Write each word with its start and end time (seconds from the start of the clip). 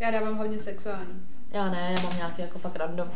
Já 0.00 0.10
dávám 0.10 0.36
hodně 0.36 0.58
sexuální. 0.58 1.26
Já 1.52 1.70
ne, 1.70 1.94
já 1.96 2.02
mám 2.02 2.16
nějaký 2.16 2.42
jako 2.42 2.58
fakt 2.58 2.76
random. 2.76 3.10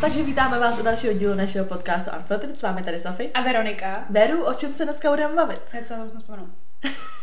Takže 0.00 0.22
vítáme 0.22 0.58
vás 0.58 0.78
u 0.78 0.82
dalšího 0.82 1.12
dílu 1.12 1.34
našeho 1.34 1.66
podcastu 1.66 2.10
Unfiltered. 2.16 2.56
S 2.56 2.62
vámi 2.62 2.82
tady 2.82 2.98
Sofie. 2.98 3.30
A 3.32 3.40
Veronika? 3.42 4.04
Beru, 4.10 4.44
o 4.44 4.54
čem 4.54 4.74
se 4.74 4.84
dneska 4.84 5.10
budeme 5.10 5.34
bavit? 5.34 5.60
Já 5.72 5.82
se 5.82 5.96
musím 5.96 6.20
vzpomenout. 6.20 6.50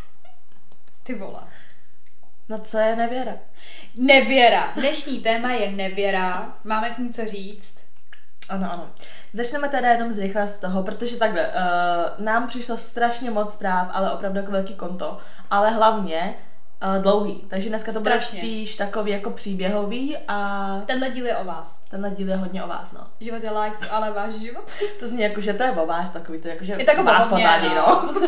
Ty 1.03 1.15
vola. 1.15 1.47
No 2.49 2.59
co 2.59 2.77
je 2.77 2.95
nevěra? 2.95 3.33
Nevěra. 3.97 4.73
Dnešní 4.75 5.19
téma 5.19 5.51
je 5.51 5.71
nevěra. 5.71 6.57
Máme 6.63 6.89
k 6.89 6.97
ní 6.97 7.13
co 7.13 7.25
říct. 7.25 7.80
Ano, 8.51 8.71
ano. 8.71 8.89
Začneme 9.33 9.69
teda 9.69 9.89
jenom 9.89 10.11
zrychle 10.11 10.47
z 10.47 10.59
toho, 10.59 10.83
protože 10.83 11.17
takhle, 11.17 11.47
uh, 11.47 12.25
nám 12.25 12.47
přišlo 12.47 12.77
strašně 12.77 13.31
moc 13.31 13.53
zpráv, 13.53 13.87
ale 13.93 14.11
opravdu 14.11 14.37
jako 14.39 14.51
velký 14.51 14.75
konto, 14.75 15.17
ale 15.49 15.69
hlavně 15.69 16.35
uh, 16.83 17.01
dlouhý. 17.01 17.41
Takže 17.47 17.69
dneska 17.69 17.91
to 17.91 17.99
Strašně. 17.99 18.39
bude 18.39 18.47
spíš 18.47 18.75
takový 18.75 19.11
jako 19.11 19.29
příběhový 19.29 20.17
a 20.27 20.67
Tenhle 20.85 21.09
díl 21.09 21.25
je 21.25 21.37
o 21.37 21.43
vás. 21.45 21.83
tenhle 21.89 22.09
díl 22.11 22.29
je 22.29 22.35
hodně 22.35 22.63
o 22.63 22.67
vás, 22.67 22.91
no. 22.91 23.07
Život 23.19 23.43
je 23.43 23.51
life, 23.51 23.89
ale 23.91 24.11
váš 24.11 24.33
život. 24.33 24.71
To 24.99 25.07
zní 25.07 25.21
jako, 25.21 25.41
že 25.41 25.53
to 25.53 25.63
je 25.63 25.71
o 25.71 25.85
vás 25.85 26.09
takový, 26.09 26.39
to 26.39 26.47
jako, 26.47 26.63
že 26.63 26.73
Je 26.73 26.85
to 26.85 26.91
jako 26.91 27.03
vás 27.03 27.25
podvádí, 27.25 27.67
no. 27.69 27.75
no. 27.75 28.11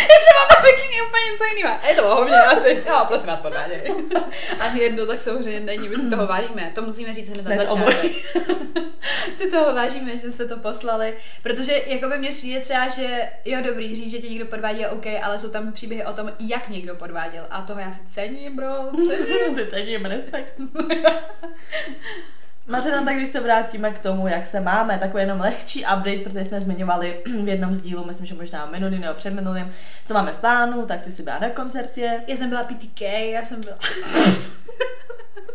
Jestli 0.00 0.32
máme 0.38 0.62
řekni 0.70 1.02
úplně 1.08 1.24
něco 1.32 1.44
jiného. 1.56 1.78
Je 1.88 1.94
to 1.94 2.18
o 2.18 2.24
mě 2.24 2.36
a 2.36 2.54
ty. 2.56 2.84
Jo, 2.88 3.04
prosím 3.06 3.26
vás, 3.28 3.40
podváděj. 3.40 3.94
A 4.60 4.66
jedno 4.66 5.06
tak 5.06 5.20
samozřejmě 5.20 5.60
není, 5.60 5.88
my 5.88 5.96
si 5.96 6.10
toho 6.10 6.26
vážíme. 6.26 6.72
To 6.74 6.82
musíme 6.82 7.14
říct 7.14 7.28
hned 7.28 7.44
na 7.44 7.54
Hned 7.54 7.70
začátek. 7.70 8.12
si 9.36 9.50
toho 9.50 9.74
vážíme, 9.74 10.10
že 10.16 10.30
jste 10.30 10.44
to 10.48 10.56
poslali, 10.56 11.14
protože 11.42 11.72
jako 11.86 12.08
by 12.08 12.18
mě 12.18 12.30
přijde 12.30 12.60
třeba, 12.60 12.88
že 12.88 13.28
jo 13.44 13.58
dobrý 13.64 13.94
říct, 13.94 14.10
že 14.10 14.18
tě 14.18 14.28
někdo 14.28 14.46
podvádí, 14.46 14.80
je 14.80 14.88
OK, 14.88 15.06
ale 15.22 15.38
jsou 15.38 15.48
tam 15.48 15.72
příběhy 15.72 16.04
o 16.04 16.12
tom, 16.12 16.32
jak 16.38 16.68
někdo 16.68 16.94
podváděl 16.94 17.46
a 17.50 17.62
toho 17.62 17.80
já 17.80 17.90
si 17.90 18.00
cením, 18.06 18.56
bro, 18.56 18.90
cením. 18.92 19.54
Ty 19.54 19.66
cením, 19.66 20.04
respekt. 20.04 20.54
Mařena, 22.66 23.04
tak 23.04 23.16
když 23.16 23.28
se 23.28 23.40
vrátíme 23.40 23.90
k 23.90 23.98
tomu, 23.98 24.28
jak 24.28 24.46
se 24.46 24.60
máme, 24.60 24.98
takový 24.98 25.22
jenom 25.22 25.40
lehčí 25.40 25.80
update, 25.80 26.18
protože 26.24 26.44
jsme 26.44 26.60
zmiňovali 26.60 27.22
v 27.44 27.48
jednom 27.48 27.74
z 27.74 27.80
dílů, 27.80 28.04
myslím, 28.04 28.26
že 28.26 28.34
možná 28.34 28.66
minulý 28.66 28.98
nebo 28.98 29.14
předminulým, 29.14 29.72
co 30.04 30.14
máme 30.14 30.32
v 30.32 30.36
plánu, 30.36 30.86
tak 30.86 31.00
ty 31.00 31.12
si 31.12 31.22
byla 31.22 31.38
na 31.38 31.50
koncertě. 31.50 32.22
Já 32.26 32.36
jsem 32.36 32.48
byla 32.48 32.64
PTK, 32.64 33.00
já 33.00 33.44
jsem 33.44 33.60
byla 33.60 33.76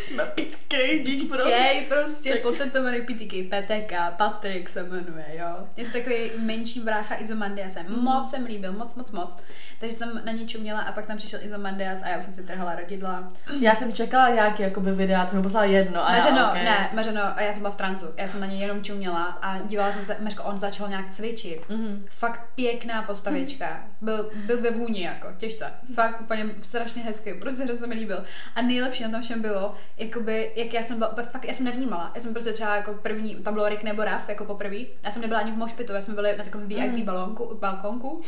Jsme 0.00 0.24
pitkej, 0.24 1.00
dík 1.04 1.28
pro... 1.28 1.38
PTK, 1.38 1.88
prostě 1.88 2.32
Tak- 2.32 2.42
potentovaný 2.42 3.00
PTK, 3.00 3.32
PTK, 3.50 3.92
Patrik 4.16 4.68
se 4.68 4.82
jmenuje, 4.82 5.24
jo. 5.32 5.46
Je 5.76 5.84
to 5.84 5.90
takový 5.92 6.16
menší 6.38 6.80
brácha 6.80 7.20
Izomandias, 7.20 7.76
Mhm. 7.76 8.00
moc 8.00 8.30
se 8.30 8.38
mi 8.38 8.48
líbil, 8.48 8.72
moc, 8.72 8.94
moc, 8.94 9.10
moc. 9.10 9.36
Takže 9.80 9.96
jsem 9.96 10.20
na 10.24 10.32
ní 10.32 10.46
čuměla 10.48 10.80
a 10.80 10.92
pak 10.92 11.06
tam 11.06 11.16
přišel 11.16 11.40
Izomandias 11.42 12.02
a 12.02 12.08
já 12.08 12.18
už 12.18 12.24
jsem 12.24 12.34
si 12.34 12.42
trhala 12.42 12.74
rodidla. 12.76 13.28
Já 13.60 13.74
jsem 13.74 13.92
čekala 13.92 14.28
nějaký 14.28 14.62
jakoby 14.62 14.92
videa, 14.92 15.26
co 15.26 15.36
mi 15.36 15.42
poslala 15.42 15.64
jedno 15.66 16.08
a 16.08 16.12
Mařeno, 16.12 16.36
já, 16.38 16.50
okay. 16.50 16.64
ne, 16.64 16.90
Mařeno, 16.92 17.22
a 17.36 17.42
já 17.42 17.52
jsem 17.52 17.62
byla 17.62 17.70
v 17.72 17.76
trancu, 17.76 18.06
já 18.16 18.28
jsem 18.28 18.40
na 18.40 18.46
něj 18.46 18.58
jenom 18.60 18.84
čuměla 18.84 19.24
a 19.24 19.58
dívala 19.58 19.92
jsem 19.92 20.04
se, 20.04 20.16
Mařko, 20.20 20.42
on 20.42 20.60
začal 20.60 20.88
nějak 20.88 21.10
cvičit. 21.10 21.68
Mhm. 21.68 22.04
Fakt 22.10 22.40
pěkná 22.54 23.02
postavička. 23.02 23.84
Byl, 24.00 24.30
byl 24.34 24.60
ve 24.60 24.70
vůni 24.70 25.02
jako, 25.04 25.28
těžce. 25.36 25.72
Fakt 25.94 26.20
úplně 26.20 26.46
strašně 26.62 27.02
hezký, 27.02 27.34
prostě 27.40 27.74
se 27.74 27.86
mi 27.86 27.94
líbil. 27.94 28.24
A 28.54 28.62
nejlepší 28.62 29.02
na 29.02 29.10
tom 29.10 29.22
všem 29.26 29.42
bylo, 29.42 29.74
jakoby, 29.96 30.52
jak 30.56 30.72
já 30.74 30.82
jsem 30.82 30.98
byla, 30.98 31.14
fakt, 31.30 31.44
já 31.44 31.54
jsem 31.54 31.64
nevnímala. 31.64 32.10
Já 32.14 32.20
jsem 32.20 32.32
prostě 32.32 32.52
třeba 32.52 32.76
jako 32.76 32.94
první, 32.94 33.34
tam 33.34 33.54
bylo 33.54 33.68
Rick 33.68 33.82
nebo 33.82 34.04
Raf 34.04 34.28
jako 34.28 34.44
poprvé. 34.44 34.76
Já 35.02 35.10
jsem 35.10 35.22
nebyla 35.22 35.40
ani 35.40 35.52
v 35.52 35.56
mošpitu, 35.56 35.92
já 35.92 36.00
jsme 36.00 36.14
byli 36.14 36.36
na 36.38 36.44
takovém 36.44 36.68
VIP 36.68 36.92
Mm. 36.92 37.02
balonku, 37.02 37.56
balkonku. 37.60 38.22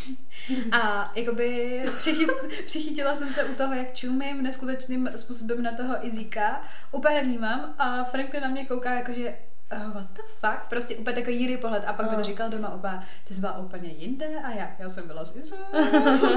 A 0.73 1.13
jakoby 1.15 1.83
přichyst, 1.99 2.37
přichytila 2.67 3.17
jsem 3.17 3.29
se 3.29 3.45
u 3.45 3.55
toho, 3.55 3.75
jak 3.75 3.95
čumím 3.95 4.43
neskutečným 4.43 5.11
způsobem 5.17 5.63
na 5.63 5.73
toho 5.73 6.07
Izíka. 6.07 6.63
Úplně 6.93 7.15
nevnímám 7.15 7.75
a 7.79 8.05
Franklin 8.05 8.43
na 8.43 8.49
mě 8.49 8.65
kouká 8.67 8.95
jakože 8.95 9.35
Uh, 9.77 9.93
what 9.95 10.07
the 10.13 10.23
fuck? 10.41 10.59
Prostě 10.69 10.97
úplně 10.97 11.17
takový 11.17 11.41
jiný 11.41 11.57
pohled. 11.57 11.85
A 11.87 11.93
pak 11.93 12.07
mi 12.07 12.11
to 12.11 12.17
No. 12.19 12.23
říkal 12.25 12.49
doma 12.51 12.69
oba, 12.69 13.03
ty 13.25 13.35
jsi 13.35 13.41
byla 13.41 13.59
úplně 13.59 13.89
jinde 13.89 14.27
a 14.45 14.51
já, 14.51 14.71
já 14.79 14.89
jsem 14.89 15.07
byla 15.07 15.23
Izou. 15.23 15.57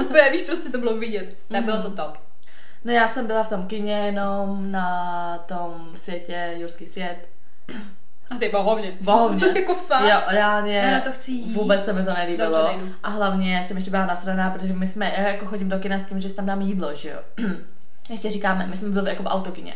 Úplně, 0.04 0.30
víš, 0.32 0.42
prostě 0.42 0.68
to 0.68 0.78
bylo 0.78 0.96
vidět. 0.96 1.36
Tak 1.48 1.64
bylo 1.64 1.82
to 1.82 1.90
top. 1.90 2.18
No 2.84 2.92
já 2.92 3.08
jsem 3.08 3.26
byla 3.26 3.42
v 3.42 3.48
tom 3.48 3.66
kině 3.66 3.92
jenom 3.92 4.72
na 4.72 5.38
tom 5.38 5.90
světě, 5.94 6.54
Jurský 6.56 6.88
svět. 6.88 7.28
A 8.30 8.38
ty 8.38 8.48
bohovně. 8.48 8.92
Bohovně. 9.00 9.46
jako 9.60 9.74
fakt. 9.74 10.04
Jo, 10.04 10.20
reálně 10.28 10.76
Já 10.76 10.90
na 10.90 11.00
to 11.00 11.12
chci 11.12 11.32
jít. 11.32 11.54
vůbec 11.56 11.84
se 11.84 11.92
mi 11.92 12.04
to 12.04 12.12
nelíbilo. 12.14 12.50
Dobře, 12.50 12.76
nejdu. 12.76 12.94
a 13.02 13.08
hlavně 13.08 13.64
jsem 13.64 13.76
ještě 13.76 13.90
byla 13.90 14.06
nasraná, 14.06 14.50
protože 14.50 14.72
my 14.72 14.86
jsme, 14.86 15.12
já 15.18 15.28
jako 15.28 15.46
chodím 15.46 15.68
do 15.68 15.78
kina 15.78 15.98
s 15.98 16.04
tím, 16.04 16.20
že 16.20 16.32
tam 16.32 16.46
dáme 16.46 16.64
jídlo, 16.64 16.94
že 16.94 17.08
jo. 17.10 17.18
ještě 18.10 18.30
říkáme, 18.30 18.66
my 18.66 18.76
jsme 18.76 18.88
byli 18.88 19.10
jako 19.10 19.22
v 19.22 19.26
autokině, 19.26 19.74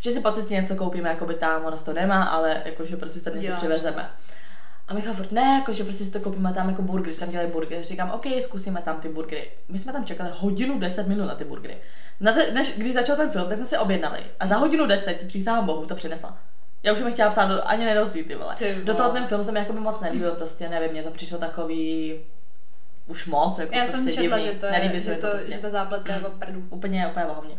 že 0.00 0.10
si 0.10 0.20
po 0.20 0.30
cestě 0.30 0.54
něco 0.54 0.76
koupíme, 0.76 1.08
jako 1.08 1.26
by 1.26 1.34
tam, 1.34 1.64
ono 1.64 1.76
to 1.76 1.92
nemá, 1.92 2.24
ale 2.24 2.62
jakože 2.64 2.96
prostě 2.96 3.18
si 3.18 3.24
tam 3.24 3.40
něco 3.40 3.52
přivezeme. 3.52 4.10
A 4.88 4.94
Michal 4.94 5.14
furt 5.14 5.32
ne, 5.32 5.54
jako, 5.58 5.72
že 5.72 5.84
prostě 5.84 6.04
si 6.04 6.10
to 6.10 6.20
koupíme 6.20 6.52
tam 6.52 6.68
jako 6.68 6.82
burgery, 6.82 7.14
že 7.14 7.20
tam 7.20 7.30
dělají 7.30 7.50
burgery. 7.50 7.84
Říkám, 7.84 8.10
OK, 8.10 8.24
zkusíme 8.40 8.82
tam 8.82 9.00
ty 9.00 9.08
burgery. 9.08 9.50
My 9.68 9.78
jsme 9.78 9.92
tam 9.92 10.04
čekali 10.04 10.30
hodinu 10.38 10.78
10 10.78 11.08
minut 11.08 11.26
na 11.26 11.34
ty 11.34 11.44
burgery. 11.44 11.76
Na 12.20 12.32
te, 12.32 12.50
než, 12.50 12.72
když 12.78 12.92
začal 12.92 13.16
ten 13.16 13.30
film, 13.30 13.48
tak 13.48 13.58
jsme 13.58 13.66
si 13.66 13.78
objednali. 13.78 14.20
A 14.40 14.46
za 14.46 14.56
hodinu 14.56 14.86
10, 14.86 15.26
přísahám 15.26 15.66
bohu, 15.66 15.86
to 15.86 15.94
přinesla. 15.94 16.38
Já 16.82 16.92
už 16.92 17.00
mi 17.00 17.12
chtěla 17.12 17.30
psát, 17.30 17.46
do, 17.48 17.68
ani 17.68 17.84
nenosí 17.84 18.24
ty 18.24 18.34
vole. 18.34 18.54
Ty 18.58 18.80
Do 18.84 18.94
toho 18.94 19.10
ten 19.10 19.26
film 19.26 19.42
se 19.42 19.52
mi 19.52 19.58
jako 19.58 19.72
by 19.72 19.80
moc 19.80 20.00
nelíbil, 20.00 20.30
prostě 20.30 20.68
nevím, 20.68 20.90
mě 20.90 21.02
to 21.02 21.10
přišlo 21.10 21.38
takový 21.38 22.14
už 23.06 23.26
moc, 23.26 23.58
jako 23.58 23.74
Já 23.74 23.80
prostě 23.80 23.96
jsem 23.96 24.06
četla, 24.12 24.38
divný. 24.38 24.52
že, 24.52 24.58
to 24.58 24.66
je, 24.66 24.72
Nelíbí 24.72 25.00
že, 25.00 25.14
to, 25.14 25.20
to, 25.20 25.30
prostě. 25.30 25.52
že 25.52 25.58
ta 25.58 25.70
zápletka 25.70 26.14
je 26.14 26.20
opravdu. 26.20 26.62
Úplně, 26.70 27.06
úplně 27.10 27.26
vohovně. 27.26 27.54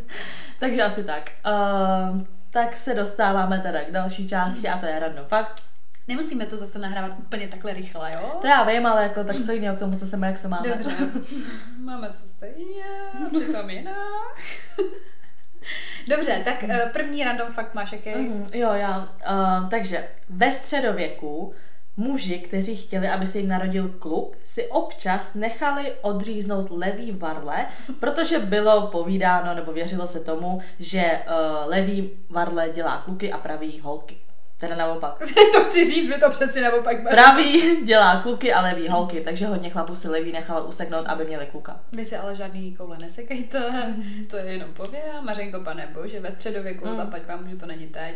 Takže 0.60 0.82
asi 0.82 1.04
tak. 1.04 1.30
Uh, 1.46 2.20
tak 2.50 2.76
se 2.76 2.94
dostáváme 2.94 3.58
teda 3.58 3.80
k 3.84 3.90
další 3.90 4.28
části 4.28 4.68
a 4.68 4.78
to 4.78 4.86
je 4.86 4.98
random 4.98 5.24
fakt. 5.26 5.62
Nemusíme 6.08 6.46
to 6.46 6.56
zase 6.56 6.78
nahrávat 6.78 7.18
úplně 7.18 7.48
takhle 7.48 7.72
rychle, 7.72 8.10
jo? 8.14 8.38
To 8.40 8.46
já 8.46 8.62
vím, 8.64 8.86
ale 8.86 9.02
jako 9.02 9.24
tak 9.24 9.36
co 9.46 9.52
jiného 9.52 9.76
k 9.76 9.78
tomu, 9.78 9.98
co 9.98 10.06
se 10.06 10.16
má, 10.16 10.26
jak 10.26 10.38
se 10.38 10.48
máme. 10.48 10.68
Dobře. 10.68 10.90
Máme 11.78 12.08
co 12.08 12.28
stejně, 12.28 12.84
přitom 13.32 13.70
jinak. 13.70 14.38
Dobře, 16.08 16.42
tak 16.44 16.62
uh, 16.62 16.92
první 16.92 17.24
random 17.24 17.48
fakt 17.48 17.74
máš 17.74 17.92
jaký? 17.92 18.10
Mhm, 18.10 18.46
jo, 18.52 18.72
já. 18.72 18.98
Uh, 19.30 19.68
takže 19.68 20.08
ve 20.28 20.50
středověku 20.50 21.54
muži, 21.96 22.38
kteří 22.38 22.76
chtěli, 22.76 23.08
aby 23.08 23.26
se 23.26 23.38
jim 23.38 23.48
narodil 23.48 23.88
kluk, 23.88 24.36
si 24.44 24.66
občas 24.66 25.34
nechali 25.34 25.92
odříznout 26.02 26.70
levý 26.70 27.12
varle, 27.12 27.66
protože 28.00 28.38
bylo 28.38 28.86
povídáno 28.86 29.54
nebo 29.54 29.72
věřilo 29.72 30.06
se 30.06 30.20
tomu, 30.20 30.62
že 30.78 31.02
uh, 31.02 31.70
levý 31.70 32.10
varle 32.30 32.68
dělá 32.68 32.96
kluky 32.96 33.32
a 33.32 33.38
pravý 33.38 33.80
holky. 33.80 34.16
Teda 34.58 34.76
naopak. 34.76 35.18
to 35.52 35.64
chci 35.64 35.84
říct, 35.84 36.08
mi 36.08 36.14
to 36.18 36.30
přesně 36.30 36.60
naopak 36.62 37.02
baří. 37.02 37.16
Pravý 37.16 37.76
dělá 37.84 38.20
kluky 38.20 38.52
a 38.52 38.60
levý 38.60 38.88
holky, 38.88 39.20
takže 39.20 39.46
hodně 39.46 39.70
chlapů 39.70 39.94
si 39.96 40.08
levý 40.08 40.32
nechal 40.32 40.64
useknout, 40.68 41.06
aby 41.06 41.24
měli 41.24 41.46
kluka. 41.46 41.80
Vy 41.92 42.04
si 42.04 42.16
ale 42.16 42.36
žádný 42.36 42.74
koule 42.76 42.96
nesekejte, 43.02 43.94
to 44.30 44.36
je 44.36 44.44
jenom 44.44 44.72
pověra. 44.72 45.20
Mařenko, 45.20 45.60
pane 45.60 45.86
bože, 45.94 46.20
ve 46.20 46.32
středověku, 46.32 46.88
Mm. 46.88 46.96
zaplať 46.96 47.26
vám, 47.26 47.50
že 47.50 47.56
to 47.56 47.66
není 47.66 47.86
teď. 47.86 48.14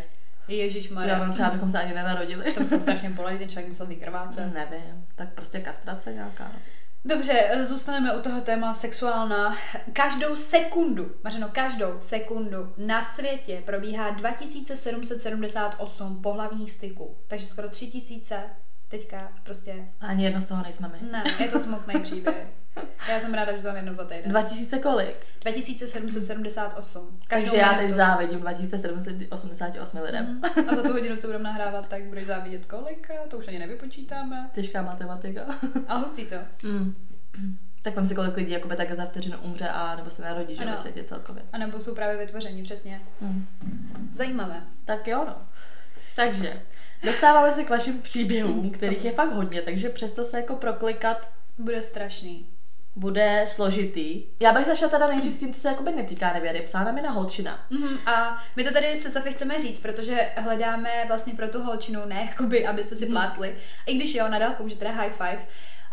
Ježíš 0.49 0.89
Já 0.89 0.95
Maria. 0.95 1.25
no, 1.27 1.33
třeba 1.33 1.51
bychom 1.51 1.71
se 1.71 1.79
ani 1.81 1.95
nenarodili. 1.95 2.53
To 2.53 2.61
musel 2.61 2.81
strašně 2.87 3.11
poladit, 3.11 3.39
ten 3.39 3.49
člověk 3.49 3.69
musel 3.69 3.87
vykrvácet. 3.87 4.55
Nevím, 4.55 5.07
tak 5.15 5.29
prostě 5.35 5.61
kastrace 5.61 6.13
nějaká. 6.13 6.45
no. 6.45 6.59
Dobře, 7.09 7.33
eh, 7.33 7.67
zůstaneme 7.67 8.17
u 8.17 8.23
toho 8.23 8.41
téma 8.41 8.75
sexuálna. 8.75 9.57
Každou 9.93 10.37
sekundu, 10.37 11.11
Mařeno, 11.25 11.49
každou 11.53 12.01
sekundu 12.01 12.73
na 12.77 13.03
světě 13.03 13.63
probíhá 13.67 14.11
2778 14.11 16.23
pohlavních 16.23 16.71
styků. 16.71 17.17
Takže 17.29 17.47
skoro 17.47 17.69
3000 17.69 18.43
teďka 18.89 19.33
prostě... 19.43 19.89
Ani 20.01 20.25
jedno 20.25 20.41
z 20.41 20.47
toho 20.47 20.63
nejsme 20.63 20.89
my. 20.89 20.99
Ne, 21.11 21.25
je 21.39 21.49
to 21.49 21.61
smutný 21.61 22.01
příběh. 22.01 22.47
Já 23.09 23.21
jsem 23.21 23.35
ráda, 23.35 23.57
že 23.57 23.63
to 23.63 23.69
mám 23.69 23.77
jednou 23.77 23.95
za 23.95 24.05
týden. 24.05 24.31
2000 24.31 24.79
kolik? 24.79 25.17
2778. 25.41 27.21
Takže 27.29 27.57
já 27.57 27.75
teď 27.75 27.91
závidím 27.91 28.41
2788 28.41 30.01
lidem. 30.03 30.25
Mhm. 30.57 30.69
A 30.71 30.75
za 30.75 30.83
tu 30.83 30.93
hodinu, 30.93 31.17
co 31.17 31.27
budeme 31.27 31.45
nahrávat, 31.45 31.89
tak 31.89 32.05
budeš 32.05 32.27
závidět 32.27 32.67
kolik? 32.67 33.09
To 33.29 33.39
už 33.39 33.49
ani 33.49 33.59
nevypočítáme. 33.59 34.51
Těžká 34.55 34.83
matematika. 34.83 35.41
A 35.89 35.95
hustý, 35.97 36.27
co? 36.27 36.37
mm. 36.63 36.95
Tak 37.83 37.97
vem 37.97 38.07
si, 38.07 38.15
kolik 38.15 38.37
lidí 38.37 38.53
jakoby 38.53 38.77
tak 38.77 38.93
za 38.93 39.05
vteřinu 39.05 39.39
umře 39.39 39.69
a 39.69 39.97
nebo 39.97 40.11
se 40.11 40.23
narodí, 40.23 40.57
že 40.57 40.63
Ano. 40.63 40.71
ve 40.71 40.77
světě 40.77 41.05
celkově. 41.05 41.43
A 41.53 41.59
nebo 41.59 41.81
jsou 41.81 41.95
právě 41.95 42.17
vytvoření, 42.17 42.63
přesně. 42.63 43.01
Mm. 43.21 43.47
Zajímavé. 44.15 44.63
Tak 44.85 45.07
jo, 45.09 45.25
no. 45.27 45.37
Takže, 46.17 46.63
dostáváme 47.05 47.53
se 47.53 47.65
k 47.65 47.71
vašim 47.71 48.03
příběhům, 48.03 48.71
kterých 48.71 49.05
je 49.05 49.13
fakt 49.13 49.33
hodně, 49.33 49.63
takže 49.63 49.89
přesto 49.89 50.25
se 50.25 50.37
jako 50.37 50.57
proklikat 50.57 51.29
Bude 51.59 51.83
strašný. 51.83 52.47
Bude 52.97 53.45
složitý. 53.47 54.25
Já 54.41 54.53
bych 54.53 54.67
začala 54.67 54.91
teda 54.91 55.07
nejdřív 55.07 55.35
s 55.35 55.39
tím, 55.39 55.53
co 55.53 55.61
se 55.61 55.69
jakoby 55.69 55.93
netýká 55.93 56.33
nevěry. 56.33 56.61
Psala 56.61 56.85
nám 56.85 57.03
na 57.03 57.11
holčina. 57.11 57.67
Mhm, 57.71 57.99
a 58.07 58.43
my 58.57 58.65
to 58.65 58.73
tady 58.73 58.97
se 58.97 59.11
Sofie 59.11 59.33
chceme 59.33 59.59
říct, 59.59 59.81
protože 59.81 60.31
hledáme 60.37 60.91
vlastně 61.09 61.35
pro 61.35 61.49
tu 61.49 61.63
holčinu, 61.63 62.01
ne 62.07 62.29
jakoby, 62.31 62.67
abyste 62.67 62.97
si 62.97 63.07
plácli, 63.07 63.57
i 63.87 63.95
když 63.95 64.15
jo, 64.15 64.29
na 64.29 64.39
dálku, 64.39 64.69
že 64.69 64.77
teda 64.77 64.91
high 64.91 65.11
five, 65.11 65.39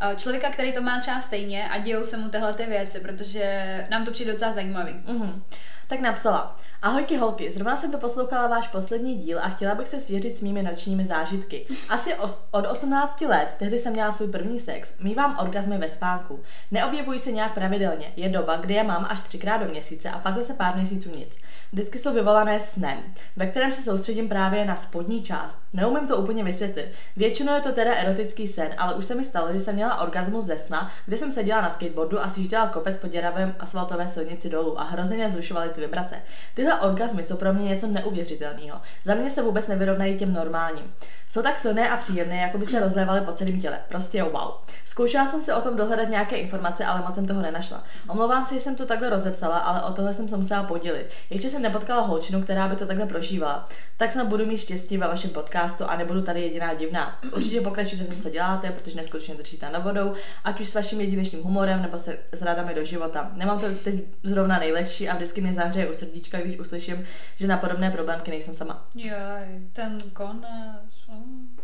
eh, 0.01 0.15
člověka, 0.15 0.49
který 0.49 0.73
to 0.73 0.81
má 0.81 0.99
třeba 0.99 1.19
stejně 1.19 1.69
a 1.69 1.77
dějou 1.77 2.03
se 2.03 2.17
mu 2.17 2.29
tyhle 2.29 2.53
ty 2.53 2.65
věci, 2.65 2.99
protože 2.99 3.87
nám 3.89 4.05
to 4.05 4.11
přijde 4.11 4.33
docela 4.33 4.51
zajímavý. 4.51 4.93
Mm-hmm. 4.93 5.41
Tak 5.87 5.99
napsala. 5.99 6.57
Ahojky 6.85 7.17
holky, 7.17 7.51
zrovna 7.51 7.77
jsem 7.77 7.91
doposlouchala 7.91 8.47
váš 8.47 8.67
poslední 8.67 9.15
díl 9.15 9.39
a 9.41 9.49
chtěla 9.49 9.75
bych 9.75 9.87
se 9.87 9.99
svěřit 9.99 10.37
s 10.37 10.41
mými 10.41 10.63
nočními 10.63 11.05
zážitky. 11.05 11.65
Asi 11.89 12.13
os- 12.13 12.37
od 12.51 12.65
18 12.67 13.25
let, 13.25 13.55
tehdy 13.59 13.79
jsem 13.79 13.93
měla 13.93 14.11
svůj 14.11 14.27
první 14.27 14.59
sex, 14.59 14.93
mývám 14.99 15.37
orgazmy 15.41 15.77
ve 15.77 15.89
spánku. 15.89 16.39
Neobjevují 16.71 17.19
se 17.19 17.31
nějak 17.31 17.53
pravidelně, 17.53 18.13
je 18.15 18.29
doba, 18.29 18.55
kdy 18.55 18.73
je 18.73 18.83
mám 18.83 19.07
až 19.09 19.21
třikrát 19.21 19.57
do 19.57 19.65
měsíce 19.65 20.09
a 20.09 20.19
pak 20.19 20.37
zase 20.37 20.53
pár 20.53 20.75
měsíců 20.75 21.09
nic. 21.15 21.37
Vždycky 21.73 21.99
jsou 21.99 22.13
vyvolané 22.13 22.59
snem, 22.59 22.97
ve 23.35 23.47
kterém 23.47 23.71
se 23.71 23.81
soustředím 23.81 24.29
právě 24.29 24.65
na 24.65 24.75
spodní 24.75 25.23
část. 25.23 25.59
Neumím 25.73 26.07
to 26.07 26.17
úplně 26.17 26.43
vysvětlit. 26.43 26.91
Většinou 27.15 27.53
je 27.53 27.61
to 27.61 27.71
teda 27.71 27.93
erotický 27.93 28.47
sen, 28.47 28.69
ale 28.77 28.93
už 28.93 29.05
se 29.05 29.15
mi 29.15 29.23
stalo, 29.23 29.53
že 29.53 29.59
jsem 29.59 29.75
měla 29.75 30.01
orgasmus 30.01 30.45
ze 30.45 30.57
sna, 30.57 30.91
kde 31.05 31.17
jsem 31.17 31.31
seděla 31.31 31.61
na 31.61 31.69
skateboardu 31.69 32.21
a 32.21 32.29
sjížděla 32.29 32.67
kopec 32.67 32.97
po 32.97 33.07
děravém 33.07 33.55
asfaltové 33.59 34.07
silnici 34.07 34.49
dolů 34.49 34.79
a 34.79 34.83
hrozně 34.83 35.15
mě 35.15 35.29
zrušovaly 35.29 35.69
ty 35.69 35.81
vibrace. 35.81 36.21
Tyhle 36.53 36.74
orgasmy 36.81 37.23
jsou 37.23 37.37
pro 37.37 37.53
mě 37.53 37.63
něco 37.63 37.87
neuvěřitelného. 37.87 38.81
Za 39.03 39.13
mě 39.15 39.29
se 39.29 39.41
vůbec 39.41 39.67
nevyrovnají 39.67 40.17
těm 40.17 40.33
normálním. 40.33 40.93
Jsou 41.29 41.41
tak 41.41 41.59
silné 41.59 41.89
a 41.89 41.97
příjemné, 41.97 42.35
jako 42.37 42.57
by 42.57 42.65
se 42.65 42.79
rozlévaly 42.79 43.21
po 43.21 43.31
celém 43.31 43.61
těle. 43.61 43.79
Prostě 43.89 44.23
wow. 44.23 44.51
Zkoušela 44.85 45.25
jsem 45.25 45.41
se 45.41 45.53
o 45.53 45.61
tom 45.61 45.75
dohledat 45.77 46.09
nějaké 46.09 46.35
informace, 46.35 46.85
ale 46.85 47.01
moc 47.01 47.15
jsem 47.15 47.27
toho 47.27 47.41
nenašla. 47.41 47.83
Omlouvám 48.09 48.45
se, 48.45 48.53
že 48.53 48.59
jsem 48.59 48.75
to 48.75 48.85
takhle 48.85 49.09
rozepsala, 49.09 49.57
ale 49.57 49.81
o 49.81 49.93
tohle 49.93 50.13
jsem 50.13 50.29
se 50.29 50.37
musela 50.37 50.63
podělit. 50.63 51.09
Ještě 51.29 51.49
jsem 51.49 51.61
nepotkala 51.61 52.01
holčinu, 52.01 52.41
která 52.41 52.67
by 52.67 52.75
to 52.75 52.85
takhle 52.85 53.05
prožívala. 53.05 53.69
Tak 53.97 54.11
snad 54.11 54.27
budu 54.27 54.45
mít 54.45 54.57
štěstí 54.57 54.97
ve 54.97 55.07
vašem 55.07 55.29
podcastu 55.29 55.85
a 55.85 55.95
nebudu 55.95 56.21
tady 56.21 56.41
jediná 56.41 56.73
divná. 56.73 57.19
Určitě 57.35 57.61
pokračujte 57.61 58.03
v 58.03 58.07
tom, 58.07 58.17
co 58.17 58.29
děláte, 58.29 58.71
protože 58.71 58.95
neskutečně 58.95 59.35
držíte 59.35 59.69
na 59.69 59.79
vodou, 59.79 60.13
ať 60.43 60.59
už 60.59 60.67
s 60.67 60.73
vaším 60.73 61.01
jedinečným 61.01 61.43
humorem 61.43 61.81
nebo 61.81 61.97
se 61.97 62.17
s 62.31 62.43
do 62.75 62.83
života. 62.83 63.31
Nemám 63.33 63.59
to 63.59 63.65
teď 63.83 63.95
zrovna 64.23 64.59
nejlepší 64.59 65.09
a 65.09 65.15
vždycky 65.15 65.41
mě 65.41 65.53
zahřeje 65.53 65.89
u 65.89 65.93
srdíčka, 65.93 66.39
když 66.39 66.54
uslyším, 66.59 67.05
že 67.35 67.47
na 67.47 67.57
podobné 67.57 67.91
problémky 67.91 68.31
nejsem 68.31 68.53
sama. 68.53 68.87
Joj, 68.95 69.61
ten 69.73 69.97
konec. 70.13 71.07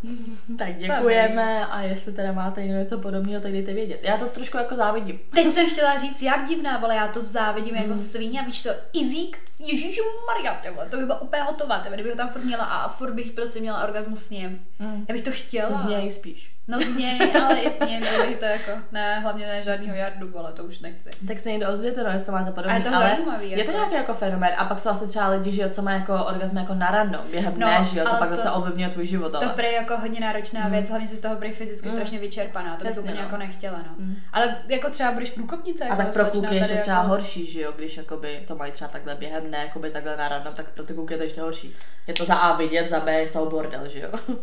mm. 0.02 0.36
Tak 0.58 0.76
děkujeme 0.76 1.66
a 1.66 1.80
jestli 1.80 2.12
teda 2.12 2.32
máte 2.32 2.66
něco 2.66 2.98
podobného, 2.98 3.40
tak 3.40 3.52
dejte 3.52 3.74
vědět. 3.74 4.00
Já 4.02 4.16
to 4.16 4.26
trošku 4.26 4.56
jako 4.56 4.76
závidím. 4.76 5.20
Teď 5.34 5.52
jsem 5.52 5.70
chtěla 5.70 5.98
říct, 5.98 6.22
jak 6.22 6.48
divná, 6.48 6.76
ale 6.76 6.94
já 6.96 7.08
to 7.08 7.20
závidím 7.20 7.74
jako 7.74 7.96
svíně, 7.96 8.42
víš 8.46 8.62
to, 8.62 8.70
Izík, 8.92 9.38
Ježíš 9.58 10.00
Maria, 10.26 10.60
to 10.90 10.96
by 10.96 11.06
byla 11.06 11.20
úplně 11.20 11.42
hotová, 11.42 11.78
kdybych 11.78 12.12
ho 12.12 12.16
tam 12.16 12.28
furt 12.28 12.44
měla 12.44 12.64
a 12.64 12.88
furt 12.88 13.12
bych 13.12 13.32
prostě 13.32 13.60
měla 13.60 13.84
orgasmus 13.84 14.18
s 14.22 14.30
ním. 14.30 14.66
Mm. 14.78 15.04
Já 15.08 15.12
bych 15.14 15.22
to 15.22 15.30
chtěla. 15.30 15.72
Z 15.72 15.84
něj 15.84 16.10
spíš. 16.10 16.52
No 16.68 16.78
z 16.78 16.96
něj, 16.96 17.32
ale 17.44 17.58
i 17.58 17.70
s 17.70 17.78
ním, 17.88 18.00
bych 18.00 18.38
to 18.38 18.44
jako, 18.44 18.70
ne, 18.92 19.20
hlavně 19.20 19.46
ne 19.46 19.62
žádnýho 19.62 19.94
jardu, 19.96 20.38
ale 20.38 20.52
to 20.52 20.64
už 20.64 20.78
nechci. 20.80 21.08
Tak 21.28 21.38
se 21.38 21.48
někdo 21.50 21.68
ozvěte, 21.72 22.04
no, 22.04 22.10
jestli 22.10 22.26
to 22.26 22.32
máte 22.32 22.50
podobný. 22.50 22.72
A 22.72 22.74
je 22.74 22.80
to 22.80 22.94
ale 22.94 23.08
zajímavý, 23.08 23.50
Je 23.50 23.56
to 23.56 23.60
jako. 23.70 23.72
nějaký 23.72 23.94
jako 23.94 24.14
fenomén. 24.14 24.52
A 24.58 24.64
pak 24.64 24.78
jsou 24.78 24.90
asi 24.90 25.08
třeba 25.08 25.28
lidi, 25.28 25.52
že 25.52 25.62
jo, 25.62 25.68
co 25.68 25.82
má 25.82 25.92
jako 25.92 26.24
orgasm 26.24 26.56
jako 26.56 26.74
na 26.74 26.90
random, 26.90 27.20
během 27.30 27.52
No, 27.58 27.66
dne, 27.66 27.78
že 27.84 27.98
jo, 27.98 28.04
to 28.04 28.10
ale 28.10 28.18
pak 28.18 28.28
to- 28.28 28.34
zase 28.36 28.50
ovlivňuje 28.50 28.88
tvůj 28.88 29.06
život. 29.06 29.32
To 29.32 29.38
Ale. 29.42 29.48
prý 29.52 29.72
jako 29.72 29.96
hodně 29.98 30.20
náročná 30.20 30.68
věc, 30.68 30.88
hlavně 30.90 31.08
si 31.08 31.16
z 31.16 31.20
toho 31.20 31.36
prý 31.36 31.52
fyzicky 31.52 31.88
Mm. 31.88 31.94
strašně 31.94 32.18
vyčerpaná, 32.18 32.76
to 32.76 32.84
bych 32.84 32.98
úplně 32.98 33.14
no. 33.14 33.20
jako 33.20 33.36
nechtěla, 33.36 33.78
no. 33.78 33.94
Mm. 33.98 34.16
Ale 34.32 34.56
jako 34.68 34.90
třeba 34.90 35.12
budeš 35.12 35.30
průkopnice, 35.30 35.84
A 35.84 35.86
jako 35.88 36.02
tak 36.02 36.12
pro 36.12 36.24
kluky 36.24 36.54
je 36.54 36.60
ještě 36.60 36.68
tady 36.72 36.80
třeba 36.82 36.96
jako... 36.96 37.08
horší, 37.08 37.52
že 37.52 37.60
jo, 37.60 37.72
když 37.76 37.96
jakoby 37.96 38.42
to 38.48 38.56
mají 38.56 38.72
třeba 38.72 38.90
takhle 38.90 39.14
během 39.14 39.42
dne, 39.44 39.58
jakoby 39.58 39.90
takhle 39.90 40.16
na 40.16 40.28
random, 40.28 40.54
tak 40.54 40.66
pro 40.68 40.84
ty 40.84 40.94
kluky 40.94 41.14
je 41.14 41.18
to 41.18 41.24
ještě 41.24 41.40
horší. 41.40 41.76
Je 42.06 42.14
to 42.14 42.24
za 42.24 42.34
A 42.34 42.56
vidět, 42.56 42.88
za 42.88 43.00
B 43.00 43.12
je 43.20 43.26
z 43.26 43.32
toho 43.32 43.46
bordel, 43.46 43.88
že 43.88 44.00
jo. 44.00 44.36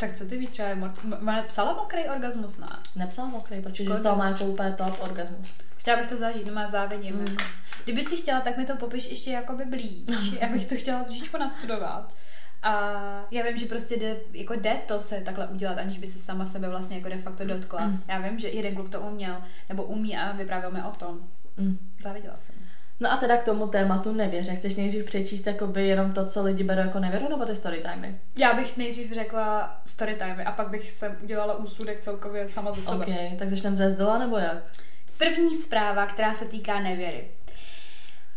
Tak 0.00 0.12
co 0.12 0.24
ty 0.26 0.36
víš, 0.36 0.48
třeba 0.50 0.68
je 0.68 0.74
mor... 1.64 1.68
m- 1.68 1.74
psala 1.74 1.82
mokrý 1.82 2.04
orgasmus, 2.08 2.58
ne? 2.58 2.68
Nepsal 2.96 3.26
mokrý, 3.26 3.60
protože 3.62 3.84
Škoda. 3.84 4.00
z 4.00 4.02
toho 4.02 4.16
má 4.16 4.28
jako 4.28 4.44
úplně 4.44 4.72
top 4.72 5.00
orgasmus. 5.00 5.48
Chtěla 5.76 5.96
bych 5.98 6.06
to 6.06 6.16
zažít, 6.16 6.46
no 6.46 6.52
má 6.52 6.68
závidím. 6.68 7.14
Mm. 7.14 7.26
Jako. 7.26 7.44
Kdyby 7.84 8.02
si 8.04 8.16
chtěla, 8.16 8.40
tak 8.40 8.56
mi 8.56 8.66
to 8.66 8.76
popiš 8.76 9.10
ještě 9.10 9.30
jakoby 9.30 9.64
blíž. 9.64 10.06
Já 10.40 10.48
bych 10.48 10.66
to 10.66 10.74
chtěla 10.74 11.04
trošičku 11.04 11.38
nastudovat. 11.38 12.14
A 12.62 12.72
já 13.30 13.44
vím, 13.44 13.56
že 13.56 13.66
prostě 13.66 13.96
jde, 13.96 14.16
jako 14.32 14.54
jde 14.54 14.76
to 14.86 14.98
se 14.98 15.20
takhle 15.20 15.46
udělat, 15.46 15.78
aniž 15.78 15.98
by 15.98 16.06
se 16.06 16.18
sama 16.18 16.46
sebe 16.46 16.68
vlastně 16.68 16.96
jako 16.96 17.08
de 17.08 17.18
facto 17.18 17.44
dotkla. 17.44 17.90
Já 18.08 18.18
vím, 18.18 18.38
že 18.38 18.48
jeden 18.48 18.74
kluk 18.74 18.88
to 18.88 19.00
uměl, 19.00 19.36
nebo 19.68 19.82
umí 19.84 20.16
a 20.18 20.32
vyprávěl 20.32 20.70
mi 20.70 20.82
o 20.82 20.90
tom. 20.90 21.18
Mm. 21.56 21.78
Záviděla 22.02 22.38
jsem. 22.38 22.54
No 23.00 23.12
a 23.12 23.16
teda 23.16 23.36
k 23.36 23.44
tomu 23.44 23.66
tématu 23.66 24.12
nevěře. 24.12 24.54
Chceš 24.54 24.74
nejdřív 24.74 25.04
přečíst 25.04 25.46
jakoby 25.46 25.86
jenom 25.86 26.12
to, 26.12 26.26
co 26.26 26.42
lidi 26.42 26.64
berou 26.64 26.80
jako 26.80 26.98
nevěru, 26.98 27.28
nebo 27.28 27.44
ty 27.44 27.54
storytimey? 27.54 28.14
Já 28.38 28.54
bych 28.54 28.76
nejdřív 28.76 29.12
řekla 29.12 29.80
storytime 29.86 30.44
a 30.44 30.52
pak 30.52 30.68
bych 30.68 30.92
se 30.92 31.16
udělala 31.22 31.54
úsudek 31.54 32.00
celkově 32.00 32.48
sama 32.48 32.72
ze 32.72 32.82
sebe. 32.82 32.94
OK, 32.96 33.38
tak 33.38 33.48
začneme 33.48 33.76
ze 33.76 33.90
zdola, 33.90 34.18
nebo 34.18 34.38
jak? 34.38 34.58
První 35.18 35.54
zpráva, 35.54 36.06
která 36.06 36.34
se 36.34 36.44
týká 36.44 36.80
nevěry. 36.80 37.28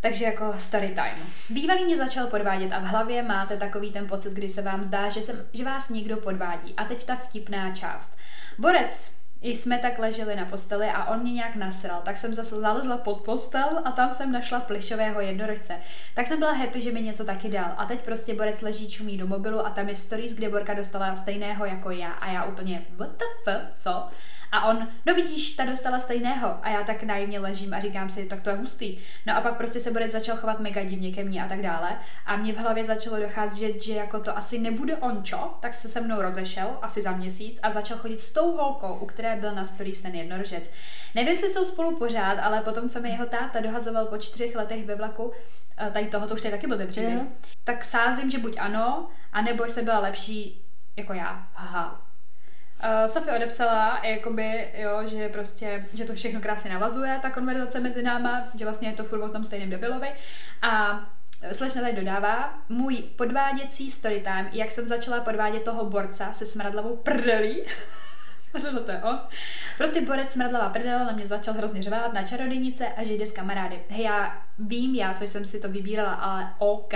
Takže 0.01 0.25
jako 0.25 0.53
story 0.57 0.87
time. 0.95 1.27
Bývalý 1.49 1.85
mě 1.85 1.97
začal 1.97 2.27
podvádět 2.27 2.71
a 2.71 2.79
v 2.79 2.85
hlavě 2.85 3.23
máte 3.23 3.57
takový 3.57 3.91
ten 3.91 4.07
pocit, 4.07 4.33
kdy 4.33 4.49
se 4.49 4.61
vám 4.61 4.83
zdá, 4.83 5.09
že, 5.09 5.21
jsem, 5.21 5.45
že 5.53 5.65
vás 5.65 5.89
někdo 5.89 6.17
podvádí. 6.17 6.73
A 6.77 6.83
teď 6.83 7.03
ta 7.03 7.15
vtipná 7.15 7.75
část. 7.75 8.17
Borec, 8.57 9.11
jsme 9.41 9.77
tak 9.79 9.99
leželi 9.99 10.35
na 10.35 10.45
posteli 10.45 10.87
a 10.87 11.05
on 11.05 11.19
mě 11.19 11.33
nějak 11.33 11.55
nasral, 11.55 12.01
tak 12.05 12.17
jsem 12.17 12.33
zase 12.33 12.55
zalezla 12.55 12.97
pod 12.97 13.21
postel 13.21 13.81
a 13.85 13.91
tam 13.91 14.11
jsem 14.11 14.31
našla 14.31 14.59
plišového 14.59 15.21
jednorožce. 15.21 15.75
Tak 16.13 16.27
jsem 16.27 16.39
byla 16.39 16.51
happy, 16.51 16.81
že 16.81 16.91
mi 16.91 17.01
něco 17.01 17.25
taky 17.25 17.49
dal. 17.49 17.73
A 17.77 17.85
teď 17.85 17.99
prostě 17.99 18.33
Borec 18.33 18.61
leží 18.61 18.89
čumí 18.89 19.17
do 19.17 19.27
mobilu 19.27 19.65
a 19.65 19.69
tam 19.69 19.89
je 19.89 19.95
stories, 19.95 20.33
kde 20.33 20.49
Borka 20.49 20.73
dostala 20.73 21.15
stejného 21.15 21.65
jako 21.65 21.91
já 21.91 22.11
a 22.11 22.31
já 22.31 22.43
úplně 22.43 22.85
what 22.97 23.11
the 23.17 23.25
fuck, 23.43 23.73
co? 23.73 24.07
A 24.51 24.65
on, 24.65 24.87
no 25.05 25.13
vidíš, 25.15 25.51
ta 25.51 25.65
dostala 25.65 25.99
stejného. 25.99 26.57
A 26.61 26.69
já 26.69 26.83
tak 26.83 27.03
naivně 27.03 27.39
ležím 27.39 27.73
a 27.73 27.79
říkám 27.79 28.09
si, 28.09 28.25
tak 28.25 28.41
to 28.41 28.49
je 28.49 28.55
hustý. 28.55 28.97
No 29.25 29.37
a 29.37 29.41
pak 29.41 29.57
prostě 29.57 29.79
se 29.79 29.91
Borec 29.91 30.11
začal 30.11 30.37
chovat 30.37 30.59
mega 30.59 30.83
divně 30.83 31.11
ke 31.11 31.23
mně 31.23 31.43
a 31.43 31.47
tak 31.47 31.61
dále. 31.61 31.89
A 32.25 32.35
mě 32.35 32.53
v 32.53 32.57
hlavě 32.57 32.83
začalo 32.83 33.19
docházet, 33.19 33.57
že, 33.57 33.79
že 33.79 33.93
jako 33.93 34.19
to 34.19 34.37
asi 34.37 34.59
nebude 34.59 34.97
ončo, 34.97 35.57
tak 35.59 35.73
se 35.73 35.89
se 35.89 36.01
mnou 36.01 36.21
rozešel 36.21 36.77
asi 36.81 37.01
za 37.01 37.11
měsíc 37.11 37.59
a 37.63 37.71
začal 37.71 37.97
chodit 37.97 38.21
s 38.21 38.31
tou 38.31 38.51
holkou, 38.57 38.93
u 38.95 39.05
které 39.05 39.35
byl 39.35 39.55
na 39.55 39.65
stories 39.67 40.01
ten 40.01 40.15
jednorožec. 40.15 40.71
Nevím, 41.15 41.29
jestli 41.29 41.49
jsou 41.49 41.65
spolu 41.65 41.97
pořád, 41.97 42.39
ale 42.39 42.61
potom, 42.61 42.89
co 42.89 42.99
mi 42.99 43.09
jeho 43.09 43.25
táta 43.25 43.59
dohazoval 43.59 44.05
po 44.05 44.17
čtyřech 44.17 44.55
letech 44.55 44.85
ve 44.85 44.95
vlaku, 44.95 45.31
eh, 45.77 45.91
tady 45.91 46.05
toho, 46.07 46.27
to 46.27 46.33
už 46.35 46.41
tady 46.41 46.51
taky 46.51 46.67
byl 46.67 46.77
ten 46.77 46.87
příběh, 46.87 47.13
Mhm. 47.13 47.33
tak 47.63 47.85
sázím, 47.85 48.29
že 48.29 48.37
buď 48.39 48.55
ano, 48.59 49.07
anebo 49.33 49.63
jsem 49.65 49.85
byla 49.85 49.99
lepší 49.99 50.65
jako 50.97 51.13
já. 51.13 51.47
Haha. 51.53 52.08
Uh, 52.83 53.07
Sofie 53.07 53.35
odepsala, 53.35 54.01
jakoby, 54.03 54.69
jo, 54.73 55.07
že 55.07 55.29
prostě, 55.29 55.85
že 55.93 56.05
to 56.05 56.13
všechno 56.13 56.41
krásně 56.41 56.69
navazuje, 56.73 57.19
ta 57.21 57.29
konverzace 57.29 57.79
mezi 57.79 58.03
náma, 58.03 58.43
že 58.57 58.65
vlastně 58.65 58.89
je 58.89 58.93
to 58.93 59.03
furt 59.03 59.21
o 59.21 59.29
tom 59.29 59.43
stejném 59.43 59.69
debilovi. 59.69 60.09
A 60.61 60.99
slečna 61.51 61.81
tady 61.81 61.93
dodává, 61.93 62.57
můj 62.69 62.95
podváděcí 62.95 63.91
storytime, 63.91 64.49
jak 64.51 64.71
jsem 64.71 64.87
začala 64.87 65.19
podvádět 65.19 65.63
toho 65.63 65.85
borca 65.85 66.33
se 66.33 66.45
smradlavou 66.45 66.95
prdelí. 66.95 67.61
Řekl 68.59 68.79
to 68.79 68.91
je 68.91 69.01
on. 69.03 69.19
Prostě 69.77 70.01
borec 70.01 70.31
smradlavá 70.31 70.69
prdel 70.69 70.99
na 71.05 71.11
mě 71.11 71.27
začal 71.27 71.53
hrozně 71.53 71.81
řvát 71.81 72.13
na 72.13 72.23
čarodějnice 72.23 72.87
a 72.87 73.03
že 73.03 73.13
jde 73.13 73.25
s 73.25 73.31
kamarády. 73.31 73.79
Hej, 73.89 74.03
já 74.03 74.43
vím 74.59 74.95
já, 74.95 75.13
co 75.13 75.23
jsem 75.23 75.45
si 75.45 75.59
to 75.59 75.69
vybírala, 75.69 76.13
ale 76.13 76.53
OK. 76.57 76.93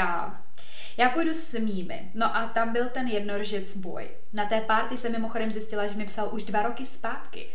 Já 0.97 1.09
půjdu 1.09 1.33
s 1.33 1.59
mými. 1.59 2.11
No 2.13 2.35
a 2.35 2.47
tam 2.47 2.73
byl 2.73 2.89
ten 2.89 3.07
jednoržec 3.07 3.77
boj. 3.77 4.09
Na 4.33 4.45
té 4.45 4.61
party 4.61 4.97
jsem 4.97 5.11
mimochodem 5.11 5.51
zjistila, 5.51 5.87
že 5.87 5.95
mi 5.95 6.05
psal 6.05 6.29
už 6.31 6.43
dva 6.43 6.61
roky 6.61 6.85
zpátky. 6.85 7.47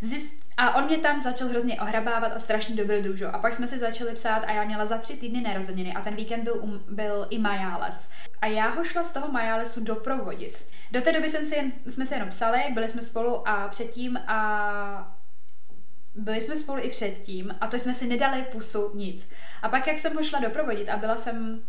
Zjist... 0.00 0.36
A 0.56 0.74
on 0.74 0.84
mě 0.84 0.98
tam 0.98 1.20
začal 1.20 1.48
hrozně 1.48 1.80
ohrabávat 1.80 2.32
a 2.32 2.38
strašně 2.38 2.76
dobrý 2.76 3.02
družo. 3.02 3.34
A 3.34 3.38
pak 3.38 3.54
jsme 3.54 3.68
si 3.68 3.78
začali 3.78 4.14
psát 4.14 4.44
a 4.44 4.52
já 4.52 4.64
měla 4.64 4.84
za 4.84 4.98
tři 4.98 5.16
týdny 5.16 5.40
narozeniny 5.40 5.94
a 5.94 6.00
ten 6.00 6.14
víkend 6.14 6.44
byl, 6.44 6.54
um, 6.60 6.84
byl 6.88 7.26
i 7.30 7.38
Majáles. 7.38 8.10
A 8.40 8.46
já 8.46 8.68
ho 8.68 8.84
šla 8.84 9.04
z 9.04 9.10
toho 9.10 9.32
Majálesu 9.32 9.84
doprovodit. 9.84 10.58
Do 10.92 11.00
té 11.00 11.12
doby 11.12 11.28
jsem 11.28 11.46
si 11.46 11.54
jen, 11.54 11.72
jsme 11.88 12.06
se 12.06 12.14
jenom 12.14 12.28
psali, 12.28 12.58
byli 12.74 12.88
jsme 12.88 13.02
spolu 13.02 13.48
a 13.48 13.68
předtím 13.68 14.16
a 14.16 15.18
byli 16.14 16.40
jsme 16.40 16.56
spolu 16.56 16.82
i 16.82 16.88
předtím 16.88 17.54
a 17.60 17.66
to 17.66 17.78
jsme 17.78 17.94
si 17.94 18.06
nedali 18.06 18.42
pusu 18.42 18.90
nic. 18.94 19.30
A 19.62 19.68
pak, 19.68 19.86
jak 19.86 19.98
jsem 19.98 20.14
ho 20.14 20.22
šla 20.22 20.40
doprovodit 20.40 20.88
a 20.88 20.96
byla 20.96 21.16
jsem 21.16 21.62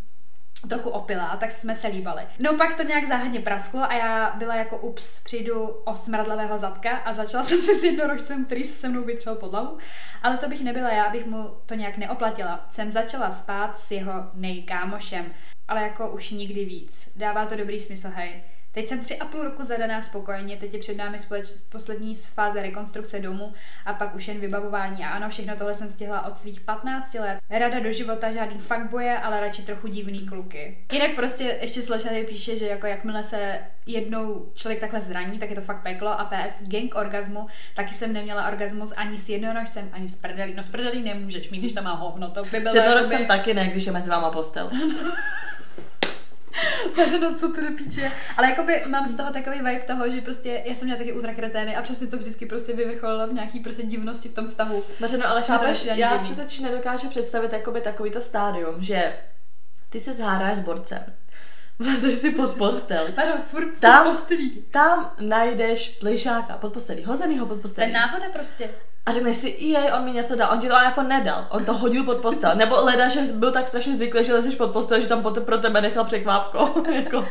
trochu 0.68 0.90
opilá, 0.90 1.38
tak 1.38 1.52
jsme 1.52 1.76
se 1.76 1.88
líbali. 1.88 2.24
No 2.40 2.58
pak 2.58 2.74
to 2.78 2.84
nějak 2.84 3.08
záhadně 3.08 3.40
prasklo 3.40 3.82
a 3.84 3.94
já 3.94 4.36
byla 4.38 4.56
jako 4.56 4.78
ups, 4.78 5.24
přijdu 5.24 5.68
o 5.68 5.96
smradlavého 5.96 6.58
zadka 6.58 6.98
a 6.98 7.14
začala 7.14 7.44
jsem 7.50 7.60
se 7.60 7.76
s 7.76 7.84
jednorožcem, 7.84 8.46
který 8.46 8.64
se 8.64 8.76
se 8.76 8.90
mnou 8.90 9.04
vytřel 9.04 9.36
podlahu, 9.36 9.78
ale 10.24 10.38
to 10.38 10.50
bych 10.50 10.64
nebyla 10.64 10.90
já, 10.90 11.10
bych 11.10 11.26
mu 11.26 11.50
to 11.66 11.74
nějak 11.74 11.98
neoplatila. 11.98 12.66
Jsem 12.70 12.92
začala 12.92 13.32
spát 13.32 13.80
s 13.80 13.92
jeho 13.92 14.14
nejkámošem, 14.34 15.26
ale 15.68 15.82
jako 15.82 16.12
už 16.12 16.32
nikdy 16.32 16.66
víc. 16.66 17.14
Dává 17.16 17.46
to 17.46 17.56
dobrý 17.56 17.80
smysl, 17.80 18.08
hej. 18.16 18.44
Teď 18.80 18.88
jsem 18.88 19.00
tři 19.00 19.18
a 19.18 19.26
půl 19.26 19.44
roku 19.44 19.64
zadaná 19.64 20.02
spokojeně, 20.02 20.58
teď 20.58 20.74
je 20.74 20.80
před 20.80 20.98
námi 20.98 21.20
společ, 21.20 21.48
poslední 21.70 22.16
fáze 22.16 22.62
rekonstrukce 22.62 23.20
domu 23.20 23.54
a 23.86 23.94
pak 23.94 24.16
už 24.16 24.28
jen 24.28 24.40
vybavování. 24.40 25.06
A 25.06 25.10
ano, 25.10 25.30
všechno 25.30 25.56
tohle 25.56 25.74
jsem 25.74 25.90
stihla 25.90 26.26
od 26.26 26.38
svých 26.38 26.62
15 26.62 27.14
let. 27.14 27.40
Rada 27.50 27.80
do 27.80 27.92
života, 27.92 28.32
žádný 28.32 28.60
fuckboje, 28.60 29.18
ale 29.18 29.40
radši 29.40 29.62
trochu 29.62 29.88
divný 29.88 30.20
kluky. 30.26 30.78
Jinak 30.92 31.16
prostě 31.16 31.58
ještě 31.62 31.82
Slečna 31.82 32.10
tady 32.10 32.24
píše, 32.24 32.58
že 32.58 32.68
jako 32.68 32.88
jakmile 32.88 33.24
se 33.24 33.60
jednou 33.86 34.52
člověk 34.54 34.80
takhle 34.80 35.02
zraní, 35.02 35.40
tak 35.40 35.50
je 35.50 35.56
to 35.56 35.62
fakt 35.62 35.82
peklo 35.84 36.20
a 36.20 36.26
PS 36.26 36.64
gang 36.68 36.96
orgasmu, 36.96 37.48
taky 37.76 37.94
jsem 37.96 38.14
neměla 38.14 38.48
orgasmus 38.48 38.94
ani 38.98 39.18
s 39.18 39.30
jednorožcem, 39.30 39.90
ani 39.92 40.10
s 40.10 40.16
prdelí. 40.16 40.54
No 40.56 40.64
s 40.64 40.68
prdelí 40.68 41.04
nemůžeš 41.04 41.50
mít, 41.50 41.60
když 41.60 41.72
tam 41.72 41.84
má 41.84 41.94
hovno, 41.94 42.30
to 42.30 42.44
by 42.44 42.60
bylo 42.60 42.72
S 42.72 42.76
jednorožcem 42.76 43.12
jakoby- 43.12 43.28
taky 43.28 43.54
ne, 43.54 43.68
když 43.68 43.86
je 43.86 43.92
mezi 43.92 44.10
váma 44.10 44.32
postel. 44.32 44.72
Mařeno, 46.98 47.36
co 47.36 47.50
ty 47.50 47.62
píče. 47.62 48.12
Ale 48.38 48.50
jakoby 48.50 48.84
mám 48.88 49.08
z 49.08 49.16
toho 49.16 49.32
takový 49.34 49.58
vibe 49.58 49.80
toho, 49.88 50.10
že 50.10 50.22
prostě 50.22 50.62
já 50.66 50.74
jsem 50.76 50.86
měla 50.86 50.98
taky 50.98 51.14
ultrakretény 51.14 51.76
a 51.76 51.82
přesně 51.82 52.08
to 52.08 52.18
vždycky 52.18 52.46
prostě 52.46 52.74
vyvrcholilo 52.74 53.28
v 53.28 53.34
nějaký 53.34 53.60
prostě 53.60 53.84
divnosti 53.84 54.30
v 54.30 54.34
tom 54.34 54.48
vztahu. 54.48 54.84
Mařeno, 55.00 55.28
ale 55.28 55.42
to 55.42 55.48
chápeš, 55.48 55.88
ani 55.90 56.02
já 56.02 56.14
divný. 56.18 56.30
si 56.30 56.36
totiž 56.36 56.60
nedokážu 56.60 57.10
představit 57.10 57.54
jakoby 57.54 57.82
takovýto 57.82 58.22
stádium, 58.22 58.76
že 58.84 59.14
ty 59.90 60.00
se 60.00 60.14
zhádáš 60.14 60.58
s 60.58 60.60
borcem, 60.60 61.04
vlezeš 61.80 62.16
si 62.16 62.32
pod 62.32 62.58
postel, 62.58 63.08
Mařeno, 63.18 63.38
furt 63.52 63.80
Tam- 63.80 64.08
postelí. 64.16 64.64
tam 64.72 65.12
najdeš 65.20 65.90
plišáka 65.90 66.58
pod 66.58 66.74
postelí, 66.74 67.04
hozenýho 67.04 67.46
pod 67.46 67.54
To 67.54 67.58
je 67.58 67.62
postelí. 67.62 67.92
náhoda 67.92 68.26
prostě. 68.34 68.70
A 69.10 69.12
řekneš 69.12 69.36
si, 69.36 69.56
jej, 69.60 69.92
on 69.94 70.04
mi 70.04 70.12
něco 70.12 70.36
dal, 70.36 70.52
on 70.52 70.60
ti 70.60 70.68
to 70.68 70.74
jako 70.74 71.04
nedal, 71.04 71.48
on 71.50 71.66
to 71.66 71.74
hodil 71.74 72.04
pod 72.04 72.22
postel. 72.22 72.56
Nebo 72.56 72.76
leda, 72.86 73.10
že 73.10 73.22
byl 73.22 73.52
tak 73.52 73.68
strašně 73.68 73.96
zvyklý, 73.96 74.24
že 74.24 74.34
lezeš 74.34 74.56
pod 74.56 74.72
postel, 74.72 75.02
že 75.02 75.08
tam 75.08 75.24
pro 75.46 75.58
tebe 75.58 75.82
nechal 75.82 76.06
překvápko. 76.06 76.84
jako, 76.94 77.26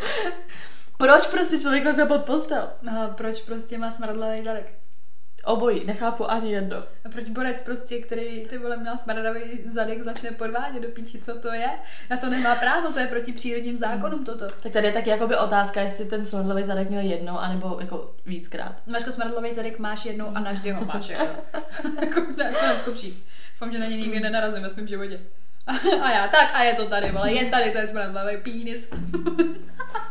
proč 0.97 1.27
prostě 1.27 1.59
člověk 1.59 1.85
leze 1.85 2.07
pod 2.07 2.25
postel? 2.25 2.71
No, 2.83 2.93
proč 3.15 3.41
prostě 3.41 3.79
má 3.79 3.91
smradlavý 3.91 4.43
zadek? 4.43 4.78
Obojí, 5.49 5.85
nechápu 5.85 6.31
ani 6.31 6.53
jedno. 6.53 6.77
A 6.77 7.09
proč 7.13 7.29
borec 7.29 7.61
prostě, 7.61 7.99
který 7.99 8.47
ty 8.47 8.59
vole 8.59 8.77
měl 8.77 8.99
smradlavý 8.99 9.41
zadek, 9.67 10.03
začne 10.03 10.31
podvádět 10.31 10.83
do 10.83 10.89
píči, 10.89 11.21
co 11.21 11.39
to 11.39 11.53
je? 11.53 11.69
Na 12.11 12.17
to 12.17 12.31
nemá 12.31 12.55
právo, 12.55 12.93
to 12.93 12.99
je 12.99 13.07
proti 13.07 13.33
přírodním 13.33 13.77
zákonům 13.77 14.25
toto. 14.25 14.47
Tak 14.63 14.73
tady 14.73 14.87
je 14.87 14.93
taky 14.93 15.11
jakoby 15.11 15.37
otázka, 15.37 15.81
jestli 15.81 16.05
ten 16.05 16.27
smradlavý 16.27 16.63
zadek 16.63 16.89
měl 16.89 17.03
jednou, 17.03 17.39
anebo 17.39 17.77
jako 17.81 18.15
víckrát. 18.27 18.83
Máško 18.87 19.13
smradlavý 19.13 19.55
zadek 19.55 19.79
máš 19.79 20.05
jednou 20.05 20.27
a 20.35 20.41
navždy 20.41 20.71
ho 20.71 20.85
máš, 20.85 21.09
jako. 21.09 21.27
jako 22.01 22.21
na 22.37 22.53
konec 22.61 22.83
kopší. 22.83 23.25
Doufám, 23.53 23.73
že 23.73 23.79
na 23.79 23.87
ně 23.87 23.97
nikdy 23.97 24.21
nenarazím 24.21 24.63
ve 24.63 24.71
svém 24.71 24.87
životě. 24.87 25.21
A 26.03 26.11
já, 26.11 26.29
tak 26.29 26.51
a 26.55 26.63
je 26.63 26.75
to 26.75 26.87
tady, 26.87 27.11
vole, 27.13 27.33
je 27.33 27.51
tady 27.51 27.71
ten 27.71 27.89
smradlavý 27.89 28.37
pínis. 28.37 28.91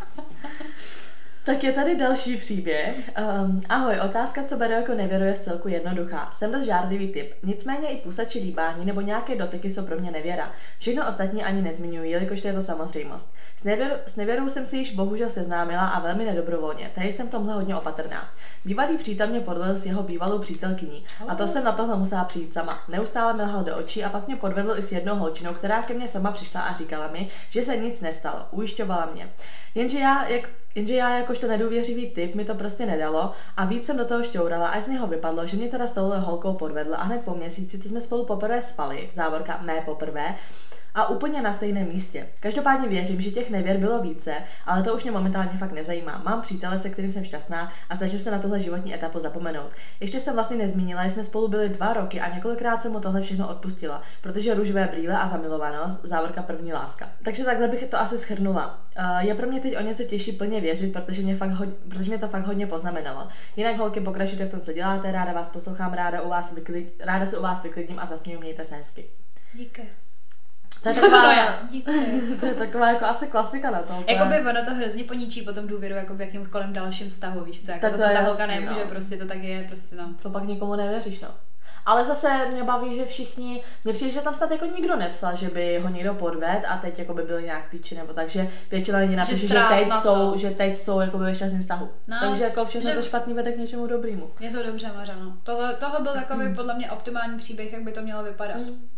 Tak 1.47 1.63
je 1.63 1.71
tady 1.71 1.95
další 1.95 2.37
příběh. 2.37 3.11
Um, 3.43 3.61
ahoj, 3.69 3.99
otázka, 4.05 4.43
co 4.43 4.57
beru 4.57 4.73
jako 4.73 4.93
nevěru, 4.93 5.23
je 5.23 5.33
v 5.33 5.39
celku 5.39 5.67
jednoduchá. 5.67 6.29
Jsem 6.33 6.51
dost 6.51 6.65
žádlivý 6.65 7.07
typ. 7.07 7.33
Nicméně 7.43 7.87
i 7.87 7.97
pusa 7.97 8.25
či 8.25 8.39
líbání 8.39 8.85
nebo 8.85 9.01
nějaké 9.01 9.35
dotyky 9.35 9.69
jsou 9.69 9.85
pro 9.85 9.99
mě 9.99 10.11
nevěra. 10.11 10.51
Všechno 10.79 11.07
ostatní 11.07 11.43
ani 11.43 11.61
nezmiňuji, 11.61 12.11
jelikož 12.11 12.41
to 12.41 12.47
je 12.47 12.53
to 12.53 12.61
samozřejmost. 12.61 13.33
S, 13.57 13.63
nevěru, 13.63 13.95
s 14.05 14.15
nevěrou 14.15 14.49
jsem 14.49 14.65
si 14.65 14.77
již 14.77 14.95
bohužel 14.95 15.29
seznámila 15.29 15.87
a 15.87 15.99
velmi 15.99 16.25
nedobrovolně, 16.25 16.91
tady 16.95 17.11
jsem 17.11 17.27
v 17.27 17.31
tomhle 17.31 17.53
hodně 17.53 17.75
opatrná. 17.75 18.29
Bývalý 18.65 18.97
přítel 18.97 19.27
mě 19.27 19.39
podvedl 19.39 19.77
s 19.77 19.85
jeho 19.85 20.03
bývalou 20.03 20.39
přítelkyní 20.39 21.05
a 21.27 21.35
to 21.35 21.47
jsem 21.47 21.63
na 21.63 21.71
tohle 21.71 21.97
musela 21.97 22.23
přijít 22.23 22.53
sama. 22.53 22.83
Neustále 22.87 23.33
mi 23.33 23.43
lhal 23.43 23.63
do 23.63 23.77
očí 23.77 24.03
a 24.03 24.09
pak 24.09 24.27
mě 24.27 24.35
podvedl 24.35 24.75
i 24.77 24.83
s 24.83 24.91
jednou 24.91 25.15
holčinou, 25.15 25.53
která 25.53 25.81
ke 25.81 25.93
mně 25.93 26.07
sama 26.07 26.31
přišla 26.31 26.61
a 26.61 26.73
říkala 26.73 27.07
mi, 27.07 27.27
že 27.49 27.63
se 27.63 27.77
nic 27.77 28.01
nestalo. 28.01 28.45
Ujišťovala 28.51 29.09
mě. 29.13 29.29
Jenže 29.75 29.99
já, 29.99 30.27
jak 30.27 30.49
Jenže 30.77 30.95
já 30.95 31.17
jakožto 31.17 31.47
nedůvěřivý 31.47 32.09
typ 32.09 32.35
mi 32.35 32.45
to 32.45 32.55
prostě 32.55 32.85
nedalo 32.85 33.31
a 33.57 33.65
víc 33.65 33.85
jsem 33.85 33.97
do 33.97 34.05
toho 34.05 34.23
šťourala, 34.23 34.67
až 34.67 34.83
z 34.83 34.87
něho 34.87 35.07
vypadlo, 35.07 35.45
že 35.45 35.57
mě 35.57 35.67
teda 35.67 35.87
s 35.87 35.91
touhle 35.91 36.19
holkou 36.19 36.53
podvedl 36.53 36.95
a 36.95 37.03
hned 37.03 37.21
po 37.21 37.35
měsíci, 37.35 37.79
co 37.79 37.89
jsme 37.89 38.01
spolu 38.01 38.25
poprvé 38.25 38.61
spali, 38.61 39.09
závorka 39.13 39.59
mé 39.61 39.81
poprvé, 39.81 40.35
a 40.97 41.09
úplně 41.09 41.41
na 41.41 41.53
stejném 41.53 41.87
místě. 41.87 42.27
Každopádně 42.39 42.87
věřím, 42.87 43.21
že 43.21 43.31
těch 43.31 43.49
nevěr 43.49 43.77
bylo 43.77 44.01
více, 44.01 44.33
ale 44.65 44.83
to 44.83 44.95
už 44.95 45.03
mě 45.03 45.11
momentálně 45.11 45.57
fakt 45.57 45.71
nezajímá. 45.71 46.21
Mám 46.25 46.41
přítele, 46.41 46.79
se 46.79 46.89
kterým 46.89 47.11
jsem 47.11 47.23
šťastná 47.23 47.71
a 47.89 47.95
snažím 47.95 48.19
se 48.19 48.31
na 48.31 48.39
tuhle 48.39 48.59
životní 48.59 48.95
etapu 48.95 49.19
zapomenout. 49.19 49.71
Ještě 49.99 50.19
jsem 50.19 50.33
vlastně 50.33 50.57
nezmínila, 50.57 51.03
že 51.03 51.09
jsme 51.09 51.23
spolu 51.23 51.47
byli 51.47 51.69
dva 51.69 51.93
roky 51.93 52.19
a 52.19 52.35
několikrát 52.35 52.81
jsem 52.81 52.91
mu 52.91 52.99
tohle 52.99 53.21
všechno 53.21 53.49
odpustila, 53.49 54.01
protože 54.21 54.53
růžové 54.53 54.87
brýle 54.91 55.17
a 55.17 55.27
zamilovanost, 55.27 56.05
závorka 56.05 56.41
první 56.41 56.73
láska. 56.73 57.09
Takže 57.23 57.43
takhle 57.43 57.67
bych 57.67 57.87
to 57.87 57.99
asi 57.99 58.17
schrnula. 58.17 58.79
Uh, 58.99 59.27
je 59.27 59.35
pro 59.35 59.47
mě 59.47 59.59
teď 59.59 59.77
o 59.77 59.81
něco 59.81 60.03
těžší 60.03 60.31
plně 60.31 60.61
protože 60.93 61.21
mě, 61.21 61.35
fakt 61.35 61.51
hodně, 61.51 61.75
protože 61.89 62.09
mě 62.09 62.17
to 62.17 62.27
fakt 62.27 62.45
hodně 62.45 62.67
poznamenalo. 62.67 63.27
Jinak 63.55 63.77
holky, 63.77 63.99
pokračujte 64.01 64.45
v 64.45 64.49
tom, 64.49 64.61
co 64.61 64.73
děláte, 64.73 65.11
ráda 65.11 65.33
vás 65.33 65.49
poslouchám, 65.49 65.93
ráda, 65.93 66.21
u 66.21 66.29
vás 66.29 66.51
vyklid, 66.51 67.01
ráda 67.03 67.25
se 67.25 67.37
u 67.37 67.41
vás 67.41 67.63
vyklidím 67.63 67.99
a 67.99 68.05
zasměju, 68.05 68.39
mějte 68.39 68.63
se 68.63 68.75
hezky. 68.75 69.05
Díky. 69.53 69.89
To 70.83 70.89
je 70.89 70.95
taková, 71.01 71.33
já. 71.33 71.59
Díky. 71.71 71.91
to 72.39 72.45
je 72.45 72.53
taková 72.53 72.91
jako 72.91 73.05
asi 73.05 73.27
klasika 73.27 73.71
na 73.71 73.81
to. 73.81 74.03
Jakoby 74.07 74.39
ono 74.39 74.65
to 74.65 74.73
hrozně 74.73 75.03
poničí 75.03 75.41
potom 75.41 75.67
důvěru 75.67 75.95
jako 75.95 76.15
v 76.15 76.21
jakýmkoliv 76.21 76.67
dalším 76.67 77.09
vztahu, 77.09 77.43
víš 77.43 77.65
co, 77.65 77.71
jako 77.71 77.81
Tak 77.81 77.91
to, 77.91 77.97
to 77.97 78.03
to 78.03 78.09
je 78.09 78.15
ta 78.17 78.23
holka 78.23 78.45
nemůže, 78.47 78.79
no. 78.79 78.89
prostě 78.89 79.17
to 79.17 79.25
tak 79.25 79.43
je, 79.43 79.63
prostě 79.63 79.95
no. 79.95 80.13
To 80.21 80.29
pak 80.29 80.43
nikomu 80.43 80.75
nevěříš, 80.75 81.19
no. 81.19 81.29
Ale 81.87 82.05
zase 82.05 82.45
mě 82.51 82.63
baví, 82.63 82.95
že 82.95 83.05
všichni, 83.05 83.63
mně 83.83 83.93
přijde, 83.93 84.11
že 84.11 84.21
tam 84.21 84.33
snad 84.33 84.51
jako 84.51 84.65
nikdo 84.65 84.95
nepsal, 84.95 85.35
že 85.35 85.49
by 85.49 85.79
ho 85.79 85.89
někdo 85.89 86.13
podved 86.13 86.61
a 86.67 86.77
teď 86.77 86.99
jako 86.99 87.13
by 87.13 87.23
byl 87.23 87.41
nějak 87.41 87.69
píči 87.69 87.95
nebo 87.95 88.13
tak, 88.13 88.29
že 88.29 88.47
většina 88.71 88.99
lidí 88.99 89.15
napíše, 89.15 89.35
že, 89.37 89.47
srát 89.47 89.69
teď 89.69 89.87
na 89.87 90.01
jsou, 90.01 90.31
to. 90.31 90.37
že 90.37 90.49
teď 90.51 90.79
jsou 90.79 90.99
jako 90.99 91.17
ve 91.17 91.35
šťastném 91.35 91.61
vztahu. 91.61 91.89
No, 92.07 92.17
Takže 92.19 92.43
jako 92.43 92.65
všechno 92.65 92.89
že- 92.89 92.95
to 92.95 93.01
špatný 93.01 93.33
vede 93.33 93.51
k 93.51 93.57
něčemu 93.57 93.87
dobrýmu. 93.87 94.31
Je 94.39 94.51
to 94.51 94.63
dobře, 94.63 94.91
Mařano. 94.95 95.37
Tohle, 95.43 95.75
tohle 95.75 95.99
byl 96.01 96.13
takový 96.13 96.55
podle 96.55 96.73
mě 96.73 96.91
optimální 96.91 97.37
příběh, 97.37 97.73
jak 97.73 97.83
by 97.83 97.91
to 97.91 98.01
mělo 98.01 98.23
vypadat. 98.23 98.57
Mm. 98.57 98.89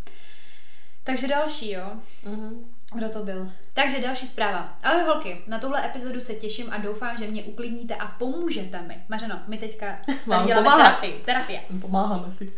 Takže 1.03 1.27
další, 1.27 1.71
jo. 1.71 1.91
Mhm. 2.23 2.65
Kdo 2.93 3.09
to 3.09 3.23
byl? 3.23 3.51
Takže 3.73 3.99
další 4.01 4.25
zpráva. 4.25 4.77
Ahoj 4.83 5.01
holky, 5.03 5.41
na 5.47 5.59
tuhle 5.59 5.85
epizodu 5.85 6.19
se 6.19 6.33
těším 6.33 6.67
a 6.71 6.77
doufám, 6.77 7.17
že 7.17 7.27
mě 7.27 7.43
uklidníte 7.43 7.95
a 7.95 8.07
pomůžete 8.07 8.81
mi. 8.81 8.97
Mařeno, 9.09 9.41
my 9.47 9.57
teďka 9.57 9.99
Mám 10.25 10.45
děláme 10.47 10.63
pomáhat. 10.63 10.89
terapii. 10.99 11.21
Terapie. 11.25 11.61
Pomáháme 11.81 12.31
si. 12.31 12.53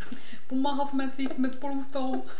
Pomáháme 0.48 1.12
si, 1.16 1.24
jsme 1.36 1.50
spolu 1.54 1.84
v 1.84 1.92
tom. 1.92 2.22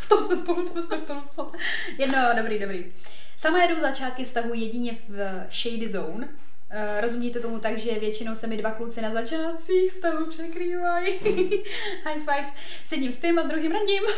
V 0.00 0.08
tom 0.08 0.18
jsme 0.24 0.36
spolu, 0.36 0.82
jsme 0.82 0.96
v 0.98 1.06
tom. 1.36 1.52
Jedno, 1.98 2.18
dobrý, 2.36 2.58
dobrý. 2.58 2.92
Sama 3.36 3.62
jedu 3.62 3.80
začátky 3.80 4.24
vztahu 4.24 4.54
jedině 4.54 4.92
v 5.08 5.44
shady 5.52 5.88
zone. 5.88 6.28
Uh, 6.70 7.00
rozumíte 7.00 7.40
tomu 7.40 7.58
tak, 7.58 7.78
že 7.78 7.98
většinou 7.98 8.34
se 8.34 8.46
mi 8.46 8.56
dva 8.56 8.70
kluci 8.70 9.02
na 9.02 9.10
začátcích 9.10 9.90
vztahu 9.90 10.26
překrývají. 10.26 11.14
High 12.04 12.18
five. 12.18 12.46
S 12.86 12.92
jedním 12.92 13.12
spím 13.12 13.38
a 13.38 13.42
s 13.42 13.46
druhým 13.46 13.72
radím. 13.72 14.02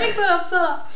Jak 0.00 0.16
to 0.16 0.22
napsala? 0.22 0.88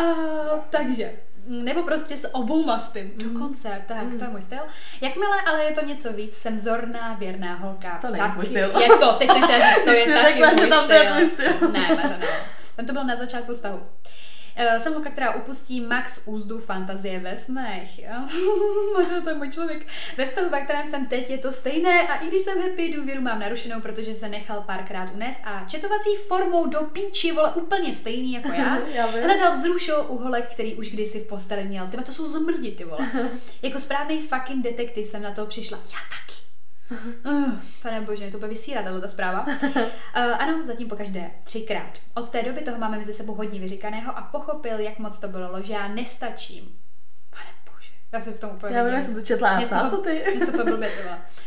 Uh, 0.00 0.58
takže, 0.70 1.12
nebo 1.46 1.82
prostě 1.82 2.16
s 2.16 2.34
obouma 2.34 2.80
spím. 2.80 3.12
Dokonce, 3.16 3.84
tak, 3.86 4.04
to 4.18 4.24
je 4.24 4.30
můj 4.30 4.42
styl. 4.42 4.62
Jakmile 5.00 5.36
ale 5.46 5.64
je 5.64 5.72
to 5.72 5.84
něco 5.84 6.12
víc, 6.12 6.36
jsem 6.36 6.58
zorná, 6.58 7.14
věrná 7.14 7.54
holka. 7.54 7.98
To 8.00 8.10
není 8.10 8.32
tvůj 8.32 8.46
styl. 8.46 8.80
Je 8.80 8.88
to, 8.88 9.12
teď 9.12 9.30
jsem 9.30 9.42
chtěla 9.42 9.74
říct, 9.74 9.84
to 9.84 9.90
je 9.90 10.06
taky 10.06 10.32
řekla, 10.32 10.50
že 10.54 10.60
můj 10.60 10.68
tam 10.68 10.86
to 10.86 10.92
je 10.92 11.10
tvůj 11.12 11.24
styl. 11.24 11.70
Ne, 11.72 11.88
Mařeno. 11.94 12.26
Tam 12.76 12.86
to 12.86 12.92
bylo 12.92 13.04
na 13.04 13.16
začátku 13.16 13.52
vztahu. 13.52 13.76
Uh, 13.76 13.82
jsem 14.78 14.92
holka, 14.92 15.10
která 15.10 15.34
upustí 15.34 15.80
max 15.80 16.22
úzdu 16.24 16.58
fantazie 16.58 17.20
ve 17.20 17.36
snech. 17.36 17.90
Možná 18.98 19.20
to 19.20 19.28
je 19.28 19.34
můj 19.34 19.50
člověk. 19.50 19.86
Ve 20.16 20.26
vztahu, 20.26 20.50
ve 20.50 20.60
kterém 20.60 20.86
jsem 20.86 21.06
teď, 21.06 21.30
je 21.30 21.38
to 21.38 21.52
stejné 21.52 22.08
a 22.08 22.14
i 22.14 22.26
když 22.26 22.42
jsem 22.42 22.62
happy, 22.62 22.92
důvěru 22.92 23.20
mám 23.20 23.40
narušenou, 23.40 23.80
protože 23.80 24.14
se 24.14 24.28
nechal 24.28 24.62
párkrát 24.66 25.10
unést 25.14 25.40
a 25.44 25.64
četovací 25.68 26.10
formou 26.26 26.66
do 26.66 26.80
píči, 26.80 27.32
vole, 27.32 27.52
úplně 27.52 27.92
stejný 27.92 28.32
jako 28.32 28.52
já. 28.52 28.78
Hledal 29.24 29.52
vzrušo 29.52 30.02
u 30.02 30.18
holek, 30.18 30.52
který 30.52 30.74
už 30.74 30.88
kdysi 30.88 31.20
v 31.20 31.26
posteli 31.26 31.64
měl. 31.64 31.86
Tyba, 31.86 32.02
to 32.02 32.12
jsou 32.12 32.24
zmrdi, 32.24 32.70
ty 32.70 32.84
vole. 32.84 33.10
jako 33.62 33.78
správný 33.78 34.20
fucking 34.20 34.64
detektiv 34.64 35.06
jsem 35.06 35.22
na 35.22 35.30
to 35.30 35.46
přišla. 35.46 35.78
Já 35.78 35.98
taky. 36.10 36.37
Pane 37.82 38.00
bože, 38.00 38.30
to 38.30 38.38
bude 38.38 38.48
vysírat, 38.48 38.84
tato 38.84 39.00
ta 39.00 39.08
zpráva. 39.08 39.46
Uh, 39.46 39.82
ano, 40.38 40.66
zatím 40.66 40.88
po 40.88 40.96
každé. 40.96 41.30
Třikrát. 41.44 41.98
Od 42.14 42.30
té 42.30 42.42
doby 42.42 42.60
toho 42.60 42.78
máme 42.78 42.98
mezi 42.98 43.12
sebou 43.12 43.34
hodně 43.34 43.60
vyříkaného 43.60 44.18
a 44.18 44.22
pochopil, 44.22 44.80
jak 44.80 44.98
moc 44.98 45.18
to 45.18 45.28
bylo, 45.28 45.62
že 45.62 45.72
já 45.72 45.88
nestačím. 45.88 46.78
Já 48.12 48.20
jsem 48.20 48.32
v 48.34 48.38
tom 48.38 48.50
úplně 48.50 48.76
Já 48.76 48.82
vím, 48.82 48.92
nedělám. 48.92 48.94
jak 48.94 49.04
jsem 49.04 49.14
to 49.22 49.26
četla 49.26 49.50
a 49.50 49.60
psala 49.60 49.90
toho- 49.90 50.02
to 50.02 50.10
ty. 50.10 50.40
z 50.40 50.50
toho 50.52 50.64
blbě. 50.64 50.90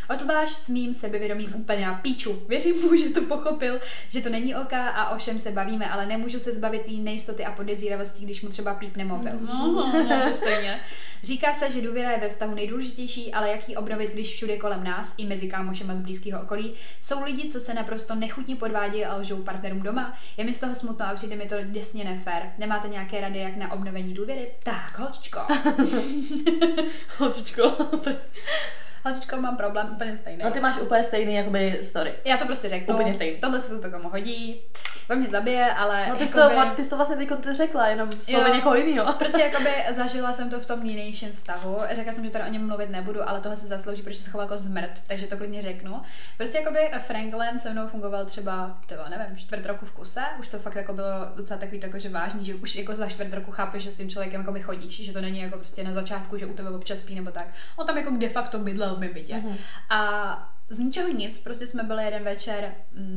Obzvlášť 0.10 0.54
s 0.54 0.68
mým 0.68 0.94
sebevědomím 0.94 1.56
úplně 1.56 1.86
na 1.86 1.94
píču. 1.94 2.44
Věřím 2.48 2.82
mu, 2.82 2.96
že 2.96 3.10
to 3.10 3.22
pochopil, 3.22 3.80
že 4.10 4.22
to 4.22 4.30
není 4.30 4.56
OK 4.56 4.74
a 4.74 5.10
o 5.10 5.20
čem 5.20 5.40
se 5.40 5.52
bavíme, 5.52 5.90
ale 5.90 6.06
nemůžu 6.06 6.40
se 6.40 6.52
zbavit 6.52 6.82
té 6.82 6.92
nejistoty 6.92 7.46
a 7.46 7.52
podezíravosti, 7.52 8.24
když 8.24 8.42
mu 8.42 8.50
třeba 8.50 8.74
pípne 8.74 9.04
mobil. 9.06 9.32
No, 9.42 9.92
to 10.30 10.38
stejně. 10.38 10.80
Říká 11.24 11.54
se, 11.54 11.72
že 11.72 11.82
důvěra 11.82 12.12
je 12.12 12.20
ve 12.20 12.30
vztahu 12.30 12.56
nejdůležitější, 12.56 13.34
ale 13.34 13.50
jak 13.50 13.70
ji 13.70 13.76
obnovit, 13.76 14.12
když 14.14 14.34
všude 14.34 14.58
kolem 14.58 14.84
nás, 14.84 15.14
i 15.18 15.26
mezi 15.26 15.48
kámošema 15.48 15.96
z 15.96 16.00
blízkého 16.00 16.42
okolí, 16.42 16.74
jsou 17.02 17.24
lidi, 17.24 17.50
co 17.50 17.60
se 17.60 17.74
naprosto 17.74 18.16
nechutně 18.16 18.56
podvádějí 18.56 19.06
a 19.06 19.16
lžou 19.16 19.38
partnerům 19.38 19.82
doma. 19.82 20.14
Je 20.38 20.44
mi 20.46 20.54
z 20.54 20.60
toho 20.60 20.76
smutno 20.76 21.06
a 21.08 21.14
přijde 21.14 21.36
mi 21.36 21.46
to 21.46 21.56
děsně 21.64 22.04
nefér. 22.04 22.52
Nemáte 22.58 22.88
nějaké 22.88 23.22
rady, 23.22 23.40
jak 23.40 23.56
na 23.58 23.72
obnovení 23.72 24.14
důvěry? 24.14 24.48
Tak, 24.64 25.00
holčičko. 25.00 25.40
Holčičko. 27.18 27.72
Holčičko, 29.06 29.38
mám 29.38 29.58
problém 29.58 29.90
úplně 29.92 30.16
stejný. 30.16 30.44
No 30.44 30.52
ty 30.52 30.60
máš 30.60 30.78
úplně 30.78 31.04
stejný 31.04 31.36
jakoby 31.36 31.80
story. 31.84 32.14
Já 32.26 32.38
to 32.38 32.46
prostě 32.46 32.70
řeknu. 32.70 32.96
Úplně 32.96 33.14
stejný. 33.14 33.40
Tohle 33.40 33.60
se 33.60 33.80
to 33.80 33.92
komu 33.92 34.10
hodí. 34.10 34.62
On 35.10 35.18
mě 35.18 35.28
zabije, 35.28 35.74
ale 35.74 36.06
No 36.10 36.16
ty 36.16 36.28
jsi, 36.28 36.40
jakoby, 36.40 36.56
to, 36.70 36.76
ty 36.76 36.84
jsi 36.84 36.90
to 36.90 36.96
vlastně 36.96 37.16
teď 37.16 37.30
řekla, 37.52 37.88
jenom 37.88 38.12
slovy 38.12 38.50
Jo. 38.50 38.56
někoho 38.56 38.76
jiného. 38.76 39.14
Prostě 39.20 39.42
jakoby 39.52 39.70
zažila 39.90 40.34
jsem 40.34 40.50
to 40.50 40.60
v 40.60 40.66
tom 40.66 40.84
nynějším 40.84 41.32
vztahu. 41.32 41.78
Řekla 41.92 42.14
jsem, 42.14 42.26
že 42.26 42.30
teda 42.32 42.46
o 42.46 42.50
něm 42.50 42.68
mluvit 42.68 42.90
nebudu, 42.90 43.30
ale 43.30 43.40
tohle 43.42 43.56
se 43.56 43.68
zaslouží, 43.68 44.02
protože 44.02 44.20
se 44.20 44.30
choval 44.30 44.46
jako 44.46 44.58
zmrt, 44.58 44.92
takže 45.08 45.28
to 45.28 45.38
klidně 45.38 45.62
řeknu. 45.62 46.02
Prostě 46.38 46.58
jakoby 46.58 46.80
Franklin 47.00 47.60
se 47.60 47.70
mnou 47.70 47.88
fungoval 47.88 48.26
třeba, 48.26 48.78
tyvo, 48.86 49.02
nevím, 49.10 49.38
čtvrt 49.38 49.66
roku 49.66 49.86
v 49.86 49.92
kuse. 49.92 50.22
Už 50.40 50.48
to 50.48 50.60
fakt 50.60 50.76
jako 50.76 50.94
bylo 50.94 51.08
docela 51.36 51.60
takový 51.60 51.80
jako, 51.84 52.00
že 52.00 52.10
vážný, 52.10 52.46
že 52.46 52.56
už 52.56 52.76
jako 52.76 52.96
za 52.96 53.08
čtvrt 53.08 53.34
roku 53.34 53.52
chápeš, 53.52 53.84
že 53.84 53.92
s 53.92 53.96
tím 53.96 54.10
člověkem 54.10 54.42
jako 54.42 54.62
chodíš, 54.62 55.06
že 55.06 55.14
to 55.14 55.22
není 55.22 55.40
jako 55.40 55.58
prostě 55.58 55.84
na 55.84 55.94
začátku, 55.94 56.38
že 56.38 56.46
u 56.46 56.54
tebe 56.54 56.70
občas 56.70 57.00
spí 57.00 57.16
nebo 57.16 57.32
tak. 57.32 57.46
On 57.76 57.88
tam 57.88 57.98
jako 57.98 58.10
de 58.18 58.30
facto 58.30 58.60
bydlel 58.60 58.91
v 58.96 59.00
mém 59.00 59.14
bytě. 59.14 59.38
Mhm. 59.38 59.58
A 59.90 60.54
z 60.70 60.80
ničeho 60.80 61.08
nic, 61.08 61.40
prostě 61.40 61.68
jsme 61.68 61.84
byli 61.84 62.04
jeden 62.06 62.24
večer 62.24 62.74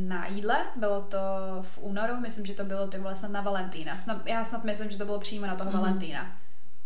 na 0.09 0.27
jídle, 0.27 0.57
bylo 0.77 1.03
to 1.03 1.19
v 1.63 1.79
únoru, 1.79 2.17
myslím, 2.21 2.47
že 2.47 2.55
to 2.55 2.65
bylo 2.65 2.87
ty 2.89 2.99
vole 2.99 3.17
snad 3.17 3.31
na 3.33 3.41
Valentína. 3.41 3.99
Snad, 3.99 4.27
já 4.27 4.45
snad 4.45 4.65
myslím, 4.65 4.91
že 4.91 4.97
to 4.99 5.05
bylo 5.05 5.19
přímo 5.19 5.47
na 5.47 5.55
toho 5.55 5.71
Mhm. 5.71 5.79
mm. 5.81 5.85
Valentína. 5.87 6.37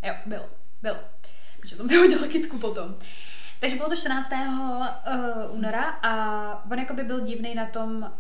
Jo, 0.03 0.15
bylo, 0.27 0.45
bylo. 0.83 0.97
Protože 1.61 1.77
jsem 1.77 1.89
vyhodila 1.89 2.27
kytku 2.27 2.59
potom. 2.59 2.95
Takže 3.61 3.77
bylo 3.77 3.89
to 3.89 3.97
14. 3.97 4.31
Uh, 4.33 4.87
února 5.51 5.83
a 5.83 6.65
on 6.71 6.79
jakoby 6.79 7.03
byl 7.03 7.21
divný 7.21 7.55
na 7.55 7.67
tom, 7.67 8.13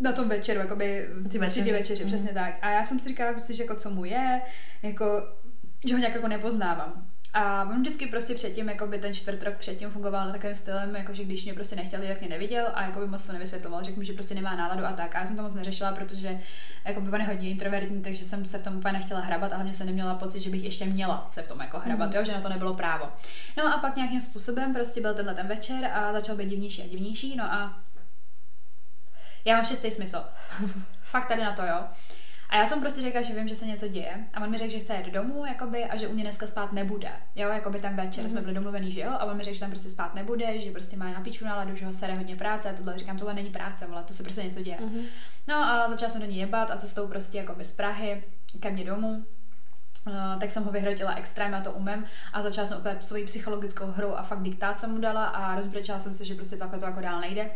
na 0.00 0.12
tom 0.12 0.28
večeru, 0.28 0.60
jakoby 0.60 1.08
Ty 1.30 1.38
večeři. 1.38 1.64
ty 1.64 1.72
večeři, 1.72 2.02
Mhm. 2.04 2.12
přesně 2.12 2.32
tak. 2.32 2.54
A 2.62 2.70
já 2.70 2.84
jsem 2.84 3.00
si 3.00 3.08
říkala, 3.08 3.32
prostě, 3.32 3.54
že 3.54 3.62
jako 3.62 3.76
co 3.76 3.90
mu 3.90 4.04
je, 4.04 4.42
jako, 4.82 5.04
že 5.86 5.94
ho 5.94 5.98
nějak 6.00 6.14
jako 6.14 6.28
nepoznávám. 6.28 7.06
A 7.34 7.62
on 7.62 7.80
vždycky 7.80 8.06
prostě 8.06 8.34
předtím, 8.34 8.68
jako 8.68 8.86
by 8.86 8.98
ten 8.98 9.14
čtvrt 9.14 9.42
rok 9.42 9.54
předtím 9.56 9.90
fungoval 9.90 10.26
na 10.26 10.32
takovým 10.32 10.54
stylem, 10.54 10.96
jako 10.96 11.14
že 11.14 11.24
když 11.24 11.44
mě 11.44 11.54
prostě 11.54 11.76
nechtěl, 11.76 12.00
tak 12.08 12.20
mě 12.20 12.28
neviděl 12.30 12.66
a 12.74 12.82
jako 12.82 13.00
by 13.00 13.06
moc 13.06 13.26
to 13.26 13.32
nevysvětloval, 13.32 13.82
řekl 13.82 13.98
mi, 13.98 14.04
že 14.06 14.12
prostě 14.12 14.34
nemá 14.34 14.56
náladu 14.56 14.84
a 14.86 14.92
tak. 14.92 15.16
A 15.16 15.18
já 15.20 15.26
jsem 15.26 15.36
to 15.36 15.42
moc 15.42 15.54
neřešila, 15.54 15.92
protože 15.92 16.40
jako 16.84 17.00
by 17.00 17.10
on 17.10 17.20
je 17.20 17.26
hodně 17.26 17.50
introvertní, 17.50 18.02
takže 18.02 18.24
jsem 18.24 18.44
se 18.44 18.58
v 18.58 18.62
tom 18.62 18.76
úplně 18.76 18.92
nechtěla 18.92 19.20
hrabat 19.20 19.52
a 19.52 19.54
hlavně 19.56 19.72
jsem 19.74 19.86
neměla 19.86 20.14
pocit, 20.14 20.40
že 20.40 20.50
bych 20.50 20.64
ještě 20.64 20.84
měla 20.84 21.28
se 21.32 21.42
v 21.42 21.46
tom 21.48 21.60
jako 21.60 21.78
hrabat, 21.78 22.08
Mhm. 22.08 22.16
jo, 22.18 22.24
že 22.24 22.32
na 22.32 22.40
to 22.40 22.48
nebylo 22.48 22.74
právo. 22.74 23.08
No 23.56 23.74
a 23.74 23.78
pak 23.78 23.96
nějakým 23.96 24.20
způsobem 24.20 24.74
prostě 24.74 25.00
byl 25.00 25.14
tenhle 25.14 25.34
ten 25.34 25.46
večer 25.48 25.84
a 25.84 26.12
začal 26.12 26.36
být 26.36 26.48
divnější 26.48 26.82
a 26.82 26.86
divnější, 26.88 27.36
no 27.36 27.44
a 27.44 27.80
já 29.44 29.56
mám 29.56 29.64
šestý 29.64 29.90
smysl. 29.90 30.24
Fakt 31.02 31.28
tady 31.28 31.42
na 31.42 31.52
to, 31.52 31.62
jo. 31.62 31.84
A 32.52 32.56
já 32.56 32.66
jsem 32.66 32.80
prostě 32.80 33.00
řekla, 33.00 33.22
že 33.22 33.34
vím, 33.34 33.48
že 33.48 33.54
se 33.54 33.66
něco 33.66 33.88
děje. 33.88 34.26
A 34.34 34.40
on 34.40 34.50
mi 34.50 34.58
řekl, 34.58 34.72
že 34.72 34.78
chce 34.78 34.94
jet 34.94 35.06
domů, 35.06 35.46
jakoby, 35.46 35.84
a 35.84 35.96
že 35.96 36.08
u 36.08 36.12
mě 36.12 36.22
dneska 36.22 36.46
spát 36.46 36.72
nebude. 36.72 37.10
Jo, 37.36 37.48
jakoby 37.48 37.80
ten 37.80 37.96
večer 37.96 38.24
mm-hmm. 38.24 38.28
jsme 38.28 38.40
byli 38.40 38.54
domluvený, 38.54 38.92
že 38.92 39.00
jo. 39.00 39.10
A 39.10 39.24
on 39.24 39.36
mi 39.36 39.42
řekl, 39.42 39.54
že 39.54 39.60
tam 39.60 39.70
prostě 39.70 39.90
spát 39.90 40.14
nebude, 40.14 40.58
že 40.58 40.70
prostě 40.70 40.96
má 40.96 41.12
na 41.12 41.20
piču 41.20 41.44
náladu, 41.44 41.76
že 41.76 41.86
ho 41.86 41.92
sere 41.92 42.14
hodně 42.14 42.36
práce. 42.36 42.70
A 42.70 42.72
tohle 42.72 42.98
říkám, 42.98 43.18
tohle 43.18 43.34
není 43.34 43.50
práce, 43.50 43.86
vole, 43.86 44.02
to 44.02 44.12
se 44.12 44.22
prostě 44.22 44.42
něco 44.42 44.62
děje. 44.62 44.78
Mhm. 44.80 45.00
No 45.48 45.54
a 45.54 45.88
začala 45.88 46.08
jsem 46.08 46.20
do 46.20 46.26
ní 46.26 46.38
jebat 46.38 46.70
a 46.70 46.76
cestou 46.76 47.08
prostě 47.08 47.38
jako 47.38 47.54
z 47.62 47.72
Prahy 47.72 48.24
ke 48.60 48.70
mně 48.70 48.84
domů. 48.84 49.24
Uh, 50.06 50.40
tak 50.40 50.50
jsem 50.50 50.64
ho 50.64 50.72
vyhrotila 50.72 51.14
extrémně, 51.14 51.56
já 51.56 51.62
to 51.62 51.72
umím 51.72 52.04
a 52.32 52.42
začala 52.42 52.66
jsem 52.66 52.78
opět 52.78 53.04
svoji 53.04 53.24
psychologickou 53.24 53.86
hru 53.86 54.18
a 54.18 54.22
fakt 54.22 54.42
diktát 54.42 54.80
jsem 54.80 54.90
mu 54.90 54.98
dala 54.98 55.24
a 55.24 55.54
rozbrečela 55.54 55.98
jsem 55.98 56.14
se, 56.14 56.24
že 56.24 56.34
prostě 56.34 56.56
takhle 56.56 56.78
to 56.78 56.84
jako 56.84 57.00
dál 57.00 57.20
nejde. 57.20 57.50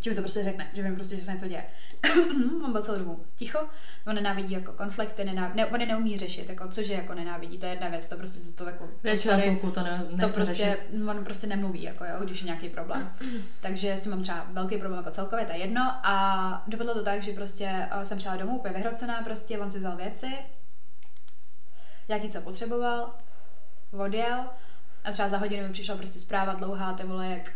Že 0.00 0.10
mi 0.10 0.16
to 0.16 0.22
prostě 0.22 0.42
řekne, 0.42 0.70
že 0.72 0.82
vím 0.82 0.94
prostě, 0.94 1.16
že 1.16 1.22
se 1.22 1.32
něco 1.32 1.48
děje. 1.48 1.64
on 2.64 2.72
byl 2.72 2.82
celou 2.82 2.98
dobu 2.98 3.24
ticho, 3.36 3.58
on 4.06 4.14
nenávidí 4.14 4.52
jako 4.52 4.72
konflikty, 4.72 5.24
nenávidí, 5.24 5.56
ne, 5.56 5.66
on 5.66 5.80
je 5.80 5.86
neumí 5.86 6.16
řešit, 6.16 6.48
jako, 6.48 6.68
což 6.68 6.88
je 6.88 6.96
jako 6.96 7.14
nenávidí, 7.14 7.58
to 7.58 7.66
je 7.66 7.72
jedna 7.72 7.88
věc, 7.88 8.06
to 8.06 8.16
prostě 8.16 8.40
se 8.40 8.52
to 8.52 8.64
jako, 8.64 8.86
to, 8.86 8.92
Většina 9.02 9.42
kluků 9.42 9.70
to 9.70 9.82
ne, 9.82 10.04
to 10.20 10.28
prostě, 10.28 10.54
řešit. 10.54 11.08
on 11.08 11.24
prostě 11.24 11.46
nemluví, 11.46 11.82
jako 11.82 12.04
jo, 12.04 12.24
když 12.24 12.40
je 12.40 12.46
nějaký 12.46 12.68
problém. 12.68 13.12
Takže 13.60 13.96
si 13.96 14.08
mám 14.08 14.22
třeba 14.22 14.46
velký 14.52 14.76
problém 14.76 14.98
jako 14.98 15.10
celkově, 15.10 15.46
to 15.46 15.52
je 15.52 15.58
jedno. 15.58 15.82
A 16.02 16.64
dopadlo 16.66 16.94
to 16.94 17.02
tak, 17.02 17.22
že 17.22 17.32
prostě 17.32 17.88
jsem 18.02 18.18
přijela 18.18 18.36
domů 18.36 18.56
úplně 18.56 18.74
vyhrocená, 18.74 19.22
prostě 19.22 19.58
on 19.58 19.70
si 19.70 19.78
vzal 19.78 19.96
věci, 19.96 20.30
jaký 22.08 22.28
co 22.28 22.40
potřeboval, 22.40 23.14
odjel 23.92 24.44
a 25.04 25.10
třeba 25.10 25.28
za 25.28 25.38
hodinu 25.38 25.62
mi 25.62 25.72
přišla 25.72 25.96
prostě 25.96 26.18
zpráva 26.18 26.54
dlouhá, 26.54 26.92
ty 26.92 27.04
vole, 27.04 27.26
jak 27.26 27.52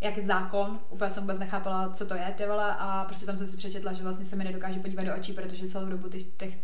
jak 0.00 0.18
zákon, 0.24 0.80
úplně 0.90 1.10
jsem 1.10 1.22
vůbec 1.22 1.38
nechápala, 1.38 1.90
co 1.90 2.06
to 2.06 2.14
je, 2.14 2.34
ty 2.36 2.46
vole, 2.46 2.74
a 2.78 3.04
prostě 3.04 3.26
tam 3.26 3.38
jsem 3.38 3.48
si 3.48 3.56
přečetla, 3.56 3.92
že 3.92 4.02
vlastně 4.02 4.24
se 4.24 4.36
mi 4.36 4.44
nedokáže 4.44 4.80
podívat 4.80 5.04
do 5.04 5.16
očí, 5.16 5.32
protože 5.32 5.68
celou 5.68 5.86
dobu 5.86 6.08
těch, 6.08 6.22
těch 6.22 6.58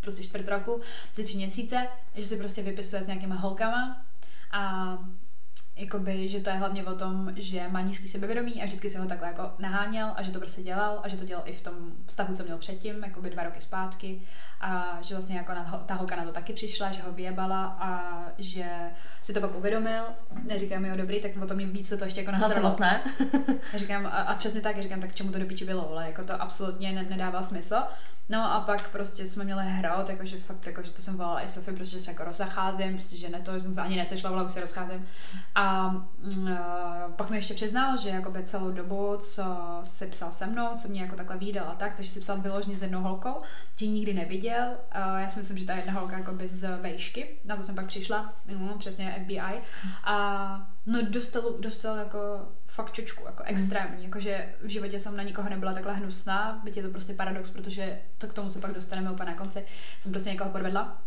prostě 0.00 0.22
čtvrt 0.22 0.48
roku, 0.48 0.80
ty 1.14 1.24
tři 1.24 1.36
měsíce, 1.36 1.86
že 2.14 2.22
si 2.22 2.36
prostě 2.36 2.62
vypisuje 2.62 3.04
s 3.04 3.06
nějakýma 3.06 3.34
holkama 3.34 4.04
a 4.52 4.98
jakoby, 5.76 6.28
že 6.28 6.40
to 6.40 6.50
je 6.50 6.56
hlavně 6.56 6.84
o 6.84 6.94
tom, 6.94 7.32
že 7.36 7.68
má 7.68 7.80
nízký 7.80 8.08
sebevědomí 8.08 8.62
a 8.62 8.64
vždycky 8.64 8.90
se 8.90 8.98
ho 8.98 9.06
takhle 9.06 9.28
jako 9.28 9.50
naháněl 9.58 10.12
a 10.16 10.22
že 10.22 10.30
to 10.30 10.38
prostě 10.38 10.62
dělal 10.62 11.00
a 11.02 11.08
že 11.08 11.16
to 11.16 11.24
dělal 11.24 11.42
i 11.46 11.56
v 11.56 11.60
tom 11.60 11.74
vztahu, 12.06 12.36
co 12.36 12.44
měl 12.44 12.58
předtím, 12.58 13.04
jakoby 13.04 13.30
dva 13.30 13.42
roky 13.42 13.60
zpátky 13.60 14.22
a 14.60 14.98
že 15.00 15.14
vlastně 15.14 15.36
jako 15.36 15.54
na, 15.54 15.82
ta 15.86 15.94
holka 15.94 16.16
na 16.16 16.24
to 16.24 16.32
taky 16.32 16.52
přišla, 16.52 16.92
že 16.92 17.02
ho 17.02 17.12
vyjebala 17.12 17.64
a 17.64 18.18
že 18.38 18.66
si 19.22 19.32
to 19.32 19.40
pak 19.40 19.54
uvědomil, 19.54 20.02
neříkám 20.42 20.82
mi 20.82 20.88
jo 20.88 20.96
dobrý, 20.96 21.20
tak 21.20 21.30
o 21.42 21.46
tom 21.46 21.56
mě 21.56 21.66
víc 21.66 21.88
se 21.88 21.96
to 21.96 22.04
ještě 22.04 22.20
jako 22.20 22.32
nasralo. 22.32 22.76
ne. 22.80 23.02
Říkám, 23.74 24.06
a, 24.06 24.08
a 24.08 24.34
přesně 24.34 24.60
tak, 24.60 24.82
říkám, 24.82 25.00
tak 25.00 25.14
čemu 25.14 25.32
to 25.32 25.38
do 25.38 25.46
piči 25.46 25.64
bylo, 25.64 25.90
ale 25.90 26.06
jako 26.06 26.24
to 26.24 26.42
absolutně 26.42 26.92
ne, 26.92 27.02
nedává 27.02 27.42
smysl. 27.42 27.76
No 28.28 28.52
a 28.52 28.60
pak 28.60 28.88
prostě 28.88 29.26
jsme 29.26 29.44
měli 29.44 29.64
hrát, 29.64 30.08
jakože 30.08 30.38
fakt, 30.38 30.66
jakože 30.66 30.90
to 30.90 31.02
jsem 31.02 31.16
volala 31.16 31.40
i 31.40 31.48
Sofie, 31.48 31.76
protože 31.76 31.98
se 31.98 32.10
jako 32.10 32.24
rozacházím, 32.24 32.96
protože 32.96 33.28
ne 33.28 33.40
to, 33.40 33.54
že 33.54 33.60
jsem 33.60 33.74
se 33.74 33.80
ani 33.80 33.96
nesešla, 33.96 34.30
volala, 34.30 34.46
už 34.46 34.52
se 34.52 34.60
rozcházím. 34.60 35.06
A 35.54 35.63
a 35.64 35.94
pak 37.16 37.30
mi 37.30 37.36
ještě 37.36 37.54
přiznal, 37.54 37.96
že 37.96 38.08
jakoby 38.08 38.42
celou 38.42 38.70
dobu, 38.70 39.16
co 39.16 39.42
si 39.82 40.06
psal 40.06 40.32
se 40.32 40.46
mnou, 40.46 40.68
co 40.76 40.88
mě 40.88 41.02
jako 41.02 41.16
takhle 41.16 41.36
výdal 41.36 41.68
a 41.68 41.74
tak, 41.74 41.94
takže 41.94 42.10
si 42.10 42.20
psal 42.20 42.40
vyložně 42.40 42.78
s 42.78 42.82
jednou 42.82 43.00
holkou, 43.00 43.34
že 43.76 43.86
nikdy 43.86 44.14
neviděl. 44.14 44.70
Já 44.94 45.28
si 45.30 45.38
myslím, 45.38 45.58
že 45.58 45.66
ta 45.66 45.74
jedna 45.74 45.92
holka 45.92 46.18
jakoby 46.18 46.48
z 46.48 46.78
vejšky, 46.80 47.36
na 47.44 47.56
to 47.56 47.62
jsem 47.62 47.74
pak 47.74 47.86
přišla, 47.86 48.32
no, 48.58 48.78
přesně 48.78 49.20
FBI. 49.24 49.60
A 50.04 50.68
no 50.86 50.98
dostal, 51.02 51.42
dostal 51.60 51.96
jako 51.96 52.18
fakt 52.66 52.92
čočku, 52.92 53.24
jako 53.26 53.42
extrémní, 53.42 54.04
jakože 54.04 54.54
v 54.62 54.68
životě 54.68 55.00
jsem 55.00 55.16
na 55.16 55.22
nikoho 55.22 55.48
nebyla 55.48 55.72
takhle 55.72 55.94
hnusná, 55.94 56.60
byť 56.64 56.76
je 56.76 56.82
to 56.82 56.90
prostě 56.90 57.14
paradox, 57.14 57.50
protože 57.50 58.00
to 58.18 58.26
k 58.26 58.34
tomu 58.34 58.50
se 58.50 58.60
pak 58.60 58.72
dostaneme 58.72 59.10
úplně 59.10 59.30
na 59.30 59.36
konci, 59.36 59.64
jsem 60.00 60.12
prostě 60.12 60.30
někoho 60.30 60.50
podvedla. 60.50 61.02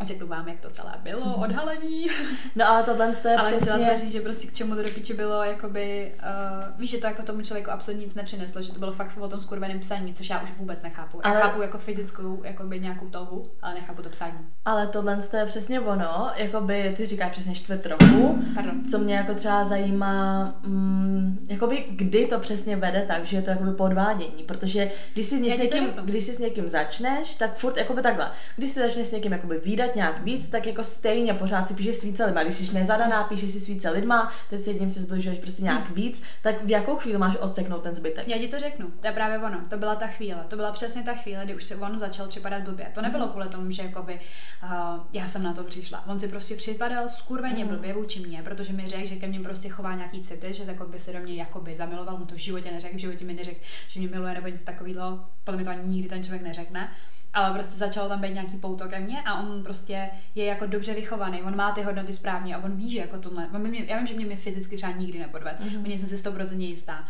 A 0.00 0.04
řeknu 0.04 0.26
vám, 0.26 0.48
jak 0.48 0.60
to 0.60 0.70
celé 0.70 0.94
bylo, 1.02 1.34
odhalení. 1.36 2.06
No 2.56 2.68
ale 2.68 2.82
tohle 2.82 3.12
to 3.12 3.28
je 3.28 3.36
Ale 3.36 3.52
chtěla 3.52 3.76
přesně... 3.76 3.86
jsem 3.86 3.96
říct, 3.96 4.12
že 4.12 4.20
prostě 4.20 4.46
k 4.46 4.52
čemu 4.52 4.74
to 4.74 4.82
do 4.82 4.88
piči 4.88 5.14
bylo, 5.14 5.44
jakoby, 5.44 6.12
uh, 6.18 6.80
víš, 6.80 6.90
že 6.90 6.98
to 6.98 7.06
jako 7.06 7.22
tomu 7.22 7.42
člověku 7.42 7.70
absolutně 7.70 8.04
nic 8.04 8.14
nepřineslo, 8.14 8.62
že 8.62 8.72
to 8.72 8.78
bylo 8.78 8.92
fakt 8.92 9.18
o 9.20 9.28
tom 9.28 9.40
skurveném 9.40 9.80
psaní, 9.80 10.14
což 10.14 10.30
já 10.30 10.40
už 10.40 10.52
vůbec 10.58 10.82
nechápu. 10.82 11.20
Já 11.24 11.30
Ale- 11.30 11.40
chápu 11.40 11.62
jako 11.62 11.78
fyzickou, 11.78 12.40
jakoby 12.44 12.80
nějakou 12.80 13.06
touhu, 13.08 13.50
ale 13.62 13.74
nechápu 13.74 14.02
to 14.02 14.08
psaní. 14.08 14.38
Ale 14.64 14.86
tohle 14.86 15.16
to 15.16 15.36
je 15.36 15.46
přesně 15.46 15.80
ono, 15.80 16.30
jakoby 16.36 16.94
ty 16.96 17.06
říkáš 17.06 17.32
přesně 17.32 17.54
čtvrt 17.54 17.86
roku, 17.86 18.44
Pardon. 18.54 18.84
co 18.90 18.98
mě 18.98 19.14
jako 19.14 19.34
třeba 19.34 19.64
zajímá, 19.64 20.54
mm, 20.66 21.46
jakoby 21.50 21.84
kdy 21.90 22.26
to 22.26 22.38
přesně 22.38 22.76
vede 22.76 23.04
tak, 23.08 23.24
že 23.24 23.36
je 23.36 23.42
to 23.42 23.50
jakoby 23.50 23.72
podvádění, 23.72 24.42
protože 24.42 24.90
když 25.12 25.26
si, 25.26 25.48
Já 25.48 25.56
s 25.56 25.58
někým, 25.58 25.88
když 26.04 26.24
si 26.24 26.34
s 26.34 26.38
někým 26.38 26.68
začneš, 26.68 27.34
tak 27.34 27.54
furt 27.56 27.76
jakoby 27.76 28.02
takhle, 28.02 28.30
když 28.56 28.70
si 28.70 28.80
začneš 28.80 29.06
s 29.08 29.12
někým 29.12 29.32
jakoby 29.32 29.60
výdat 29.64 29.79
nějak 29.94 30.22
víc, 30.22 30.48
tak 30.48 30.66
jako 30.66 30.84
stejně 30.84 31.34
pořád 31.34 31.68
si 31.68 31.74
píšeš 31.74 31.96
s 31.96 32.02
více 32.02 32.24
lidma, 32.24 32.42
když 32.42 32.54
jsi 32.54 32.74
nezadaná, 32.74 33.24
píšeš 33.24 33.52
si 33.52 33.60
s 33.60 33.66
více 33.66 33.90
lidma, 33.90 34.32
teď 34.50 34.60
s 34.60 34.66
jedním 34.66 34.90
se 34.90 35.00
zbližuješ 35.00 35.38
prostě 35.38 35.62
nějak 35.62 35.90
víc, 35.90 36.22
tak 36.42 36.64
v 36.64 36.70
jakou 36.70 36.96
chvíli 36.96 37.18
máš 37.18 37.36
odseknout 37.36 37.82
ten 37.82 37.94
zbytek? 37.94 38.28
Já 38.28 38.38
ti 38.38 38.48
to 38.48 38.58
řeknu, 38.58 38.90
to 39.00 39.06
je 39.06 39.12
právě 39.12 39.38
ono, 39.38 39.60
to 39.70 39.76
byla 39.76 39.94
ta 39.94 40.06
chvíle, 40.06 40.44
to 40.48 40.56
byla 40.56 40.72
přesně 40.72 41.02
ta 41.02 41.14
chvíle, 41.14 41.44
kdy 41.44 41.54
už 41.54 41.64
se 41.64 41.76
on 41.76 41.98
začal 41.98 42.26
připadat 42.28 42.62
blbě. 42.62 42.90
To 42.94 43.02
nebylo 43.02 43.28
kvůli 43.28 43.48
tomu, 43.48 43.70
že 43.70 43.82
jakoby, 43.82 44.20
uh, 44.62 44.70
já 45.12 45.28
jsem 45.28 45.42
na 45.42 45.52
to 45.54 45.64
přišla. 45.64 46.06
On 46.06 46.18
si 46.18 46.28
prostě 46.28 46.54
připadal 46.56 47.08
skurveně 47.08 47.64
Mhm. 47.64 47.74
blbě 47.74 47.92
vůči 47.92 48.20
mně, 48.20 48.42
protože 48.42 48.72
mi 48.72 48.88
řekl, 48.88 49.06
že 49.06 49.16
ke 49.16 49.26
mně 49.26 49.40
prostě 49.40 49.68
chová 49.68 49.94
nějaký 49.94 50.20
city, 50.22 50.54
že 50.54 50.64
by 50.86 50.98
se 50.98 51.12
do 51.12 51.18
mě 51.20 51.34
jakoby 51.34 51.76
zamiloval, 51.76 52.14
on 52.14 52.26
to 52.26 52.34
v 52.34 52.38
životě 52.38 52.70
neřekl, 52.70 52.96
v 52.96 53.00
životě 53.00 53.24
mi 53.24 53.34
neřekl, 53.34 53.60
že 53.88 54.00
mě 54.00 54.08
miluje 54.08 54.34
nebo 54.34 54.46
něco 54.48 54.64
takového, 54.64 55.24
podle 55.44 55.56
mě 55.56 55.64
to 55.64 55.70
ani 55.70 55.88
nikdy 55.88 56.08
ten 56.08 56.22
člověk 56.22 56.42
neřekne. 56.42 56.92
Ale 57.34 57.50
prostě 57.54 57.74
začalo 57.74 58.08
tam 58.08 58.20
být 58.20 58.34
nějaký 58.34 58.56
pouto 58.56 58.88
ke 58.88 59.00
mně 59.00 59.22
a 59.22 59.40
on 59.40 59.62
prostě 59.62 60.10
je 60.34 60.44
jako 60.44 60.66
dobře 60.66 60.94
vychovaný, 60.94 61.42
on 61.42 61.56
má 61.56 61.72
ty 61.72 61.82
hodnoty 61.82 62.12
správně 62.12 62.56
a 62.56 62.64
on 62.64 62.76
ví, 62.76 62.90
že 62.90 62.98
jako 62.98 63.18
tohle, 63.18 63.48
on 63.54 63.60
mě, 63.60 63.84
já 63.84 63.96
vím, 63.98 64.06
že 64.06 64.14
mě, 64.14 64.26
mě 64.26 64.36
fyzicky 64.36 64.76
třeba 64.76 64.92
nikdy 64.92 65.18
nepodved, 65.18 65.60
Mhm. 65.60 65.68
mm-hmm. 65.82 65.98
jsem 65.98 66.08
si 66.08 66.16
100% 66.16 66.60
jistá. 66.60 67.04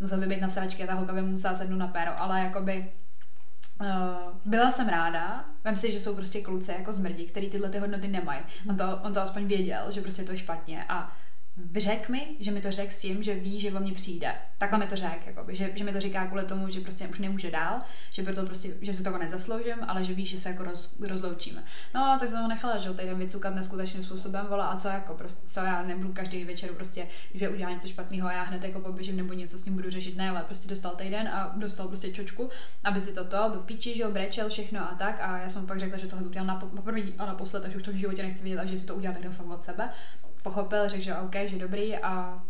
Musel 0.00 0.18
by 0.20 0.26
být 0.26 0.40
na 0.40 0.48
sračky 0.48 0.84
a 0.84 0.86
ta 0.86 0.94
holka 0.94 1.12
by 1.12 1.22
mu 1.22 1.28
musela 1.28 1.54
sednout 1.54 1.78
na 1.78 1.86
péro, 1.88 2.20
ale 2.22 2.40
jakoby 2.40 2.92
Uh, 3.80 3.86
byla 4.44 4.70
jsem 4.70 4.88
ráda, 4.88 5.44
vem 5.64 5.76
si, 5.76 5.92
že 5.92 6.00
jsou 6.00 6.14
prostě 6.14 6.40
kluci 6.40 6.72
jako 6.78 6.92
zmrdí, 6.92 7.26
který 7.26 7.50
tyhle 7.50 7.68
ty 7.68 7.78
hodnoty 7.78 8.08
nemají. 8.08 8.40
On 8.68 8.76
to, 8.76 9.00
on 9.02 9.12
to 9.12 9.20
aspoň 9.20 9.46
věděl, 9.46 9.90
že 9.92 10.00
prostě 10.00 10.22
to 10.22 10.32
je 10.32 10.38
špatně 10.38 10.84
a 10.88 11.12
řekl 11.76 12.12
mi, 12.12 12.36
že 12.40 12.50
mi 12.50 12.60
to 12.60 12.72
řekl 12.72 12.90
s 12.90 13.00
tím, 13.00 13.22
že 13.22 13.34
ví, 13.34 13.60
že 13.60 13.72
o 13.72 13.80
mě 13.80 13.92
přijde. 13.92 14.34
Takhle 14.58 14.78
mi 14.78 14.86
to 14.86 14.96
řekl, 14.96 15.22
jakoby, 15.26 15.56
že, 15.56 15.70
že, 15.74 15.84
mi 15.84 15.92
to 15.92 16.00
říká 16.00 16.26
kvůli 16.26 16.44
tomu, 16.44 16.68
že 16.68 16.80
prostě 16.80 17.08
už 17.08 17.18
nemůže 17.18 17.50
dál, 17.50 17.80
že 18.10 18.22
proto 18.22 18.44
prostě, 18.44 18.74
že 18.80 18.96
si 18.96 19.02
toho 19.02 19.18
nezasloužím, 19.18 19.76
ale 19.88 20.04
že 20.04 20.14
ví, 20.14 20.26
že 20.26 20.38
se 20.38 20.48
jako 20.48 20.64
roz, 20.64 20.96
rozloučíme. 21.00 21.64
No, 21.94 22.16
tak 22.20 22.28
jsem 22.28 22.42
ho 22.42 22.48
nechala, 22.48 22.76
že 22.76 22.90
tady 22.90 23.14
vycukat 23.14 23.54
neskutečným 23.54 24.02
způsobem, 24.02 24.46
vola, 24.46 24.66
a 24.66 24.76
co 24.76 24.88
jako, 24.88 25.14
prostě, 25.14 25.48
co 25.48 25.60
já 25.60 25.82
nebudu 25.82 26.12
každý 26.12 26.44
večer 26.44 26.70
prostě, 26.70 27.06
že 27.34 27.48
udělá 27.48 27.70
něco 27.70 27.88
špatného 27.88 28.28
a 28.28 28.32
já 28.32 28.42
hned 28.42 28.64
jako 28.64 28.80
poběžím 28.80 29.16
nebo 29.16 29.32
něco 29.32 29.58
s 29.58 29.64
ním 29.64 29.74
budu 29.74 29.90
řešit, 29.90 30.16
ne, 30.16 30.30
ale 30.30 30.42
prostě 30.42 30.68
dostal 30.68 30.92
týden 30.92 31.28
a 31.28 31.52
dostal 31.56 31.88
prostě 31.88 32.12
čočku, 32.12 32.50
aby 32.84 33.00
si 33.00 33.14
toto, 33.14 33.48
byl 33.50 33.60
v 33.60 33.64
píči, 33.64 33.94
že 33.94 34.02
jo, 34.02 34.10
brečel 34.10 34.48
všechno 34.48 34.80
a 34.80 34.94
tak 34.94 35.20
a 35.20 35.38
já 35.38 35.48
jsem 35.48 35.66
pak 35.66 35.78
řekla, 35.78 35.98
že 35.98 36.06
tohle 36.06 36.26
udělal 36.26 36.46
na 36.46 36.56
poprvé 36.56 37.00
a 37.18 37.26
naposled, 37.26 37.60
takže 37.60 37.76
už 37.76 37.82
to 37.82 37.90
v 37.90 37.94
životě 37.94 38.22
nechci 38.22 38.44
vidět 38.44 38.58
a 38.58 38.64
že 38.64 38.78
si 38.78 38.86
to 38.86 38.94
udělá 38.94 39.14
tak 39.14 39.32
fakt 39.32 39.46
od 39.46 39.62
sebe 39.62 39.88
pochopil, 40.46 40.88
řekl, 40.88 41.02
že 41.02 41.14
OK, 41.14 41.34
že 41.46 41.58
dobrý 41.58 41.96
a 41.96 42.42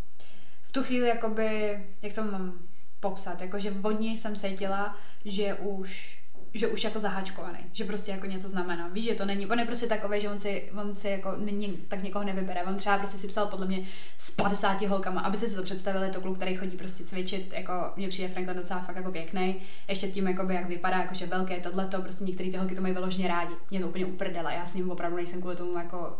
v 0.62 0.72
tu 0.72 0.82
chvíli 0.82 1.08
jakoby, 1.08 1.78
jak 2.02 2.12
to 2.12 2.24
mám 2.24 2.52
popsat, 3.00 3.40
jakože 3.40 3.74
od 3.82 4.00
něj 4.00 4.16
jsem 4.16 4.36
cítila, 4.36 4.96
že 5.24 5.54
už 5.54 6.22
že 6.54 6.68
už 6.68 6.84
jako 6.84 7.00
zaháčkovaný, 7.00 7.58
že 7.72 7.84
prostě 7.84 8.10
jako 8.10 8.26
něco 8.26 8.48
znamená. 8.48 8.88
Víš, 8.88 9.04
že 9.04 9.14
to 9.14 9.24
není, 9.24 9.46
on 9.46 9.58
je 9.58 9.64
prostě 9.64 9.86
takový, 9.86 10.20
že 10.20 10.30
on 10.30 10.40
si, 10.40 10.70
on 10.80 10.94
si 10.94 11.08
jako 11.08 11.34
není, 11.36 11.68
tak 11.88 12.02
někoho 12.02 12.24
nevybere. 12.24 12.64
On 12.64 12.76
třeba 12.76 12.98
prostě 12.98 13.18
si 13.18 13.28
psal 13.28 13.46
podle 13.46 13.66
mě 13.66 13.84
s 14.18 14.30
50 14.30 14.82
holkama, 14.82 15.20
aby 15.20 15.36
si 15.36 15.56
to 15.56 15.62
představili, 15.62 16.10
to 16.10 16.20
kluk, 16.20 16.36
který 16.36 16.56
chodí 16.56 16.76
prostě 16.76 17.04
cvičit, 17.04 17.52
jako 17.52 17.72
mě 17.96 18.08
přijde 18.08 18.28
Franklin 18.28 18.56
docela 18.56 18.80
fakt 18.80 18.96
jako 18.96 19.10
pěkný. 19.10 19.56
Ještě 19.88 20.08
tím, 20.08 20.28
jakoby, 20.28 20.54
jak 20.54 20.68
vypadá, 20.68 20.98
jakože 20.98 21.26
velké 21.26 21.60
tohle, 21.60 21.86
to 21.86 22.02
prostě 22.02 22.24
některé 22.24 22.50
ty 22.50 22.56
holky 22.56 22.74
to 22.74 22.80
mají 22.82 22.94
vyloženě 22.94 23.28
rádi. 23.28 23.54
Mě 23.70 23.80
to 23.80 23.88
úplně 23.88 24.06
uprdela, 24.06 24.52
já 24.52 24.66
s 24.66 24.74
ním 24.74 24.90
opravdu 24.90 25.16
nejsem 25.16 25.40
kvůli 25.40 25.56
tomu 25.56 25.78
jako 25.78 26.18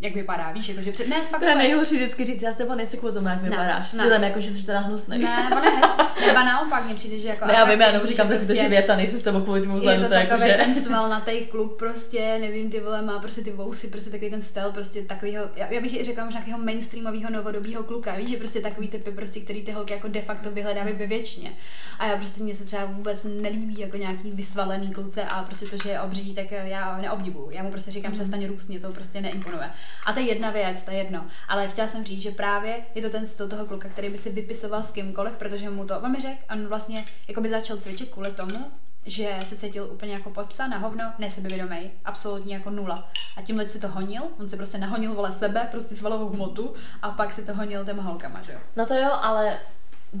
jak 0.00 0.14
vypadá, 0.14 0.52
víš, 0.52 0.68
jako, 0.68 0.82
že 0.82 0.92
před... 0.92 1.08
ne, 1.08 1.20
fakt 1.20 1.40
to 1.40 1.46
je 1.46 1.54
nejhorší 1.54 1.96
vždycky 1.96 2.24
říct, 2.24 2.42
já 2.42 2.52
s 2.52 2.56
tebou 2.56 2.74
nejsi 2.74 2.96
kvůli 2.96 3.12
tomu, 3.12 3.28
jak 3.28 3.42
vypadáš, 3.42 3.92
ne, 3.92 4.02
stylem, 4.02 4.22
jako, 4.22 4.40
že 4.40 4.50
jsi 4.52 4.66
teda 4.66 4.80
hnusný. 4.80 5.18
Ne, 5.18 5.24
je 5.24 5.56
hezký, 5.56 6.26
nebo 6.26 6.38
naopak 6.38 6.84
mně 6.84 6.94
přijde, 6.94 7.20
že 7.20 7.28
jako... 7.28 7.46
Ne, 7.46 7.54
já 7.54 7.64
vím, 7.64 7.80
já 7.80 7.86
jenom 7.86 8.06
říkám, 8.06 8.28
tak 8.28 8.44
prostě, 8.44 8.68
věta, 8.68 8.96
nejsi 8.96 9.18
s 9.18 9.22
tebou 9.22 9.40
kvůli 9.40 9.62
tomu 9.62 9.76
vzhledu, 9.76 10.02
je 10.02 10.08
to, 10.08 10.14
to 10.14 10.20
takový 10.20 10.48
jako, 10.48 10.62
že... 10.62 10.64
ten 10.64 10.74
sval 10.74 11.08
na 11.08 11.20
tej 11.20 11.46
kluk, 11.46 11.78
prostě, 11.78 12.38
nevím, 12.40 12.70
ty 12.70 12.80
vole, 12.80 13.02
má 13.02 13.18
prostě 13.18 13.40
ty 13.40 13.50
vousy, 13.52 13.88
prostě 13.88 14.10
takový 14.10 14.30
ten 14.30 14.42
styl, 14.42 14.72
prostě 14.72 15.02
takovýho, 15.02 15.44
já, 15.56 15.72
já 15.72 15.80
bych 15.80 16.04
řekla 16.04 16.24
možná 16.24 16.40
nějakého 16.40 16.64
mainstreamového 16.64 17.30
novodobího 17.30 17.82
kluka, 17.82 18.16
víš, 18.16 18.28
že 18.28 18.36
prostě 18.36 18.60
takový 18.60 18.88
typy, 18.88 19.10
prostě, 19.10 19.40
který 19.40 19.62
ty 19.62 19.72
holky 19.72 19.92
jako 19.92 20.08
de 20.08 20.20
facto 20.20 20.50
vyhledávají 20.50 20.94
ve 20.96 21.06
většině. 21.06 21.52
A 21.98 22.06
já 22.06 22.16
prostě 22.16 22.42
mě 22.42 22.54
se 22.54 22.64
třeba 22.64 22.84
vůbec 22.84 23.26
nelíbí 23.40 23.78
jako 23.78 23.96
nějaký 23.96 24.30
vysvalený 24.30 24.90
kluce 24.90 25.22
a 25.22 25.42
prostě 25.42 25.66
to, 25.66 25.76
že 25.82 25.88
je 25.90 26.00
obří, 26.00 26.34
tak 26.34 26.46
já 26.50 26.98
neobdivuju. 26.98 27.50
Já 27.50 27.62
mu 27.62 27.70
prostě 27.70 27.90
říkám, 27.90 28.10
mm. 28.10 28.14
přestaň 28.14 28.46
růst, 28.46 28.68
mě 28.68 28.80
to 28.80 28.92
prostě 28.92 29.20
neimponuje. 29.20 29.70
A 30.06 30.12
to 30.12 30.20
je 30.20 30.26
jedna 30.26 30.50
věc, 30.50 30.82
to 30.82 30.90
je 30.90 30.96
jedno. 30.96 31.26
Ale 31.48 31.68
chtěla 31.68 31.88
jsem 31.88 32.04
říct, 32.04 32.22
že 32.22 32.30
právě 32.30 32.80
je 32.94 33.02
to 33.02 33.10
ten 33.10 33.26
styl 33.26 33.48
toho 33.48 33.66
kluka, 33.66 33.88
který 33.88 34.10
by 34.10 34.18
si 34.18 34.30
vypisoval 34.30 34.82
s 34.82 34.92
kýmkoliv, 34.92 35.36
protože 35.36 35.70
mu 35.70 35.84
to, 35.84 36.00
on 36.00 36.10
mi 36.10 36.18
řekl, 36.18 36.42
on 36.52 36.66
vlastně 36.66 37.04
jako 37.28 37.40
by 37.40 37.48
začal 37.48 37.76
cvičit 37.76 38.10
kvůli 38.10 38.30
tomu, 38.30 38.72
že 39.06 39.38
se 39.44 39.56
cítil 39.56 39.88
úplně 39.92 40.12
jako 40.12 40.30
podpsa 40.30 40.66
na 40.66 40.78
hovno, 40.78 41.12
nesebevědomý, 41.18 41.90
absolutně 42.04 42.54
jako 42.54 42.70
nula. 42.70 43.08
A 43.36 43.42
tímhle 43.42 43.68
si 43.68 43.80
to 43.80 43.88
honil, 43.88 44.22
on 44.38 44.48
se 44.48 44.56
prostě 44.56 44.78
nahonil 44.78 45.14
vole 45.14 45.32
sebe, 45.32 45.68
prostě 45.70 45.96
svalovou 45.96 46.28
hmotu 46.28 46.74
a 47.02 47.10
pak 47.10 47.32
si 47.32 47.44
to 47.44 47.54
honil 47.54 47.84
těma 47.84 48.02
holkama, 48.02 48.42
že 48.42 48.52
jo. 48.52 48.58
No 48.76 48.86
to 48.86 48.94
jo, 48.94 49.10
ale 49.12 49.58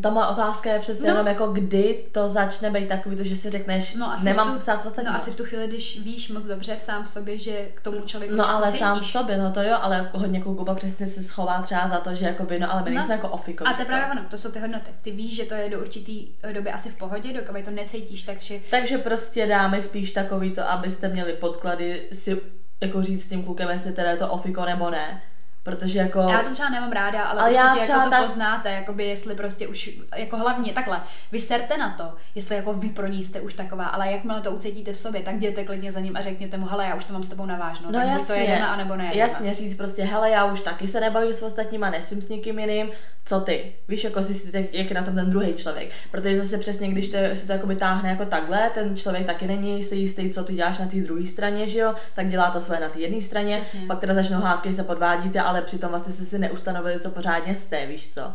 ta 0.02 0.10
moje 0.10 0.26
otázka 0.26 0.72
je 0.72 0.78
přece 0.78 1.02
no. 1.02 1.08
jenom 1.08 1.26
jako 1.26 1.46
kdy 1.46 2.04
to 2.12 2.28
začne 2.28 2.70
být 2.70 2.88
takový, 2.88 3.16
to, 3.16 3.24
že 3.24 3.36
si 3.36 3.50
řekneš, 3.50 3.94
no, 3.94 4.12
asi 4.12 4.24
nemám 4.24 4.46
tu, 4.46 4.52
se 4.52 4.58
psát 4.58 4.82
vlastně. 4.82 5.04
No 5.04 5.14
asi 5.14 5.30
v 5.30 5.36
tu 5.36 5.44
chvíli, 5.44 5.68
když 5.68 6.00
víš 6.00 6.28
moc 6.30 6.44
dobře 6.44 6.76
v 6.76 6.80
sám 6.80 7.04
v 7.04 7.08
sobě, 7.08 7.38
že 7.38 7.68
k 7.74 7.80
tomu 7.80 8.00
člověku 8.00 8.34
No 8.36 8.48
ale 8.48 8.66
cítíš. 8.66 8.80
sám 8.80 9.00
v 9.00 9.06
sobě, 9.06 9.38
no 9.38 9.52
to 9.52 9.62
jo, 9.62 9.78
ale 9.80 10.10
hodně 10.12 10.40
kluků 10.40 10.64
pak 10.64 10.76
přesně 10.76 11.06
se 11.06 11.22
schová 11.22 11.62
třeba 11.62 11.88
za 11.88 12.00
to, 12.00 12.14
že 12.14 12.26
jakoby, 12.26 12.58
no 12.58 12.72
ale 12.72 12.82
my 12.82 12.90
no. 12.90 12.96
nejsme 12.96 13.14
jako 13.14 13.28
ofiko. 13.28 13.64
A 13.66 13.72
to 13.72 13.82
je 13.82 13.86
právě 13.86 14.06
ono, 14.12 14.28
to 14.30 14.38
jsou 14.38 14.50
ty 14.50 14.58
hodnoty. 14.58 14.90
Ty 15.02 15.10
víš, 15.10 15.36
že 15.36 15.44
to 15.44 15.54
je 15.54 15.70
do 15.70 15.80
určitý 15.80 16.28
doby 16.52 16.70
asi 16.70 16.88
v 16.88 16.94
pohodě, 16.94 17.32
dokud 17.32 17.64
to 17.64 17.70
necítíš, 17.70 18.22
takže... 18.22 18.60
Takže 18.70 18.98
prostě 18.98 19.46
dáme 19.46 19.80
spíš 19.80 20.12
takový 20.12 20.50
to, 20.50 20.70
abyste 20.70 21.08
měli 21.08 21.32
podklady 21.32 22.08
si 22.12 22.40
jako 22.80 23.02
říct 23.02 23.24
s 23.24 23.28
tím 23.28 23.42
klukem, 23.42 23.68
jestli 23.68 23.92
teda 23.92 24.10
je 24.10 24.16
to 24.16 24.28
ofiko 24.28 24.64
nebo 24.64 24.90
ne 24.90 25.22
Protože 25.68 25.98
jako... 25.98 26.20
Já 26.20 26.42
to 26.42 26.50
třeba 26.50 26.68
nemám 26.68 26.92
ráda, 26.92 27.22
ale, 27.22 27.40
ale 27.40 27.50
určitě 27.50 27.92
jako 27.92 28.04
to 28.04 28.10
tak... 28.10 28.22
poznáte, 28.22 28.72
jakoby 28.72 29.04
jestli 29.04 29.34
prostě 29.34 29.68
už, 29.68 29.90
jako 30.16 30.36
hlavně 30.36 30.72
takhle, 30.72 31.00
vy 31.32 31.38
serte 31.38 31.76
na 31.76 31.90
to, 31.90 32.14
jestli 32.34 32.56
jako 32.56 32.72
vy 32.72 32.88
pro 32.88 33.06
ní 33.06 33.24
jste 33.24 33.40
už 33.40 33.54
taková, 33.54 33.86
ale 33.86 34.12
jakmile 34.12 34.40
to 34.40 34.50
ucítíte 34.50 34.92
v 34.92 34.96
sobě, 34.96 35.22
tak 35.22 35.34
jděte 35.34 35.64
klidně 35.64 35.92
za 35.92 36.00
ním 36.00 36.16
a 36.16 36.20
řekněte 36.20 36.56
mu, 36.56 36.66
hele, 36.66 36.84
já 36.84 36.94
už 36.94 37.04
to 37.04 37.12
mám 37.12 37.22
s 37.22 37.28
tebou 37.28 37.46
navážno, 37.46 37.86
no 37.86 37.98
tak 37.98 38.08
jasně, 38.08 38.26
to 38.26 38.40
jedeme, 38.40 38.68
anebo 38.68 38.96
ne. 38.96 39.10
Jasně, 39.14 39.54
říct 39.54 39.74
prostě, 39.74 40.04
hele, 40.04 40.30
já 40.30 40.44
už 40.44 40.60
taky 40.60 40.88
se 40.88 41.00
nebavím 41.00 41.32
s 41.32 41.42
ostatníma, 41.42 41.90
nespím 41.90 42.22
s 42.22 42.28
někým 42.28 42.58
jiným, 42.58 42.90
co 43.24 43.40
ty? 43.40 43.72
Víš, 43.88 44.04
jako 44.04 44.22
si 44.22 44.68
jak 44.72 44.92
na 44.92 45.02
tom 45.02 45.14
ten 45.14 45.30
druhý 45.30 45.54
člověk. 45.54 45.90
Protože 46.10 46.36
zase 46.36 46.58
přesně, 46.58 46.88
když 46.88 47.08
to, 47.08 47.18
se 47.34 47.46
to 47.46 47.52
jakoby 47.52 47.76
táhne 47.76 48.10
jako 48.10 48.24
takhle, 48.24 48.70
ten 48.74 48.96
člověk 48.96 49.26
taky 49.26 49.46
není 49.46 49.82
si 49.82 49.96
jistý, 49.96 50.30
co 50.30 50.44
ty 50.44 50.54
děláš 50.54 50.78
na 50.78 50.86
té 50.86 50.96
druhé 50.96 51.26
straně, 51.26 51.68
že 51.68 51.78
jo, 51.78 51.94
tak 52.14 52.28
dělá 52.28 52.50
to 52.50 52.60
své 52.60 52.80
na 52.80 52.88
té 52.88 53.00
jedné 53.00 53.20
straně, 53.20 53.56
Přesně. 53.56 53.80
pak 53.86 53.98
teda 53.98 54.14
začnou 54.14 54.40
hádky, 54.40 54.72
se 54.72 54.84
podvádíte, 54.84 55.40
ale 55.40 55.57
přitom 55.62 55.90
vlastně 55.90 56.12
jste 56.12 56.24
si 56.24 56.38
neustanovili, 56.38 57.00
co 57.00 57.10
pořádně 57.10 57.56
jste, 57.56 57.86
víš 57.86 58.14
co. 58.14 58.32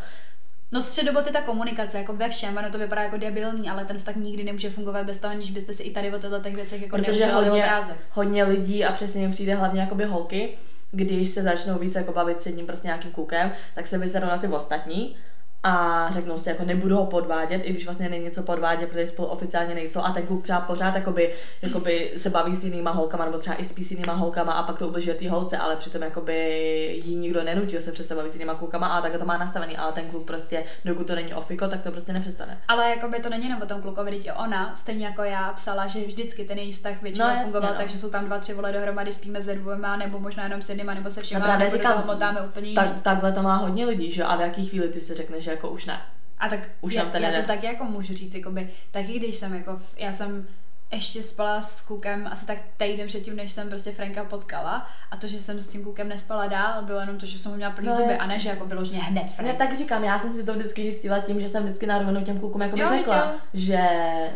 No 0.74 0.82
středobot 0.82 1.28
je 1.28 1.34
ta 1.34 1.42
komunikace, 1.42 1.98
jako 1.98 2.14
ve 2.14 2.30
všem, 2.30 2.58
ono 2.58 2.70
to 2.70 2.78
vypadá 2.78 3.04
jako 3.04 3.18
debilní, 3.18 3.70
ale 3.70 3.86
ten 3.86 3.98
vztah 3.98 4.16
nikdy 4.16 4.44
nemůže 4.44 4.70
fungovat 4.70 5.06
bez 5.06 5.18
toho, 5.18 5.32
aniž 5.32 5.52
byste 5.52 5.74
si 5.74 5.84
i 5.84 5.92
tady 5.92 6.14
o 6.16 6.20
těchto 6.20 6.40
těch 6.40 6.56
věcech 6.56 6.82
jako 6.82 6.98
Protože 6.98 7.26
hodně, 7.26 7.52
obrázek. 7.52 7.96
hodně 8.12 8.44
lidí 8.44 8.86
a 8.86 8.92
přesně 8.92 9.28
mi 9.28 9.34
přijde 9.34 9.56
hlavně 9.56 9.82
jakoby 9.82 10.06
holky, 10.06 10.58
když 10.92 11.30
se 11.30 11.44
začnou 11.44 11.78
více 11.80 12.00
jako 12.00 12.12
bavit 12.12 12.42
s 12.42 12.46
jedním 12.46 12.66
prostě 12.66 12.88
nějakým 12.88 13.12
klukem, 13.12 13.52
tak 13.76 13.88
se 13.88 13.98
vyzerou 13.98 14.28
na 14.28 14.38
ty 14.38 14.48
ostatní 14.48 15.16
a 15.64 16.08
řeknou 16.12 16.40
si, 16.40 16.50
jako 16.50 16.64
nebudu 16.66 16.96
ho 16.96 17.06
podvádět, 17.06 17.58
i 17.58 17.70
když 17.70 17.86
vlastně 17.86 18.10
není 18.10 18.24
něco 18.24 18.44
podvádět, 18.44 18.90
protože 18.90 19.08
spolu 19.08 19.28
oficiálně 19.28 19.76
nejsou 19.76 20.00
a 20.00 20.12
ten 20.12 20.28
kluk 20.28 20.44
třeba 20.44 20.62
pořád 20.62 20.96
jakoby, 20.96 21.34
jakoby 21.62 22.12
se 22.18 22.30
baví 22.30 22.56
s 22.56 22.64
jinýma 22.64 22.92
holkama 22.92 23.26
nebo 23.26 23.38
třeba 23.38 23.56
i 23.56 23.66
spí 23.66 23.84
s 23.84 23.92
jinýma 23.92 24.14
holkama 24.14 24.52
a 24.52 24.64
pak 24.64 24.78
to 24.78 24.88
ubližuje 24.88 25.16
té 25.16 25.30
holce, 25.30 25.58
ale 25.58 25.76
přitom 25.76 26.02
jakoby 26.02 27.02
jí 27.06 27.16
nikdo 27.16 27.44
nenutil 27.44 27.82
se 27.82 27.92
přestat 27.92 28.16
bavit 28.16 28.32
s 28.32 28.36
jinýma 28.36 28.56
klukama 28.56 28.88
a 28.88 29.02
tak 29.02 29.18
to 29.18 29.26
má 29.26 29.38
nastavený, 29.38 29.78
ale 29.78 29.92
ten 29.92 30.06
kluk 30.10 30.26
prostě, 30.26 30.64
dokud 30.86 31.08
to 31.08 31.16
není 31.16 31.34
ofiko, 31.34 31.68
tak 31.68 31.82
to 31.82 31.92
prostě 31.92 32.14
nepřestane. 32.14 32.58
Ale 32.68 32.90
jakoby 32.90 33.20
to 33.20 33.30
není 33.30 33.44
jenom 33.44 33.62
o 33.62 33.66
tom 33.66 33.82
klukovi, 33.82 34.12
teď 34.12 34.32
ona, 34.36 34.76
stejně 34.76 35.06
jako 35.06 35.24
já 35.24 35.54
psala, 35.54 35.88
že 35.88 36.06
vždycky 36.06 36.46
ten 36.46 36.58
její 36.58 36.72
vztah 36.72 37.02
většinou 37.02 37.28
no, 37.28 37.44
fungoval, 37.44 37.72
no. 37.72 37.78
takže 37.78 37.98
jsou 37.98 38.10
tam 38.10 38.26
dva, 38.26 38.40
tři 38.40 38.54
vole 38.54 38.72
dohromady, 38.72 39.12
spíme 39.12 39.42
se 39.42 39.56
dvěma, 39.56 39.98
nebo 39.98 40.20
možná 40.20 40.44
jenom 40.44 40.62
s 40.62 40.70
jednýma, 40.70 40.94
nebo 40.94 41.10
se 41.10 41.22
všema, 41.22 41.48
no, 41.48 41.58
nebo 41.58 41.72
říkám, 41.72 42.04
toho 42.04 42.46
úplně 42.46 42.74
tak, 42.74 43.02
takhle 43.02 43.32
to 43.32 43.42
má 43.42 43.56
hodně 43.56 43.86
lidí, 43.86 44.12
že 44.12 44.24
a 44.24 44.36
v 44.36 44.42
jaký 44.42 44.66
chvíli 44.66 44.90
ty 44.90 45.02
se 45.02 45.14
řekneš, 45.14 45.44
že 45.44 45.53
jako 45.54 45.70
už 45.70 45.86
ne. 45.86 46.02
A 46.40 46.50
tak 46.50 46.70
už 46.82 46.94
já, 46.94 47.18
já 47.18 47.42
to 47.42 47.48
tak 47.48 47.64
jako 47.64 47.84
můžu 47.84 48.14
říct, 48.14 48.34
jakoby, 48.34 48.70
taky 48.92 49.20
když 49.20 49.36
jsem 49.36 49.54
jako, 49.54 49.80
já 49.98 50.14
jsem 50.14 50.48
ještě 50.94 51.24
spala 51.24 51.62
s 51.62 51.82
klukem 51.82 52.28
asi 52.32 52.46
tak 52.46 52.58
týden 52.78 53.08
předtím, 53.08 53.36
než 53.36 53.52
jsem 53.52 53.70
prostě 53.70 53.92
Franka 53.92 54.24
potkala. 54.24 54.88
A 55.12 55.18
to, 55.18 55.28
že 55.28 55.40
jsem 55.40 55.62
s 55.62 55.68
tím 55.68 55.84
klukem 55.84 56.10
nespala 56.10 56.48
dál, 56.48 56.84
bylo 56.84 57.00
jenom 57.00 57.18
to, 57.18 57.26
že 57.26 57.40
jsem 57.40 57.52
ho 57.52 57.58
měla 57.58 57.72
plný 57.72 57.88
no, 57.88 57.96
zuby 57.96 58.18
a 58.18 58.28
ne, 58.28 58.40
že 58.40 58.50
jako 58.50 58.66
vyloženě 58.66 59.00
hned 59.00 59.32
Frank. 59.32 59.48
Ne, 59.48 59.54
tak 59.54 59.78
říkám, 59.78 60.04
já 60.04 60.20
jsem 60.20 60.34
si 60.34 60.44
to 60.44 60.54
vždycky 60.54 60.82
jistila 60.82 61.20
tím, 61.20 61.42
že 61.42 61.50
jsem 61.50 61.64
vždycky 61.64 61.86
na 61.88 62.22
těm 62.22 62.40
klukům 62.40 62.62
jako 62.62 62.80
jo, 62.80 62.88
řekla, 62.90 63.18
jo. 63.18 63.40
že 63.54 63.80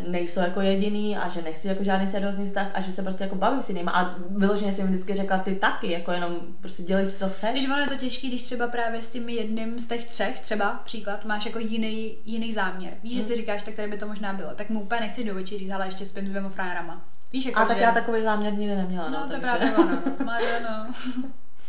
nejsou 0.07 0.39
jako 0.39 0.61
jediný 0.61 1.17
a 1.17 1.29
že 1.29 1.41
nechci 1.41 1.67
jako 1.67 1.83
žádný 1.83 2.07
seriózní 2.07 2.45
vztah 2.45 2.67
a 2.73 2.81
že 2.81 2.91
se 2.91 3.03
prostě 3.03 3.23
jako 3.23 3.35
bavím 3.35 3.61
s 3.61 3.69
jiným. 3.69 3.89
A 3.89 4.15
vyloženě 4.29 4.73
jsem 4.73 4.87
vždycky 4.87 5.15
řekla, 5.15 5.37
ty 5.37 5.55
taky, 5.55 5.91
jako 5.91 6.11
jenom 6.11 6.35
prostě 6.61 6.83
dělej 6.83 7.05
si, 7.05 7.17
co 7.17 7.29
chceš. 7.29 7.51
Když 7.51 7.65
ono 7.65 7.77
je 7.77 7.87
to 7.87 7.95
těžké, 7.95 8.27
když 8.27 8.43
třeba 8.43 8.67
právě 8.67 9.01
s 9.01 9.07
tím 9.07 9.29
jedním 9.29 9.79
z 9.79 9.87
těch 9.87 10.05
třech, 10.05 10.39
třeba 10.39 10.81
příklad, 10.85 11.25
máš 11.25 11.45
jako 11.45 11.59
jiný, 11.59 12.17
jiný 12.25 12.53
záměr. 12.53 12.93
Víš, 13.03 13.13
hmm. 13.13 13.21
že 13.21 13.27
si 13.27 13.35
říkáš, 13.35 13.63
tak 13.63 13.73
tady 13.73 13.87
by 13.87 13.97
to 13.97 14.07
možná 14.07 14.33
bylo. 14.33 14.49
Tak 14.55 14.69
mu 14.69 14.81
úplně 14.81 15.01
nechci 15.01 15.23
do 15.23 15.35
očí 15.35 15.57
říct, 15.57 15.69
ale 15.69 15.87
ještě 15.87 16.05
spím 16.05 16.27
s 16.27 16.31
dvěma 16.47 16.63
frajerama. 16.63 17.01
Víš, 17.33 17.45
jako, 17.45 17.59
a 17.59 17.65
tak 17.65 17.77
že... 17.77 17.83
já 17.83 17.91
takový 17.91 18.23
záměr 18.23 18.53
nikdy 18.53 18.75
neměla. 18.75 19.09
No, 19.09 19.19
no 19.19 19.23
to 19.23 19.31
takže... 19.31 19.41
právě 19.41 19.75
ono. 19.75 20.01
no. 20.63 20.93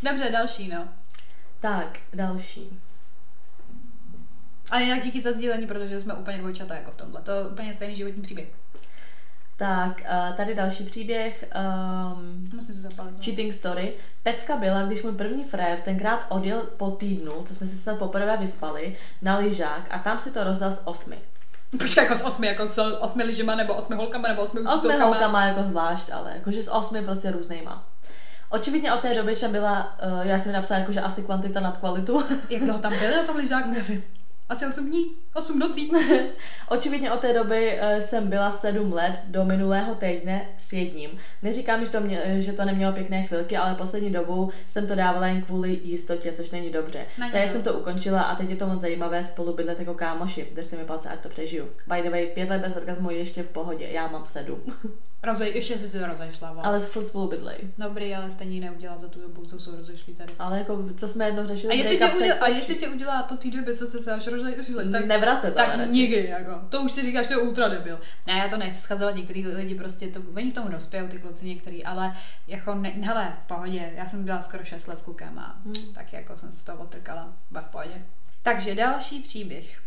Dobře, 0.03 0.29
další, 0.31 0.69
no. 0.69 0.87
Tak, 1.59 1.99
další. 2.13 2.79
Ale 4.71 4.83
jinak 4.83 5.03
díky 5.03 5.21
za 5.21 5.31
sdílení, 5.31 5.67
protože 5.67 5.99
jsme 5.99 6.13
úplně 6.13 6.37
dvojčata 6.37 6.75
jako 6.75 6.91
v 6.91 6.95
tomhle. 6.95 7.21
To 7.21 7.31
je 7.31 7.47
úplně 7.47 7.73
stejný 7.73 7.95
životní 7.95 8.21
příběh. 8.21 8.47
Tak, 9.57 10.01
tady 10.37 10.55
další 10.55 10.83
příběh. 10.83 11.45
Um, 11.55 12.49
Musím 12.55 12.75
se 12.75 12.81
zapalit. 12.81 13.13
No. 13.13 13.23
Cheating 13.23 13.53
story. 13.53 13.93
Pecka 14.23 14.57
byla, 14.57 14.81
když 14.81 15.03
můj 15.03 15.11
první 15.11 15.43
frér 15.43 15.79
tenkrát 15.79 16.25
odjel 16.29 16.63
po 16.63 16.91
týdnu, 16.91 17.43
co 17.43 17.55
jsme 17.55 17.67
se 17.67 17.75
snad 17.75 17.99
poprvé 17.99 18.37
vyspali, 18.37 18.95
na 19.21 19.37
lyžák 19.37 19.87
a 19.89 19.99
tam 19.99 20.19
si 20.19 20.31
to 20.31 20.43
rozdal 20.43 20.71
z 20.71 20.81
osmi. 20.85 21.17
Počkej, 21.77 22.03
jako 22.03 22.15
s 22.15 22.21
osmi, 22.21 22.47
jako 22.47 22.67
s 22.67 22.77
osmi 22.99 23.23
ližima, 23.23 23.55
nebo 23.55 23.73
osmi 23.73 23.95
holkama, 23.95 24.27
nebo 24.27 24.41
osmi 24.41 24.61
učitelkama? 24.61 24.93
Osmi 24.93 25.03
holkama 25.03 25.45
jako 25.45 25.63
zvlášť, 25.63 26.09
ale 26.13 26.31
jakože 26.35 26.63
s 26.63 26.71
osmi 26.71 27.03
prostě 27.03 27.31
různýma. 27.31 27.85
Očividně 28.49 28.93
od 28.93 28.99
té 28.99 29.15
doby 29.15 29.35
jsem 29.35 29.51
byla, 29.51 29.97
uh, 30.05 30.27
já 30.27 30.39
jsem 30.39 30.53
napsala 30.53 30.79
jako, 30.79 30.91
že 30.91 31.01
asi 31.01 31.23
kvantita 31.23 31.59
nad 31.59 31.77
kvalitu. 31.77 32.23
Jak 32.49 32.63
dlouho 32.63 32.79
tam 32.79 32.99
byly 32.99 33.15
na 33.15 33.23
tom 33.23 33.35
lyžáku? 33.35 33.71
Nevím. 33.71 34.03
Asi 34.49 34.65
8 34.65 34.87
dní, 34.87 35.05
8 35.33 35.59
nocí. 35.59 35.91
Očividně 36.69 37.11
od 37.11 37.19
té 37.19 37.33
doby 37.33 37.77
eh, 37.81 38.01
jsem 38.01 38.27
byla 38.27 38.51
sedm 38.51 38.93
let 38.93 39.23
do 39.27 39.45
minulého 39.45 39.95
týdne 39.95 40.49
s 40.57 40.73
jedním. 40.73 41.09
Neříkám, 41.41 41.85
že 41.85 41.91
to, 41.91 42.01
mě, 42.01 42.41
že 42.41 42.53
to 42.53 42.65
nemělo 42.65 42.93
pěkné 42.93 43.23
chvilky, 43.23 43.57
ale 43.57 43.75
poslední 43.75 44.09
dobou 44.09 44.51
jsem 44.69 44.87
to 44.87 44.95
dávala 44.95 45.27
jen 45.27 45.41
kvůli 45.41 45.79
jistotě, 45.83 46.31
což 46.31 46.51
není 46.51 46.69
dobře. 46.69 47.05
Není 47.17 47.31
Takže 47.31 47.47
to. 47.47 47.51
jsem 47.51 47.61
to 47.61 47.73
ukončila 47.73 48.21
a 48.21 48.35
teď 48.35 48.49
je 48.49 48.55
to 48.55 48.67
moc 48.67 48.81
zajímavé 48.81 49.23
spolu 49.23 49.53
bydlet 49.53 49.79
jako 49.79 49.93
kámoši. 49.93 50.47
Držte 50.55 50.77
mi 50.77 50.85
palce, 50.85 51.09
ať 51.09 51.19
to 51.19 51.29
přežiju. 51.29 51.69
By 51.87 52.01
the 52.01 52.09
way, 52.09 52.27
pět 52.27 52.49
let 52.49 52.61
bez 52.61 52.75
orgazmu 52.75 53.11
je 53.11 53.17
ještě 53.17 53.43
v 53.43 53.49
pohodě, 53.49 53.87
já 53.91 54.07
mám 54.07 54.25
sedm. 54.25 54.61
Rozej, 55.23 55.51
ještě 55.55 55.79
jsi 55.79 55.89
se 55.89 56.07
rozešla. 56.07 56.49
Ale... 56.49 56.61
ale 56.63 56.79
furt 56.79 57.05
spolu 57.05 57.27
bydlej. 57.27 57.57
Dobrý, 57.77 58.15
ale 58.15 58.31
stejně 58.31 58.61
neudělat 58.61 58.99
za 58.99 59.07
tu 59.07 59.21
dobu, 59.21 59.45
co 59.45 59.59
jsou 59.59 59.75
rozešli 59.75 60.13
tady. 60.13 60.33
Ale 60.39 60.57
jako, 60.57 60.85
co 60.97 61.07
jsme 61.07 61.25
jednou 61.25 61.47
řešili, 61.47 61.73
A 61.73 61.77
jestli, 61.77 61.97
tě 61.97 62.05
udělá, 62.05 62.35
a 62.41 62.47
jestli 62.47 62.75
tě 62.75 62.89
udělá 62.89 63.23
po 63.23 63.35
té 63.35 63.51
době, 63.51 63.75
co 63.75 63.87
jsi 63.87 63.99
se 63.99 64.13
až 64.13 64.27
rozešli, 64.43 64.91
tak, 64.91 65.05
Nevracet, 65.05 65.55
tak 65.55 65.75
radši. 65.77 65.91
nikdy, 65.91 66.27
jako. 66.27 66.51
To 66.69 66.81
už 66.81 66.91
si 66.91 67.01
říkáš, 67.01 67.27
to 67.27 67.33
je 67.33 67.37
ultra 67.37 67.67
debil. 67.67 67.99
Ne, 68.27 68.33
já 68.37 68.47
to 68.49 68.57
nechci 68.57 68.81
schazovat, 68.81 69.15
některý 69.15 69.47
lidi 69.47 69.75
prostě, 69.75 70.07
to, 70.07 70.19
oni 70.35 70.51
k 70.51 70.55
tomu 70.55 70.69
dospějou, 70.69 71.07
ty 71.07 71.17
kluci 71.17 71.45
některý, 71.45 71.85
ale 71.85 72.13
jako, 72.47 72.75
ne, 72.75 72.89
hele, 72.89 73.33
v 73.43 73.47
pohodě, 73.47 73.91
já 73.95 74.05
jsem 74.05 74.23
byla 74.23 74.41
skoro 74.41 74.63
6 74.63 74.87
let 74.87 74.99
s 74.99 75.01
klukem 75.01 75.39
a 75.39 75.55
Hmm. 75.65 75.93
tak 75.93 76.13
jako 76.13 76.37
jsem 76.37 76.51
se 76.51 76.59
z 76.59 76.63
toho 76.63 76.77
otrkala, 76.83 77.33
v 77.51 77.61
pohodě. 77.71 78.05
Takže 78.43 78.75
další 78.75 79.19
příběh. 79.21 79.81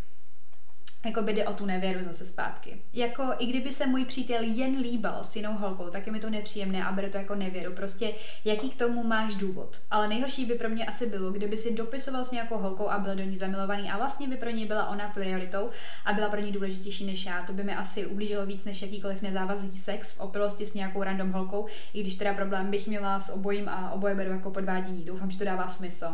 Jako 1.04 1.22
by 1.22 1.32
jde 1.32 1.46
o 1.46 1.52
tu 1.52 1.66
nevěru 1.66 2.04
zase 2.04 2.26
zpátky. 2.26 2.82
Jako 2.92 3.22
i 3.38 3.46
kdyby 3.46 3.72
se 3.72 3.86
můj 3.86 4.04
přítel 4.04 4.42
jen 4.42 4.76
líbal 4.76 5.24
s 5.24 5.36
jinou 5.36 5.52
holkou, 5.52 5.90
tak 5.90 6.06
je 6.06 6.12
mi 6.12 6.20
to 6.20 6.30
nepříjemné 6.30 6.84
a 6.84 6.92
beru 6.92 7.10
to 7.10 7.18
jako 7.18 7.34
nevěru. 7.34 7.72
Prostě 7.72 8.12
jaký 8.44 8.70
k 8.70 8.78
tomu 8.78 9.04
máš 9.04 9.34
důvod. 9.34 9.80
Ale 9.90 10.08
nejhorší 10.08 10.44
by 10.44 10.54
pro 10.54 10.68
mě 10.68 10.86
asi 10.86 11.06
bylo, 11.06 11.30
kdyby 11.30 11.56
si 11.56 11.74
dopisoval 11.74 12.24
s 12.24 12.30
nějakou 12.30 12.58
holkou 12.58 12.88
a 12.88 12.98
byl 12.98 13.16
do 13.16 13.22
ní 13.22 13.36
zamilovaný 13.36 13.90
a 13.90 13.96
vlastně 13.96 14.28
by 14.28 14.36
pro 14.36 14.50
ní 14.50 14.66
byla 14.66 14.88
ona 14.88 15.08
prioritou 15.08 15.70
a 16.04 16.12
byla 16.12 16.28
pro 16.28 16.40
ní 16.40 16.52
důležitější 16.52 17.06
než 17.06 17.26
já. 17.26 17.42
To 17.42 17.52
by 17.52 17.64
mi 17.64 17.74
asi 17.74 18.06
ublížilo 18.06 18.46
víc 18.46 18.64
než 18.64 18.82
jakýkoliv 18.82 19.22
nezávazný 19.22 19.76
sex 19.76 20.12
v 20.12 20.20
opilosti 20.20 20.66
s 20.66 20.74
nějakou 20.74 21.02
random 21.02 21.32
holkou, 21.32 21.66
i 21.94 22.00
když 22.00 22.14
teda 22.14 22.34
problém 22.34 22.70
bych 22.70 22.86
měla 22.86 23.20
s 23.20 23.32
obojím 23.32 23.68
a 23.68 23.92
oboje 23.92 24.14
beru 24.14 24.30
jako 24.30 24.50
podvádění. 24.50 25.04
Doufám, 25.04 25.30
že 25.30 25.38
to 25.38 25.44
dává 25.44 25.68
smysl. 25.68 26.06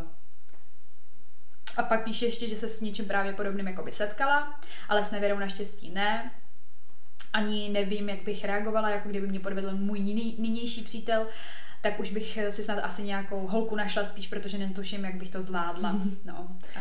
A 1.78 1.82
pak 1.82 2.04
píše 2.04 2.26
ještě, 2.26 2.48
že 2.48 2.56
se 2.56 2.68
s 2.68 2.80
něčím 2.80 3.04
právě 3.04 3.32
podobným 3.32 3.66
jako 3.68 3.82
by 3.82 3.92
setkala, 3.92 4.60
ale 4.88 5.04
s 5.04 5.10
nevěrou 5.10 5.38
naštěstí 5.38 5.90
ne. 5.90 6.30
Ani 7.32 7.68
nevím, 7.68 8.08
jak 8.08 8.22
bych 8.22 8.44
reagovala, 8.44 8.90
jako 8.90 9.08
kdyby 9.08 9.26
mě 9.26 9.40
podvedl 9.40 9.76
můj 9.76 10.00
nynější 10.38 10.82
přítel, 10.82 11.26
tak 11.82 12.00
už 12.00 12.10
bych 12.12 12.38
si 12.50 12.62
snad 12.62 12.78
asi 12.82 13.02
nějakou 13.02 13.46
holku 13.46 13.76
našla 13.76 14.04
spíš, 14.04 14.26
protože 14.26 14.58
netuším, 14.58 15.04
jak 15.04 15.14
bych 15.14 15.28
to 15.28 15.42
zvládla. 15.42 15.96
No. 16.24 16.48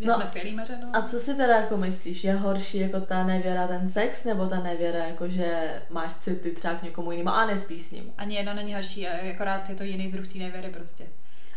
my 0.00 0.06
No. 0.06 0.14
jsme 0.14 0.26
skvělý 0.26 0.54
meře, 0.54 0.78
no. 0.82 0.90
A 0.96 1.02
co 1.02 1.18
si 1.18 1.34
teda 1.34 1.56
jako 1.56 1.76
myslíš, 1.76 2.24
je 2.24 2.32
horší 2.34 2.78
jako 2.78 3.00
ta 3.00 3.24
nevěra 3.24 3.66
ten 3.66 3.88
sex, 3.90 4.24
nebo 4.24 4.46
ta 4.46 4.60
nevěra 4.60 5.04
jako, 5.06 5.28
že 5.28 5.80
máš 5.90 6.14
city 6.14 6.50
třeba 6.50 6.74
k 6.74 6.82
někomu 6.82 7.10
jinému 7.12 7.30
a 7.30 7.46
nespíš 7.46 7.82
s 7.82 7.90
ním? 7.90 8.12
Ani 8.18 8.36
jedna 8.36 8.54
není 8.54 8.74
horší, 8.74 9.08
akorát 9.08 9.68
je 9.68 9.74
to 9.74 9.82
jiný 9.82 10.12
druh 10.12 10.28
té 10.32 10.38
nevěry 10.38 10.68
prostě. 10.68 11.04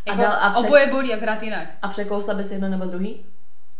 A 0.06 0.10
Jako 0.10 0.22
dal- 0.22 0.38
a 0.40 0.50
před- 0.50 0.66
oboje 0.66 0.86
bolí, 0.90 1.14
akorát 1.14 1.42
jinak. 1.42 1.68
A 1.82 1.88
překousla 1.88 2.34
bys 2.34 2.50
jedno 2.50 2.68
nebo 2.68 2.84
druhý? 2.84 3.24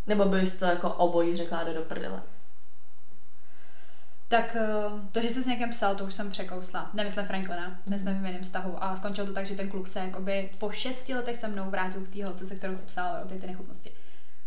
Nebo 0.07 0.25
bys 0.25 0.59
to 0.59 0.65
jako 0.65 0.91
obojí 0.93 1.37
řekla 1.37 1.65
jde 1.65 1.75
do 1.75 1.83
prdele? 1.83 2.23
Tak 4.29 4.57
eh, 4.57 4.69
to, 5.13 5.21
že 5.21 5.29
jsi 5.31 5.43
s 5.43 5.47
někým 5.47 5.71
psal, 5.71 5.95
to 5.95 6.05
už 6.05 6.15
jsem 6.15 6.31
překousla. 6.31 6.91
Nemyslím 6.95 7.25
Franklina, 7.27 7.79
myslím 7.87 8.23
v 8.23 8.27
jiném 8.27 8.43
vztahu. 8.43 8.85
A 8.85 8.97
skončilo 8.97 9.27
to 9.27 9.33
tak, 9.33 9.47
že 9.47 9.55
ten 9.55 9.69
kluk 9.71 9.87
se 9.87 9.99
jakoby 9.99 10.51
po 10.59 10.71
šesti 10.71 11.15
letech 11.15 11.37
se 11.37 11.49
mnou 11.49 11.71
vrátil 11.71 12.01
k 12.01 12.09
té 12.09 12.25
holce, 12.25 12.47
se 12.47 12.55
kterou 12.55 12.75
si 12.75 12.85
psal 12.85 13.17
o 13.25 13.29
ty 13.29 13.47
nechutnosti. 13.47 13.93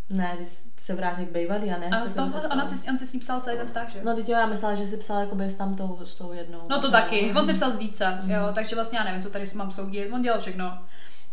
Ne, 0.09 0.31
když 0.35 0.47
se 0.77 0.95
vrátil 0.95 1.25
k 1.25 1.29
bývalý 1.29 1.71
a 1.71 1.77
ne 1.77 1.85
A 1.89 1.95
se 2.07 2.15
toho, 2.15 2.27
ona 2.27 2.41
psala. 2.41 2.67
si, 2.69 2.89
on 2.89 2.97
si 2.97 3.05
s 3.07 3.13
ním 3.13 3.19
psal 3.19 3.41
celý 3.41 3.57
ten 3.57 3.65
vztah, 3.65 3.89
že? 3.89 3.99
No 4.03 4.15
teď 4.15 4.29
jo, 4.29 4.37
já 4.39 4.45
myslela, 4.45 4.75
že 4.75 4.87
jsi 4.87 4.97
psal 4.97 5.19
jakoby 5.21 5.45
s 5.49 5.55
tamtou, 5.55 5.99
s 6.05 6.15
tou 6.15 6.33
jednou. 6.33 6.61
No 6.69 6.81
to 6.81 6.91
taky. 6.91 7.33
On 7.39 7.45
si 7.45 7.53
psal 7.53 7.71
z 7.71 7.77
více, 7.77 8.09
Mhm. 8.21 8.31
jo, 8.31 8.41
takže 8.55 8.75
vlastně 8.75 8.97
já 8.97 9.03
nevím, 9.03 9.21
co 9.21 9.29
tady 9.29 9.45
mám 9.53 9.71
soudit. 9.71 10.09
On 10.13 10.21
dělal 10.21 10.39
všechno. 10.39 10.79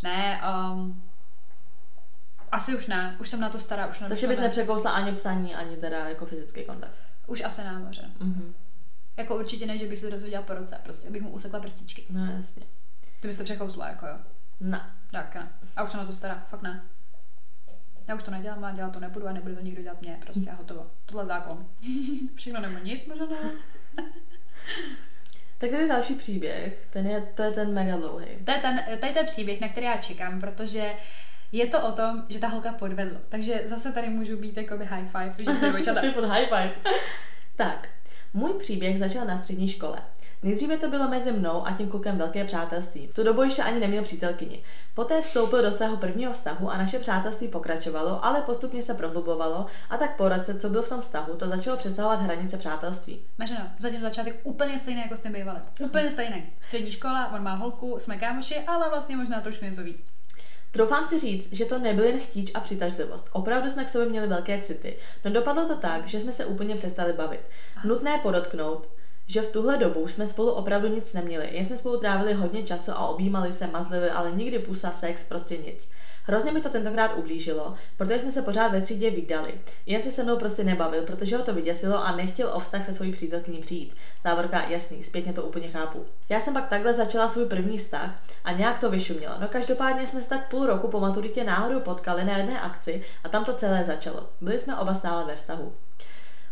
Ne, 0.02 0.42
um, 0.72 1.02
asi 2.52 2.76
už 2.76 2.86
ne. 2.86 3.16
Už 3.20 3.28
jsem 3.28 3.40
na 3.40 3.48
to 3.48 3.58
stará, 3.58 3.86
už 3.86 4.00
na 4.00 4.08
Takže 4.08 4.26
bys 4.28 4.38
ne. 4.38 4.44
nepřekousla 4.44 4.90
ani 4.90 5.12
psaní, 5.12 5.54
ani 5.54 5.76
teda 5.76 6.08
jako 6.08 6.26
fyzický 6.26 6.64
kontakt. 6.64 7.00
Už 7.26 7.40
asi 7.44 7.64
ne, 7.64 7.78
moře. 7.78 8.10
Mhm. 8.20 8.54
Jako 9.16 9.36
určitě 9.36 9.66
ne, 9.66 9.78
že 9.78 9.86
bych 9.86 9.98
se 9.98 10.10
dozvěděla 10.10 10.42
po 10.42 10.54
roce, 10.54 10.78
prostě 10.82 11.10
bych 11.10 11.22
mu 11.22 11.30
usekla 11.30 11.60
prstičky. 11.60 12.04
No 12.10 12.26
jasně. 12.26 12.62
Ty 13.20 13.28
bys 13.28 13.36
to 13.36 13.44
překousla, 13.44 13.88
jako 13.88 14.06
jo. 14.06 14.16
Ne. 14.60 14.92
Tak 15.10 15.34
ne. 15.34 15.48
A 15.76 15.82
už 15.82 15.90
jsem 15.90 16.00
na 16.00 16.06
to 16.06 16.12
stará, 16.12 16.42
fakt 16.46 16.62
ne. 16.62 16.82
Já 18.08 18.14
už 18.14 18.22
to 18.22 18.30
nedělám 18.30 18.64
a 18.64 18.72
dělat 18.72 18.92
to 18.92 19.00
nebudu 19.00 19.26
a 19.28 19.32
nebude 19.32 19.54
to 19.54 19.60
nikdo 19.60 19.82
dělat 19.82 20.00
mě, 20.00 20.18
prostě 20.22 20.50
a 20.50 20.54
hotovo. 20.54 20.90
Tohle 21.06 21.26
zákon. 21.26 21.66
Všechno 22.34 22.60
nebo 22.60 22.78
nic, 22.78 23.06
možná 23.06 23.26
ne. 23.26 23.52
Tak 25.60 25.70
tady 25.70 25.88
další 25.88 26.14
příběh, 26.14 26.72
ten 26.90 27.06
je, 27.06 27.20
to 27.34 27.42
je 27.42 27.50
ten 27.50 27.74
mega 27.74 27.96
dlouhý. 27.96 28.26
To 28.44 28.50
je 28.50 28.58
ten, 28.58 28.84
tady 29.00 29.12
to 29.12 29.18
je 29.18 29.24
příběh, 29.24 29.60
na 29.60 29.68
který 29.68 29.86
já 29.86 29.96
čekám, 29.96 30.40
protože 30.40 30.92
je 31.52 31.66
to 31.66 31.88
o 31.88 31.92
tom, 31.92 32.22
že 32.28 32.38
ta 32.38 32.48
holka 32.48 32.72
podvedla. 32.72 33.20
Takže 33.28 33.62
zase 33.64 33.92
tady 33.92 34.08
můžu 34.08 34.36
být 34.36 34.56
jakoby 34.56 34.84
high 34.84 35.06
five, 35.06 35.44
že 35.44 35.54
jste 35.54 35.68
dvojčata. 35.68 36.00
Ty 36.00 36.10
furt 36.10 36.26
high 36.26 36.44
five. 36.44 36.74
tak, 37.56 37.88
můj 38.34 38.52
příběh 38.52 38.98
začal 38.98 39.24
na 39.24 39.38
střední 39.38 39.68
škole. 39.68 39.98
Nejdříve 40.42 40.76
to 40.76 40.88
bylo 40.88 41.09
mezi 41.09 41.33
mnou 41.33 41.66
a 41.66 41.72
tím 41.72 41.88
klukem 41.88 42.18
velké 42.18 42.44
přátelství. 42.44 43.07
V 43.07 43.14
tu 43.14 43.22
dobu 43.22 43.42
ještě 43.42 43.62
ani 43.62 43.81
neměl 43.81 44.03
přítelkyni. 44.03 44.62
Poté 44.94 45.22
vstoupil 45.22 45.62
do 45.62 45.72
svého 45.72 45.96
prvního 45.96 46.33
vztahu 46.33 46.70
a 46.70 46.79
naše 46.79 46.98
přátelství 46.98 47.48
pokračovalo, 47.48 48.24
ale 48.24 48.40
postupně 48.40 48.83
se 48.83 48.94
prohlubovalo 48.94 49.64
a 49.90 49.96
tak 49.96 50.16
po 50.16 50.29
roce, 50.29 50.55
co 50.55 50.68
byl 50.68 50.83
v 50.83 50.88
tom 50.88 51.00
vztahu, 51.00 51.37
to 51.37 51.48
začalo 51.48 51.76
přesahovat 51.76 52.20
hranice 52.20 52.57
přátelství. 52.57 53.20
Mařeno, 53.38 53.70
zatím 53.79 54.00
začátek 54.00 54.40
úplně 54.42 54.79
stejný, 54.79 55.00
jako 55.00 55.16
s 55.16 55.20
tím. 55.20 55.37
Úplně 55.81 56.11
stejný. 56.11 56.46
Střední 56.61 56.92
škola, 56.92 57.33
on 57.33 57.42
má 57.42 57.55
holku, 57.55 57.98
jsme 57.98 58.16
kámoši, 58.16 58.61
ale 58.66 58.88
vlastně 58.88 59.16
možná 59.16 59.40
trošku 59.40 59.64
něco 59.64 59.83
víc. 59.83 60.05
Troufám 60.70 61.05
si 61.05 61.18
říct, 61.18 61.53
že 61.53 61.64
to 61.64 61.79
nebyl 61.79 62.05
jen 62.05 62.18
chtíč 62.18 62.50
a 62.55 62.61
přitažlivost. 62.61 63.29
Opravdu 63.33 63.70
jsme 63.70 63.85
k 63.85 63.88
sobě 63.88 64.09
měli 64.09 64.26
velké 64.26 64.61
city. 64.61 64.96
No 65.24 65.31
dopadlo 65.31 65.66
to 65.66 65.76
tak, 65.76 66.09
že 66.09 66.20
jsme 66.20 66.33
se 66.33 66.44
úplně 66.44 66.74
přestali 66.74 67.12
bavit. 67.12 67.40
Nutné 67.85 68.18
podotknout, 68.18 68.88
že 69.26 69.42
v 69.42 69.52
tuhle 69.52 69.76
dobu 69.76 70.09
jsme 70.09 70.26
spolu 70.26 70.50
opravdu 70.50 70.88
nic 70.88 71.12
neměli. 71.12 71.48
Jen 71.52 71.64
jsme 71.64 71.76
spolu 71.76 71.98
trávili 71.98 72.35
hodně 72.35 72.62
času 72.62 72.92
a 72.92 73.09
objímali 73.09 73.52
se, 73.52 73.66
mazlili, 73.66 74.11
ale 74.11 74.33
nikdy 74.33 74.59
pusa, 74.59 74.90
sex, 74.90 75.24
prostě 75.24 75.56
nic. 75.56 75.88
Hrozně 76.24 76.52
mi 76.52 76.61
to 76.61 76.68
tentokrát 76.68 77.16
ublížilo, 77.16 77.74
protože 77.96 78.20
jsme 78.20 78.30
se 78.30 78.42
pořád 78.42 78.68
ve 78.68 78.80
třídě 78.80 79.11
vydali. 79.11 79.54
Jen 79.87 80.02
se 80.02 80.11
se 80.11 80.22
mnou 80.22 80.37
prostě 80.37 80.64
nebavil, 80.64 81.02
protože 81.02 81.37
ho 81.37 81.42
to 81.42 81.54
vyděsilo 81.54 82.06
a 82.06 82.16
nechtěl 82.16 82.50
o 82.52 82.61
vztah 82.61 82.87
se 82.87 82.94
svojí 82.94 83.12
přítelkyní 83.12 83.59
přijít. 83.59 83.94
Závorka, 84.24 84.68
jasný, 84.68 85.04
zpětně 85.04 85.33
to 85.33 85.42
úplně 85.42 85.68
chápu. 85.68 86.04
Já 86.28 86.40
jsem 86.40 86.54
pak 86.54 86.68
takhle 86.68 86.94
začala 86.94 87.28
svůj 87.28 87.46
první 87.46 87.78
vztah 87.78 88.11
a 88.44 88.52
nějak 88.52 88.78
to 88.78 88.90
vyšumělo. 88.90 89.35
No 89.40 89.48
každopádně 89.48 90.06
jsme 90.06 90.22
se 90.22 90.28
tak 90.28 90.48
půl 90.48 90.66
roku 90.66 90.88
po 90.88 91.00
maturitě 91.00 91.44
náhodou 91.44 91.80
potkali 91.80 92.24
na 92.24 92.37
jedné 92.37 92.61
akci 92.61 93.02
a 93.24 93.28
tam 93.28 93.44
to 93.44 93.52
celé 93.52 93.85
začalo. 93.85 94.28
Byli 94.40 94.59
jsme 94.59 94.78
oba 94.78 94.94
stále 94.94 95.24
ve 95.24 95.37
vztahu. 95.37 95.72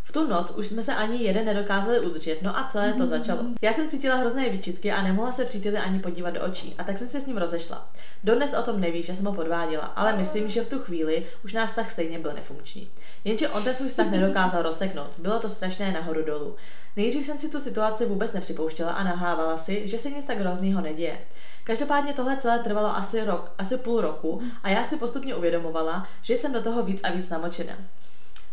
V 0.09 0.13
tu 0.13 0.27
noc 0.27 0.51
už 0.51 0.67
jsme 0.67 0.83
se 0.83 0.95
ani 0.95 1.23
jeden 1.23 1.45
nedokázali 1.45 2.01
udržet, 2.01 2.43
no 2.43 2.59
a 2.59 2.65
celé 2.65 2.93
to 2.93 3.07
začalo. 3.07 3.41
Já 3.63 3.73
jsem 3.73 3.89
cítila 3.89 4.17
hrozné 4.17 4.49
výčitky 4.49 4.93
a 4.93 5.03
nemohla 5.03 5.33
se 5.33 5.45
příteli 5.45 5.79
ani 5.79 5.99
podívat 5.99 6.31
do 6.31 6.43
očí, 6.43 6.75
a 6.79 6.85
tak 6.85 6.99
jsem 6.99 7.09
se 7.09 7.21
s 7.21 7.27
ním 7.27 7.37
rozešla. 7.37 7.91
Dodnes 8.25 8.55
o 8.55 8.63
tom 8.63 8.81
neví, 8.81 9.03
že 9.03 9.17
jsem 9.17 9.27
ho 9.27 9.33
podváděla, 9.33 9.85
ale 9.85 10.17
myslím, 10.17 10.49
že 10.49 10.63
v 10.63 10.69
tu 10.69 10.79
chvíli 10.79 11.27
už 11.45 11.53
náš 11.53 11.69
vztah 11.69 11.91
stejně 11.91 12.19
byl 12.19 12.33
nefunkční. 12.33 12.91
Jenže 13.25 13.49
on 13.49 13.65
ten 13.65 13.75
svůj 13.77 13.89
vztah 13.89 14.11
nedokázal 14.11 14.63
rozseknout, 14.63 15.11
bylo 15.19 15.39
to 15.39 15.49
strašné 15.49 15.93
nahoru 15.93 16.25
dolů. 16.25 16.57
Nejdřív 16.97 17.27
jsem 17.27 17.37
si 17.37 17.49
tu 17.49 17.61
situaci 17.61 18.07
vůbec 18.07 18.33
nepřipouštěla 18.33 18.93
a 18.93 19.05
nahávala 19.05 19.57
si, 19.57 19.89
že 19.89 19.99
se 19.99 20.11
nic 20.11 20.27
tak 20.27 20.39
hroznýho 20.39 20.81
neděje. 20.81 21.19
Každopádně 21.65 22.13
tohle 22.13 22.37
celé 22.37 22.59
trvalo 22.59 22.97
asi 22.97 23.25
rok, 23.25 23.53
asi 23.59 23.77
půl 23.77 24.01
roku 24.01 24.43
a 24.63 24.69
já 24.69 24.85
si 24.85 24.97
postupně 24.97 25.35
uvědomovala, 25.35 26.09
že 26.23 26.35
jsem 26.35 26.53
do 26.53 26.61
toho 26.61 26.83
víc 26.83 27.01
a 27.03 27.11
víc 27.11 27.29
namočena. 27.29 27.75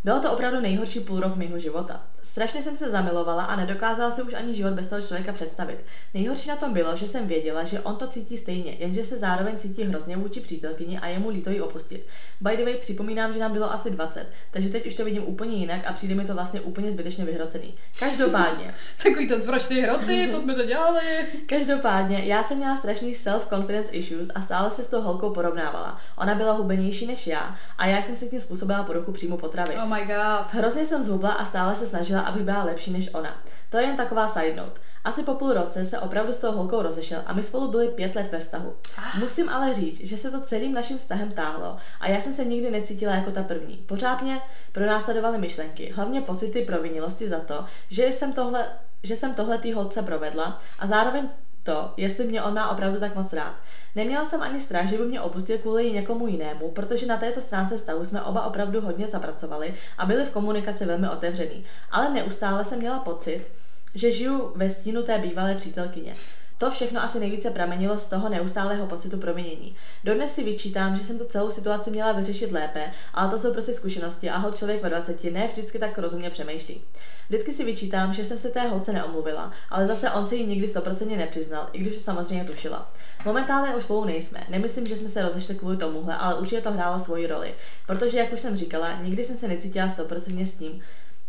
Bylo 0.06 0.20
to 0.20 0.32
opravdu 0.32 0.62
nejhorší 0.62 1.00
půl 1.00 1.20
rok 1.20 1.36
mého 1.36 1.60
života. 1.60 2.04
Strašně 2.22 2.62
jsem 2.62 2.76
se 2.76 2.90
zamilovala 2.90 3.44
a 3.44 3.56
nedokázala 3.56 4.12
si 4.12 4.22
už 4.22 4.34
ani 4.34 4.54
život 4.54 4.74
bez 4.74 4.88
toho 4.88 5.02
člověka 5.02 5.32
představit. 5.32 5.86
Nejhorší 6.14 6.50
na 6.50 6.56
tom 6.56 6.74
bylo, 6.74 6.96
že 6.96 7.08
jsem 7.08 7.28
věděla, 7.28 7.64
že 7.64 7.80
on 7.80 7.96
to 7.96 8.08
cítí 8.08 8.38
stejně, 8.38 8.76
jenže 8.80 9.04
se 9.04 9.18
zároveň 9.18 9.58
cítí 9.58 9.84
hrozně 9.84 10.18
vůči 10.18 10.40
přítelkyni 10.40 11.00
a 11.00 11.08
je 11.08 11.20
mu 11.20 11.30
líto 11.30 11.50
ji 11.50 11.62
opustit. 11.62 12.08
By 12.42 12.58
the 12.58 12.64
way, 12.64 12.76
připomínám, 12.76 13.34
že 13.34 13.40
nám 13.40 13.52
bylo 13.52 13.74
asi 13.74 13.92
20, 13.92 14.28
takže 14.52 14.70
teď 14.70 14.86
už 14.86 14.94
to 14.94 15.06
vidím 15.06 15.24
úplně 15.28 15.56
jinak 15.56 15.88
a 15.88 15.94
přijde 15.94 16.16
mi 16.16 16.26
to 16.26 16.34
vlastně 16.34 16.62
úplně 16.62 16.92
zbytečně 16.92 17.26
vyhrocený. 17.26 17.74
Každopádně, 18.00 18.74
Takový 19.04 19.28
to 19.28 19.40
zvračný 19.40 19.82
hroty, 19.82 20.28
co 20.32 20.42
jsme 20.42 20.56
to 20.56 20.66
dělali. 20.66 21.28
Každopádně, 21.46 22.24
já 22.26 22.44
jsem 22.44 22.58
měla 22.58 22.76
strašný 22.76 23.14
self-confidence 23.14 23.90
issues 23.92 24.28
a 24.36 24.42
stále 24.42 24.72
se 24.72 24.84
s 24.84 24.88
tou 24.88 25.02
holkou 25.02 25.30
porovnávala. 25.30 25.98
Ona 26.18 26.36
byla 26.36 26.52
hubenější 26.52 27.08
než 27.08 27.28
já 27.28 27.56
a 27.78 27.86
já 27.86 28.02
jsem 28.02 28.16
si 28.16 28.30
tím 28.30 28.40
způsobila 28.40 28.84
poruchu 28.84 29.12
příjmu 29.12 29.38
potravy. 29.38 29.76
Oh 29.76 29.95
my 29.96 30.06
god. 30.06 30.54
Hrozně 30.54 30.86
jsem 30.86 31.04
zhubla 31.04 31.32
a 31.32 31.46
stále 31.46 31.76
se 31.76 31.88
snažila, 31.88 32.22
aby 32.22 32.44
byla 32.44 32.64
lepší 32.64 32.92
než 32.92 33.14
ona. 33.14 33.42
To 33.70 33.78
je 33.78 33.84
jen 33.84 33.96
taková 33.96 34.28
side 34.28 34.56
note. 34.56 34.82
Asi 35.04 35.24
po 35.24 35.34
půl 35.34 35.54
roce 35.54 35.86
se 35.86 36.00
opravdu 36.00 36.34
s 36.34 36.38
tou 36.38 36.52
holkou 36.52 36.82
rozešel 36.82 37.22
a 37.26 37.34
my 37.34 37.44
spolu 37.44 37.68
byli 37.68 37.88
pět 37.88 38.16
let 38.16 38.28
ve 38.32 38.40
vztahu. 38.40 38.76
Musím 39.20 39.50
ale 39.50 39.74
říct, 39.74 40.00
že 40.00 40.18
se 40.18 40.32
to 40.32 40.42
celým 40.42 40.74
naším 40.74 40.98
vztahem 40.98 41.32
táhlo 41.32 41.78
a 42.00 42.08
já 42.08 42.22
jsem 42.22 42.34
se 42.34 42.46
nikdy 42.46 42.72
necítila 42.72 43.16
jako 43.16 43.32
ta 43.32 43.44
první. 43.44 43.78
Pořád 43.78 44.22
mě 44.22 44.42
pronásledovaly 44.72 45.38
myšlenky, 45.38 45.94
hlavně 45.96 46.22
pocity 46.22 46.62
provinilosti 46.62 47.28
za 47.28 47.40
to, 47.40 47.66
že 47.90 48.06
jsem 48.06 48.34
tohle, 48.34 48.68
že 49.04 49.16
jsem 49.16 49.34
tohle 49.34 49.58
tý 49.58 49.74
holce 49.74 50.02
provedla 50.02 50.60
a 50.80 50.88
zároveň 50.88 51.30
to, 51.66 51.94
jestli 51.98 52.28
mě 52.28 52.44
on 52.44 52.54
má 52.54 52.70
opravdu 52.70 53.00
tak 53.00 53.16
moc 53.16 53.34
rád. 53.34 53.56
Neměla 53.96 54.26
jsem 54.26 54.42
ani 54.42 54.60
strach, 54.60 54.88
že 54.88 54.98
by 54.98 55.06
mě 55.06 55.22
opustil 55.22 55.58
kvůli 55.58 55.92
někomu 55.92 56.28
jinému, 56.28 56.72
protože 56.72 57.06
na 57.06 57.18
této 57.18 57.42
stránce 57.42 57.78
vztahu 57.78 58.06
jsme 58.06 58.22
oba 58.22 58.46
opravdu 58.46 58.82
hodně 58.82 59.08
zapracovali 59.08 59.74
a 59.98 60.06
byli 60.06 60.26
v 60.26 60.30
komunikaci 60.30 60.86
velmi 60.86 61.10
otevřený. 61.10 61.66
Ale 61.92 62.10
neustále 62.10 62.66
jsem 62.66 62.80
měla 62.80 63.00
pocit, 63.00 63.48
že 63.96 64.12
žiju 64.12 64.52
ve 64.56 64.70
stínu 64.70 65.04
té 65.04 65.18
bývalé 65.18 65.56
přítelkyně. 65.56 66.16
To 66.58 66.72
všechno 66.72 67.04
asi 67.04 67.20
nejvíce 67.20 67.50
pramenilo 67.50 67.98
z 67.98 68.08
toho 68.08 68.30
neustálého 68.30 68.88
pocitu 68.88 69.18
provinění. 69.18 69.76
Dodnes 70.04 70.34
si 70.34 70.44
vyčítám, 70.44 70.96
že 70.96 71.04
jsem 71.04 71.18
tu 71.18 71.26
celou 71.26 71.52
situaci 71.52 71.92
měla 71.92 72.12
vyřešit 72.12 72.52
lépe, 72.52 72.92
ale 73.14 73.30
to 73.30 73.40
jsou 73.40 73.54
prostě 73.54 73.74
zkušenosti 73.74 74.30
a 74.30 74.38
hol 74.38 74.52
člověk 74.52 74.84
ve 74.84 74.90
20 74.90 75.24
ne 75.24 75.48
vždycky 75.48 75.80
tak 75.80 75.98
rozumně 75.98 76.30
přemýšlí. 76.30 76.82
Vždycky 77.30 77.54
si 77.54 77.64
vyčítám, 77.64 78.14
že 78.14 78.26
jsem 78.26 78.38
se 78.38 78.50
té 78.50 78.68
holce 78.68 78.94
neomluvila, 78.94 79.52
ale 79.70 79.86
zase 79.86 80.12
on 80.12 80.28
se 80.28 80.36
jí 80.36 80.46
nikdy 80.46 80.68
stoprocentně 80.68 81.18
nepřiznal, 81.18 81.70
i 81.74 81.80
když 81.80 81.96
to 81.96 82.02
samozřejmě 82.02 82.44
tušila. 82.44 82.94
Momentálně 83.26 83.76
už 83.76 83.84
spolu 83.84 84.06
nejsme. 84.06 84.44
Nemyslím, 84.50 84.88
že 84.88 84.98
jsme 84.98 85.10
se 85.10 85.22
rozešli 85.22 85.56
kvůli 85.56 85.78
tomuhle, 85.78 86.16
ale 86.18 86.36
určitě 86.36 86.62
to 86.62 86.72
hrálo 86.72 87.00
svoji 87.00 87.28
roli. 87.28 87.56
Protože, 87.88 88.18
jak 88.18 88.34
už 88.34 88.40
jsem 88.40 88.58
říkala, 88.58 89.02
nikdy 89.02 89.24
jsem 89.24 89.38
se 89.38 89.48
necítila 89.48 89.90
stoprocentně 89.90 90.46
s 90.46 90.52
tím, 90.52 90.82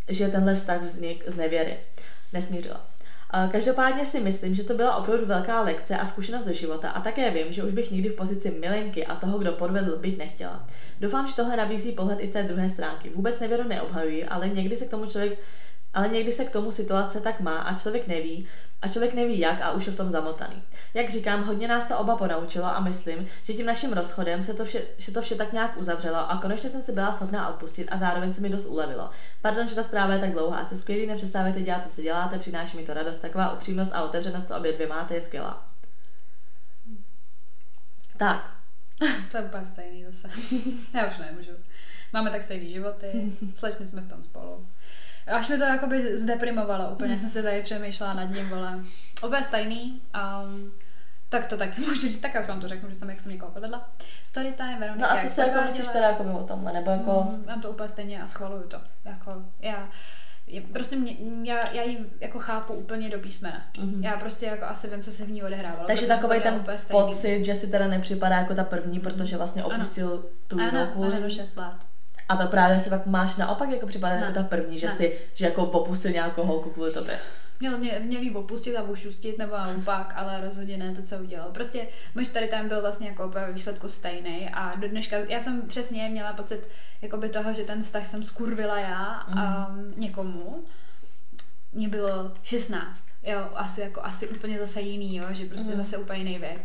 že 0.09 0.29
tenhle 0.29 0.55
vztah 0.55 0.83
vznik 0.83 1.25
z 1.27 1.37
nevěry. 1.37 1.79
Nesmířila. 2.33 2.96
Každopádně 3.53 4.07
si 4.07 4.21
myslím, 4.21 4.55
že 4.55 4.65
to 4.65 4.75
byla 4.75 4.97
opravdu 4.97 5.27
velká 5.27 5.61
lekce 5.61 5.97
a 5.97 6.07
zkušenost 6.07 6.45
do 6.45 6.53
života 6.53 6.91
a 6.91 7.01
také 7.01 7.31
vím, 7.31 7.53
že 7.53 7.63
už 7.63 7.73
bych 7.73 7.91
nikdy 7.91 8.09
v 8.09 8.15
pozici 8.15 8.51
milenky 8.61 9.07
a 9.07 9.15
toho, 9.15 9.39
kdo 9.39 9.53
podvedl, 9.53 9.97
být 9.97 10.19
nechtěla. 10.19 10.65
Doufám, 11.01 11.27
že 11.27 11.37
tohle 11.37 11.57
nabízí 11.57 11.93
pohled 11.93 12.19
i 12.21 12.27
z 12.27 12.31
té 12.31 12.43
druhé 12.43 12.71
stránky. 12.71 13.11
Vůbec 13.15 13.41
nevěru 13.41 13.69
neobhajuji, 13.69 14.25
ale 14.25 14.49
někdy 14.49 14.77
se 14.77 14.85
k 14.85 14.91
tomu 14.91 15.07
člověk 15.07 15.39
ale 15.97 16.09
někdy 16.09 16.33
se 16.33 16.45
k 16.45 16.51
tomu 16.51 16.71
situace 16.71 17.21
tak 17.21 17.41
má 17.41 17.59
a 17.59 17.79
člověk 17.79 18.07
neví, 18.07 18.49
a 18.83 18.89
člověk 18.89 19.15
neví 19.15 19.39
jak 19.39 19.61
a 19.63 19.71
už 19.71 19.87
je 19.87 19.93
v 19.93 19.97
tom 19.97 20.11
zamotaný. 20.11 20.63
Jak 20.95 21.11
říkám, 21.11 21.45
hodně 21.45 21.69
nás 21.69 21.87
to 21.87 21.99
oba 21.99 22.17
ponaučilo 22.17 22.65
a 22.67 22.81
myslím, 22.81 23.27
že 23.43 23.53
tím 23.53 23.67
naším 23.67 23.93
rozchodem 23.93 24.43
se 24.43 24.55
to 24.55 24.65
vše, 24.65 24.83
se 24.99 25.13
to 25.13 25.23
vše 25.23 25.35
tak 25.35 25.53
nějak 25.53 25.77
uzavřelo 25.77 26.31
a 26.31 26.39
konečně 26.43 26.71
jsem 26.71 26.83
si 26.83 26.93
byla 26.93 27.13
schopná 27.13 27.49
odpustit 27.49 27.89
a 27.91 27.99
zároveň 27.99 28.33
se 28.33 28.41
mi 28.41 28.49
dost 28.49 28.67
ulevilo. 28.67 29.11
Pardon, 29.43 29.69
že 29.69 29.75
ta 29.75 29.83
zpráva 29.83 30.13
je 30.13 30.21
tak 30.21 30.33
dlouhá, 30.33 30.65
jste 30.65 30.77
skvělí, 30.77 31.07
nepřestáváte 31.07 31.63
dělat 31.63 31.83
to, 31.83 31.89
co 31.89 32.03
děláte, 32.03 32.39
přináší 32.39 32.77
mi 32.77 32.83
to 32.83 32.95
radost, 32.95 33.19
taková 33.19 33.53
upřímnost 33.53 33.95
a 33.95 34.03
otevřenost, 34.03 34.49
co 34.49 34.57
obě 34.57 34.73
dvě 34.73 34.87
máte, 34.87 35.15
je 35.15 35.21
skvělá. 35.21 35.69
Tak. 38.17 38.53
To 39.31 39.37
je 39.37 39.43
úplně 39.43 39.65
stejný 39.65 40.05
zase. 40.05 40.29
Já 40.95 41.07
už 41.07 41.19
nemůžu. 41.19 41.53
Máme 42.13 42.31
tak 42.31 42.43
stejný 42.43 42.73
životy, 42.73 43.33
slečny 43.55 43.87
jsme 43.87 44.01
v 44.01 44.09
tom 44.09 44.23
spolu. 44.23 44.67
Až 45.27 45.49
mi 45.49 45.59
to 45.59 45.65
jakoby 45.65 46.19
zdeprimovalo 46.19 46.91
úplně, 46.91 47.15
mm. 47.15 47.21
jsem 47.21 47.31
se 47.31 47.43
tady 47.43 47.63
přemýšlela 47.63 48.15
nad 48.15 48.25
ním, 48.25 48.49
vole. 48.49 48.85
Obě 49.23 49.43
stejný. 49.43 50.03
Um, 50.45 50.73
tak 51.29 51.47
to 51.47 51.57
taky 51.57 51.81
můžu 51.87 52.01
říct, 52.01 52.21
tak 52.21 52.35
já 52.35 52.41
už 52.41 52.49
vám 52.49 52.61
to 52.61 52.69
řeknu, 52.69 52.89
že 52.89 52.95
jsem, 52.95 53.11
jak 53.11 53.21
jsem 53.21 53.33
někoho 53.33 53.53
povedla. 53.53 53.91
Story 54.25 54.53
time, 54.53 54.79
Veronika. 54.79 55.15
No 55.15 55.19
a 55.19 55.23
co 55.23 55.29
si 55.29 55.41
jako 55.41 55.63
myslíš 55.67 55.89
teda 55.89 56.09
jako 56.09 56.25
o 56.25 56.45
tomhle, 56.45 56.73
nebo 56.73 56.91
jako... 56.91 57.23
Mm, 57.23 57.45
mám 57.47 57.61
to 57.61 57.71
úplně 57.71 57.89
stejně 57.89 58.23
a 58.23 58.29
schvaluju 58.29 58.63
to. 58.63 58.81
Jako, 59.05 59.43
já, 59.61 59.89
prostě 60.73 60.97
mě, 60.97 61.17
já, 61.43 61.73
já 61.73 61.83
ji 61.83 62.11
jako 62.21 62.39
chápu 62.39 62.73
úplně 62.73 63.11
do 63.11 63.19
písmena. 63.19 63.63
Mm-hmm. 63.73 64.05
Já 64.05 64.17
prostě 64.17 64.47
jako 64.47 64.65
asi 64.65 64.91
vím, 64.91 65.01
co 65.01 65.11
se 65.11 65.25
v 65.25 65.31
ní 65.31 65.43
odehrávalo. 65.43 65.87
Takže 65.87 66.07
takový 66.07 66.41
ten 66.41 66.65
pocit, 66.91 67.45
že 67.45 67.55
si 67.55 67.67
teda 67.67 67.89
nepřipadá 67.89 68.37
jako 68.37 68.55
ta 68.55 68.65
první, 68.65 69.01
protože 69.01 69.37
vlastně 69.37 69.65
opustil 69.65 70.13
ano. 70.13 70.23
tu 70.49 70.61
Ano, 70.61 71.15
ano, 71.15 71.31
6 71.31 71.57
let. 71.57 71.77
A 72.29 72.37
to 72.37 72.47
právě 72.47 72.81
si 72.81 72.91
pak 72.91 73.07
máš 73.07 73.37
naopak 73.37 73.71
jako 73.71 73.87
připadá 73.87 74.15
jako 74.15 74.33
ta 74.33 74.43
první, 74.43 74.79
že 74.79 74.87
ne. 74.87 74.97
si, 74.97 75.19
že 75.35 75.45
jako 75.45 75.65
opustil 75.65 76.11
nějakou 76.11 76.43
holku 76.43 76.71
kvůli 76.71 76.93
tobě. 76.93 77.19
Měl, 77.61 77.79
mě, 77.79 78.01
měl 78.05 78.23
jí 78.23 78.35
opustit 78.35 78.77
a 78.77 78.83
ošustit 78.83 79.39
nebo 79.39 79.53
naopak, 79.57 80.13
ale 80.17 80.41
rozhodně 80.41 80.77
ne 80.77 80.95
to, 80.95 81.03
co 81.03 81.17
udělal. 81.19 81.51
Prostě 81.53 81.89
můj 82.15 82.25
starý 82.25 82.49
tam 82.49 82.69
byl 82.69 82.81
vlastně 82.81 83.09
jako 83.09 83.29
ve 83.29 83.53
výsledku 83.53 83.89
stejný 83.89 84.51
a 84.53 84.75
do 84.75 84.89
dneška, 84.89 85.17
já 85.17 85.41
jsem 85.41 85.63
přesně 85.63 86.09
měla 86.09 86.33
pocit 86.33 86.69
jakoby 87.03 87.29
toho, 87.29 87.55
že 87.55 87.65
ten 87.65 87.83
vztah 87.83 88.07
jsem 88.07 88.23
skurvila 88.23 88.79
já 88.79 89.27
mm. 89.29 89.43
um, 89.43 89.95
někomu. 89.97 90.65
Mně 91.73 91.89
bylo 91.89 92.33
16, 92.43 93.07
jo, 93.23 93.51
asi 93.55 93.81
jako 93.81 94.05
asi 94.05 94.29
úplně 94.29 94.59
zase 94.59 94.81
jiný, 94.81 95.17
jo, 95.17 95.25
že 95.31 95.45
prostě 95.45 95.71
mm. 95.71 95.77
zase 95.77 95.97
úplně 95.97 96.19
jiný 96.19 96.39
věk 96.39 96.63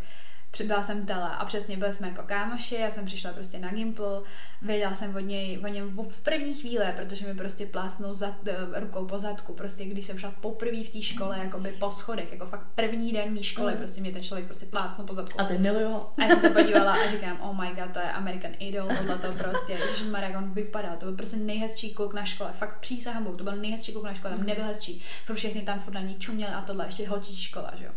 byla 0.64 0.82
jsem 0.82 1.06
tele 1.06 1.30
a 1.38 1.44
přesně 1.44 1.76
byli 1.76 1.92
jsme 1.92 2.08
jako 2.08 2.22
kámoši, 2.22 2.74
já 2.74 2.90
jsem 2.90 3.04
přišla 3.04 3.32
prostě 3.32 3.58
na 3.58 3.70
Gimple, 3.70 4.22
věděla 4.62 4.94
jsem 4.94 5.16
od 5.16 5.20
něj, 5.20 5.60
o 5.64 5.68
něm 5.68 5.90
v 5.90 6.20
první 6.22 6.54
chvíle, 6.54 6.92
protože 6.96 7.26
mi 7.26 7.34
prostě 7.34 7.66
plásnul 7.66 8.14
za, 8.14 8.36
eh, 8.46 8.80
rukou 8.80 9.04
po 9.04 9.18
zadku, 9.18 9.52
prostě 9.52 9.84
když 9.84 10.06
jsem 10.06 10.18
šla 10.18 10.34
poprvé 10.40 10.84
v 10.84 10.90
té 10.90 11.02
škole, 11.02 11.38
jako 11.38 11.60
by 11.60 11.72
po 11.72 11.90
schodech, 11.90 12.32
jako 12.32 12.46
fakt 12.46 12.66
první 12.74 13.12
den 13.12 13.32
mý 13.32 13.42
školy, 13.42 13.72
mm. 13.72 13.78
prostě 13.78 14.00
mě 14.00 14.12
ten 14.12 14.22
člověk 14.22 14.46
prostě 14.46 14.66
plásnul 14.66 15.06
po 15.06 15.14
zadku. 15.14 15.40
A 15.40 15.44
ty 15.44 15.58
miluju 15.58 15.96
A 16.18 16.24
já 16.24 16.28
jsem 16.28 16.40
se 16.40 16.50
podívala 16.60 16.92
a 16.92 17.06
říkám, 17.06 17.40
oh 17.40 17.60
my 17.60 17.68
god, 17.68 17.92
to 17.92 17.98
je 17.98 18.12
American 18.12 18.52
Idol, 18.58 18.88
tohle 18.98 19.18
to 19.18 19.32
prostě, 19.32 19.78
že 19.98 20.04
Maragon 20.04 20.50
vypadá, 20.50 20.96
to 20.96 21.06
byl 21.06 21.16
prostě 21.16 21.36
nejhezčí 21.36 21.94
kluk 21.94 22.14
na 22.14 22.24
škole, 22.24 22.52
fakt 22.52 22.80
přísahám 22.80 23.36
to 23.36 23.44
byl 23.44 23.56
nejhezčí 23.56 23.92
kluk 23.92 24.04
na 24.04 24.14
škole, 24.14 24.34
tam 24.34 24.46
nebyl 24.46 24.64
hezčí, 24.64 25.02
pro 25.26 25.34
všechny 25.34 25.62
tam 25.62 25.78
furt 25.78 25.94
na 25.94 26.00
ní 26.00 26.14
čuměli 26.14 26.52
a 26.52 26.60
tohle, 26.60 26.86
ještě 26.86 27.08
holčičí 27.08 27.42
škola, 27.42 27.72
že 27.78 27.84
jo. 27.84 27.92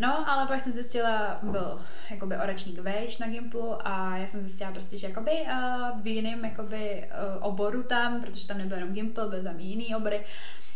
No, 0.00 0.30
ale 0.30 0.46
pak 0.46 0.60
jsem 0.60 0.72
zjistila, 0.72 1.38
byl 1.42 1.78
jakoby 2.10 2.36
o 2.36 2.46
ročník 2.46 2.78
vejš 2.78 3.18
na 3.18 3.28
Gimplu 3.28 3.88
a 3.88 4.16
já 4.16 4.26
jsem 4.26 4.40
zjistila 4.42 4.72
prostě, 4.72 4.98
že 4.98 5.08
jakoby 5.08 5.30
uh, 5.30 6.02
v 6.02 6.06
jiném 6.06 6.44
jakoby 6.44 7.10
uh, 7.36 7.46
oboru 7.46 7.82
tam, 7.82 8.20
protože 8.20 8.46
tam 8.46 8.58
nebyl 8.58 8.76
jenom 8.76 8.92
Gimpl, 8.92 9.28
byl 9.28 9.42
tam 9.42 9.60
i 9.60 9.62
jiný 9.62 9.96
obory, 9.96 10.24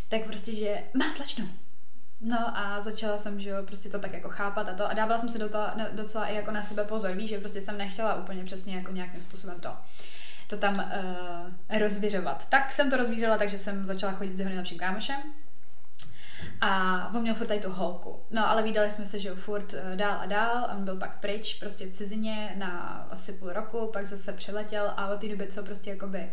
tak 0.09 0.21
prostě, 0.23 0.55
že 0.55 0.83
má 0.93 1.13
slečnu. 1.13 1.47
No 2.21 2.57
a 2.57 2.79
začala 2.79 3.17
jsem, 3.17 3.39
že 3.39 3.49
jo, 3.49 3.57
prostě 3.63 3.89
to 3.89 3.99
tak 3.99 4.13
jako 4.13 4.29
chápat 4.29 4.69
a 4.69 4.73
to 4.73 4.89
a 4.89 4.93
dávala 4.93 5.19
jsem 5.19 5.29
se 5.29 5.37
do 5.37 5.49
toho, 5.49 5.67
docela 5.91 6.25
i 6.25 6.35
jako 6.35 6.51
na 6.51 6.61
sebe 6.61 6.83
pozor, 6.83 7.11
víš, 7.11 7.29
že 7.29 7.39
prostě 7.39 7.61
jsem 7.61 7.77
nechtěla 7.77 8.15
úplně 8.15 8.43
přesně 8.43 8.75
jako 8.75 8.91
nějakým 8.91 9.21
způsobem 9.21 9.59
to 9.59 9.69
to 10.47 10.57
tam 10.57 10.75
uh, 10.75 11.79
rozvířovat. 11.79 12.49
Tak 12.49 12.73
jsem 12.73 12.89
to 12.89 12.97
rozvířila, 12.97 13.37
takže 13.37 13.57
jsem 13.57 13.85
začala 13.85 14.13
chodit 14.13 14.33
s 14.33 14.39
jeho 14.39 14.49
nejlepším 14.49 14.77
kámošem, 14.77 15.17
a 16.61 17.11
on 17.15 17.21
měl 17.21 17.35
furt 17.35 17.47
tady 17.47 17.59
tu 17.59 17.71
holku. 17.71 18.19
No 18.31 18.49
ale 18.49 18.63
vydali 18.63 18.91
jsme 18.91 19.05
se, 19.05 19.19
že 19.19 19.35
furt 19.35 19.73
eh, 19.73 19.95
dál 19.95 20.17
a 20.19 20.25
dál. 20.25 20.67
On 20.77 20.85
byl 20.85 20.95
pak 20.95 21.19
pryč, 21.19 21.59
prostě 21.59 21.85
v 21.85 21.91
cizině 21.91 22.53
na 22.57 23.07
asi 23.11 23.33
půl 23.33 23.49
roku, 23.49 23.89
pak 23.93 24.07
zase 24.07 24.33
přiletěl 24.33 24.93
a 24.97 25.07
od 25.07 25.21
té 25.21 25.29
doby, 25.29 25.47
co 25.47 25.63
prostě 25.63 25.89
jakoby 25.89 26.31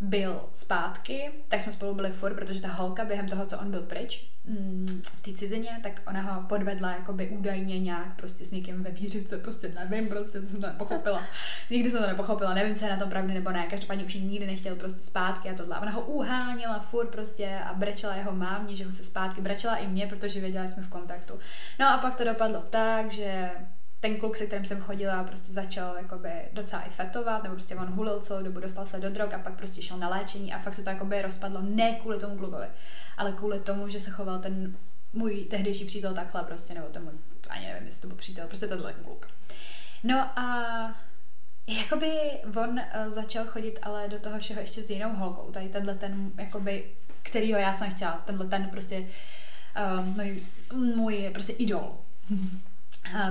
byl 0.00 0.40
zpátky, 0.52 1.30
tak 1.48 1.60
jsme 1.60 1.72
spolu 1.72 1.94
byli 1.94 2.10
furt, 2.10 2.34
protože 2.34 2.60
ta 2.60 2.68
holka 2.68 3.04
během 3.04 3.28
toho, 3.28 3.46
co 3.46 3.58
on 3.58 3.70
byl 3.70 3.82
pryč, 3.82 4.30
mm, 4.44 5.02
v 5.04 5.20
té 5.20 5.32
cizině, 5.32 5.80
tak 5.82 6.02
ona 6.06 6.20
ho 6.22 6.42
podvedla 6.42 6.90
jakoby 6.90 7.28
údajně 7.28 7.78
nějak 7.78 8.16
prostě 8.16 8.44
s 8.44 8.50
někým 8.50 8.82
ve 8.82 8.90
vířice, 8.90 9.38
prostě 9.38 9.72
nevím, 9.74 10.08
prostě 10.08 10.42
jsem 10.42 10.60
to 10.60 10.66
nepochopila. 10.66 11.22
Nikdy 11.70 11.90
jsem 11.90 12.00
to 12.00 12.06
nepochopila, 12.06 12.54
nevím, 12.54 12.74
co 12.74 12.84
je 12.84 12.90
na 12.90 12.96
tom 12.96 13.10
pravdy 13.10 13.34
nebo 13.34 13.50
ne, 13.50 13.66
každopádně 13.66 14.04
už 14.04 14.14
nikdy 14.14 14.46
nechtěl 14.46 14.76
prostě 14.76 15.00
zpátky 15.00 15.50
a 15.50 15.54
tohle. 15.54 15.78
Ona 15.80 15.90
ho 15.90 16.00
uháněla 16.00 16.78
furt 16.78 17.08
prostě 17.08 17.60
a 17.64 17.74
brečela 17.74 18.14
jeho 18.14 18.32
mámě, 18.32 18.76
že 18.76 18.84
ho 18.84 18.92
se 18.92 19.02
zpátky, 19.02 19.40
brečela 19.40 19.76
i 19.76 19.86
mě, 19.86 20.06
protože 20.06 20.40
věděla, 20.40 20.66
že 20.66 20.72
jsme 20.72 20.82
v 20.82 20.88
kontaktu. 20.88 21.38
No 21.78 21.88
a 21.88 21.98
pak 21.98 22.14
to 22.14 22.24
dopadlo 22.24 22.62
tak, 22.70 23.10
že 23.10 23.50
ten 24.00 24.16
kluk, 24.16 24.36
se 24.36 24.46
kterým 24.46 24.64
jsem 24.64 24.80
chodila, 24.80 25.24
prostě 25.24 25.52
začal 25.52 25.96
jakoby 25.96 26.30
docela 26.52 26.82
i 26.82 26.90
fetovat, 26.90 27.42
nebo 27.42 27.54
prostě 27.54 27.76
on 27.76 27.86
hulil 27.86 28.20
celou 28.20 28.42
dobu, 28.42 28.60
dostal 28.60 28.86
se 28.86 29.00
do 29.00 29.10
drog 29.10 29.34
a 29.34 29.38
pak 29.38 29.54
prostě 29.54 29.82
šel 29.82 29.96
na 29.96 30.08
léčení 30.08 30.54
a 30.54 30.58
fakt 30.58 30.74
se 30.74 30.82
to 30.82 30.90
jakoby 30.90 31.22
rozpadlo 31.22 31.62
ne 31.62 31.92
kvůli 31.92 32.18
tomu 32.18 32.38
klukovi, 32.38 32.66
ale 33.16 33.32
kvůli 33.32 33.60
tomu, 33.60 33.88
že 33.88 34.00
se 34.00 34.10
choval 34.10 34.38
ten 34.38 34.76
můj 35.12 35.44
tehdejší 35.44 35.84
přítel 35.84 36.14
takhle 36.14 36.44
prostě, 36.44 36.74
nebo 36.74 36.86
ten 36.86 37.04
můj, 37.04 37.12
ani 37.48 37.66
nevím, 37.66 37.84
jestli 37.84 38.00
to 38.00 38.08
byl 38.08 38.16
přítel, 38.16 38.46
prostě 38.46 38.66
tenhle 38.66 38.92
kluk. 38.92 39.28
No 40.04 40.38
a 40.38 40.94
jakoby 41.66 42.12
on 42.56 42.70
uh, 42.70 42.80
začal 43.08 43.46
chodit 43.46 43.78
ale 43.82 44.08
do 44.08 44.18
toho 44.18 44.38
všeho 44.38 44.60
ještě 44.60 44.82
s 44.82 44.90
jinou 44.90 45.14
holkou, 45.14 45.50
tady 45.50 45.68
tenhle 45.68 45.94
ten, 45.94 46.32
jakoby, 46.38 46.90
kterýho 47.22 47.58
já 47.58 47.74
jsem 47.74 47.94
chtěla, 47.94 48.22
tenhle 48.26 48.46
ten 48.46 48.68
prostě 48.70 49.06
uh, 49.98 50.06
můj, 50.06 50.42
můj 50.74 51.30
prostě 51.32 51.52
idol. 51.52 51.98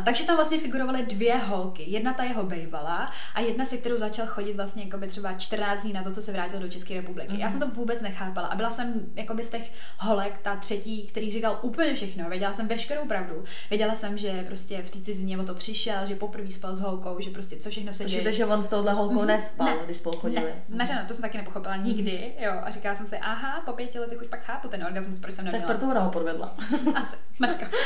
Takže 0.06 0.24
tam 0.24 0.36
vlastně 0.36 0.60
figurovaly 0.60 1.06
dvě 1.06 1.38
holky. 1.38 1.84
Jedna 1.88 2.14
ta 2.14 2.24
jeho 2.24 2.44
bejvala 2.44 3.12
a 3.36 3.42
jedna, 3.42 3.66
se 3.66 3.78
kterou 3.78 3.98
začal 3.98 4.26
chodit 4.28 4.54
vlastně 4.54 4.84
jakoby 4.84 5.08
třeba 5.08 5.34
14 5.34 5.84
dní 5.84 5.94
na 5.94 6.04
to, 6.04 6.12
co 6.12 6.22
se 6.22 6.32
vrátil 6.32 6.60
do 6.60 6.68
České 6.68 6.94
republiky. 6.94 7.34
Mm-hmm. 7.34 7.40
Já 7.40 7.50
jsem 7.50 7.60
to 7.60 7.68
vůbec 7.68 8.02
nechápala 8.02 8.48
a 8.48 8.56
byla 8.56 8.70
jsem 8.70 9.06
jakoby 9.16 9.44
z 9.44 9.50
těch 9.50 9.72
holek 9.98 10.40
ta 10.42 10.56
třetí, 10.56 11.08
který 11.08 11.32
říkal 11.32 11.60
úplně 11.62 11.94
všechno. 11.94 12.30
Věděla 12.30 12.54
jsem 12.54 12.68
veškerou 12.68 13.06
pravdu. 13.06 13.44
Věděla 13.70 13.96
jsem, 13.96 14.18
že 14.18 14.44
prostě 14.48 14.82
v 14.82 14.90
té 14.90 15.02
cizině 15.02 15.38
o 15.38 15.44
to 15.44 15.54
přišel, 15.54 16.06
že 16.06 16.16
poprvé 16.16 16.52
spal 16.52 16.76
s 16.76 16.80
holkou, 16.80 17.20
že 17.20 17.30
prostě 17.30 17.56
co 17.56 17.70
všechno 17.70 17.94
se 17.94 18.06
děje. 18.06 18.32
Že 18.32 18.46
on 18.46 18.62
s 18.62 18.68
touhle 18.68 18.94
holkou 18.94 19.16
mm-hmm. 19.16 19.26
nespal, 19.26 19.68
ne, 19.68 19.76
když 19.86 19.98
spolu 19.98 20.18
chodili. 20.18 20.54
Ne, 20.70 20.86
ne, 20.86 21.06
to 21.08 21.14
jsem 21.14 21.22
taky 21.22 21.38
nepochopila 21.38 21.76
nikdy, 21.76 22.12
mm-hmm. 22.12 22.46
jo. 22.46 22.62
A 22.64 22.70
říkala 22.70 22.96
jsem 22.96 23.06
si, 23.06 23.18
aha, 23.18 23.62
po 23.66 23.72
pěti 23.72 24.00
letech 24.00 24.22
už 24.22 24.28
pak 24.28 24.44
chápu 24.44 24.68
ten 24.68 24.84
orgasmus, 24.84 25.20
proč 25.20 25.36
jsem 25.36 25.46
neměla. 25.46 25.68
Tak 25.68 25.78
proto 25.78 25.92
ona 25.92 26.02
ho 26.02 26.12
podvedla. 26.12 26.56
Asi, 26.96 27.16
Mařka. 27.40 27.68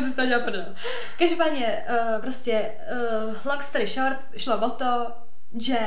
Si 0.00 0.16
to 0.16 0.22
Každopádně 1.18 1.84
uh, 1.90 2.20
prostě 2.20 2.72
uh, 3.26 3.34
long 3.44 3.62
story 3.62 3.86
short, 3.86 4.16
šlo 4.36 4.58
o 4.66 4.70
to, 4.70 5.12
že, 5.58 5.78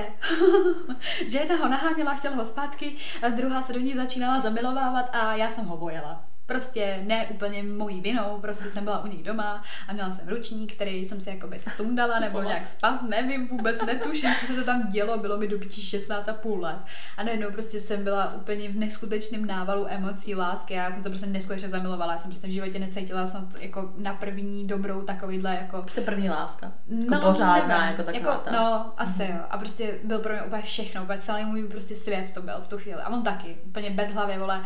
že 1.28 1.40
jedna 1.40 1.56
ho 1.56 1.70
naháněla, 1.70 2.16
chtěla 2.16 2.36
ho 2.36 2.46
zpátky, 2.46 2.96
a 3.22 3.30
druhá 3.30 3.62
se 3.62 3.74
do 3.74 3.80
ní 3.80 3.94
začínala 3.94 4.40
zamilovávat 4.40 5.10
a 5.12 5.36
já 5.36 5.50
jsem 5.50 5.66
ho 5.66 5.78
bojela. 5.78 6.33
Prostě 6.46 7.04
ne 7.08 7.28
úplně 7.28 7.64
mojí 7.64 8.02
vinou, 8.02 8.38
prostě 8.42 8.70
jsem 8.70 8.84
byla 8.84 9.04
u 9.04 9.08
nich 9.08 9.24
doma 9.24 9.64
a 9.88 9.94
měla 9.94 10.12
jsem 10.12 10.28
ručník, 10.28 10.76
který 10.76 11.06
jsem 11.06 11.20
si 11.20 11.30
jakoby 11.30 11.60
sundala 11.60 12.20
nebo 12.20 12.42
nějak 12.42 12.68
spad, 12.68 13.02
nevím 13.02 13.48
vůbec, 13.48 13.82
netuším, 13.82 14.30
co 14.40 14.46
se 14.46 14.56
to 14.56 14.64
tam 14.64 14.90
dělo, 14.90 15.18
bylo 15.18 15.38
mi 15.38 15.48
do 15.48 15.60
pičí 15.60 15.82
16 15.82 16.30
a 16.30 16.34
půl 16.34 16.60
let. 16.60 16.78
A 17.18 17.24
najednou 17.24 17.52
prostě 17.52 17.80
jsem 17.80 18.04
byla 18.04 18.34
úplně 18.34 18.70
v 18.70 18.76
neskutečném 18.76 19.46
návalu 19.46 19.86
emocí, 19.88 20.36
lásky, 20.36 20.74
já 20.74 20.92
jsem 20.92 21.04
se 21.04 21.10
prostě 21.10 21.28
neskutečně 21.28 21.70
zamilovala, 21.70 22.12
já 22.12 22.18
jsem 22.18 22.32
prostě 22.32 22.48
v 22.48 22.52
životě 22.52 22.80
necítila 22.80 23.26
snad 23.26 23.44
jako 23.60 23.94
na 23.98 24.14
první 24.14 24.68
dobrou 24.68 25.02
takovýhle 25.02 25.58
jako... 25.62 25.82
Prostě 25.82 26.02
první 26.02 26.30
láska. 26.30 26.72
Jako 26.88 27.16
no, 27.16 27.22
pořádná, 27.22 27.78
nevím, 27.78 27.92
jako 27.92 28.04
taková 28.04 28.32
jako, 28.32 28.44
ta. 28.44 28.52
No, 28.52 28.94
asi 28.98 29.12
mm-hmm. 29.12 29.36
jo. 29.36 29.44
A 29.50 29.58
prostě 29.58 30.00
byl 30.04 30.20
pro 30.20 30.34
mě 30.34 30.42
úplně 30.42 30.62
všechno, 30.62 31.04
úplně 31.04 31.20
celý 31.20 31.46
můj 31.46 31.68
prostě 31.68 31.96
svět 31.96 32.34
to 32.34 32.42
byl 32.42 32.56
v 32.62 32.68
tu 32.68 32.78
chvíli. 32.78 33.02
A 33.02 33.10
on 33.10 33.24
taky, 33.24 33.58
úplně 33.66 33.90
bez 33.90 34.12
hlavy, 34.12 34.38
vole 34.38 34.62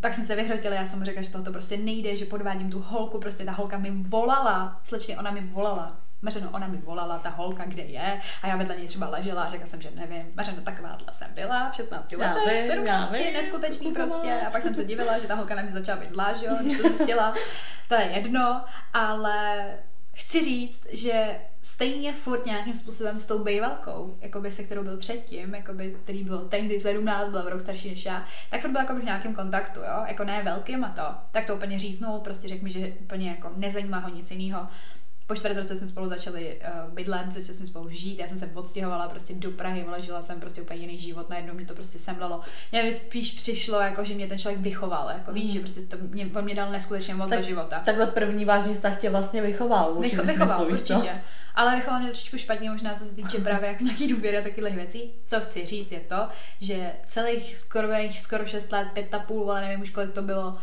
tak 0.00 0.14
jsme 0.14 0.24
se 0.24 0.36
vyhrotili, 0.36 0.76
já 0.76 0.86
jsem 0.86 0.98
mu 0.98 1.04
řekla, 1.04 1.22
že 1.22 1.30
tohle 1.30 1.52
prostě 1.52 1.76
nejde, 1.76 2.16
že 2.16 2.24
podvádím 2.24 2.70
tu 2.70 2.80
holku, 2.80 3.18
prostě 3.18 3.44
ta 3.44 3.52
holka 3.52 3.78
mi 3.78 3.90
volala, 3.90 4.80
slečně 4.84 5.18
ona 5.18 5.30
mi 5.30 5.40
volala. 5.40 5.96
Mařeno, 6.22 6.50
ona 6.52 6.66
mi 6.66 6.76
volala, 6.76 7.18
ta 7.18 7.28
holka, 7.28 7.64
kde 7.64 7.82
je, 7.82 8.20
a 8.42 8.46
já 8.46 8.56
vedle 8.56 8.76
něj 8.76 8.86
třeba 8.86 9.08
ležela 9.08 9.42
a 9.42 9.48
řekla 9.48 9.66
jsem, 9.66 9.80
že 9.80 9.90
nevím. 9.94 10.22
Mařeno, 10.34 10.60
takováhle 10.60 11.12
jsem 11.12 11.34
byla 11.34 11.70
v 11.70 11.76
16 11.76 12.12
letech, 12.12 12.70
17, 12.70 13.10
neskutečný 13.10 13.92
prostě. 13.92 14.40
A 14.46 14.50
pak 14.50 14.62
jsem 14.62 14.74
se 14.74 14.84
divila, 14.84 15.18
že 15.18 15.26
ta 15.26 15.34
holka 15.34 15.54
na 15.54 15.62
mě 15.62 15.72
začala 15.72 16.00
být 16.00 16.10
že 16.40 16.46
jo, 16.46 16.56
když 16.60 16.76
to 16.76 16.88
zjistila. 16.88 17.34
To 17.88 17.94
je 17.94 18.04
jedno, 18.04 18.64
ale 18.92 19.64
chci 20.18 20.42
říct, 20.42 20.86
že 20.92 21.40
stejně 21.62 22.12
furt 22.12 22.46
nějakým 22.46 22.74
způsobem 22.74 23.18
s 23.18 23.26
tou 23.26 23.44
bejvalkou, 23.44 24.18
jakoby 24.20 24.50
se 24.50 24.64
kterou 24.64 24.82
byl 24.82 24.96
předtím, 24.96 25.54
jakoby, 25.54 25.96
který 26.04 26.24
byl 26.24 26.38
tehdy 26.38 26.80
17, 26.80 27.30
byl 27.30 27.50
rok 27.50 27.60
starší 27.60 27.90
než 27.90 28.04
já, 28.04 28.24
tak 28.50 28.60
furt 28.60 28.70
byl 28.70 28.80
jakoby 28.80 29.00
v 29.00 29.04
nějakém 29.04 29.34
kontaktu, 29.34 29.80
jo? 29.80 30.04
jako 30.06 30.24
ne 30.24 30.42
velkým 30.42 30.84
a 30.84 30.88
to, 30.88 31.18
tak 31.30 31.46
to 31.46 31.54
úplně 31.54 31.78
říznul, 31.78 32.18
prostě 32.18 32.48
řekl 32.48 32.64
mi, 32.64 32.70
že 32.70 32.92
úplně 33.00 33.28
jako 33.28 33.52
nezajímá 33.56 33.98
ho 33.98 34.08
nic 34.08 34.30
jiného 34.30 34.66
po 35.28 35.34
čtvrt 35.34 35.56
roce 35.56 35.76
jsme 35.76 35.88
spolu 35.88 36.08
začali 36.08 36.60
uh, 36.86 36.94
bydlet, 36.94 37.32
začali 37.32 37.54
jsme 37.54 37.66
spolu 37.66 37.90
žít, 37.90 38.18
já 38.18 38.28
jsem 38.28 38.38
se 38.38 38.50
odstěhovala 38.54 39.08
prostě 39.08 39.34
do 39.34 39.50
Prahy, 39.50 39.84
vole, 39.84 40.02
žila 40.02 40.22
jsem 40.22 40.40
prostě 40.40 40.62
úplně 40.62 40.80
jiný 40.80 41.00
život, 41.00 41.30
najednou 41.30 41.54
mě 41.54 41.66
to 41.66 41.74
prostě 41.74 41.98
semlelo. 41.98 42.40
Mě 42.72 42.92
spíš 42.92 43.32
přišlo, 43.32 43.80
jako, 43.80 44.04
že 44.04 44.14
mě 44.14 44.26
ten 44.26 44.38
člověk 44.38 44.60
vychoval, 44.60 45.10
jako 45.10 45.32
víš, 45.32 45.44
mm. 45.44 45.50
že 45.50 45.60
prostě 45.60 45.80
to 45.80 45.96
mě, 46.00 46.30
on 46.34 46.44
mě 46.44 46.54
dal 46.54 46.72
neskutečně 46.72 47.14
moc 47.14 47.30
tak, 47.30 47.38
do 47.38 47.44
života. 47.44 47.82
Takhle 47.84 48.06
první 48.06 48.44
vážný 48.44 48.74
vztah 48.74 49.00
tě 49.00 49.10
vlastně 49.10 49.42
vychoval, 49.42 49.94
Vycho, 49.94 50.22
vychoval, 50.22 50.66
smyslu, 50.66 50.96
určitě. 50.98 51.22
Ale 51.54 51.76
vychoval 51.76 52.00
mě 52.00 52.08
trošičku 52.08 52.38
špatně, 52.38 52.70
možná 52.70 52.94
co 52.94 53.04
se 53.04 53.14
týče 53.14 53.38
právě 53.38 53.68
jako 53.68 53.84
nějaký 53.84 54.08
důvěry 54.08 54.38
a 54.38 54.42
takových 54.42 54.74
věcí. 54.74 55.12
Co 55.24 55.40
chci 55.40 55.66
říct 55.66 55.92
je 55.92 56.00
to, 56.00 56.28
že 56.60 56.92
celých 57.04 57.56
skoro, 57.56 57.88
skoro 58.16 58.46
6 58.46 58.72
let, 58.72 58.88
pět 58.92 59.14
a 59.14 59.18
půl, 59.18 59.50
ale 59.50 59.60
nevím 59.60 59.80
už 59.80 59.90
kolik 59.90 60.12
to 60.12 60.22
bylo, 60.22 60.58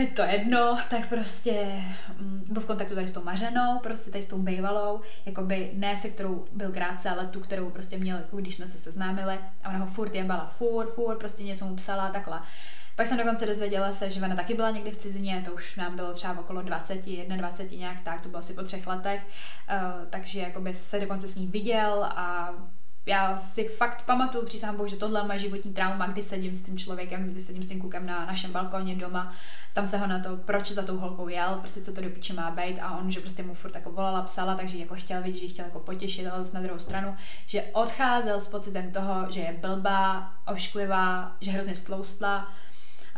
je 0.00 0.06
to 0.06 0.22
jedno, 0.22 0.78
tak 0.90 1.08
prostě 1.08 1.82
mm, 2.18 2.44
byl 2.48 2.62
v 2.62 2.66
kontaktu 2.66 2.94
tady 2.94 3.08
s 3.08 3.12
tou 3.12 3.22
Mařenou, 3.22 3.78
prostě 3.82 4.10
tady 4.10 4.22
s 4.22 4.26
tou 4.26 4.38
bejvalou, 4.38 5.00
by 5.40 5.70
ne 5.74 5.98
se 5.98 6.08
kterou 6.08 6.44
byl 6.52 6.72
krátce, 6.72 7.10
ale 7.10 7.26
tu, 7.26 7.40
kterou 7.40 7.70
prostě 7.70 7.98
měl, 7.98 8.16
jako 8.16 8.36
když 8.36 8.54
jsme 8.54 8.66
se 8.66 8.78
seznámili 8.78 9.38
a 9.64 9.68
ona 9.68 9.78
ho 9.78 9.86
furt 9.86 10.14
jebala, 10.14 10.48
furt, 10.48 10.94
furt, 10.94 11.18
prostě 11.18 11.42
něco 11.42 11.64
mu 11.64 11.76
psala, 11.76 12.08
takhle. 12.08 12.40
Pak 12.96 13.06
jsem 13.06 13.18
dokonce 13.18 13.46
dozvěděla 13.46 13.92
se, 13.92 14.10
že 14.10 14.22
ona 14.22 14.36
taky 14.36 14.54
byla 14.54 14.70
někdy 14.70 14.90
v 14.90 14.96
cizině, 14.96 15.42
to 15.44 15.52
už 15.52 15.76
nám 15.76 15.96
bylo 15.96 16.12
třeba 16.12 16.40
okolo 16.40 16.62
20, 16.62 16.94
21 17.36 17.78
nějak 17.78 18.00
tak, 18.00 18.20
to 18.20 18.28
bylo 18.28 18.38
asi 18.38 18.54
po 18.54 18.62
třech 18.62 18.86
letech, 18.86 19.22
uh, 19.22 20.06
takže 20.10 20.40
jakoby 20.40 20.74
se 20.74 21.00
dokonce 21.00 21.28
s 21.28 21.34
ní 21.34 21.46
viděl 21.46 22.04
a 22.04 22.54
já 23.08 23.38
si 23.38 23.64
fakt 23.64 24.02
pamatuju, 24.02 24.44
přísahám 24.44 24.76
Bohu, 24.76 24.88
že 24.88 24.96
tohle 24.96 25.20
je 25.20 25.26
moje 25.26 25.38
životní 25.38 25.72
trauma, 25.72 26.06
kdy 26.06 26.22
sedím 26.22 26.54
s 26.54 26.62
tím 26.62 26.78
člověkem, 26.78 27.30
kdy 27.30 27.40
sedím 27.40 27.62
s 27.62 27.68
tím 27.68 27.80
klukem 27.80 28.06
na 28.06 28.26
našem 28.26 28.52
balkoně 28.52 28.96
doma, 28.96 29.32
tam 29.72 29.86
se 29.86 29.98
ho 29.98 30.06
na 30.06 30.18
to, 30.18 30.36
proč 30.36 30.72
za 30.72 30.82
tou 30.82 30.98
holkou 30.98 31.28
jel, 31.28 31.54
prostě 31.54 31.80
co 31.80 31.92
to 31.92 32.00
do 32.00 32.10
piče 32.10 32.32
má 32.32 32.50
být 32.50 32.78
a 32.80 32.98
on, 32.98 33.10
že 33.10 33.20
prostě 33.20 33.42
mu 33.42 33.54
furt 33.54 33.74
jako 33.74 33.90
volala, 33.90 34.22
psala, 34.22 34.54
takže 34.54 34.76
jako 34.76 34.94
chtěl 34.94 35.22
vidět, 35.22 35.38
že 35.38 35.48
chtěl 35.48 35.64
jako 35.64 35.78
potěšit, 35.78 36.26
ale 36.26 36.44
na 36.52 36.60
druhou 36.60 36.78
stranu, 36.78 37.14
že 37.46 37.62
odcházel 37.72 38.40
s 38.40 38.48
pocitem 38.48 38.92
toho, 38.92 39.26
že 39.30 39.40
je 39.40 39.52
blbá, 39.60 40.32
ošklivá, 40.46 41.36
že 41.40 41.50
hrozně 41.50 41.76
stloustla, 41.76 42.52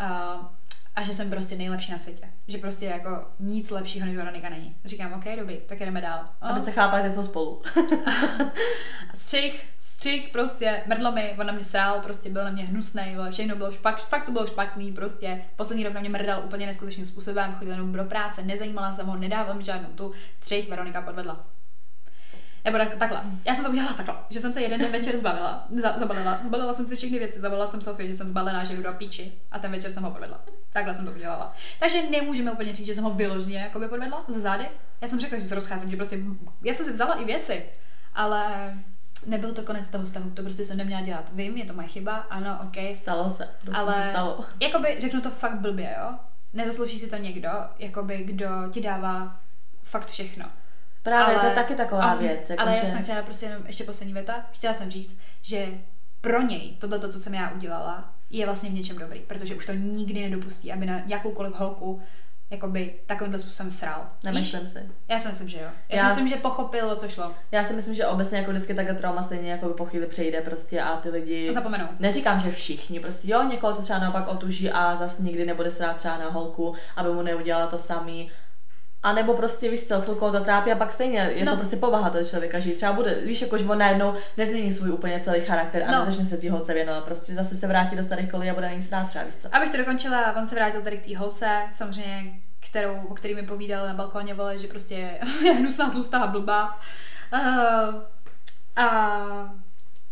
uh, 0.01 0.60
a 0.95 1.03
že 1.03 1.15
jsem 1.15 1.31
prostě 1.31 1.57
nejlepší 1.57 1.93
na 1.93 1.99
světě. 1.99 2.29
Že 2.49 2.59
prostě 2.59 2.87
jako 2.87 3.25
nic 3.39 3.71
lepšího 3.71 4.07
než 4.07 4.17
Veronika 4.17 4.49
není. 4.49 4.77
Říkám, 4.85 5.13
OK, 5.13 5.25
dobrý, 5.39 5.57
tak 5.67 5.81
jdeme 5.81 6.01
dál. 6.01 6.25
Aby 6.41 6.61
se 6.61 6.71
chápali, 6.71 7.13
jsou 7.13 7.23
spolu. 7.23 7.63
střih, 9.15 9.67
střih, 9.79 10.29
prostě, 10.29 10.83
mrdlo 10.87 11.13
mi, 11.13 11.37
on 11.41 11.47
na 11.47 11.53
mě 11.53 11.65
srál, 11.65 12.01
prostě 12.01 12.31
byl 12.31 12.45
na 12.45 12.51
mě 12.51 12.65
hnusný, 12.65 13.17
všechno 13.31 13.57
bylo 13.57 13.73
špatný, 13.73 14.05
fakt 14.09 14.25
to 14.25 14.33
bylo 14.33 14.47
špatný, 14.47 14.93
prostě 14.93 15.45
poslední 15.57 15.85
rok 15.85 15.95
na 15.95 16.01
mě 16.01 16.11
mrdal 16.11 16.43
úplně 16.45 16.67
neskutečným 16.67 17.07
způsobem, 17.07 17.55
chodil 17.55 17.73
jenom 17.73 17.93
do 17.93 18.05
práce, 18.05 18.43
nezajímala 18.43 18.93
se 18.93 19.03
ho, 19.03 19.17
nedával 19.17 19.55
mi 19.55 19.65
žádnou 19.65 19.89
tu, 19.89 20.13
střih, 20.41 20.69
Veronika 20.69 21.03
podvedla. 21.03 21.60
Nebo 22.65 22.79
tak, 22.79 22.95
takhle. 22.95 23.23
Já 23.45 23.55
jsem 23.55 23.65
to 23.65 23.71
udělala 23.71 23.93
takhle, 23.93 24.17
že 24.31 24.41
jsem 24.41 24.53
se 24.53 24.63
jeden 24.63 24.81
den 24.81 24.93
večer 24.93 25.17
zbavila, 25.17 25.67
za, 25.71 25.99
zabalila, 25.99 26.41
zbalila 26.43 26.73
jsem 26.73 26.87
si 26.87 26.97
všechny 26.97 27.19
věci, 27.19 27.41
zavolala 27.41 27.67
jsem 27.67 27.81
Sofii, 27.81 28.09
že 28.09 28.15
jsem 28.15 28.27
zbalená, 28.27 28.65
že 28.65 28.77
jdu 28.77 28.83
do 28.83 28.93
píči 28.93 29.33
a 29.51 29.59
ten 29.59 29.71
večer 29.71 29.93
jsem 29.93 30.03
ho 30.03 30.11
podvedla. 30.11 30.41
Takhle 30.73 30.95
jsem 30.95 31.07
to 31.07 31.13
udělala. 31.13 31.55
Takže 31.81 32.03
nemůžeme 32.11 32.53
úplně 32.53 32.75
říct, 32.75 32.87
že 32.87 32.95
jsem 32.95 33.05
ho 33.05 33.11
vyloženě 33.11 33.59
jakoby 33.59 33.89
podvedla 33.89 34.25
ze 34.29 34.41
zády. 34.41 34.69
Já 35.01 35.09
jsem 35.09 35.21
řekla, 35.21 35.39
že 35.39 35.45
se 35.45 35.55
rozcházím, 35.55 35.91
že 35.91 35.97
prostě, 35.97 36.19
já 36.63 36.75
jsem 36.75 36.87
si 36.87 36.93
vzala 36.93 37.15
i 37.15 37.25
věci, 37.25 37.65
ale 38.15 38.75
nebyl 39.27 39.53
to 39.53 39.63
konec 39.63 39.91
toho 39.91 40.05
vztahu, 40.05 40.31
to 40.31 40.43
prostě 40.43 40.65
jsem 40.65 40.77
neměla 40.77 41.01
dělat. 41.01 41.31
Vím, 41.33 41.57
je 41.57 41.65
to 41.65 41.73
moje 41.73 41.89
chyba, 41.89 42.17
ano, 42.17 42.59
ok. 42.63 42.97
Stalo 42.97 43.31
se, 43.31 43.49
prostě 43.61 43.81
ale 43.81 44.03
se 44.03 44.11
stalo. 44.11 44.45
jakoby 44.61 44.97
řeknu 45.01 45.21
to 45.21 45.31
fakt 45.31 45.55
blbě, 45.59 45.97
jo. 45.99 46.19
Nezaslouží 46.53 46.99
si 46.99 47.11
to 47.11 47.17
někdo, 47.17 47.51
jakoby 47.79 48.19
kdo 48.25 48.49
ti 48.71 48.81
dává 48.81 49.41
fakt 49.83 50.09
všechno. 50.09 50.45
Právě, 51.03 51.35
ale, 51.35 51.41
to 51.41 51.47
je 51.47 51.55
taky 51.55 51.75
taková 51.75 52.11
ale, 52.11 52.21
věc. 52.21 52.51
Jako 52.51 52.63
ale 52.63 52.73
že... 52.73 52.79
já 52.79 52.87
jsem 52.87 53.03
chtěla 53.03 53.23
prostě 53.23 53.47
jenom 53.47 53.67
ještě 53.67 53.85
poslední 53.85 54.15
věta. 54.15 54.47
Chtěla 54.53 54.75
jsem 54.75 54.91
říct, 54.91 55.17
že 55.43 55.67
pro 56.21 56.43
něj 56.43 56.77
tohle, 56.79 56.99
to, 56.99 57.09
co 57.09 57.19
jsem 57.19 57.35
já 57.35 57.51
udělala, 57.51 58.13
je 58.31 58.47
vlastně 58.47 58.71
v 58.71 58.75
něčem 58.75 58.99
dobrý, 58.99 59.21
protože 59.21 59.55
už 59.55 59.67
to 59.67 59.73
nikdy 59.73 60.23
nedopustí, 60.23 60.73
aby 60.73 60.87
na 60.87 61.03
jakoukoliv 61.07 61.55
holku 61.55 62.03
jakoby 62.51 62.95
takovýmhle 63.07 63.39
způsobem 63.39 63.71
sral. 63.71 64.09
Nemyslím 64.25 64.67
si. 64.67 64.91
Já 65.09 65.19
si 65.19 65.29
myslím, 65.29 65.49
že 65.49 65.59
jo. 65.59 65.69
Já, 65.89 65.97
já 65.97 66.15
si 66.15 66.21
myslím, 66.23 66.39
že 66.39 66.43
pochopil, 66.43 66.91
o 66.91 66.97
co 66.97 67.09
šlo. 67.09 67.35
Já 67.53 67.65
si 67.65 67.73
myslím, 67.73 67.95
že 67.95 68.07
obecně 68.07 68.39
jako 68.39 68.51
vždycky 68.51 68.75
takhle 68.75 68.95
trauma 68.95 69.23
stejně 69.23 69.51
jako 69.51 69.69
po 69.69 69.85
chvíli 69.85 70.07
přejde 70.07 70.41
prostě 70.41 70.81
a 70.81 70.97
ty 70.97 71.11
lidi... 71.11 71.55
Zapomenou. 71.55 71.87
Neříkám, 71.99 72.41
že 72.41 72.51
všichni, 72.51 73.01
prostě 73.01 73.31
jo, 73.31 73.43
někoho 73.43 73.73
to 73.73 73.83
třeba 73.83 73.99
naopak 73.99 74.29
otuží 74.29 74.71
a 74.71 74.95
zas 74.95 75.19
nikdy 75.19 75.47
nebude 75.47 75.71
srát 75.71 75.97
třeba 75.97 76.17
na 76.19 76.31
holku, 76.31 76.75
aby 76.97 77.13
mu 77.13 77.23
neudělala 77.23 77.67
to 77.67 77.79
samý 77.79 78.31
a 79.03 79.13
nebo 79.13 79.35
prostě, 79.35 79.71
víš 79.71 79.89
co, 79.89 80.01
chvilku 80.01 80.31
to 80.31 80.41
trápí 80.41 80.73
a 80.73 80.77
pak 80.77 80.93
stejně 80.93 81.19
je 81.19 81.45
no. 81.45 81.53
to 81.53 81.57
prostě 81.57 81.77
povaha 81.77 82.11
toho 82.11 82.25
člověka, 82.25 82.59
že 82.59 82.73
třeba 82.73 82.93
bude, 82.93 83.15
víš, 83.15 83.43
jakož 83.43 83.63
on 83.63 83.79
najednou 83.79 84.15
nezmění 84.37 84.73
svůj 84.73 84.91
úplně 84.91 85.21
celý 85.21 85.41
charakter 85.41 85.83
a 85.83 85.91
no. 85.91 85.99
nezačne 85.99 86.25
se 86.25 86.37
té 86.37 86.51
holce 86.51 86.75
věnovat, 86.75 87.05
prostě 87.05 87.35
zase 87.35 87.55
se 87.55 87.67
vrátí 87.67 87.97
do 87.97 88.03
starých 88.03 88.31
kolí 88.31 88.51
a 88.51 88.55
bude 88.55 88.69
není 88.69 88.83
strát 88.83 89.09
třeba, 89.09 89.25
víš 89.25 89.37
co. 89.37 89.49
Abych 89.53 89.71
to 89.71 89.77
dokončila, 89.77 90.37
on 90.37 90.49
se 90.49 90.55
vrátil 90.55 90.83
tady 90.83 90.99
k 90.99 91.07
té 91.07 91.19
holce, 91.19 91.63
samozřejmě, 91.73 92.41
kterou, 92.61 92.95
o 93.09 93.15
který 93.15 93.35
mi 93.35 93.43
povídal 93.43 93.87
na 93.87 93.95
balkóně, 93.95 94.35
vole, 94.35 94.59
že 94.59 94.69
prostě 94.69 94.95
je 95.45 95.53
hnusná, 95.53 95.91
tlustá, 95.91 96.27
blbá. 96.27 96.79
Uh, 97.33 97.95
a 98.77 99.55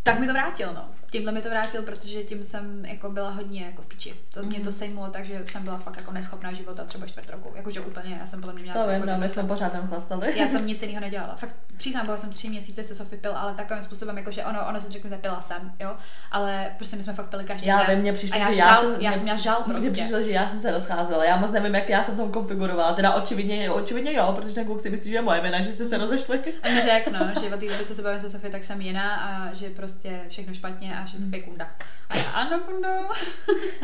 tak 0.03 0.19
mi 0.19 0.27
to 0.27 0.33
vrátil, 0.33 0.73
no. 0.75 0.89
Tímhle 1.11 1.33
mi 1.33 1.43
to 1.43 1.49
vrátil, 1.49 1.83
protože 1.83 2.23
tím 2.25 2.43
jsem 2.45 2.85
jako 2.85 3.11
byla 3.11 3.31
hodně 3.31 3.65
jako 3.65 3.83
v 3.83 3.87
piči. 3.87 4.15
To 4.35 4.43
mě 4.43 4.61
to 4.61 4.73
sejmulo, 4.73 5.09
takže 5.09 5.45
jsem 5.51 5.63
byla 5.63 5.79
fakt 5.79 5.97
jako 5.97 6.13
neschopná 6.13 6.53
života 6.53 6.85
třeba 6.85 7.07
čtvrt 7.07 7.31
roku. 7.31 7.53
Jakože 7.57 7.81
úplně, 7.81 8.17
já 8.21 8.27
jsem 8.27 8.41
podle 8.41 8.53
mě 8.55 8.63
měla. 8.63 8.85
To 8.85 8.91
jako 8.91 9.07
vím, 9.07 9.13
no, 9.15 9.19
my 9.21 9.29
jsme 9.29 9.43
pořád 9.45 9.73
nechlastali. 9.75 10.39
já 10.39 10.49
jsem 10.49 10.67
nic 10.67 10.83
jiného 10.83 11.01
nedělala. 11.01 11.37
Fakt 11.37 11.57
přísám, 11.77 12.05
byla 12.07 12.19
jsem 12.19 12.31
tři 12.31 12.49
měsíce 12.49 12.85
se 12.85 12.95
Sofy 12.95 13.17
pil, 13.17 13.37
ale 13.37 13.55
takovým 13.55 13.83
způsobem, 13.83 14.19
jako 14.19 14.31
že 14.31 14.45
ono, 14.45 14.67
ono 14.69 14.81
se 14.81 14.91
řekne, 14.91 15.19
pila 15.19 15.41
jsem, 15.41 15.73
jo. 15.81 15.97
Ale 16.31 16.71
prostě 16.77 16.97
my 16.97 17.03
jsme 17.03 17.13
fakt 17.13 17.27
pili 17.27 17.45
každý 17.45 17.67
Já 17.67 17.79
den. 17.83 17.87
vím, 17.91 17.99
mně 17.99 18.13
přišlo, 18.13 18.39
já 18.41 18.53
že 18.53 18.59
žal, 18.59 18.69
já 18.69 18.77
jsem, 18.77 19.01
já 19.01 19.13
jsem 19.13 19.23
měla 19.23 19.37
žal 19.39 19.63
Mně 19.67 19.75
prostě. 19.75 19.91
přišlo, 19.91 20.23
že 20.23 20.31
já 20.31 20.49
jsem 20.49 20.61
se 20.61 20.71
rozcházela. 20.71 21.25
Já 21.25 21.37
moc 21.37 21.51
nevím, 21.51 21.75
jak 21.75 21.89
já 21.89 22.05
jsem 22.05 22.17
tam 22.17 22.31
konfigurovala. 22.31 22.93
Teda 22.93 23.15
očividně, 23.15 23.71
očividně 23.71 24.13
jo, 24.15 24.33
protože 24.37 24.55
ten 24.55 24.65
kluk 24.65 24.81
si 24.81 24.91
myslí, 24.91 25.11
že 25.11 25.17
je 25.17 25.23
moje 25.23 25.41
vina, 25.41 25.61
že 25.61 25.73
jste 25.73 25.85
se 25.89 25.99
rozešli. 25.99 26.41
A 26.63 26.69
mi 26.69 26.81
řekl, 26.81 27.11
no, 27.11 27.19
že 27.41 27.55
od 27.55 27.61
té 27.61 27.67
doby, 27.67 27.85
co 27.87 27.95
se 27.95 28.03
bavím 28.03 28.21
se 28.21 28.29
Sofie, 28.29 28.51
tak 28.53 28.65
jsem 28.65 28.81
jiná 28.81 29.17
a 29.17 29.53
že 29.53 29.71
prostě 29.71 30.21
všechno 30.29 30.55
špatně 30.55 30.98
a 30.99 31.37
je 31.37 31.43
kunda. 31.43 31.71
A 32.09 32.17
já, 32.17 32.23
ano, 32.31 32.59
kundo. 32.61 32.89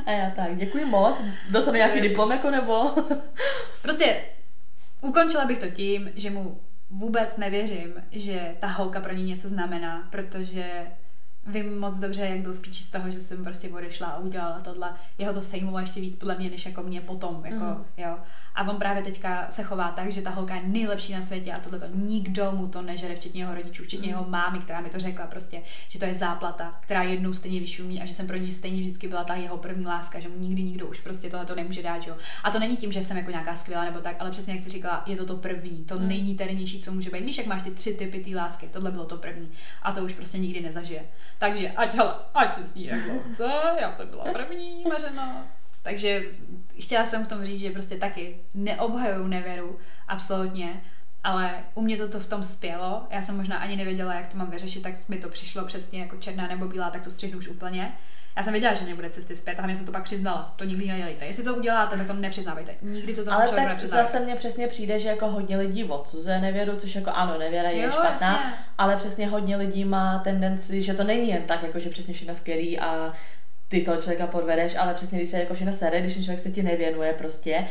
A 0.06 0.10
já 0.10 0.30
tak, 0.30 0.56
děkuji 0.56 0.84
moc. 0.84 1.24
Dostanu 1.50 1.76
nějaký 1.76 2.00
diplom 2.00 2.30
jako 2.30 2.50
nebo? 2.50 2.90
Prostě 3.82 4.24
ukončila 5.00 5.44
bych 5.44 5.58
to 5.58 5.70
tím, 5.70 6.10
že 6.14 6.30
mu 6.30 6.60
vůbec 6.90 7.36
nevěřím, 7.36 7.94
že 8.10 8.54
ta 8.60 8.66
holka 8.66 9.00
pro 9.00 9.12
ní 9.12 9.24
něco 9.24 9.48
znamená, 9.48 10.08
protože 10.10 10.86
vím 11.46 11.78
moc 11.78 11.96
dobře, 11.96 12.20
jak 12.26 12.38
byl 12.38 12.52
v 12.52 12.60
píči 12.60 12.82
z 12.84 12.90
toho, 12.90 13.10
že 13.10 13.20
jsem 13.20 13.44
prostě 13.44 13.68
odešla 13.68 14.06
a 14.06 14.18
udělala 14.18 14.60
tohle. 14.60 14.92
Jeho 15.18 15.32
to 15.34 15.42
sejmovalo 15.42 15.80
ještě 15.80 16.00
víc 16.00 16.16
podle 16.16 16.36
mě, 16.38 16.50
než 16.50 16.66
jako 16.66 16.82
mě 16.82 17.00
potom, 17.00 17.44
jako, 17.44 17.64
Mhm. 17.64 17.84
jo. 17.96 18.16
A 18.54 18.70
on 18.70 18.76
právě 18.76 19.02
teďka 19.02 19.46
se 19.50 19.62
chová 19.62 19.90
tak, 19.90 20.12
že 20.12 20.22
ta 20.22 20.30
holka 20.30 20.54
je 20.54 20.62
nejlepší 20.64 21.12
na 21.12 21.22
světě 21.22 21.52
a 21.52 21.60
tohle 21.60 21.78
to 21.78 21.86
nikdo 21.94 22.52
mu 22.52 22.68
to 22.68 22.82
nežere, 22.82 23.16
včetně 23.16 23.42
jeho 23.42 23.54
rodičů, 23.54 23.84
včetně 23.84 24.08
jeho 24.08 24.24
mámy, 24.28 24.58
která 24.58 24.80
mi 24.80 24.90
to 24.90 24.98
řekla 24.98 25.26
prostě, 25.26 25.62
že 25.88 25.98
to 25.98 26.04
je 26.04 26.14
záplata, 26.14 26.78
která 26.80 27.02
jednou 27.02 27.34
stejně 27.34 27.60
vyšumí 27.60 28.02
a 28.02 28.06
že 28.06 28.14
jsem 28.14 28.26
pro 28.26 28.36
ní 28.36 28.52
stejně 28.52 28.80
vždycky 28.80 29.08
byla 29.08 29.24
ta 29.24 29.34
jeho 29.34 29.56
první 29.58 29.86
láska, 29.86 30.20
že 30.20 30.28
mu 30.28 30.38
nikdy 30.38 30.62
nikdo 30.62 30.86
už 30.86 31.00
prostě 31.00 31.30
tohle 31.30 31.46
to 31.46 31.54
nemůže 31.54 31.82
dát, 31.82 32.06
jo. 32.06 32.16
A 32.44 32.50
to 32.50 32.58
není 32.58 32.76
tím, 32.76 32.92
že 32.92 33.02
jsem 33.02 33.16
jako 33.16 33.30
nějaká 33.30 33.54
skvělá 33.54 33.84
nebo 33.84 34.00
tak, 34.00 34.16
ale 34.18 34.30
přesně 34.30 34.52
jak 34.52 34.62
jsi 34.62 34.70
říkala, 34.70 35.02
je 35.06 35.16
to 35.16 35.26
to 35.26 35.36
první, 35.36 35.84
to 35.84 35.98
Hmm. 35.98 36.08
nejníternější, 36.08 36.80
co 36.80 36.92
může 36.92 37.10
být. 37.10 37.24
Víš, 37.24 37.38
jak 37.38 37.46
máš 37.46 37.62
ty 37.62 37.70
tři 37.70 37.94
typy 37.94 38.24
té 38.24 38.36
lásky, 38.36 38.68
tohle 38.72 38.90
bylo 38.90 39.04
to 39.04 39.16
první 39.16 39.50
a 39.82 39.92
to 39.92 40.00
už 40.04 40.12
prostě 40.12 40.38
nikdy 40.38 40.60
nezažije. 40.60 41.04
Takže 41.38 41.70
ať, 41.70 41.94
hele, 41.94 42.14
ať 42.34 42.54
se 42.54 42.64
sní 42.64 42.86
jak 42.86 43.02
dlouho 43.04 43.20
chce, 43.32 43.50
já 43.80 43.92
jsem 43.92 44.08
byla 44.08 44.24
první, 44.32 44.84
mařena. 44.88 45.46
Takže 45.84 46.22
chtěla 46.80 47.06
jsem 47.06 47.24
k 47.24 47.28
tomu 47.28 47.44
říct, 47.44 47.60
že 47.60 47.70
prostě 47.70 47.96
taky 47.96 48.36
neobhajuju 48.54 49.26
nevěru, 49.26 49.78
absolutně, 50.08 50.80
ale 51.24 51.50
u 51.74 51.82
mě 51.82 51.96
to, 51.96 52.08
to 52.08 52.20
v 52.20 52.26
tom 52.26 52.44
spělo. 52.44 53.06
Já 53.10 53.22
jsem 53.22 53.36
možná 53.36 53.56
ani 53.56 53.76
nevěděla, 53.76 54.14
jak 54.14 54.26
to 54.26 54.38
mám 54.38 54.50
vyřešit, 54.50 54.82
tak 54.82 54.94
mi 55.08 55.16
to 55.18 55.28
přišlo 55.28 55.64
přesně 55.64 56.00
jako 56.00 56.16
černá 56.16 56.46
nebo 56.46 56.68
bílá, 56.68 56.90
tak 56.90 57.04
to 57.04 57.10
střihnu 57.10 57.38
už 57.38 57.48
úplně. 57.48 57.92
Já 58.36 58.42
jsem 58.42 58.52
věděla, 58.52 58.74
že 58.74 58.84
nebude 58.84 59.10
cesty 59.10 59.36
zpět, 59.36 59.58
a 59.58 59.62
hlavně 59.62 59.76
jsem 59.76 59.86
to 59.86 59.92
pak 59.92 60.02
přiznala. 60.02 60.52
To 60.56 60.64
nikdy 60.64 60.86
nedělejte. 60.88 61.26
Jestli 61.26 61.44
to 61.44 61.54
uděláte, 61.54 61.96
tak 61.96 62.06
to 62.06 62.12
nepřiznávejte. 62.12 62.74
Nikdy 62.82 63.14
to 63.14 63.24
tomu 63.24 63.36
Ale 63.36 63.46
člověku 63.46 63.66
tak 63.68 63.72
nepřiznávejte. 63.74 64.12
zase 64.12 64.24
mně 64.24 64.36
přesně 64.36 64.66
přijde, 64.68 64.98
že 64.98 65.08
jako 65.08 65.26
hodně 65.30 65.56
lidí 65.56 65.84
odsuzuje 65.84 66.40
nevěru, 66.40 66.76
což 66.76 66.94
jako 66.94 67.10
ano, 67.10 67.38
nevěra 67.38 67.70
je 67.70 67.82
Jo, 67.82 67.90
špatná, 67.90 68.32
jasně. 68.32 68.52
ale 68.78 68.96
přesně 68.96 69.28
hodně 69.28 69.56
lidí 69.56 69.84
má 69.84 70.18
tendenci, 70.18 70.80
že 70.82 70.94
to 70.94 71.04
není 71.04 71.28
jen 71.28 71.42
tak, 71.42 71.62
jako 71.62 71.78
že 71.78 71.90
přesně 71.90 72.14
všechno 72.14 72.34
skvělý 72.34 72.78
a 72.80 73.12
ty 73.74 73.80
toho 73.84 73.96
člověka 73.96 74.26
podvedeš, 74.26 74.76
ale 74.76 74.94
přesně 74.94 75.18
když 75.18 75.30
se 75.30 75.38
jako 75.38 75.54
všechno 75.54 75.72
sere, 75.72 76.00
když 76.00 76.14
člověk 76.24 76.40
se 76.40 76.50
ti 76.50 76.62
nevěnuje 76.62 77.12
prostě, 77.12 77.64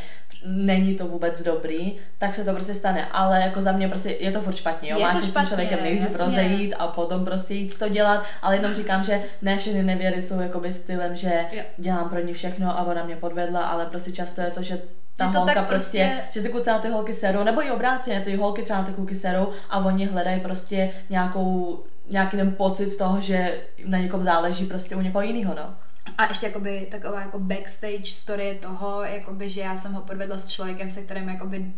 není 0.46 0.94
to 0.94 1.06
vůbec 1.06 1.42
dobrý, 1.42 1.92
tak 2.18 2.34
se 2.34 2.44
to 2.44 2.52
prostě 2.52 2.74
stane. 2.74 3.06
Ale 3.12 3.40
jako 3.40 3.60
za 3.60 3.72
mě 3.72 3.88
prostě 3.88 4.10
je 4.20 4.32
to 4.32 4.40
furt 4.40 4.54
špatně, 4.56 4.90
jo? 4.90 4.98
Je 4.98 5.04
Máš 5.04 5.14
to 5.16 5.20
se 5.22 5.28
s 5.30 5.34
tím 5.34 5.46
člověkem 5.46 5.82
nejdřív 5.82 6.16
rozejít 6.18 6.74
a 6.78 6.86
potom 6.86 7.24
prostě 7.24 7.54
jít 7.54 7.78
to 7.78 7.88
dělat, 7.88 8.24
ale 8.42 8.56
jenom 8.56 8.74
říkám, 8.74 9.02
že 9.02 9.22
ne 9.42 9.58
všechny 9.58 9.82
nevěry 9.82 10.22
jsou 10.22 10.40
jakoby 10.40 10.72
stylem, 10.72 11.16
že 11.16 11.44
Jo. 11.52 11.62
dělám 11.76 12.08
pro 12.08 12.20
ní 12.20 12.32
všechno 12.32 12.78
a 12.78 12.82
ona 12.86 13.04
mě 13.04 13.16
podvedla, 13.16 13.60
ale 13.60 13.86
prostě 13.86 14.12
často 14.12 14.40
je 14.40 14.50
to, 14.50 14.62
že 14.62 14.78
ta 15.16 15.24
Je 15.24 15.32
to 15.32 15.38
holka 15.38 15.54
tak 15.54 15.68
prostě, 15.68 15.98
prostě- 15.98 16.24
že 16.30 16.40
ty 16.40 16.48
kluci 16.48 16.70
na 16.70 16.78
ty 16.78 16.88
holky 16.88 17.12
serou, 17.12 17.44
nebo 17.44 17.64
i 17.66 17.70
obráceně, 17.70 18.20
ty 18.20 18.36
holky 18.36 18.62
třeba 18.62 18.78
na 18.78 18.84
ty 18.84 18.92
kluky 18.92 19.14
serou 19.14 19.48
a 19.70 19.78
oni 19.84 20.06
hledají 20.06 20.40
prostě 20.40 20.90
nějakou, 21.10 21.78
nějaký 22.10 22.36
ten 22.36 22.52
pocit 22.52 22.96
toho, 22.96 23.20
že 23.20 23.60
na 23.84 23.98
někom 23.98 24.22
záleží 24.22 24.64
prostě 24.66 24.96
u 24.96 25.00
někoho 25.00 25.22
jiného, 25.22 25.54
no. 25.54 25.74
A 26.18 26.26
ještě 26.28 26.46
jakoby 26.46 26.86
taková 26.90 27.20
jako 27.20 27.38
backstage 27.38 28.06
story 28.06 28.58
toho, 28.62 29.02
jakoby, 29.02 29.50
že 29.50 29.60
já 29.60 29.76
jsem 29.76 29.92
ho 29.92 30.02
podvedla 30.02 30.38
s 30.38 30.48
člověkem, 30.48 30.90
se 30.90 31.02
kterým 31.02 31.28
jakoby 31.28 31.72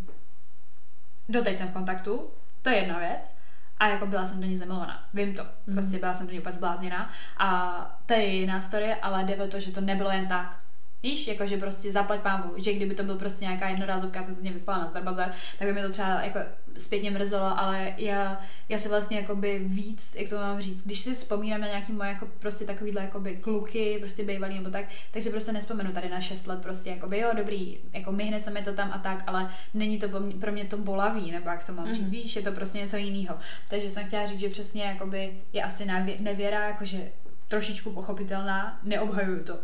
doteď 1.28 1.58
jsem 1.58 1.68
v 1.68 1.72
kontaktu, 1.72 2.30
to 2.62 2.70
je 2.70 2.76
jedna 2.76 2.98
věc. 2.98 3.32
A 3.78 3.88
jako 3.88 4.06
byla 4.06 4.26
jsem 4.26 4.40
do 4.40 4.46
ní 4.46 4.56
zamilovaná. 4.56 5.04
Vím 5.14 5.34
to. 5.34 5.46
Prostě 5.72 5.98
byla 5.98 6.14
jsem 6.14 6.26
do 6.26 6.32
ní 6.32 6.38
úplně 6.38 6.52
zblázněná. 6.52 7.10
A 7.38 8.00
to 8.06 8.14
je 8.14 8.26
jiná 8.26 8.60
story, 8.60 8.94
ale 8.94 9.24
jde 9.24 9.36
o 9.36 9.48
to, 9.48 9.60
že 9.60 9.70
to 9.72 9.80
nebylo 9.80 10.10
jen 10.10 10.28
tak. 10.28 10.65
Víš, 11.02 11.26
jakože 11.28 11.56
prostě 11.56 11.92
zaplať 11.92 12.20
pámu, 12.20 12.52
že 12.56 12.72
kdyby 12.72 12.94
to 12.94 13.02
byl 13.02 13.16
prostě 13.16 13.44
nějaká 13.44 13.68
jednorázovka, 13.68 14.24
jsem 14.24 14.34
se 14.36 14.42
ním 14.42 14.52
vyspala 14.52 14.78
na 14.78 14.88
Starbazar, 14.90 15.32
tak 15.58 15.68
by 15.68 15.74
mi 15.74 15.82
to 15.82 15.90
třeba 15.90 16.22
jako 16.22 16.38
zpětně 16.78 17.10
mrzelo, 17.10 17.58
ale 17.60 17.94
já, 17.96 18.40
já 18.68 18.78
se 18.78 18.88
vlastně 18.88 19.16
jakoby 19.16 19.58
víc, 19.66 20.16
jak 20.18 20.28
to 20.28 20.36
mám 20.36 20.60
říct, 20.60 20.86
když 20.86 20.98
si 21.00 21.14
vzpomínám 21.14 21.60
na 21.60 21.66
nějaký 21.66 21.92
moje 21.92 22.10
jako 22.10 22.26
prostě 22.38 22.64
takovýhle 22.64 23.02
jakoby 23.02 23.36
kluky, 23.36 23.96
prostě 24.00 24.24
bývalý 24.24 24.54
nebo 24.58 24.70
tak, 24.70 24.84
tak 25.10 25.22
si 25.22 25.30
prostě 25.30 25.52
nespomenu 25.52 25.92
tady 25.92 26.08
na 26.08 26.20
6 26.20 26.46
let 26.46 26.62
prostě 26.62 26.90
jakoby 26.90 27.18
jo, 27.18 27.30
dobrý, 27.36 27.78
jako 27.92 28.12
myhne 28.12 28.40
se 28.40 28.50
mi 28.50 28.62
to 28.62 28.72
tam 28.72 28.90
a 28.92 28.98
tak, 28.98 29.24
ale 29.26 29.50
není 29.74 29.98
to 29.98 30.08
pro 30.08 30.20
mě, 30.20 30.34
mě 30.52 30.64
to 30.64 30.76
bolavý, 30.78 31.30
nebo 31.30 31.48
jak 31.50 31.64
to 31.64 31.72
mám 31.72 31.86
říct, 31.94 32.02
Mhm. 32.02 32.10
víš, 32.10 32.36
je 32.36 32.42
to 32.42 32.52
prostě 32.52 32.78
něco 32.78 32.96
jiného. 32.96 33.36
Takže 33.68 33.90
jsem 33.90 34.06
chtěla 34.06 34.26
říct, 34.26 34.40
že 34.40 34.48
přesně 34.48 34.82
jakoby 34.84 35.32
je 35.52 35.62
asi 35.62 35.84
nevě- 35.84 36.20
nevěra, 36.22 36.66
jakože 36.68 37.10
trošičku 37.48 37.92
pochopitelná, 37.92 38.80
neobhajuju 38.82 39.44
to. 39.44 39.58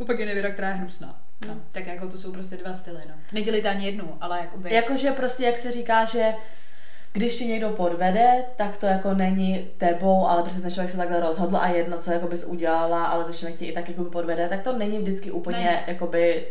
Opak 0.00 0.18
je 0.18 0.26
nevěra, 0.26 0.50
která 0.50 0.68
je 0.68 0.74
hnusná. 0.74 1.22
No, 1.48 1.56
tak 1.72 1.86
jako 1.86 2.08
to 2.08 2.18
jsou 2.18 2.32
prostě 2.32 2.56
dva 2.56 2.72
styly, 2.72 3.00
no. 3.08 3.14
Nedělit 3.32 3.66
ani 3.66 3.86
jednu, 3.86 4.16
ale 4.20 4.38
jakoby... 4.38 4.74
Jakože 4.74 5.10
prostě, 5.10 5.44
jak 5.44 5.58
se 5.58 5.72
říká, 5.72 6.04
že 6.04 6.34
když 7.12 7.36
ti 7.36 7.46
někdo 7.46 7.68
podvede, 7.70 8.44
tak 8.56 8.76
to 8.76 8.86
jako 8.86 9.14
není 9.14 9.68
tebou, 9.78 10.26
ale 10.26 10.42
prostě 10.42 10.60
ten 10.60 10.70
člověk 10.70 10.90
se 10.90 10.96
takhle 10.96 11.20
rozhodl 11.20 11.56
a 11.56 11.68
jedno, 11.68 11.98
co 11.98 12.12
jako 12.12 12.26
bys 12.26 12.44
udělala, 12.44 13.04
ale 13.06 13.24
ten 13.24 13.32
člověk 13.32 13.58
ti 13.58 13.66
i 13.66 13.72
tak 13.72 13.88
jako 13.88 14.04
podvede, 14.04 14.48
tak 14.48 14.62
to 14.62 14.78
není 14.78 14.98
vždycky 14.98 15.30
úplně 15.30 15.58
Ne. 15.58 15.84
jakoby 15.86 16.46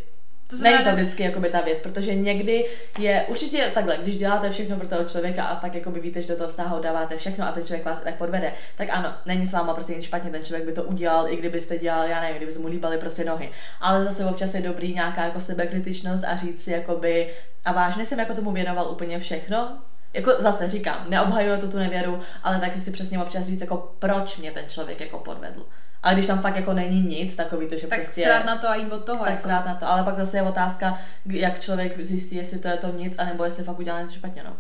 To 0.50 0.56
Není 0.56 0.84
to 0.84 0.92
vždycky 0.92 1.24
jakoby 1.24 1.50
ta 1.50 1.62
věc, 1.62 1.80
protože 1.80 2.16
někdy 2.16 2.66
je 3.00 3.26
určitě 3.28 3.72
takhle, 3.74 3.98
když 3.98 4.18
děláte 4.18 4.50
všechno 4.50 4.78
pro 4.78 4.88
toho 4.88 5.04
člověka 5.04 5.44
a 5.44 5.56
tak 5.56 5.76
jakoby 5.76 6.00
víte, 6.00 6.22
že 6.22 6.28
do 6.28 6.36
toho 6.36 6.50
vztahu 6.50 6.82
dáváte 6.82 7.18
všechno 7.18 7.48
a 7.48 7.52
ten 7.52 7.66
člověk 7.66 7.86
vás 7.86 8.02
i 8.02 8.04
tak 8.04 8.16
podvede, 8.16 8.54
tak 8.78 8.88
ano, 8.92 9.14
není 9.26 9.48
s 9.48 9.54
váma 9.54 9.74
prostě 9.74 9.96
nic 9.96 10.06
špatně, 10.06 10.32
ten 10.32 10.44
člověk 10.44 10.66
by 10.66 10.74
to 10.74 10.84
udělal, 10.84 11.28
i 11.28 11.36
kdybyste 11.36 11.78
dělal, 11.78 12.08
já 12.08 12.22
nevím, 12.22 12.38
kdyby 12.38 12.52
se 12.52 12.60
mu 12.60 12.68
líbaly 12.68 12.98
prostě 12.98 13.26
nohy. 13.26 13.50
Ale 13.82 14.04
zase 14.04 14.26
občas 14.26 14.54
je 14.54 14.62
dobrý 14.62 14.94
nějaká 14.94 15.24
jako 15.24 15.42
sebekritičnost 15.42 16.24
a 16.24 16.38
říct 16.38 16.64
si 16.64 16.72
jakoby, 16.72 17.34
a 17.66 17.72
vážně 17.72 18.06
jsem 18.06 18.20
jako 18.20 18.34
tomu 18.34 18.52
věnoval 18.52 18.92
úplně 18.92 19.20
všechno, 19.20 19.78
jako 20.14 20.32
zase 20.40 20.68
říkám, 20.68 21.06
neobhajuju 21.10 21.60
to 21.60 21.68
tu 21.68 21.78
nevěru, 21.78 22.20
ale 22.44 22.60
taky 22.60 22.80
si 22.80 22.92
přesně 22.92 23.20
občas 23.20 23.46
říct, 23.46 23.62
jako 23.62 23.94
proč 24.00 24.38
mě 24.38 24.52
ten 24.52 24.66
člověk 24.70 25.02
jako 25.02 25.20
podvedl. 25.20 25.66
A 26.04 26.14
když 26.14 26.28
tam 26.28 26.40
fakt 26.40 26.56
jako 26.56 26.74
není 26.74 27.02
nic, 27.02 27.36
takový 27.36 27.68
to, 27.68 27.78
že 27.78 27.88
tak 27.88 28.00
prostě... 28.00 28.24
srát 28.24 28.46
na 28.46 28.58
to 28.58 28.70
a 28.70 28.76
jít 28.76 28.92
od 28.92 29.06
toho. 29.06 29.26
Tak 29.26 29.34
jako. 29.34 29.48
na 29.48 29.76
to, 29.80 29.88
ale 29.88 30.04
pak 30.04 30.18
zase 30.18 30.38
je 30.38 30.42
otázka, 30.42 31.00
jak 31.26 31.60
člověk 31.60 32.06
zjistí, 32.06 32.36
jestli 32.36 32.60
to 32.60 32.68
je 32.68 32.78
to 32.78 32.88
nic, 32.88 33.18
anebo 33.18 33.44
jestli 33.44 33.64
fakt 33.64 33.80
udělá 33.80 34.02
něco 34.02 34.14
špatně, 34.14 34.44
no. 34.44 34.58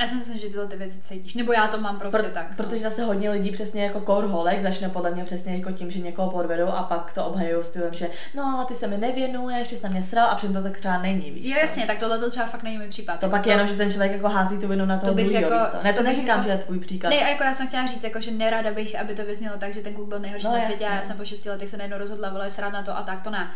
Já 0.00 0.06
si 0.06 0.14
myslím, 0.14 0.38
že 0.38 0.46
tyhle 0.48 0.66
ty 0.66 0.76
věci 0.76 1.00
cítíš. 1.00 1.34
Nebo 1.34 1.52
já 1.52 1.66
to 1.68 1.80
mám 1.80 1.98
prostě 1.98 2.18
Pro, 2.22 2.28
tak. 2.30 2.50
no. 2.50 2.56
Protože 2.56 2.82
zase 2.82 3.04
hodně 3.04 3.30
lidí 3.30 3.50
přesně 3.50 3.84
jako 3.84 4.00
kour 4.00 4.24
holek 4.24 4.60
začne 4.62 4.88
podle 4.88 5.10
mě 5.10 5.24
přesně 5.24 5.56
jako 5.56 5.70
tím, 5.72 5.90
že 5.90 5.98
někoho 6.00 6.30
podvedou 6.30 6.68
a 6.68 6.82
pak 6.82 7.12
to 7.12 7.24
obhajují 7.24 7.64
stylem, 7.64 7.94
že 7.94 8.08
no 8.34 8.64
ty 8.68 8.74
se 8.74 8.86
mi 8.86 8.98
nevěnuješ, 8.98 9.68
ty 9.68 9.76
jsi 9.76 9.82
na 9.84 9.90
mě 9.90 10.02
sral 10.02 10.26
a 10.30 10.34
přitom 10.34 10.56
to 10.56 10.62
tak 10.62 10.76
třeba 10.78 10.98
není, 10.98 11.30
víš 11.30 11.46
Jo, 11.48 11.54
co? 11.54 11.60
jasně, 11.66 11.86
tak 11.86 11.98
tohle 11.98 12.18
to 12.18 12.30
třeba 12.30 12.46
fakt 12.46 12.62
není 12.62 12.78
můj 12.78 12.88
případ. 12.88 13.20
To 13.20 13.26
Jako 13.26 13.36
pak 13.36 13.46
je 13.46 13.52
jenom, 13.52 13.66
že 13.66 13.74
ten 13.76 13.90
člověk 13.90 14.12
jako 14.12 14.28
hází 14.28 14.58
tu 14.58 14.68
vinu 14.68 14.86
na 14.86 14.98
toho 14.98 15.12
To 15.12 15.16
bych 15.16 15.24
druhýho, 15.26 15.50
jako- 15.50 15.64
víš 15.64 15.72
co? 15.72 15.82
Ne, 15.82 15.92
to, 15.92 15.98
to 15.98 16.04
neříkám, 16.04 16.28
jako- 16.38 16.42
že 16.42 16.50
je 16.50 16.58
tvůj 16.58 16.78
příklad. 16.78 17.10
Ne, 17.10 17.16
jako 17.16 17.42
já 17.44 17.54
jsem 17.54 17.66
chtěla 17.68 17.86
říct, 17.86 18.04
jako, 18.04 18.20
že 18.20 18.30
nerada 18.30 18.72
bych, 18.72 19.00
aby 19.00 19.14
to 19.14 19.24
vyznělo 19.24 19.56
tak, 19.58 19.74
že 19.74 19.80
ten 19.80 19.94
kluk 19.94 20.08
byl 20.08 20.18
nejhorší 20.18 20.46
No, 20.46 20.52
na 20.58 20.60
světě 20.64 20.86
a 20.86 20.94
já 20.94 21.02
jsem 21.02 21.16
po 21.16 21.24
šesti 21.24 21.50
letech 21.50 21.68
se 21.70 21.76
najednou 21.76 21.98
rozhodla, 21.98 22.30
vole, 22.30 22.50
srát 22.50 22.72
na 22.72 22.82
to 22.82 22.96
a 22.96 23.02
tak, 23.02 23.20
to 23.22 23.30
ne. 23.30 23.50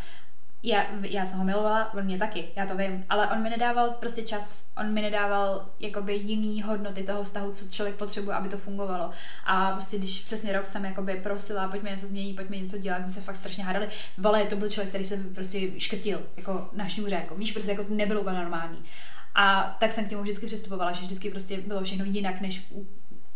Já, 0.66 0.86
já 1.02 1.26
jsem 1.26 1.38
ho 1.38 1.44
milovala, 1.44 1.94
on 1.94 2.04
mě 2.04 2.18
taky, 2.18 2.44
já 2.56 2.66
to 2.66 2.76
vím, 2.76 3.04
ale 3.08 3.28
on 3.28 3.42
mi 3.42 3.50
nedával 3.50 3.90
prostě 3.90 4.22
čas, 4.22 4.70
on 4.76 4.92
mi 4.92 5.02
nedával 5.02 5.68
jakoby 5.80 6.14
jiný 6.14 6.62
hodnoty 6.62 7.02
toho 7.02 7.24
vztahu, 7.24 7.52
co 7.52 7.68
člověk 7.68 7.96
potřebuje, 7.96 8.36
aby 8.36 8.48
to 8.48 8.58
fungovalo. 8.58 9.10
A 9.46 9.72
prostě 9.72 9.98
když 9.98 10.20
přesně 10.20 10.52
rok 10.52 10.66
jsem 10.66 10.84
jakoby 10.84 11.14
prosila, 11.16 11.68
pojďme 11.68 11.90
něco 11.90 12.06
změnit, 12.06 12.36
pojďme 12.36 12.56
něco 12.56 12.78
dělat, 12.78 13.02
jsme 13.02 13.12
se 13.12 13.20
fakt 13.20 13.36
strašně 13.36 13.64
hádali. 13.64 13.88
Vole, 14.18 14.44
to 14.44 14.56
byl 14.56 14.70
člověk, 14.70 14.88
který 14.88 15.04
se 15.04 15.16
prostě 15.16 15.80
škrtil, 15.80 16.20
jako 16.36 16.68
na 16.72 16.88
šňůře, 16.88 17.14
jako 17.14 17.34
víš, 17.34 17.52
prostě 17.52 17.70
jako 17.70 17.84
to 17.84 17.94
nebylo 17.94 18.20
úplně 18.20 18.36
normální. 18.36 18.84
A 19.34 19.76
tak 19.80 19.92
jsem 19.92 20.06
k 20.06 20.10
němu 20.10 20.22
vždycky 20.22 20.46
přistupovala, 20.46 20.92
že 20.92 21.00
vždycky 21.00 21.30
prostě 21.30 21.60
bylo 21.60 21.84
všechno 21.84 22.04
jinak, 22.04 22.40
než 22.40 22.66
u 22.70 22.86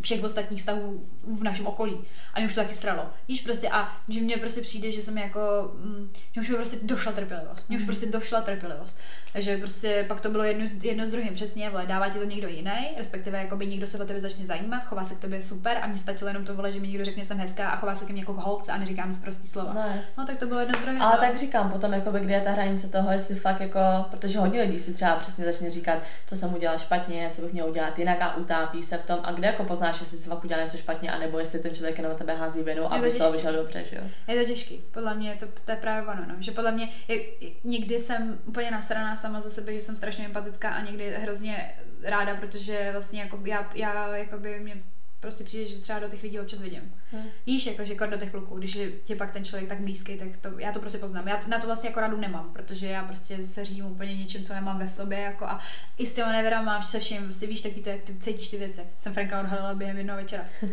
všech 0.00 0.24
ostatních 0.24 0.62
stavů 0.62 1.04
v 1.38 1.42
našem 1.44 1.66
okolí. 1.66 2.00
A 2.34 2.38
mě 2.40 2.46
už 2.48 2.54
to 2.54 2.60
taky 2.60 2.74
stralo. 2.74 3.02
Víš 3.28 3.40
prostě 3.40 3.68
a 3.68 3.96
že 4.08 4.20
mně 4.20 4.36
prostě 4.36 4.60
přijde, 4.60 4.92
že 4.92 5.02
jsem 5.02 5.18
jako, 5.18 5.40
mm, 5.74 6.10
že 6.34 6.40
už 6.40 6.48
mi 6.48 6.54
prostě 6.56 6.76
došla 6.82 7.12
trpělivost. 7.12 7.68
Mně 7.68 7.76
už 7.76 7.82
Mhm. 7.82 7.86
prostě 7.86 8.06
došla 8.06 8.40
trpělivost. 8.40 8.96
Takže 9.32 9.56
prostě 9.58 10.04
pak 10.08 10.20
to 10.20 10.30
bylo 10.30 10.44
jedno, 10.44 10.64
jedno 10.82 11.06
s 11.06 11.10
druhým 11.10 11.34
přesně, 11.34 11.70
vole, 11.70 11.86
dává 11.86 12.08
ti 12.08 12.18
to 12.18 12.24
někdo 12.24 12.48
jiný, 12.48 12.88
respektive 12.96 13.38
jakoby 13.38 13.66
někdo 13.66 13.86
se 13.86 13.98
o 14.02 14.04
tebe 14.04 14.20
začne 14.20 14.46
zajímat, 14.46 14.84
chová 14.84 15.04
se 15.04 15.14
k 15.14 15.18
tobě 15.20 15.42
super 15.42 15.78
a 15.82 15.86
mně 15.86 15.98
stačilo 15.98 16.28
jenom 16.28 16.44
to 16.44 16.54
vole, 16.54 16.72
že 16.72 16.80
mi 16.80 16.88
někdo 16.88 17.04
řekne, 17.04 17.22
že 17.22 17.28
jsem 17.28 17.38
hezká 17.38 17.68
a 17.70 17.76
chová 17.76 17.94
se 17.94 18.04
ke 18.04 18.12
mně 18.12 18.22
jako 18.22 18.34
k 18.34 18.36
holce 18.36 18.72
a 18.72 18.76
neříká 18.78 19.06
mi 19.06 19.12
prostý 19.24 19.48
slova. 19.48 19.72
No, 19.72 19.80
jasně. 19.80 20.14
no 20.18 20.26
tak 20.26 20.36
to 20.36 20.46
bylo 20.46 20.60
jedno 20.60 20.74
s 20.78 20.82
druhým. 20.82 21.02
Ale 21.02 21.12
no. 21.12 21.20
tak 21.20 21.38
říkám 21.38 21.70
potom, 21.72 21.92
jakoby, 21.92 22.20
kde 22.20 22.34
je 22.34 22.40
ta 22.40 22.50
hranice 22.50 22.88
toho, 22.88 23.12
jestli 23.12 23.34
fakt 23.34 23.60
jako, 23.60 23.78
protože 24.10 24.38
hodně 24.38 24.60
lidí 24.62 24.78
si 24.78 24.94
třeba 24.94 25.16
přesně 25.16 25.44
začne 25.44 25.70
říkat, 25.70 25.98
co 26.26 26.36
jsem 26.36 26.54
udělal 26.54 26.78
špatně, 26.78 27.30
co 27.32 27.42
bych 27.42 27.52
měl 27.52 27.68
udělat 27.68 27.98
jinak 27.98 28.22
a 28.22 28.36
utápí 28.36 28.82
se 28.82 28.96
v 28.98 29.02
tom. 29.06 29.18
A 29.22 29.32
kde 29.32 29.46
jako 29.46 29.64
poznáš, 29.88 30.00
jestli 30.00 30.18
jsi 30.18 30.28
fakt 30.28 30.44
udělal 30.44 30.64
něco 30.64 30.76
špatně, 30.76 31.12
anebo 31.12 31.38
jestli 31.38 31.58
ten 31.58 31.74
člověk 31.74 31.98
jenom 31.98 32.12
na 32.12 32.18
tebe 32.18 32.34
hází 32.34 32.62
vinu, 32.62 32.82
to 32.82 32.92
aby 32.92 33.10
z 33.10 33.16
toho 33.16 33.32
vyšel 33.32 33.52
dobře, 33.52 33.84
že 33.84 33.96
jo? 33.96 34.02
Je 34.28 34.40
to 34.40 34.48
těžký. 34.48 34.82
Podle 34.90 35.14
mě 35.14 35.30
je 35.30 35.36
to, 35.36 35.46
to 35.64 35.70
je 35.70 35.76
právě 35.76 36.08
ono, 36.08 36.26
no. 36.28 36.34
že 36.38 36.52
podle 36.52 36.72
mě 36.72 36.88
je, 37.08 37.24
někdy 37.64 37.98
jsem 37.98 38.38
úplně 38.44 38.70
nasraná 38.70 39.16
sama 39.16 39.40
za 39.40 39.50
sebe, 39.50 39.72
že 39.72 39.80
jsem 39.80 39.96
strašně 39.96 40.24
empatická 40.24 40.70
a 40.70 40.80
někdy 40.80 41.10
hrozně 41.10 41.74
ráda, 42.02 42.34
protože 42.34 42.88
vlastně 42.92 43.20
jako 43.20 43.38
já, 43.44 43.70
já 43.74 44.16
jakoby 44.16 44.60
mě 44.60 44.82
prostě 45.20 45.44
přijde, 45.44 45.66
že 45.66 45.76
třeba 45.76 45.98
do 45.98 46.08
těch 46.08 46.22
lidí 46.22 46.40
občas 46.40 46.60
vidím. 46.60 46.94
Hmm. 47.12 47.24
Víš, 47.46 47.66
jako, 47.66 47.84
že 47.84 47.94
kor 47.94 48.08
do 48.08 48.16
těch 48.16 48.30
kluků, 48.30 48.58
když 48.58 48.74
je 48.74 48.90
tě 48.90 49.16
pak 49.16 49.30
ten 49.30 49.44
člověk 49.44 49.68
tak 49.68 49.80
blízký, 49.80 50.16
tak 50.16 50.28
to, 50.40 50.58
já 50.58 50.72
to 50.72 50.80
prostě 50.80 50.98
poznám. 50.98 51.28
Já 51.28 51.40
na 51.48 51.58
to 51.58 51.66
vlastně 51.66 51.88
jako 51.88 52.00
radu 52.00 52.16
nemám, 52.16 52.50
protože 52.52 52.86
já 52.86 53.04
prostě 53.04 53.42
se 53.42 53.64
řídím 53.64 53.86
úplně 53.86 54.16
něčím, 54.16 54.44
co 54.44 54.54
nemám 54.54 54.78
ve 54.78 54.86
sobě, 54.86 55.18
jako 55.18 55.44
a 55.44 55.60
i 55.98 56.06
s 56.06 56.12
těma 56.12 56.32
nevěrama, 56.32 56.82
se 56.82 57.00
vším, 57.00 57.24
prostě 57.24 57.46
víš, 57.46 57.60
taky 57.60 57.80
to, 57.80 57.90
jak 57.90 58.02
ty 58.02 58.14
cítíš 58.14 58.48
ty 58.48 58.56
věci. 58.56 58.82
Jsem 58.98 59.12
Franka 59.14 59.40
odhalila 59.40 59.74
během 59.74 59.98
jednoho 59.98 60.18
večera. 60.18 60.44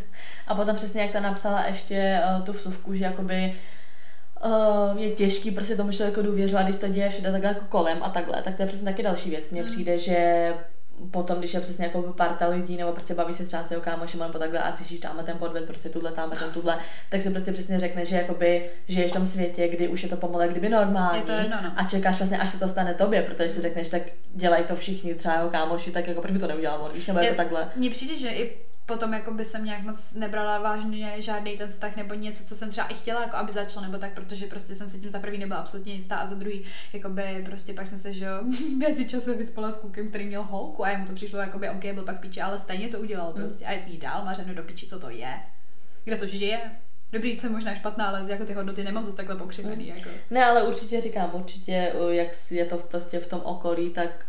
A 0.47 0.55
potom 0.55 0.75
přesně 0.75 1.01
jak 1.01 1.11
ta 1.11 1.19
napsala 1.19 1.65
ještě 1.65 2.21
uh, 2.37 2.45
tu 2.45 2.51
vsuvku, 2.51 2.93
že 2.95 3.03
jakoby 3.03 3.55
uh, 4.45 4.97
je 4.97 5.11
těžký 5.11 5.51
prostě 5.51 5.75
tomu 5.75 5.91
člověku 5.91 6.21
důvěřovat, 6.21 6.63
když 6.63 6.77
to 6.77 6.87
děje 6.87 7.09
všude 7.09 7.31
takhle 7.31 7.49
jako 7.49 7.65
kolem 7.69 8.03
a 8.03 8.09
takhle, 8.09 8.41
tak 8.41 8.55
to 8.55 8.61
je 8.61 8.67
přesně 8.67 8.85
taky 8.85 9.03
další 9.03 9.29
věc. 9.29 9.49
Mně 9.49 9.63
Mm. 9.63 9.69
přijde, 9.69 9.97
že 9.97 10.53
potom, 11.11 11.37
když 11.39 11.53
je 11.53 11.59
přesně 11.61 11.85
jako 11.85 12.01
parta 12.01 12.47
lidí, 12.47 12.77
nebo 12.77 12.91
prostě 12.91 13.13
baví 13.13 13.33
se 13.33 13.45
třeba 13.45 13.63
s 13.63 13.71
jeho 13.71 13.83
kámošem 13.83 14.19
nebo 14.19 14.39
takhle 14.39 14.59
a 14.59 14.75
slyšíš 14.75 14.99
tamhle 14.99 15.23
ten 15.23 15.37
podved, 15.37 15.65
prostě 15.65 15.89
tuhle, 15.89 16.11
tamhle 16.11 16.39
ten 16.39 16.51
tuhle, 16.51 16.77
tak 17.09 17.21
si 17.21 17.29
prostě 17.29 17.51
přesně 17.51 17.79
řekne, 17.79 18.05
že 18.05 18.15
jakoby 18.15 18.69
žiješ 18.87 19.11
v 19.11 19.13
tom 19.13 19.25
světě, 19.25 19.67
kdy 19.67 19.87
už 19.87 20.03
je 20.03 20.09
to 20.09 20.17
pomalu 20.17 20.49
kdyby 20.51 20.69
normální 20.69 21.19
Je 21.19 21.25
to 21.25 21.31
jedno, 21.31 21.57
no. 21.63 21.71
a 21.75 21.83
čekáš 21.83 22.17
vlastně, 22.17 22.37
až 22.37 22.49
se 22.49 22.59
to 22.59 22.67
stane 22.67 22.93
tobě, 22.93 23.21
protože 23.21 23.49
si 23.49 23.61
řekneš, 23.61 23.87
tak 23.87 24.01
dělají 24.33 24.63
to 24.63 24.75
všichni, 24.75 25.15
třeba 25.15 25.35
jeho 25.35 25.49
kámoši, 25.49 25.91
tak 25.91 26.07
jako 26.07 26.21
proč 26.21 26.31
by 26.31 26.39
to 26.39 26.47
neudělal 26.47 26.81
on, 26.81 26.91
víš, 26.93 27.07
nebo 27.07 27.19
Je- 27.19 27.25
jako 27.25 27.37
takhle. 27.37 27.71
Mně 27.75 27.89
přijde, 27.89 28.15
že 28.15 28.29
i 28.29 28.57
potom 28.86 29.13
jako 29.13 29.33
by 29.33 29.45
jsem 29.45 29.65
nějak 29.65 29.81
moc 29.81 30.13
nebrala 30.13 30.59
vážně 30.59 31.21
žádný 31.21 31.57
ten 31.57 31.67
vztah 31.67 31.95
nebo 31.95 32.13
něco, 32.13 32.43
co 32.43 32.55
jsem 32.55 32.69
třeba 32.69 32.88
i 32.88 32.93
chtěla, 32.93 33.21
jako 33.21 33.36
aby 33.36 33.51
začalo, 33.51 33.86
nebo 33.86 33.97
tak, 33.97 34.13
protože 34.13 34.47
prostě 34.47 34.75
jsem 34.75 34.89
se 34.89 34.97
tím 34.97 35.09
za 35.09 35.19
prvý 35.19 35.38
nebyla 35.38 35.59
absolutně 35.59 35.93
jistá 35.93 36.15
a 36.15 36.27
za 36.27 36.36
druhý, 36.36 36.63
jako 36.93 37.09
by 37.09 37.41
prostě 37.45 37.73
pak 37.73 37.88
jsem 37.88 37.99
se, 37.99 38.13
že 38.13 38.25
jo, 38.25 38.43
věci 38.79 39.05
časem 39.05 39.38
vyspala 39.38 39.71
s 39.71 39.77
klukem, 39.77 40.09
který 40.09 40.25
měl 40.25 40.43
holku 40.43 40.86
a 40.86 40.89
jemu 40.89 41.05
to 41.05 41.13
přišlo, 41.13 41.39
jako 41.39 41.59
by 41.59 41.69
OK, 41.69 41.83
byl 41.93 42.03
pak 42.03 42.19
píči, 42.19 42.41
ale 42.41 42.59
stejně 42.59 42.88
to 42.88 42.99
udělal 42.99 43.33
prostě 43.33 43.65
a 43.65 43.71
je 43.71 43.79
s 43.79 43.86
ní 43.86 43.97
dál 43.97 44.25
mařeno 44.25 44.53
do 44.53 44.63
píči, 44.63 44.88
co 44.88 44.99
to 44.99 45.09
je, 45.09 45.39
kde 46.03 46.15
to 46.15 46.27
žije. 46.27 46.59
Dobrý, 47.11 47.36
to 47.38 47.45
je 47.45 47.51
možná 47.51 47.75
špatná, 47.75 48.07
ale 48.07 48.25
jako 48.27 48.45
ty 48.45 48.53
hodnoty 48.53 48.83
nemám 48.83 49.03
zase 49.03 49.17
takhle 49.17 49.36
pokřivený, 49.36 49.88
jako. 49.88 50.09
Ne, 50.31 50.45
ale 50.45 50.63
určitě 50.63 51.01
říkám, 51.01 51.29
určitě, 51.33 51.93
uh, 51.95 52.09
jak 52.09 52.27
je 52.51 52.65
to 52.65 52.77
prostě 52.77 53.19
v 53.19 53.27
tom 53.27 53.41
okolí, 53.43 53.89
tak 53.89 54.25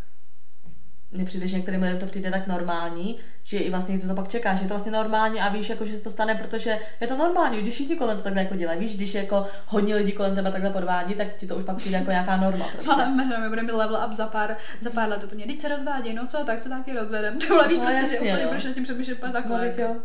mně 1.11 1.24
přijde, 1.24 1.48
že 1.48 1.57
některým 1.57 1.82
lidem 1.82 1.98
to 1.98 2.07
přijde 2.07 2.30
tak 2.30 2.46
normální, 2.46 3.18
že 3.49 3.59
i 3.59 3.70
vlastně 3.70 3.99
to 3.99 4.14
pak 4.14 4.28
čekáš, 4.28 4.59
že 4.59 4.64
je 4.64 4.68
to 4.68 4.74
vlastně 4.74 4.92
normální 4.92 5.40
a 5.40 5.49
víš, 5.49 5.68
jako, 5.70 5.86
že 5.86 5.97
se 5.97 6.03
to 6.03 6.11
stane, 6.11 6.34
protože 6.34 6.78
je 7.01 7.07
to 7.07 7.16
normální, 7.16 7.61
když 7.62 7.74
všichni 7.74 7.97
kolem 7.97 8.16
to 8.16 8.22
takhle 8.22 8.42
jako 8.42 8.55
dělají, 8.57 8.80
víš, 8.80 8.97
když 8.97 9.14
jako 9.14 9.47
hodně 9.66 9.94
lidí 9.94 10.12
kolem 10.12 10.34
tebe 10.34 10.53
takhle 10.53 10.70
podvádí, 10.70 11.14
tak 11.14 11.36
ti 11.36 11.47
to 11.47 11.57
už 11.57 11.64
pak 11.64 11.76
přijde 11.76 11.97
jako 11.99 12.11
nějaká 12.11 12.36
norma 12.36 12.66
prostě. 12.72 12.90
Ale 12.92 13.09
my, 13.09 13.24
budeme 13.49 13.62
mít 13.62 13.72
level 13.78 14.05
up 14.07 14.12
za 14.12 14.26
pár, 14.26 14.57
za 14.80 14.90
pár 14.90 15.09
let 15.09 15.24
úplně, 15.24 15.47
teď 15.47 15.61
se 15.61 15.68
rozvádí, 15.68 16.14
no 16.14 16.26
co, 16.26 16.44
tak 16.44 16.59
se 16.61 16.68
taky 16.68 16.92
rozvedem. 16.92 17.38
Tohle 17.49 17.68
víš 17.68 17.78
No, 17.78 17.84
prostě, 17.84 18.01
jasně, 18.01 18.18
že 18.18 18.24
úplně 18.32 18.44
no. 18.44 18.51
proč 18.51 18.64
na 18.64 18.72
tím 18.72 18.82
přemýšlet 18.82 19.22
No, 19.22 19.32
takhle. 19.32 19.59
teď 19.61 19.78
jako. 19.78 20.01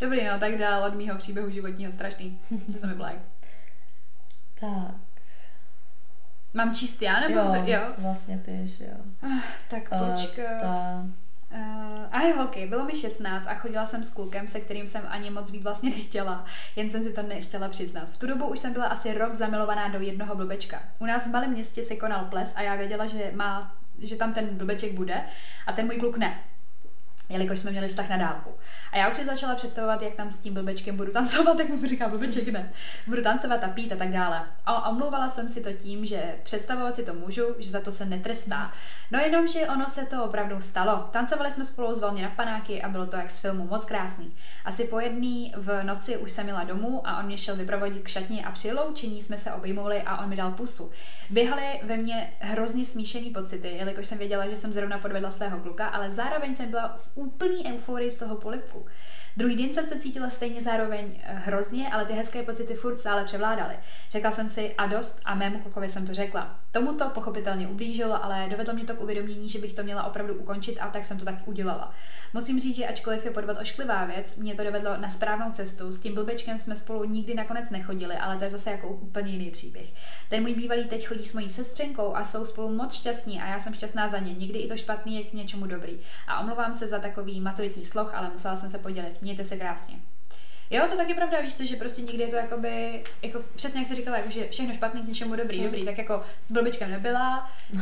Dobrý, 0.00 0.24
no, 0.24 0.38
tak 0.38 0.58
dál 0.58 0.84
od 0.84 0.94
mýho 0.94 1.16
příběhu 1.16 1.50
životního 1.50 1.92
strašný. 1.92 2.38
To 2.72 2.78
se 2.78 2.86
mi 2.86 2.94
black. 2.94 3.16
Tak, 4.60 4.94
Mám 6.54 6.74
číst 6.74 7.02
já, 7.02 7.20
nebo 7.20 7.34
jo, 7.40 7.54
jo? 7.64 7.80
vlastně 7.98 8.38
ty, 8.38 8.66
že 8.66 8.84
jo. 8.84 8.96
Ah, 9.22 9.42
tak 9.70 9.82
Uh, 9.92 10.10
počkej. 10.10 10.44
ta, 10.60 11.04
Uh, 11.52 12.06
ahoj 12.10 12.32
holky, 12.32 12.66
bylo 12.66 12.84
mi 12.84 12.96
16 12.96 13.46
a 13.46 13.54
chodila 13.54 13.86
jsem 13.86 14.02
s 14.04 14.10
klukem, 14.10 14.48
se 14.48 14.60
kterým 14.60 14.86
jsem 14.86 15.02
ani 15.08 15.30
moc 15.30 15.50
být 15.50 15.62
vlastně 15.62 15.90
nechtěla, 15.90 16.44
jen 16.76 16.90
jsem 16.90 17.02
si 17.02 17.12
to 17.12 17.22
nechtěla 17.22 17.68
přiznat. 17.68 18.10
V 18.10 18.16
tu 18.16 18.26
dobu 18.26 18.46
už 18.46 18.58
jsem 18.58 18.72
byla 18.72 18.86
asi 18.86 19.14
rok 19.14 19.34
zamilovaná 19.34 19.88
do 19.88 20.00
jednoho 20.00 20.34
blbečka. 20.34 20.82
U 20.98 21.06
nás 21.06 21.26
v 21.26 21.30
malém 21.30 21.50
městě 21.50 21.82
se 21.82 21.96
konal 21.96 22.24
ples 22.24 22.52
a 22.56 22.62
já 22.62 22.74
věděla, 22.74 23.06
že, 23.06 23.32
má, 23.34 23.76
že 23.98 24.16
tam 24.16 24.34
ten 24.34 24.46
blbeček 24.46 24.92
bude 24.92 25.22
a 25.66 25.72
ten 25.72 25.86
můj 25.86 25.96
kluk 25.96 26.16
ne 26.16 26.38
jelikož 27.30 27.58
jsme 27.58 27.70
měli 27.70 27.88
vztah 27.88 28.08
na 28.08 28.16
dálku. 28.16 28.50
A 28.92 28.98
já 28.98 29.08
už 29.08 29.16
si 29.16 29.24
začala 29.24 29.54
představovat, 29.54 30.02
jak 30.02 30.14
tam 30.14 30.30
s 30.30 30.38
tím 30.38 30.54
blbečkem 30.54 30.96
budu 30.96 31.12
tancovat, 31.12 31.58
jak 31.58 31.68
mu 31.68 31.86
říká 31.86 32.08
blbeček, 32.08 32.48
ne. 32.48 32.72
Budu 33.06 33.22
tancovat 33.22 33.64
a 33.64 33.68
pít 33.68 33.92
a 33.92 33.96
tak 33.96 34.08
dále. 34.08 34.42
A 34.66 34.88
omlouvala 34.88 35.28
jsem 35.28 35.48
si 35.48 35.60
to 35.60 35.72
tím, 35.72 36.04
že 36.04 36.34
představovat 36.42 36.96
si 36.96 37.04
to 37.04 37.14
můžu, 37.14 37.42
že 37.58 37.70
za 37.70 37.80
to 37.80 37.92
se 37.92 38.04
netrestá. 38.04 38.72
No 39.10 39.18
jenom, 39.18 39.46
že 39.46 39.60
ono 39.60 39.86
se 39.86 40.06
to 40.06 40.24
opravdu 40.24 40.60
stalo. 40.60 41.08
Tancovali 41.10 41.50
jsme 41.50 41.64
spolu 41.64 41.94
zvolně 41.94 42.22
na 42.22 42.30
panáky 42.30 42.82
a 42.82 42.88
bylo 42.88 43.06
to 43.06 43.16
jak 43.16 43.30
z 43.30 43.38
filmu, 43.38 43.66
moc 43.66 43.84
krásný. 43.84 44.34
Asi 44.64 44.84
po 44.84 45.00
jedné 45.00 45.50
v 45.56 45.82
noci 45.82 46.16
už 46.16 46.32
jsem 46.32 46.48
jela 46.48 46.64
domů 46.64 47.02
a 47.04 47.18
on 47.18 47.26
mě 47.26 47.38
šel 47.38 47.56
vyprovodit 47.56 48.02
k 48.02 48.08
šatně 48.08 48.44
a 48.44 48.50
při 48.50 48.72
loučení 48.72 49.22
jsme 49.22 49.38
se 49.38 49.52
obejmovali 49.52 50.02
a 50.02 50.22
on 50.22 50.28
mi 50.28 50.36
dal 50.36 50.52
pusu. 50.52 50.90
Běhaly 51.30 51.80
ve 51.82 51.96
mně 51.96 52.32
hrozně 52.38 52.84
smíšený 52.84 53.30
pocity, 53.30 53.68
jelikož 53.68 54.06
jsem 54.06 54.18
věděla, 54.18 54.48
že 54.48 54.56
jsem 54.56 54.72
zrovna 54.72 54.98
podvedla 54.98 55.30
svého 55.30 55.58
kluka, 55.58 55.86
ale 55.86 56.10
zároveň 56.10 56.54
jsem 56.54 56.70
byla 56.70 56.94
v 56.96 57.16
úplný 57.20 57.66
euforii 57.66 58.10
z 58.10 58.18
toho 58.18 58.36
polipu. 58.36 58.86
Druhý 59.36 59.56
den 59.56 59.72
jsem 59.72 59.86
se 59.86 60.00
cítila 60.00 60.30
stejně 60.30 60.60
zároveň 60.60 61.20
eh, 61.22 61.34
hrozně, 61.34 61.88
ale 61.92 62.04
ty 62.04 62.12
hezké 62.12 62.42
pocity 62.42 62.74
furt 62.74 62.98
stále 62.98 63.24
převládaly. 63.24 63.74
Řekla 64.10 64.30
jsem 64.30 64.48
si 64.48 64.74
a 64.74 64.86
dost 64.86 65.20
a 65.24 65.34
mému 65.34 65.58
klukovi 65.58 65.88
jsem 65.88 66.06
to 66.06 66.14
řekla. 66.14 66.60
Tomu 66.72 66.92
to 66.92 67.08
pochopitelně 67.08 67.68
ublížilo, 67.68 68.24
ale 68.24 68.46
dovedlo 68.50 68.74
mě 68.74 68.84
to 68.84 68.94
k 68.94 69.00
uvědomění, 69.00 69.48
že 69.48 69.58
bych 69.58 69.72
to 69.72 69.82
měla 69.82 70.04
opravdu 70.04 70.34
ukončit 70.34 70.78
a 70.78 70.88
tak 70.88 71.04
jsem 71.04 71.18
to 71.18 71.24
taky 71.24 71.42
udělala. 71.44 71.92
Musím 72.34 72.60
říct, 72.60 72.76
že 72.76 72.86
ačkoliv 72.86 73.24
je 73.24 73.30
podvod 73.30 73.56
ošklivá 73.60 74.04
věc, 74.04 74.36
mě 74.36 74.54
to 74.54 74.64
dovedlo 74.64 74.96
na 74.96 75.08
správnou 75.08 75.52
cestu. 75.52 75.92
S 75.92 76.00
tím 76.00 76.14
blbečkem 76.14 76.58
jsme 76.58 76.76
spolu 76.76 77.04
nikdy 77.04 77.34
nakonec 77.34 77.70
nechodili, 77.70 78.14
ale 78.14 78.36
to 78.36 78.44
je 78.44 78.50
zase 78.50 78.70
jako 78.70 78.88
úplně 78.88 79.32
jiný 79.32 79.50
příběh. 79.50 79.86
Ten 80.28 80.42
můj 80.42 80.54
bývalý 80.54 80.84
teď 80.84 81.06
chodí 81.06 81.24
s 81.24 81.32
mojí 81.32 81.48
sestřenkou 81.48 82.16
a 82.16 82.24
jsou 82.24 82.44
spolu 82.44 82.74
moc 82.74 82.94
šťastní 82.94 83.40
a 83.40 83.48
já 83.48 83.58
jsem 83.58 83.74
šťastná 83.74 84.08
za 84.08 84.18
ně. 84.18 84.34
Někdy 84.34 84.58
i 84.58 84.68
to 84.68 84.76
špatný 84.76 85.16
je 85.16 85.24
k 85.24 85.32
něčemu 85.32 85.66
dobrý. 85.66 86.00
A 86.28 86.40
omlouvám 86.40 86.74
se 86.74 86.88
za 86.88 86.98
takový 87.10 87.40
maturitní 87.40 87.84
sloh, 87.84 88.14
ale 88.14 88.30
musela 88.30 88.56
jsem 88.56 88.70
se 88.70 88.78
podělit. 88.78 89.22
Mějte 89.22 89.44
se 89.44 89.56
krásně. 89.56 89.94
Jo, 90.72 90.84
to 90.90 90.96
taky 90.96 91.14
pravda, 91.14 91.40
víš 91.40 91.54
to, 91.54 91.64
že 91.64 91.76
prostě 91.76 92.02
někdy 92.02 92.22
je 92.22 92.28
to 92.28 92.36
jakoby, 92.36 93.02
jako 93.22 93.40
přesně 93.56 93.80
jak 93.80 93.88
jsi 93.88 93.94
říkala, 93.94 94.16
jako, 94.16 94.30
že 94.30 94.48
všechno 94.50 94.74
špatný 94.74 95.02
k 95.02 95.08
něčemu 95.08 95.36
dobrý, 95.36 95.58
Mm. 95.58 95.64
dobrý, 95.64 95.84
tak 95.84 95.98
jako 95.98 96.22
s 96.42 96.52
blbičkem 96.52 96.90
nebyla, 96.90 97.50
uh, 97.74 97.80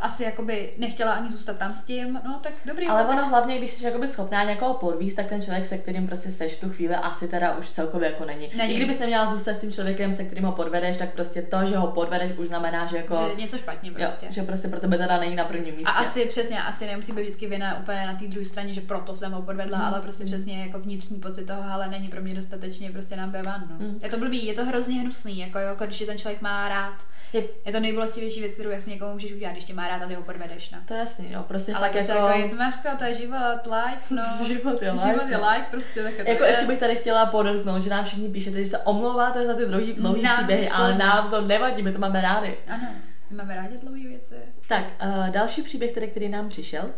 asi 0.00 0.24
jakoby 0.24 0.74
nechtěla 0.78 1.12
ani 1.12 1.30
zůstat 1.30 1.56
tam 1.56 1.74
s 1.74 1.84
tím, 1.84 2.20
no 2.24 2.40
tak 2.42 2.52
dobrý. 2.64 2.86
ale 2.86 3.02
no, 3.04 3.08
ono 3.08 3.20
tak, 3.20 3.30
hlavně, 3.30 3.58
když 3.58 3.70
jsi 3.70 3.84
jakoby 3.84 4.08
schopná 4.08 4.44
někoho 4.44 4.74
podvíst, 4.74 5.16
tak 5.16 5.26
ten 5.28 5.42
člověk, 5.42 5.66
se 5.66 5.78
kterým 5.78 6.06
prostě 6.06 6.30
seš 6.30 6.56
tu 6.56 6.70
chvíli, 6.70 6.94
asi 6.94 7.28
teda 7.28 7.56
už 7.56 7.70
celkově 7.70 8.10
jako 8.10 8.24
není. 8.24 8.50
Není. 8.56 8.72
I 8.74 8.76
kdybys 8.76 8.98
neměla 8.98 9.26
zůstat 9.26 9.54
s 9.54 9.58
tím 9.58 9.72
člověkem, 9.72 10.12
se 10.12 10.24
kterým 10.24 10.44
ho 10.44 10.52
podvedeš, 10.52 10.96
tak 10.96 11.12
prostě 11.12 11.42
to, 11.42 11.64
že 11.64 11.76
ho 11.76 11.86
podvedeš, 11.86 12.32
už 12.32 12.46
znamená, 12.46 12.86
že 12.86 12.96
jako... 12.96 13.14
že 13.36 13.42
něco 13.42 13.58
špatně 13.58 13.92
prostě. 13.92 14.26
Jo, 14.26 14.32
že 14.32 14.42
prostě 14.42 14.68
pro 14.68 14.80
tebe 14.80 14.98
teda 14.98 15.18
není 15.20 15.36
na 15.36 15.44
prvním 15.44 15.74
místě. 15.74 15.92
A 15.92 15.98
asi 16.00 16.24
přesně, 16.26 16.62
asi 16.62 16.86
nemusí 16.86 17.12
být 17.12 17.22
vždycky 17.22 17.46
vina 17.46 17.78
úplně 17.78 18.06
na 18.06 18.14
té 18.14 18.26
druhé 18.26 18.44
straně, 18.46 18.74
že 18.74 18.80
proto 18.80 19.16
jsem 19.16 19.32
ho 19.32 19.42
podvedla, 19.42 19.78
Mm. 19.78 19.84
ale 19.84 20.00
prostě 20.00 20.24
přesně 20.24 20.60
jako 20.66 20.78
vnitřní 20.78 21.20
pocit 21.20 21.44
toho, 21.46 21.62
ale 21.72 21.88
není 21.88 22.08
pro 22.08 22.19
mě 22.22 22.34
dostatečně 22.34 22.90
prostě 22.90 23.16
number 23.16 23.40
one, 23.40 23.64
no. 23.70 23.76
Mm. 23.86 23.98
Je 24.02 24.08
to 24.10 24.18
blbý, 24.18 24.46
je 24.46 24.54
to 24.54 24.64
hrozně 24.64 25.00
hnusný, 25.00 25.38
jako 25.38 25.58
jo, 25.58 25.66
jako 25.68 25.84
když 25.86 26.00
je 26.00 26.06
ten 26.06 26.18
člověk 26.18 26.40
má 26.42 26.68
rád. 26.68 27.06
Jak, 27.32 27.44
Je 27.66 27.72
to 27.72 27.80
nejbolestivější 27.80 28.40
věc, 28.40 28.52
kterou 28.52 28.70
jak 28.70 28.82
si 28.82 28.90
někomu 28.90 29.12
můžeš 29.12 29.32
udělat, 29.32 29.52
když 29.52 29.64
tě 29.64 29.74
má 29.74 29.88
rád 29.88 30.02
a 30.02 30.06
ty 30.06 30.14
ho 30.14 30.22
podvedeš, 30.22 30.70
no. 30.70 30.78
to 30.84 30.94
je 30.94 31.00
jasný, 31.00 31.30
no, 31.34 31.42
prostě 31.42 31.72
Ale 31.72 31.80
fakt 31.80 31.92
prostě 31.92 32.12
jako... 32.12 32.26
jako, 32.26 32.38
jako 32.40 32.54
Mařko, 32.56 32.88
to 32.98 33.04
je 33.04 33.14
život, 33.14 33.60
life, 33.66 34.14
no. 34.14 34.22
Život 34.46 34.82
je 34.82 34.90
life, 34.92 35.08
Život 35.08 35.28
je 35.28 35.38
no. 35.38 35.48
life, 35.50 35.66
prostě 35.70 36.02
tak 36.02 36.14
to 36.14 36.30
Jako 36.30 36.44
je. 36.44 36.50
ještě 36.50 36.66
bych 36.66 36.78
tady 36.78 36.96
chtěla 36.96 37.26
podotknout, 37.26 37.82
že 37.82 37.90
nám 37.90 38.04
všichni 38.04 38.28
píšete, 38.28 38.64
že 38.64 38.70
se 38.70 38.78
omlouváte 38.78 39.46
za 39.46 39.54
ty 39.54 39.66
dlouhý, 39.66 39.92
dlouhý 39.92 40.22
Nám 40.22 40.36
příběhy, 40.36 40.68
ale 40.68 40.86
slovně. 40.88 41.04
nám 41.04 41.30
to 41.30 41.40
nevadí, 41.40 41.82
my 41.82 41.92
to 41.92 41.98
máme 41.98 42.20
rádi. 42.22 42.56
Ano, 42.68 42.88
my 43.30 43.36
máme 43.36 43.54
rádi 43.56 43.78
dlouhé 43.78 44.08
věci. 44.08 44.34
Tak, 44.68 44.84
uh, 45.06 45.28
další 45.30 45.62
příběh, 45.62 45.90
který, 45.90 46.08
který 46.08 46.28
nám 46.28 46.48
přišel. 46.48 46.90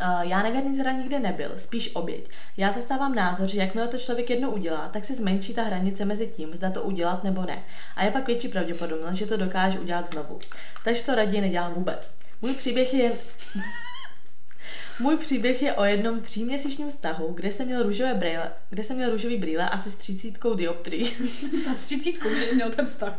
Uh, 0.00 0.20
já 0.20 0.42
nevěrný 0.42 0.76
teda 0.76 0.92
nikdy 0.92 1.18
nebyl, 1.18 1.52
spíš 1.56 1.90
oběť. 1.94 2.28
Já 2.56 2.72
zastávám 2.72 3.14
názor, 3.14 3.48
že 3.48 3.58
jakmile 3.58 3.88
to 3.88 3.98
člověk 3.98 4.30
jednou 4.30 4.50
udělá, 4.50 4.88
tak 4.88 5.04
se 5.04 5.14
zmenší 5.14 5.54
ta 5.54 5.62
hranice 5.62 6.04
mezi 6.04 6.26
tím, 6.26 6.54
zda 6.54 6.70
to 6.70 6.82
udělat 6.82 7.24
nebo 7.24 7.42
ne. 7.42 7.62
A 7.96 8.04
je 8.04 8.10
pak 8.10 8.26
větší 8.26 8.48
pravděpodobnost, 8.48 9.14
že 9.14 9.26
to 9.26 9.36
dokáže 9.36 9.80
udělat 9.80 10.08
znovu. 10.08 10.38
Takže 10.84 11.04
to 11.04 11.14
raději 11.14 11.40
nedělám 11.40 11.72
vůbec. 11.72 12.12
Můj 12.42 12.54
příběh 12.54 12.94
je 12.94 13.02
jen... 13.02 13.12
Můj 15.00 15.16
příběh 15.16 15.62
je 15.62 15.72
o 15.72 15.84
jednom 15.84 16.20
tříměsíčním 16.20 16.90
vztahu, 16.90 17.32
kde 17.34 17.52
jsem 17.52 17.66
měl 17.66 17.82
růžové 17.82 18.14
brýle, 18.14 18.52
kde 18.70 18.84
jsem 18.84 18.96
měl 18.96 19.10
růžový 19.10 19.36
brýle 19.36 19.68
asi 19.68 19.90
s 19.90 19.94
třicítkou 19.94 20.54
dioptrií. 20.54 21.12
S 21.74 21.84
třicítkou, 21.84 22.34
že 22.34 22.52
měl 22.54 22.70
ten 22.70 22.84
vztah. 22.84 23.18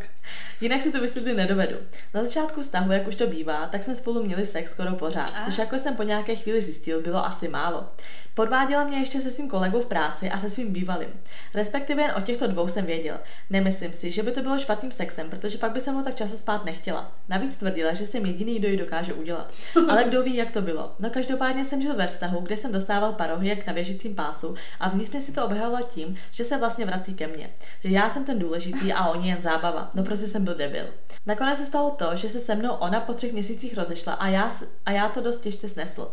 Jinak 0.62 0.82
si 0.82 0.92
to 0.92 1.02
vysvětlit 1.02 1.34
nedovedu. 1.34 1.78
Na 2.14 2.24
začátku 2.24 2.62
vztahu, 2.62 2.92
jak 2.92 3.08
už 3.08 3.16
to 3.16 3.28
bývá, 3.28 3.68
tak 3.68 3.84
jsme 3.84 3.96
spolu 3.96 4.24
měli 4.24 4.46
sex 4.46 4.72
skoro 4.72 4.96
pořád, 4.96 5.34
A. 5.36 5.46
což 5.46 5.58
jako 5.58 5.80
jsem 5.80 5.96
po 5.96 6.04
nějaké 6.04 6.36
chvíli 6.36 6.62
zjistil, 6.62 7.02
bylo 7.02 7.26
asi 7.26 7.48
málo. 7.48 7.90
Podváděla 8.36 8.84
mě 8.84 8.98
ještě 8.98 9.22
se 9.22 9.32
svým 9.32 9.50
kolegou 9.50 9.82
v 9.82 9.86
práci 9.86 10.30
a 10.30 10.40
se 10.40 10.50
svým 10.50 10.74
bývalým. 10.74 11.10
Respektive 11.54 12.02
jen 12.02 12.12
o 12.18 12.22
těchto 12.22 12.48
dvou 12.48 12.68
jsem 12.68 12.86
věděl. 12.86 13.20
Nemyslím 13.50 13.94
si, 13.94 14.12
že 14.12 14.24
by 14.24 14.32
to 14.32 14.42
bylo 14.42 14.60
špatným 14.60 14.92
sexem, 14.92 15.30
protože 15.30 15.58
pak 15.58 15.72
by 15.72 15.82
se 15.82 15.92
mu 15.92 16.04
tak 16.04 16.16
často 16.16 16.38
spát 16.38 16.66
nechtěla. 16.66 17.12
Navíc 17.30 17.56
tvrdila, 17.56 17.94
že 17.94 18.06
jsem 18.06 18.26
jediný, 18.26 18.60
kdo 18.60 18.68
ji 18.68 18.78
dokáže 18.78 19.14
udělat. 19.14 19.54
Ale 19.90 20.04
kdo 20.04 20.24
ví, 20.24 20.36
jak 20.36 20.52
to 20.52 20.62
bylo. 20.62 20.96
No 21.00 21.10
každopádně 21.10 21.66
jsem 21.66 21.82
žil 21.82 21.96
ve 21.96 22.08
vztahu, 22.08 22.40
kde 22.40 22.58
jsem 22.58 22.72
dostával 22.72 23.14
parohy 23.14 23.48
jak 23.48 23.68
na 23.68 23.74
běžícím 23.74 24.16
pásu 24.16 24.56
a 24.80 24.90
vnitřně 24.90 25.22
si 25.22 25.32
to 25.32 25.46
obhajovala 25.46 25.82
tím, 25.82 26.16
že 26.32 26.44
se 26.44 26.58
vlastně 26.58 26.86
vrací 26.86 27.14
ke 27.14 27.28
mně. 27.28 27.50
Že 27.84 27.90
já 27.90 28.10
jsem 28.10 28.26
ten 28.26 28.40
důležitý 28.40 28.94
a 28.94 29.08
oni 29.08 29.30
jen 29.30 29.42
zábava. 29.42 29.90
No 29.96 30.04
prostě 30.04 30.28
jsem 30.28 30.44
byl 30.44 30.56
debil. 30.56 30.86
Nakonec 31.26 31.60
se 31.60 31.66
stalo 31.66 31.92
to, 31.92 32.16
že 32.16 32.30
se 32.30 32.40
se 32.40 32.56
mnou 32.56 32.72
ona 32.72 33.00
po 33.00 33.14
třech 33.14 33.34
měsících 33.34 33.78
rozešla 33.78 34.14
a 34.14 34.28
já, 34.28 34.52
a 34.86 34.92
já 34.92 35.10
to 35.10 35.22
dost 35.22 35.42
těžce 35.42 35.70
snesl. 35.70 36.12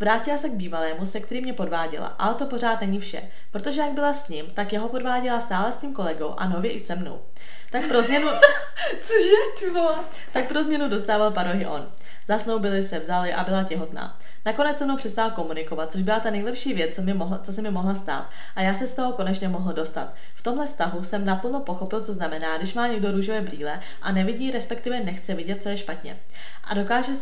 Vrátila 0.00 0.38
se 0.38 0.48
k 0.48 0.52
bývalému, 0.52 1.06
se 1.06 1.20
kterým 1.20 1.44
mě 1.44 1.52
podváděla, 1.52 2.06
ale 2.06 2.34
to 2.34 2.46
pořád 2.46 2.80
není 2.80 3.00
vše, 3.00 3.22
protože 3.50 3.80
jak 3.80 3.92
byla 3.92 4.14
s 4.14 4.28
ním, 4.28 4.46
tak 4.54 4.72
jeho 4.72 4.88
podváděla 4.88 5.40
stále 5.40 5.72
s 5.72 5.76
tím 5.76 5.92
kolegou 5.94 6.34
a 6.36 6.48
nově 6.48 6.70
i 6.70 6.80
se 6.80 6.94
mnou. 6.94 7.22
Tak 7.70 7.88
pro 7.88 8.02
změnu, 8.02 8.28
Cože, 9.00 9.36
ty 9.58 9.70
vole? 9.70 9.94
tak 10.32 10.48
pro 10.48 10.62
změnu 10.62 10.88
dostával 10.88 11.30
parohy 11.30 11.66
on. 11.66 11.92
Zasnoubili 12.28 12.82
se, 12.82 12.98
vzali 12.98 13.34
a 13.34 13.44
byla 13.44 13.62
těhotná. 13.62 14.18
Nakonec 14.46 14.78
se 14.78 14.84
mnou 14.84 14.96
přestal 14.96 15.30
komunikovat, 15.30 15.92
což 15.92 16.02
byla 16.02 16.20
ta 16.20 16.30
nejlepší 16.30 16.74
věc, 16.74 16.94
co, 16.94 17.02
mi 17.02 17.14
mohla, 17.14 17.38
co 17.38 17.52
se 17.52 17.62
mi 17.62 17.70
mohla 17.70 17.94
stát. 17.94 18.30
A 18.56 18.62
já 18.62 18.74
se 18.74 18.86
z 18.86 18.94
toho 18.94 19.12
konečně 19.12 19.48
mohl 19.48 19.72
dostat. 19.72 20.14
V 20.34 20.42
tomhle 20.42 20.66
vztahu 20.66 21.04
jsem 21.04 21.24
naplno 21.24 21.60
pochopil, 21.60 22.00
co 22.00 22.12
znamená, 22.12 22.58
když 22.58 22.74
má 22.74 22.86
někdo 22.86 23.12
růžové 23.12 23.40
brýle 23.40 23.80
a 24.02 24.12
nevidí, 24.12 24.50
respektive 24.50 25.00
nechce 25.00 25.34
vidět, 25.34 25.62
co 25.62 25.68
je 25.68 25.76
špatně. 25.76 26.16
A 26.64 26.74
dokáže 26.74 27.12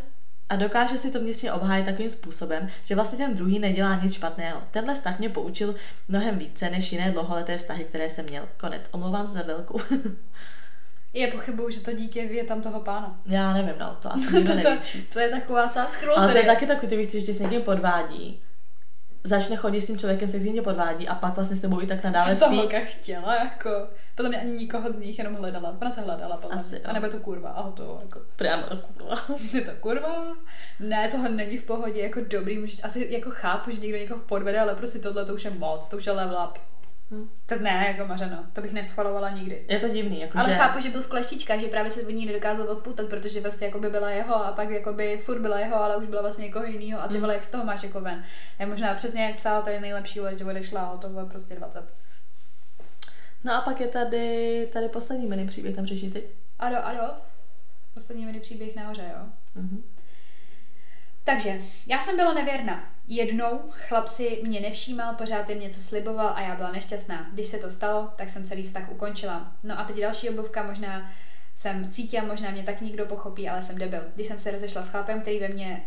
a 0.49 0.57
dokáže 0.57 0.99
si 0.99 1.11
to 1.11 1.21
vnitřně 1.21 1.53
obhájit 1.53 1.87
takovým 1.87 2.11
způsobem, 2.11 2.69
že 2.85 2.95
vlastně 2.95 3.19
ten 3.19 3.37
druhý 3.37 3.59
nedělá 3.59 4.01
nic 4.03 4.13
špatného. 4.15 4.63
Tenhle 4.71 4.95
vztah 4.95 5.19
mě 5.19 5.29
poučil 5.29 5.75
mnohem 6.09 6.39
více 6.39 6.71
než 6.71 6.93
jiné 6.93 7.11
dlouholeté 7.11 7.59
vztahy, 7.59 7.85
které 7.85 8.11
jsem 8.11 8.25
měl. 8.25 8.49
Konec. 8.57 8.89
Omlouvám 8.93 9.27
se 9.27 9.33
za 9.33 9.43
délku. 9.43 9.81
Je 11.13 11.29
pochybuju, 11.29 11.71
že 11.71 11.81
to 11.81 11.93
dítě 11.93 12.21
je 12.21 12.45
tam 12.45 12.63
toho 12.63 12.81
pána. 12.81 13.21
Já 13.27 13.53
nevím, 13.53 13.75
no, 13.79 13.97
to 14.03 14.13
asi 14.13 14.45
To, 14.45 14.53
to, 14.53 14.69
to, 15.13 15.19
je 15.19 15.29
taková 15.29 15.69
sáskro, 15.69 16.19
Ale 16.19 16.33
to 16.33 16.39
je 16.39 16.45
taky 16.45 16.67
takový, 16.67 16.89
ty 16.89 16.97
víš, 16.97 17.13
že 17.13 17.21
tě 17.21 17.35
s 17.35 17.39
někým 17.39 17.63
podvádí, 17.63 18.43
začne 19.25 19.57
chodit 19.57 19.81
s 19.81 19.87
tím 19.87 19.99
člověkem, 19.99 20.29
se 20.29 20.37
kterým 20.37 20.55
tě 20.55 20.63
podvádí 20.63 21.09
a 21.09 21.15
pak 21.15 21.35
vlastně 21.37 21.57
s 21.57 21.61
tebou 21.61 21.81
i 21.81 21.87
tak 21.87 22.05
nadále 22.05 22.37
Co 22.37 22.41
ta 22.41 22.49
holka 22.49 22.79
chtěla, 22.81 23.35
jako. 23.35 23.71
Podle 24.15 24.29
mě 24.29 24.41
ani 24.41 24.53
nikoho 24.53 24.93
z 24.93 24.97
nich 24.97 25.19
jenom 25.19 25.35
hledala. 25.35 25.77
Ona 25.81 25.91
se 25.91 26.01
hledala, 26.01 26.37
podle 26.37 26.57
Asi 26.57 26.75
mě. 26.75 26.85
A 26.85 26.93
nebo 26.93 27.07
je 27.07 27.13
to 27.13 27.19
kurva, 27.19 27.51
ale 27.51 27.73
to 27.73 27.99
jako. 28.03 28.21
No, 28.71 28.77
kurva. 28.77 29.17
Je 29.53 29.61
to 29.61 29.71
kurva? 29.81 30.37
Ne, 30.81 31.09
tohle 31.11 31.29
není 31.29 31.59
v 31.59 31.63
pohodě, 31.63 32.01
jako 32.01 32.21
dobrý, 32.29 32.59
můžeš, 32.59 32.85
asi 32.85 33.07
jako 33.11 33.31
chápu, 33.31 33.71
že 33.71 33.81
někdo 33.81 33.99
někoho 33.99 34.21
podvede, 34.21 34.61
ale 34.61 34.75
prostě 34.75 34.99
tohle 34.99 35.25
to 35.25 35.35
už 35.35 35.45
je 35.45 35.51
moc, 35.51 35.89
to 35.89 35.97
už 35.97 36.07
je 36.07 36.13
level 36.13 36.49
up. 36.49 36.59
Hm. 37.11 37.29
To 37.47 37.59
ne, 37.59 37.95
jako 37.97 38.09
mařeno, 38.09 38.45
to 38.53 38.61
bych 38.61 38.73
neschvalovala 38.73 39.31
nikdy. 39.31 39.65
Je 39.69 39.79
to 39.79 39.89
divný, 39.89 40.21
jako 40.21 40.39
Ale 40.39 40.49
že... 40.49 40.55
chápu, 40.55 40.81
že 40.81 40.91
byl 40.91 41.03
v 41.03 41.07
kleštičkách, 41.07 41.61
že 41.61 41.67
právě 41.67 41.91
se 41.91 42.03
od 42.03 42.11
ní 42.11 42.27
nedokázal 42.27 42.69
odpoutat, 42.69 43.09
protože 43.09 43.41
vlastně 43.41 43.67
jako 43.67 43.79
by 43.79 43.91
byla 43.91 44.11
jeho 44.11 44.47
a 44.47 44.53
pak 44.53 44.71
jako 44.71 44.93
by 44.93 45.17
furt 45.19 45.41
byla 45.41 45.59
jeho, 45.59 45.77
ale 45.83 45.97
už 45.97 46.07
byla 46.07 46.23
vlastně 46.23 46.45
někoho 46.45 46.65
jiného 46.65 47.03
a 47.03 47.09
ty 47.09 47.15
Mm. 47.15 47.21
vole, 47.21 47.35
jak 47.35 47.45
z 47.45 47.51
toho 47.51 47.65
máš 47.65 47.83
jako 47.83 48.01
ven. 48.01 48.25
Je 48.61 48.67
možná 48.67 48.95
přesně 48.95 49.25
jak 49.25 49.37
psal, 49.37 49.63
to 49.63 49.71
je 49.71 49.81
nejlepší 49.81 50.21
let, 50.21 50.39
že 50.39 50.45
odešla, 50.45 50.81
ale 50.87 50.99
to 50.99 51.09
bylo 51.09 51.27
prostě 51.27 51.55
20. 51.55 51.95
No 53.45 53.55
a 53.55 53.61
pak 53.61 53.81
je 53.81 53.89
tady, 53.89 54.69
tady 54.73 54.89
poslední 54.89 55.27
mini 55.27 55.47
příběh, 55.47 55.77
tam 55.77 55.87
řeší 55.87 56.11
ty. 56.11 56.23
Ado, 56.59 56.77
ado. 56.87 57.13
Poslední 57.95 58.27
mini 58.27 58.41
příběh 58.41 58.77
nahoře, 58.77 59.11
jo. 59.19 59.27
Mhm. 59.55 59.83
Takže, 61.25 61.61
já 61.87 62.01
jsem 62.01 62.17
byla 62.17 62.33
nevěrná. 62.33 62.95
Jednou 63.07 63.61
chlap 63.71 64.09
si 64.09 64.41
mě 64.43 64.61
nevšímal, 64.61 65.15
pořád 65.15 65.51
jen 65.51 65.59
něco 65.59 65.83
sliboval 65.83 66.33
a 66.35 66.41
já 66.41 66.55
byla 66.55 66.73
nešťastná. 66.73 67.29
Když 67.33 67.49
se 67.49 67.59
to 67.59 67.71
stalo, 67.71 68.13
tak 68.17 68.31
jsem 68.31 68.45
celý 68.45 68.63
vztah 68.63 68.93
ukončila. 68.93 69.53
No 69.63 69.79
a 69.79 69.85
teď 69.85 69.97
další 69.97 70.31
obovka, 70.31 70.63
možná 70.63 71.13
jsem 71.55 71.91
cítila, 71.91 72.25
možná 72.25 72.51
mě 72.51 72.63
tak 72.63 72.81
nikdo 72.81 73.07
pochopí, 73.07 73.49
ale 73.49 73.63
jsem 73.63 73.79
debil. 73.79 74.01
Když 74.15 74.27
jsem 74.27 74.39
se 74.39 74.51
rozešla 74.51 74.83
s 74.83 74.89
chlapem, 74.89 75.21
který 75.21 75.41
ve 75.41 75.49
mně 75.49 75.87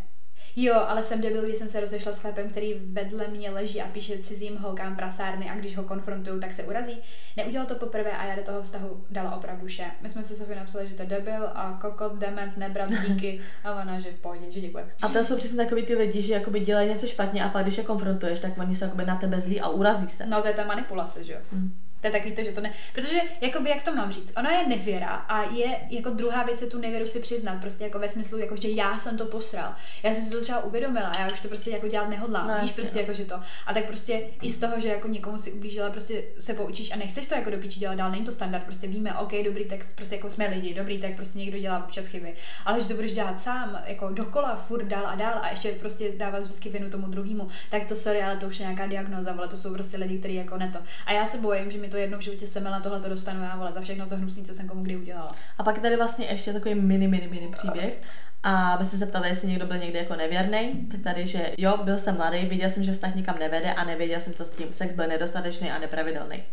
Jo, 0.55 0.73
ale 0.88 1.03
jsem 1.03 1.21
debil, 1.21 1.45
když 1.45 1.57
jsem 1.57 1.69
se 1.69 1.79
rozešla 1.79 2.13
s 2.13 2.19
chlapem, 2.19 2.49
který 2.49 2.73
vedle 2.73 3.27
mě 3.27 3.49
leží 3.49 3.81
a 3.81 3.88
píše 3.88 4.17
cizím 4.17 4.57
holkám 4.57 4.95
prasárny 4.95 5.49
a 5.49 5.55
když 5.55 5.77
ho 5.77 5.83
konfrontuju, 5.83 6.39
tak 6.39 6.53
se 6.53 6.63
urazí. 6.63 6.97
Neudělal 7.38 7.67
to 7.67 7.75
poprvé 7.75 8.11
a 8.11 8.25
já 8.25 8.35
do 8.35 8.41
toho 8.41 8.61
vztahu 8.61 9.05
dala 9.09 9.35
opravdu 9.35 9.67
vše. 9.67 9.85
My 10.01 10.09
jsme 10.09 10.23
si 10.23 10.35
Sofie 10.35 10.59
napsali, 10.59 10.88
že 10.88 10.95
to 10.95 11.05
debil 11.05 11.49
a 11.53 11.77
kokot, 11.81 12.15
dement, 12.15 12.57
nebrat, 12.57 12.89
díky 13.07 13.41
a 13.63 13.81
ona, 13.81 13.99
že 13.99 14.11
v 14.11 14.19
pohodě, 14.19 14.51
že 14.51 14.61
děkuje. 14.61 14.88
A 15.01 15.07
to 15.07 15.23
jsou 15.23 15.38
přesně 15.38 15.57
takový 15.57 15.83
ty 15.83 15.95
lidi, 15.95 16.21
že 16.21 16.33
jakoby 16.33 16.59
dělají 16.59 16.89
něco 16.89 17.07
špatně 17.07 17.43
a 17.43 17.49
pak 17.49 17.63
když 17.63 17.77
je 17.77 17.83
konfrontuješ, 17.83 18.39
tak 18.39 18.57
oni 18.57 18.75
jsou 18.75 18.85
jakoby 18.85 19.05
na 19.05 19.15
tebe 19.15 19.39
zlí 19.39 19.61
a 19.61 19.69
urazí 19.69 20.09
se. 20.09 20.25
No 20.25 20.41
to 20.41 20.47
je 20.47 20.53
ta 20.53 20.65
manipulace, 20.65 21.23
že 21.23 21.33
jo. 21.33 21.39
Hm. 21.51 21.71
To 22.01 22.07
je 22.07 22.11
takový 22.11 22.35
to, 22.35 22.43
že 22.43 22.51
to 22.51 22.61
ne... 22.61 22.73
Protože, 22.93 23.21
jakoby, 23.41 23.69
jak 23.69 23.81
to 23.81 23.95
mám 23.95 24.11
říct, 24.11 24.33
ona 24.37 24.51
je 24.51 24.67
nevěra 24.67 25.07
a 25.09 25.43
je, 25.43 25.79
jako 25.89 26.09
druhá 26.09 26.43
věc 26.43 26.61
je 26.61 26.67
tu 26.67 26.79
nevěru 26.79 27.07
si 27.07 27.19
přiznat, 27.19 27.61
prostě 27.61 27.83
jako 27.83 27.99
ve 27.99 28.09
smyslu, 28.09 28.37
jako, 28.37 28.55
že 28.55 28.69
já 28.69 28.99
jsem 28.99 29.17
to 29.17 29.25
posral. 29.25 29.75
Já 30.03 30.13
jsem 30.13 30.23
si 30.23 30.31
to 30.31 30.41
třeba 30.41 30.63
uvědomila 30.63 31.07
a 31.07 31.21
já 31.21 31.31
už 31.31 31.39
to 31.39 31.47
prostě 31.47 31.71
jako 31.71 31.87
dělat 31.87 32.09
nehodlám. 32.09 32.47
No, 32.47 32.57
Víš, 32.61 32.71
prostě 32.71 32.95
no. 32.95 33.01
jako, 33.01 33.13
že 33.13 33.25
to. 33.25 33.35
A 33.65 33.73
tak 33.73 33.85
prostě 33.85 34.21
i 34.41 34.49
z 34.49 34.57
toho, 34.57 34.81
že 34.81 34.87
jako 34.87 35.07
někomu 35.07 35.37
si 35.37 35.51
ublížila, 35.51 35.89
prostě 35.89 36.23
se 36.39 36.53
poučíš 36.53 36.91
a 36.91 36.95
nechceš 36.95 37.27
to 37.27 37.35
jako 37.35 37.49
do 37.49 37.57
píči 37.57 37.79
dělat 37.79 37.95
dál, 37.95 38.11
není 38.11 38.25
to 38.25 38.31
standard, 38.31 38.63
prostě 38.63 38.87
víme, 38.87 39.17
OK, 39.17 39.33
dobrý, 39.45 39.65
tak 39.65 39.79
prostě 39.95 40.15
jako 40.15 40.29
jsme 40.29 40.47
lidi, 40.47 40.73
dobrý, 40.73 40.99
tak 40.99 41.15
prostě 41.15 41.39
někdo 41.39 41.57
dělá 41.57 41.83
občas 41.85 42.07
chyby. 42.07 42.33
Ale 42.65 42.81
že 42.81 42.87
to 42.87 42.93
budeš 42.93 43.13
dělat 43.13 43.41
sám, 43.41 43.81
jako 43.85 44.09
dokola, 44.09 44.55
furt 44.55 44.85
dál 44.85 45.07
a 45.07 45.15
dál 45.15 45.39
a 45.41 45.49
ještě 45.49 45.71
prostě 45.71 46.11
dávat 46.11 46.39
vždycky 46.39 46.69
vinu 46.69 46.89
tomu 46.89 47.07
druhému, 47.07 47.47
tak 47.69 47.85
to 47.85 47.95
sorry, 47.95 48.21
ale 48.21 48.37
to 48.37 48.47
už 48.47 48.59
je 48.59 48.65
nějaká 48.65 48.87
diagnoza, 48.87 49.35
ale 49.37 49.47
to 49.47 49.57
jsou 49.57 49.73
prostě 49.73 49.97
lidi, 49.97 50.19
kteří 50.19 50.35
jako 50.35 50.57
ne 50.57 50.69
to. 50.73 50.79
A 51.05 51.13
já 51.13 51.25
se 51.25 51.37
bojím, 51.37 51.71
že 51.71 51.77
mi 51.77 51.86
to 51.88 51.97
jednou 51.97 52.17
v 52.17 52.21
životě 52.21 52.47
semele 52.47 52.81
tohle 52.81 53.01
to 53.01 53.09
dostanu 53.09 53.43
já, 53.43 53.55
vole, 53.55 53.71
za 53.71 53.81
všechno 53.81 54.07
to 54.07 54.17
hnusný, 54.17 54.43
co 54.43 54.53
jsem 54.53 54.67
komu 54.67 54.83
kdy 54.83 54.97
udělala. 54.97 55.31
A 55.57 55.63
pak 55.63 55.75
je 55.75 55.81
tady 55.81 55.95
vlastně 55.95 56.25
ještě 56.25 56.53
takový 56.53 56.75
mini, 56.75 57.07
mini, 57.07 57.27
mini 57.27 57.47
příběh. 57.47 58.01
A 58.43 58.83
jsme 58.83 58.99
se 58.99 59.05
ptali, 59.05 59.29
jestli 59.29 59.47
někdo 59.47 59.65
byl 59.65 59.77
někdy 59.77 59.97
jako 59.97 60.15
nevěrný, 60.15 60.88
tak 60.91 61.01
tady, 61.01 61.27
že 61.27 61.51
jo, 61.57 61.77
byl 61.77 61.99
jsem 61.99 62.15
mladý, 62.15 62.45
viděl 62.45 62.69
jsem, 62.69 62.83
že 62.83 62.91
vztah 62.91 63.15
nikam 63.15 63.39
nevede 63.39 63.73
a 63.73 63.83
nevěděl 63.83 64.19
jsem, 64.19 64.33
co 64.33 64.45
s 64.45 64.51
tím. 64.51 64.73
Sex 64.73 64.93
byl 64.93 65.07
nedostatečný 65.07 65.71
a 65.71 65.79
nepravidelný. 65.79 66.43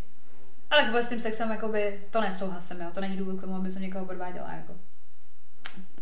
Ale 0.69 1.03
s 1.03 1.07
tím 1.07 1.19
sexem, 1.19 1.51
jakoby, 1.51 1.99
to 2.09 2.21
nesouhlasím, 2.21 2.81
jo. 2.81 2.87
To 2.93 3.01
není 3.01 3.17
důvod 3.17 3.37
k 3.37 3.41
tomu, 3.41 3.55
aby 3.55 3.71
jsem 3.71 3.81
někoho 3.81 4.05
podváděla, 4.05 4.53
jako. 4.53 4.73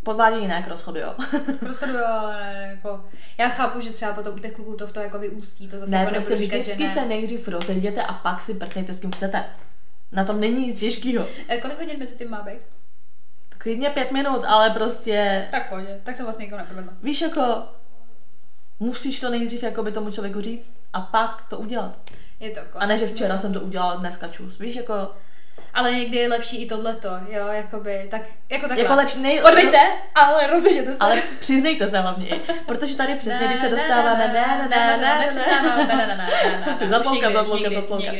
Podvádění 0.04 0.48
ne, 0.48 0.64
k 0.64 0.68
rozchodu, 0.68 1.00
jo. 1.00 1.16
Rozchoduju, 1.62 2.00
ale 2.06 2.44
ne, 2.44 2.68
jako, 2.76 3.06
já 3.38 3.50
chápu, 3.50 3.82
že 3.82 3.90
třeba 3.90 4.14
potom 4.14 4.36
u 4.36 4.40
těch 4.40 4.52
kluků 4.54 4.76
to 4.76 4.88
v 4.88 4.92
to 4.92 5.00
jako 5.00 5.20
vyústí, 5.20 5.68
to 5.68 5.80
zase 5.80 5.92
ne, 5.92 5.98
jako 5.98 6.12
prostě 6.12 6.38
říkat, 6.38 6.56
že 6.58 6.62
vždycky 6.62 6.84
ne. 6.84 6.94
se 6.94 7.06
nejdřív 7.06 7.48
rozejděte 7.48 8.02
a 8.04 8.14
pak 8.14 8.42
si 8.42 8.54
prcejte 8.54 8.94
s 8.94 9.00
kým 9.00 9.12
chcete. 9.12 9.44
Na 10.12 10.24
tom 10.24 10.40
není 10.40 10.68
nic 10.68 10.80
těžkého. 10.80 11.28
E, 11.48 11.58
kolik 11.58 11.80
hodin 11.80 12.00
mezi 12.00 12.16
tím 12.16 12.30
má 12.30 12.42
být? 12.42 12.60
Klidně 13.58 13.90
pět 13.90 14.12
minut, 14.12 14.44
ale 14.48 14.70
prostě, 14.70 15.48
Tak 15.52 15.70
pojď, 15.70 15.88
tak 16.04 16.16
jsem 16.16 16.26
vlastně 16.26 16.46
nikoho 16.46 16.60
neprovedla. 16.62 16.94
víš, 17.04 17.22
jako 17.22 17.64
musíš 18.80 19.20
to 19.20 19.30
nejdřív 19.30 19.64
jakoby 19.64 19.92
tomu 19.92 20.12
člověku 20.12 20.42
říct 20.42 20.78
a 20.94 21.02
pak 21.02 21.46
to 21.50 21.58
udělat. 21.60 21.98
Je 22.40 22.52
to 22.52 22.60
konec. 22.60 22.84
A 22.84 22.86
ne, 22.86 22.98
že 22.98 23.08
včera 23.08 23.38
jsem 23.38 23.54
to 23.54 23.62
udělala, 23.62 23.96
dneska 23.96 24.28
čus. 24.28 24.60
Víš, 24.60 24.76
jako, 24.76 25.12
Ale 25.74 25.92
někdy 25.92 26.18
je 26.18 26.30
lepší 26.30 26.64
i 26.64 26.68
tohleto, 26.68 27.10
jo, 27.28 27.48
jakoby, 27.48 28.08
tak, 28.12 28.22
jako 28.50 28.68
takhle. 28.68 28.84
jako 28.84 28.96
lepší, 28.96 29.20
nej, 29.20 29.44
Odveďte, 29.44 29.78
ale 30.16 30.48
rozejděte 30.48 30.92
se. 30.92 30.98
Ale 31.00 31.22
přiznejte 31.40 31.90
se 31.90 32.00
hlavně, 32.00 32.40
protože 32.66 32.96
tady 32.96 33.16
přesně, 33.16 33.48
když 33.48 33.60
se 33.60 33.64
ne, 33.64 33.70
dostáváme, 33.70 34.28
ne, 34.28 34.34
ne, 34.34 34.68
ne, 34.70 34.70
ne, 34.70 34.98
ne, 34.98 34.98
ne, 34.98 34.98
ne, 34.98 35.32
ne, 35.88 36.08
ne, 36.08 36.16
ne, 36.16 36.30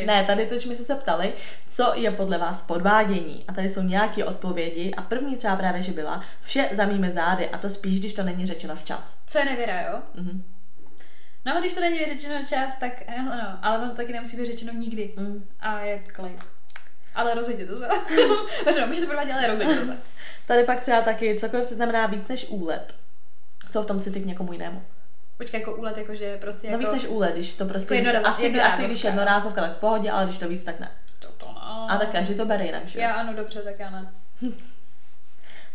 ne, 0.06 0.24
tady 0.24 0.46
teď 0.46 0.62
jsme 0.62 0.76
se 0.76 0.96
ptali, 0.96 1.34
co 1.70 1.92
je 1.96 2.12
podle 2.12 2.38
vás 2.38 2.62
podvádění. 2.62 3.46
A 3.48 3.54
tady 3.54 3.70
jsou 3.70 3.82
nějaké 3.82 4.26
odpovědi. 4.26 4.94
A 4.98 5.02
první 5.02 5.38
třeba 5.38 5.56
právě, 5.56 5.82
že 5.82 5.92
byla 5.92 6.24
vše 6.42 6.70
za 6.72 6.86
mými 6.86 7.12
zády. 7.12 7.50
A 7.50 7.58
to 7.58 7.70
spíš, 7.70 8.00
když 8.00 8.14
to 8.14 8.24
není 8.24 8.46
řečeno 8.46 8.76
včas. 8.76 9.18
Co 9.28 9.40
je 9.40 9.46
nevěra, 9.46 9.82
jo? 9.82 10.00
Mhm. 10.14 10.44
No, 11.46 11.60
když 11.60 11.74
to 11.74 11.82
není 11.82 12.00
vyřečeno 12.00 12.46
čas, 12.46 12.78
tak 12.78 12.94
eh, 13.08 13.16
ano, 13.16 13.58
ale 13.62 13.78
ono 13.78 13.90
to 13.90 13.96
taky 13.96 14.14
nemusí 14.14 14.38
být 14.38 14.46
řečeno 14.46 14.74
nikdy. 14.74 15.14
Mm. 15.18 15.48
A 15.60 15.80
je 15.80 16.00
klid. 16.00 16.40
Ale 17.16 17.34
rozejděte 17.34 17.76
se. 17.76 17.88
Možná, 18.66 18.86
můžete 18.86 19.08
provádět, 19.08 19.34
ale 19.34 19.48
rozejděte 19.48 19.86
se. 19.86 19.98
Tady 20.46 20.64
pak 20.64 20.80
třeba 20.80 21.02
taky 21.02 21.36
cokoliv, 21.40 21.66
co 21.66 21.76
znamená 21.76 22.06
víc 22.06 22.28
než 22.28 22.46
úlet. 22.50 22.96
Co 23.72 23.82
v 23.84 23.86
tom 23.86 24.02
city 24.02 24.20
k 24.20 24.26
někomu 24.26 24.54
jinému. 24.54 24.84
Počkej, 25.38 25.60
jako 25.60 25.76
úlet, 25.76 25.98
jakože 25.98 26.38
prostě 26.38 26.68
No 26.68 26.72
jako... 26.74 26.84
víc 26.84 26.92
než 27.04 27.06
úlet, 27.12 27.34
když 27.34 27.54
to 27.54 27.66
prostě, 27.66 27.96
Jako 27.96 28.02
když, 28.04 28.14
jednoraz- 28.14 28.32
asi, 28.36 28.44
jednorázovka. 28.44 28.78
asi 28.78 28.86
když 28.88 29.04
jednorázovka, 29.04 29.62
tak 29.62 29.76
v 29.78 29.80
pohodě, 29.80 30.12
ale 30.12 30.26
když 30.26 30.38
to 30.38 30.48
víc, 30.50 30.64
tak 30.64 30.80
ne. 30.80 30.92
To, 31.20 31.28
to 31.28 31.46
no. 31.46 31.88
A 31.92 31.98
tak 31.98 32.10
každý 32.12 32.36
to 32.36 32.46
bere 32.46 32.66
jinak, 32.66 32.86
že 32.88 33.00
jo? 33.00 33.04
Já 33.04 33.14
ano, 33.14 33.34
dobře, 33.34 33.62
tak 33.62 33.80
já 33.80 33.90
ne. 33.90 34.12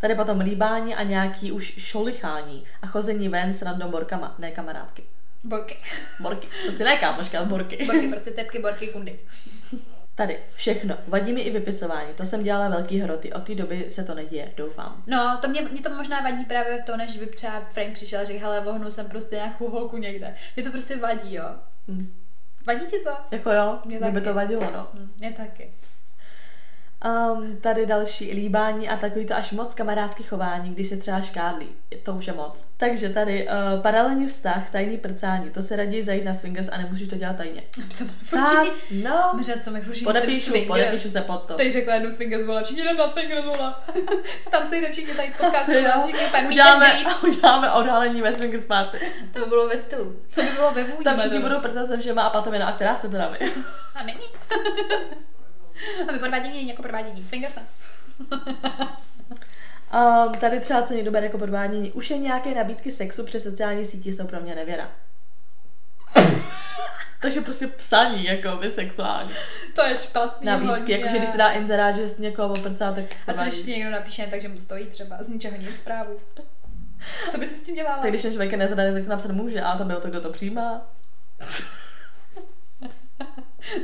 Tady 0.01 0.15
potom 0.15 0.41
líbání 0.41 0.95
a 0.95 1.03
nějaký 1.03 1.53
už 1.53 1.75
šolichání 1.79 2.65
a 2.83 2.87
chození 2.87 3.29
ven 3.29 3.53
s 3.53 3.63
random 3.63 3.91
borkama, 3.91 4.35
ne 4.39 4.51
kamarádky. 4.51 5.03
Borky. 5.45 5.77
Borky. 6.21 6.49
To 6.67 6.73
si 6.73 6.85
ne 6.85 6.97
kámoška, 6.97 7.45
borky. 7.45 7.85
Borky, 7.87 8.09
prostě 8.11 8.31
tepky, 8.31 8.59
borky, 8.59 8.87
kundy. 8.89 9.19
Tady, 10.19 10.39
všechno. 10.55 10.97
Vadí 11.09 11.33
mi 11.33 11.41
i 11.41 11.51
vypisování. 11.51 12.15
To 12.15 12.25
jsem 12.25 12.43
dělala 12.43 12.69
velký 12.69 13.01
hroty. 13.01 13.33
Od 13.33 13.47
té 13.47 13.55
doby 13.55 13.87
se 13.89 14.05
to 14.05 14.15
neděje, 14.15 14.53
doufám. 14.57 15.03
No, 15.07 15.39
to 15.43 15.49
mě, 15.49 15.63
mě 15.63 15.81
to 15.81 15.91
možná 15.91 16.21
vadí 16.21 16.45
právě 16.45 16.83
to, 16.83 16.97
než 16.97 17.17
by 17.17 17.27
třeba 17.27 17.61
Frank 17.61 17.95
přišel 17.95 18.21
a 18.21 18.25
řekl, 18.25 18.41
hele, 18.41 18.61
vohnul 18.61 18.91
jsem 18.91 19.09
prostě 19.09 19.35
nějakou 19.37 19.71
holku 19.71 19.97
někde. 19.97 20.35
Mě 20.57 20.65
to 20.65 20.71
prostě 20.71 20.97
vadí, 20.97 21.35
jo. 21.35 21.45
Hm. 21.89 22.15
Vadí 22.67 22.87
ti 22.87 22.99
to? 22.99 23.11
Jako 23.31 23.51
jo, 23.53 23.79
Mě 23.85 23.99
mě 23.99 24.11
by 24.11 24.21
to 24.21 24.35
vadilo, 24.35 24.71
no. 24.73 24.89
Hm, 24.95 25.13
Mě 25.19 25.33
taky. 25.33 25.73
Um, 27.05 27.57
tady 27.57 27.87
další 27.87 28.33
líbání 28.33 28.89
a 28.89 28.97
takový 28.97 29.27
to 29.27 29.35
až 29.35 29.53
moc 29.53 29.75
kamarádský 29.75 30.23
chování, 30.23 30.71
když 30.71 30.89
se 30.89 30.97
třeba 30.97 31.21
škádlí. 31.21 31.69
To 32.03 32.13
už 32.13 32.27
je 32.27 32.33
moc. 32.33 32.67
Takže 32.77 33.09
tady 33.09 33.49
uh, 33.49 33.83
paralelní 33.83 34.27
vztah, 34.27 34.71
tajný 34.71 34.99
prcání. 34.99 35.51
To 35.51 35.63
se 35.63 35.77
raději 35.77 36.05
zajít 36.05 36.25
na 36.25 36.35
swingers 36.35 36.69
a 36.73 36.79
nemusíš 36.79 37.09
to 37.09 37.17
dělat 37.17 37.37
tajně. 37.37 37.63
Tak, 38.31 38.67
no, 38.91 39.33
Mře, 39.35 39.61
co 39.61 39.71
mi 39.71 39.81
furt 39.81 40.05
podepíšu, 40.05 40.53
podepíšu 40.67 41.11
se 41.11 41.21
pod 41.21 41.47
to. 41.47 41.55
Tady 41.55 41.73
řekla 41.73 41.95
jednou 41.95 42.11
swingers 42.11 42.47
vola, 42.47 42.63
všichni 42.63 42.83
jdem 42.83 42.97
na 42.97 43.09
swingers 43.09 43.45
vola. 43.45 43.85
tam 44.51 44.67
se 44.67 44.77
jdem 44.77 44.93
všichni 44.93 45.15
tady 45.15 45.33
jo. 45.75 45.91
všichni 46.07 46.49
Uděláme, 46.49 47.05
uděláme 47.23 47.73
odhalení 47.73 48.23
ve 48.23 48.33
swingers 48.33 48.65
party. 48.65 48.99
To 49.33 49.39
by 49.39 49.47
bylo 49.47 49.69
ve 49.69 49.79
stylu. 49.79 50.17
To 50.35 50.43
by 50.43 50.49
bylo 50.49 50.73
ve 50.73 50.85
vůni. 50.85 51.05
Tam 51.05 51.19
všichni 51.19 51.39
budou 51.39 51.61
prcat 51.61 51.89
se 51.89 51.99
všema 51.99 52.23
a 52.23 52.31
patovina, 52.31 52.67
a 52.67 52.73
která 52.73 52.97
se 52.97 53.09
byla 53.09 53.31
my. 53.31 53.53
A 53.95 54.03
není. 54.03 54.21
A 56.09 56.13
my 56.13 56.19
podvádění 56.19 56.69
jako 56.69 56.83
podvádění. 56.83 57.25
Swingers 57.25 57.55
ne. 57.55 57.67
Um, 59.95 60.35
tady 60.35 60.61
třeba 60.61 60.83
co 60.83 60.95
někdo 60.95 61.11
bere 61.11 61.27
jako 61.27 61.39
podvádění. 61.39 61.93
Už 61.93 62.11
je 62.11 62.19
nějaké 62.19 62.55
nabídky 62.55 62.93
sexu 62.93 63.25
přes 63.25 63.43
sociální 63.43 63.87
sítě 63.87 64.13
jsou 64.13 64.27
pro 64.27 64.41
mě 64.41 64.55
nevěra. 64.55 64.91
Takže 67.21 67.41
prostě 67.41 67.67
psaní, 67.67 68.25
jako 68.25 68.57
by 68.57 68.71
sexuální. 68.71 69.31
To 69.75 69.83
je 69.83 69.99
špatný 69.99 70.47
Nabídky, 70.47 70.93
jakože 70.93 71.19
když 71.19 71.31
se 71.31 71.39
dá 71.39 71.51
inzerát, 71.51 71.97
že 71.97 72.09
z 72.09 72.19
někoho 72.19 72.55
oprcá, 72.55 72.93
tak 72.93 73.05
A 73.27 73.33
co 73.33 73.43
když 73.43 73.63
ti 73.63 73.71
někdo 73.71 73.91
napíše, 73.91 74.27
takže 74.31 74.49
mu 74.49 74.59
stojí 74.59 74.87
třeba 74.87 75.17
z 75.21 75.29
ničeho 75.29 75.57
nic 75.57 75.79
zprávu? 75.79 76.21
Co 77.31 77.39
by 77.39 77.47
si 77.47 77.55
s 77.55 77.63
tím 77.63 77.75
dělala? 77.75 77.99
Tak 77.99 78.11
když 78.11 78.23
ten 78.23 78.33
člověk 78.33 78.53
je 78.53 78.59
nezadaný, 78.59 78.95
tak 78.95 79.05
to 79.05 79.11
napsat 79.11 79.33
může, 79.33 79.63
ale 79.63 79.79
tam 79.79 79.87
bylo 79.87 80.01
to, 80.01 80.09
kdo 80.09 80.21
to 80.21 80.31
přijímá. 80.31 80.87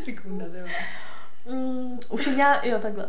Sekunda. 0.05 0.45
Mm, 1.47 1.99
už 2.09 2.27
je 2.27 2.35
nějak, 2.35 2.65
jo, 2.67 2.79
takhle. 2.79 3.07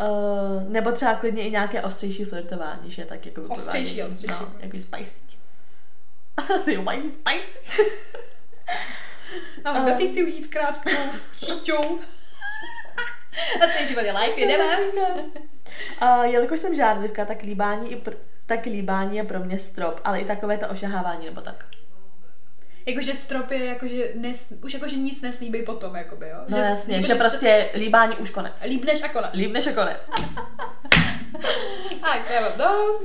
Uh, 0.00 0.62
nebo 0.68 0.92
třeba 0.92 1.14
klidně 1.14 1.42
i 1.42 1.50
nějaké 1.50 1.82
ostřejší 1.82 2.24
flirtování, 2.24 2.90
že 2.90 3.02
je 3.02 3.06
tak 3.06 3.26
jako 3.26 3.40
Ostřejší, 3.42 4.02
ostřejší. 4.02 4.40
No, 4.40 4.52
jako 4.60 4.80
spicy. 4.80 5.20
Ty 6.64 6.76
spicy, 6.76 7.12
spicy. 7.12 7.58
A 9.64 9.72
Um. 9.72 9.86
um, 9.86 9.96
ty 9.98 10.08
chci 10.08 10.24
užít 10.24 10.46
krátkou 10.46 10.90
číťou. 11.44 11.98
A 13.62 13.66
ty 13.78 13.86
život 13.86 14.00
je 14.00 14.12
life, 14.18 14.40
jedeme. 14.40 14.64
A 15.98 16.24
jelikož 16.24 16.60
jsem 16.60 16.74
žádlivka, 16.74 17.24
tak 17.24 17.42
líbání, 17.42 17.92
i 17.92 17.96
pr- 17.96 18.16
tak 18.46 18.64
líbání 18.66 19.16
je 19.16 19.24
pro 19.24 19.40
mě 19.40 19.58
strop, 19.58 20.00
ale 20.04 20.20
i 20.20 20.24
takové 20.24 20.58
to 20.58 20.68
ošahávání 20.68 21.26
nebo 21.26 21.40
tak. 21.40 21.64
Jakože 22.86 23.14
strop 23.14 23.50
je, 23.50 23.64
jakože 23.64 24.08
nes, 24.14 24.52
už 24.64 24.74
jakože 24.74 24.96
nic 24.96 25.20
nesmí 25.20 25.50
být 25.50 25.64
potom, 25.64 25.96
jakoby, 25.96 26.28
jo. 26.28 26.36
No 26.48 26.58
jasně, 26.58 27.02
že, 27.02 27.08
se 27.08 27.14
prostě 27.14 27.70
líbání 27.74 28.16
už 28.16 28.30
konec. 28.30 28.64
Líbneš 28.64 29.02
a 29.02 29.08
konec. 29.08 29.30
Líp 29.34 29.52
než 29.52 29.66
je 29.66 29.72
konec. 29.72 30.10
A 32.02 32.16
já 32.32 32.40
mám 32.40 32.52
dost. 32.58 33.00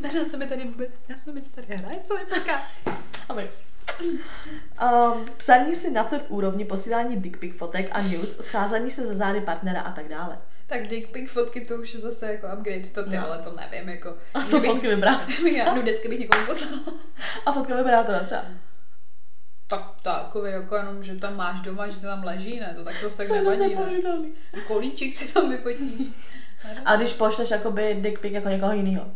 Neřím, 0.00 0.24
co 0.24 0.36
mi 0.36 0.46
tady 0.46 0.64
vůbec, 0.64 0.90
já 1.08 1.16
jsem 1.16 1.34
mi 1.34 1.40
tady 1.40 1.76
hraje 1.76 2.00
celý 2.04 2.20
podcast. 2.34 2.64
Aby. 3.28 3.50
Um, 4.02 5.24
psaní 5.36 5.74
si 5.74 5.90
na 5.90 6.04
flirt 6.04 6.26
úrovni, 6.28 6.64
posílání 6.64 7.16
dick 7.16 7.36
pic 7.38 7.56
fotek 7.56 7.88
a 7.92 8.02
nudes, 8.02 8.38
scházení 8.40 8.90
se 8.90 9.06
za 9.06 9.14
zády 9.14 9.40
partnera 9.40 9.80
a 9.80 9.92
tak 9.92 10.08
dále. 10.08 10.38
Tak 10.66 10.86
dick 10.88 11.10
pic 11.10 11.30
fotky, 11.30 11.60
to 11.60 11.74
už 11.74 11.94
je 11.94 12.00
zase 12.00 12.32
jako 12.32 12.46
upgrade, 12.58 12.90
to 12.90 13.04
ty, 13.04 13.16
No. 13.16 13.26
ale 13.26 13.38
to 13.38 13.52
nevím, 13.52 13.88
jako. 13.88 14.14
A 14.34 14.44
co 14.44 14.60
fotky 14.60 14.88
vybrat? 14.88 15.26
Já 15.56 15.74
nudesky 15.74 16.08
bych 16.08 16.18
někomu 16.18 16.46
poslala. 16.46 16.82
A 17.46 17.52
fotka 17.52 17.76
vybrátora 17.76 18.20
třeba. 18.20 18.44
Tak 19.72 19.94
takový, 20.02 20.52
jako 20.52 20.76
jenom, 20.76 21.02
že 21.02 21.16
tam 21.16 21.36
máš 21.36 21.60
doma, 21.60 21.88
že 21.88 21.96
to 21.96 22.06
tam 22.06 22.24
leží, 22.24 22.60
ne, 22.60 22.74
to 22.76 22.84
tak 22.84 23.00
to 23.00 23.10
se 23.10 23.24
nevadí, 23.24 23.74
ne. 23.74 24.60
Kolíček 24.66 25.16
si 25.16 25.32
tam 25.32 25.50
vyfotíš. 25.50 26.06
A 26.84 26.96
když 26.96 27.12
pošleš 27.12 27.50
jakoby 27.50 27.96
dick 28.00 28.20
pic 28.20 28.32
jako 28.32 28.48
někoho 28.48 28.72
jiného. 28.72 29.06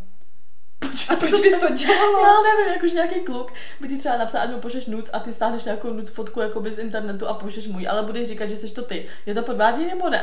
A 1.13 1.17
proč 1.17 1.31
bys 1.31 1.61
to 1.61 1.75
dělala? 1.75 2.29
Já 2.29 2.55
nevím, 2.55 2.73
jakože 2.73 2.95
nějaký 2.95 3.21
kluk 3.21 3.53
by 3.81 3.89
ti 3.89 3.99
třeba 3.99 4.17
napsal, 4.17 4.43
ať 4.43 4.51
mu 4.51 4.61
pošleš 4.61 4.87
nudes 4.87 5.11
a 5.13 5.21
ty 5.21 5.33
stáhneš 5.33 5.65
nějakou 5.65 5.93
nudes 5.93 6.11
fotku 6.11 6.41
jakoby 6.41 6.71
z 6.71 6.79
internetu 6.79 7.29
a 7.29 7.35
pošleš 7.35 7.67
můj, 7.67 7.89
ale 7.89 8.03
budeš 8.03 8.29
říkat, 8.29 8.51
že 8.51 8.57
jsi 8.57 8.75
to 8.75 8.83
ty. 8.83 9.07
Je 9.27 9.35
to 9.35 9.43
podvádění 9.43 9.87
nebo 9.87 10.11
ne? 10.11 10.23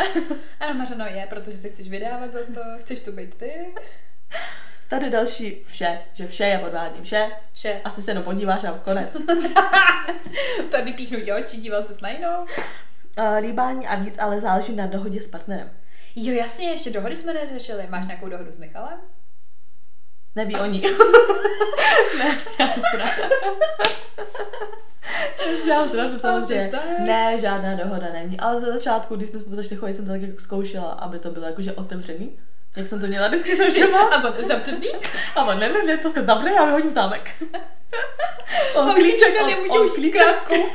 Ano, 0.60 0.74
Mařeno 0.74 1.06
je, 1.06 1.28
protože 1.30 1.58
se 1.58 1.70
chceš 1.70 1.90
vydávat 1.90 2.32
za 2.32 2.40
to, 2.40 2.62
chceš 2.80 3.00
to 3.00 3.12
být 3.12 3.36
ty. 3.36 3.52
Tady 4.94 5.10
další 5.10 5.64
vše, 5.66 6.00
že 6.14 6.28
vše 6.28 6.44
je 6.44 6.58
podvádění, 6.58 7.04
vše. 7.04 7.32
Vše. 7.54 7.82
Asi 7.84 8.02
se 8.02 8.12
jenom 8.12 8.24
podíváš 8.24 8.64
a 8.64 8.80
konec. 8.84 9.18
Pak 10.72 10.86
vypíchnutí 10.86 11.32
oči, 11.32 11.58
díval 11.58 11.84
se 11.84 11.94
na 12.02 12.10
jinou. 12.10 12.41
Uh, 12.41 13.38
líbání 13.41 13.88
a 13.88 13.96
víc, 13.96 14.16
ale 14.20 14.41
záleží 14.41 14.76
na 14.76 14.86
dohodě 14.86 15.22
s 15.22 15.28
partnerem. 15.28 15.72
Jo, 16.16 16.34
jasně, 16.34 16.70
ještě 16.70 16.89
dohody 16.89 17.16
jsme 17.16 17.34
neřešili. 17.34 17.88
Máš 17.89 18.08
nějakou 18.08 18.30
dohodu 18.30 18.52
s 18.52 18.58
Michalem? 18.58 19.00
Neví 20.36 20.56
oni. 20.56 20.82
ne, 22.18 22.38
já 25.68 25.82
Asi 25.82 26.54
že 26.54 26.72
ne, 27.00 27.39
žádná 27.39 27.76
dohoda 27.76 28.08
není. 28.14 28.39
Ale 28.39 28.62
za 28.62 28.72
začátku, 28.72 29.16
když 29.16 29.30
jsme 29.30 29.39
spolu 29.39 29.56
začali 29.56 29.76
chodit, 29.80 29.94
jsem 29.94 30.06
to 30.06 30.12
tak 30.12 30.22
jako 30.22 30.39
zkoušela, 30.39 30.91
aby 30.91 31.20
to 31.20 31.32
bylo 31.32 31.46
jakože 31.46 31.72
otevřený. 31.72 32.32
Jak 32.76 32.88
jsem 32.88 33.02
to 33.02 33.08
měla 33.08 33.28
vždycky 33.28 33.56
jsem 33.58 33.72
všema. 33.72 34.02
A 34.14 34.24
on 34.24 34.48
zavřený? 34.48 34.88
A 35.36 35.46
on, 35.46 35.60
ne, 35.60 35.70
ne, 35.70 35.84
ne, 35.84 35.98
to 35.98 36.12
se 36.12 36.24
zavře, 36.24 36.50
já 36.50 36.66
vyhodím 36.66 36.90
zámek. 36.90 37.32
On 38.76 38.96
klíček, 38.96 39.42
on, 39.42 39.50
nemůže 39.50 39.70
on 39.70 39.90
klíček, 39.90 40.22
krátkou. 40.22 40.70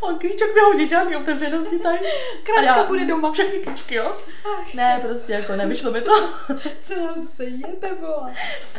on 0.00 0.18
klíček 0.18 0.54
vyhodí, 0.54 0.88
žádný 0.88 1.16
otevřenosti 1.16 1.78
tady. 1.78 1.98
Krátka 2.42 2.80
já- 2.80 2.84
bude 2.84 3.04
doma. 3.04 3.32
Všechny 3.32 3.58
klíčky, 3.58 3.94
jo? 3.94 4.16
Ne, 4.74 4.98
prostě 5.02 5.32
jako 5.32 5.56
nevyšlo 5.56 5.90
mi 5.90 6.00
to. 6.00 6.12
Co 6.78 6.96
nám 6.96 7.16
se 7.16 7.44
jebe, 7.44 7.94
vole? 8.00 8.32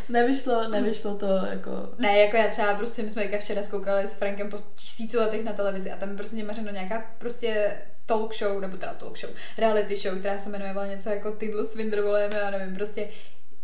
Nevyšlo, 0.09 0.67
nevyšlo 0.67 1.15
to 1.15 1.27
jako... 1.27 1.71
Ne, 1.97 2.19
jako 2.19 2.37
já 2.37 2.47
třeba 2.47 2.73
prostě, 2.73 3.03
my 3.03 3.09
jsme 3.09 3.39
včera 3.39 3.63
zkoukali 3.63 4.07
s 4.07 4.13
Frankem 4.13 4.49
po 4.49 4.57
tisíci 4.75 5.17
letech 5.17 5.43
na 5.43 5.53
televizi 5.53 5.91
a 5.91 5.95
tam 5.95 6.15
prostě 6.15 6.35
němařeno 6.35 6.71
nějaká 6.71 7.05
prostě 7.17 7.77
talk 8.07 8.33
show, 8.33 8.59
nebo 8.61 8.77
teda 8.77 8.93
talk 8.93 9.17
show, 9.17 9.31
reality 9.57 9.95
show, 9.95 10.19
která 10.19 10.39
se 10.39 10.49
jmenuje 10.49 10.73
vole 10.73 10.87
něco 10.87 11.09
jako 11.09 11.31
Tidl 11.31 11.65
Swindler, 11.65 12.01
vole, 12.01 12.29
já 12.33 12.51
nevím, 12.51 12.75
prostě 12.75 13.07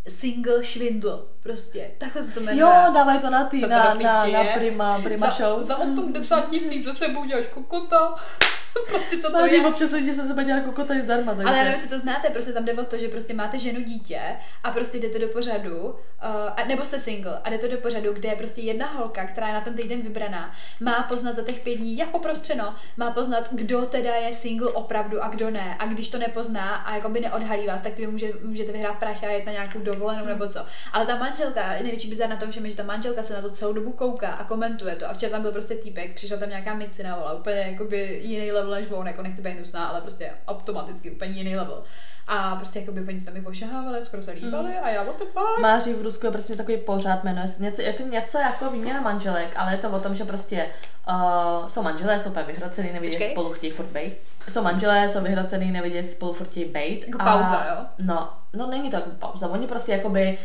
single 0.08 0.64
švindl, 0.64 1.26
prostě, 1.40 1.92
takhle 1.98 2.24
se 2.24 2.32
to 2.32 2.40
jmenuje. 2.40 2.62
Jo, 2.62 2.92
dávají 2.94 3.20
to 3.20 3.30
na 3.30 3.44
ty, 3.44 3.62
na, 3.62 3.94
na, 3.94 4.28
na? 4.28 4.44
Prima, 4.54 5.02
Prima 5.02 5.30
za, 5.30 5.34
Show. 5.34 5.64
Za 5.64 5.78
80 5.78 6.50
tisíc 6.50 6.86
za 6.86 6.94
sebou 6.94 7.26
děláš 7.26 7.46
kokota. 7.48 8.14
prostě 8.88 9.18
co 9.18 9.32
to 9.32 9.38
Takže 9.38 9.56
je. 9.56 9.66
občas 9.66 9.92
lidi 9.92 10.14
se 10.14 10.28
sebe 10.28 10.44
dělá 10.44 10.60
kokota 10.60 10.94
i 10.94 11.02
zdarma, 11.02 11.36
takže... 11.36 11.48
Ale 11.48 11.58
já 11.58 11.64
nevím, 11.64 11.74
jestli 11.74 11.90
to 11.90 12.00
znáte, 12.00 12.30
prostě 12.30 12.54
tam 12.54 12.66
jde 12.66 12.74
o 12.74 12.86
to, 12.86 12.98
že 12.98 13.08
prostě 13.08 13.34
máte 13.34 13.60
ženu 13.60 13.82
dítě 13.84 14.22
a 14.64 14.72
prostě 14.72 14.98
jdete 14.98 15.20
do 15.20 15.28
pořadu, 15.28 15.86
uh, 15.86 15.96
a, 16.56 16.66
nebo 16.68 16.86
jste 16.86 17.00
single 17.00 17.40
a 17.44 17.50
jdete 17.50 17.68
do 17.68 17.78
pořadu, 17.78 18.14
kde 18.14 18.30
je 18.30 18.36
prostě 18.36 18.62
jedna 18.62 18.86
holka, 18.88 19.26
která 19.26 19.48
je 19.48 19.54
na 19.54 19.62
ten 19.62 19.74
týden 19.74 20.02
vybraná, 20.02 20.52
má 20.80 21.04
poznat 21.04 21.36
za 21.36 21.42
těch 21.42 21.60
pět 21.60 21.76
dní, 21.76 21.98
jako 21.98 22.20
prostřeno, 22.20 22.76
má 22.98 23.12
poznat, 23.12 23.48
kdo 23.52 23.82
teda 23.82 24.16
je 24.16 24.34
single 24.34 24.72
opravdu 24.72 25.24
a 25.24 25.30
kdo 25.30 25.50
ne. 25.50 25.76
A 25.80 25.88
když 25.88 26.10
to 26.10 26.18
nepozná 26.18 26.76
a 26.76 26.96
jakoby 26.96 27.20
neodhalí 27.20 27.68
vás, 27.68 27.82
tak 27.82 27.98
vy 27.98 28.08
může, 28.08 28.28
můžete 28.44 28.72
vyhrát 28.72 29.00
prachy 29.00 29.26
a 29.26 29.30
jet 29.30 29.46
na 29.46 29.52
nějakou 29.52 29.80
dovolenou 29.80 30.26
nebo 30.26 30.48
co. 30.48 30.60
Ale 30.94 31.06
ta 31.06 31.16
manželka, 31.16 31.70
největší 31.70 32.10
bizar 32.10 32.30
na 32.30 32.36
tom 32.36 32.52
všem 32.52 32.66
je, 32.66 32.72
že 32.72 32.78
ta 32.78 32.84
manželka 32.84 33.24
se 33.24 33.34
na 33.34 33.42
to 33.42 33.50
celou 33.50 33.74
dobu 33.74 33.92
kouká 33.92 34.28
a 34.28 34.44
komentuje 34.44 34.96
to. 34.96 35.10
A 35.10 35.14
včera 35.14 35.32
tam 35.32 35.42
byl 35.42 35.52
prostě 35.52 35.76
týpek, 35.76 36.14
přišel 36.14 36.38
tam 36.38 36.50
nějaká 36.50 36.74
micina, 36.74 37.16
vola, 37.16 37.34
úplně 37.34 37.56
jakoby 37.56 38.20
jiný 38.24 38.52
level 38.52 38.63
než 38.72 38.86
on, 38.92 39.08
jako 39.08 39.24
nechci 39.24 39.42
být 39.42 39.52
hnusná, 39.52 39.88
ale 39.88 40.02
prostě 40.02 40.32
automaticky 40.48 41.12
úplně 41.12 41.32
jiný 41.32 41.56
level. 41.56 41.82
A 42.28 42.56
prostě 42.56 42.80
jakoby 42.80 43.02
oni 43.02 43.20
se 43.20 43.26
tam 43.26 43.46
ošahávali, 43.46 44.04
skoro 44.04 44.24
se 44.24 44.32
líbali 44.32 44.76
a 44.78 44.90
já 44.90 45.04
what 45.04 45.18
the 45.20 45.26
fuck. 45.26 45.60
Máří 45.62 45.94
v 45.94 46.02
Rusku 46.02 46.26
je 46.26 46.32
prostě 46.32 46.56
takový 46.56 46.78
pořád, 46.78 47.24
jmenuje 47.24 47.48
se 47.48 47.64
něco, 47.64 47.82
je 47.82 47.94
to 47.94 48.04
něco 48.04 48.38
jako 48.38 48.70
výměna 48.70 49.02
manželek, 49.02 49.54
ale 49.56 49.72
je 49.72 49.78
to 49.78 49.90
o 49.90 50.00
tom, 50.00 50.16
že 50.16 50.26
prostě 50.26 50.70
uh, 51.10 51.68
jsou 51.68 51.82
manželé, 51.84 52.20
jsou 52.20 52.30
úplně 52.30 52.46
vyhrocený, 52.46 52.94
nevidí, 52.94 53.12
Počkej. 53.12 53.32
spolu 53.32 53.54
chtějí 53.54 53.74
furt 53.74 53.86
bejt. 53.86 54.18
Jsou 54.50 54.64
manželé, 54.64 55.08
jsou 55.08 55.22
vyhrocený, 55.22 55.72
nevidí, 55.72 56.04
spolu 56.04 56.34
furt 56.34 56.50
chtějí 56.50 56.66
bejt. 56.66 57.08
Jako 57.08 57.22
a- 57.22 57.26
pauza, 57.26 57.66
jo? 57.70 57.86
No, 58.00 58.34
no 58.54 58.68
není 58.68 58.90
to 58.90 58.96
jako 58.96 59.10
pauza, 59.10 59.48
oni 59.48 59.68
prostě 59.68 59.92
jakoby 59.92 60.38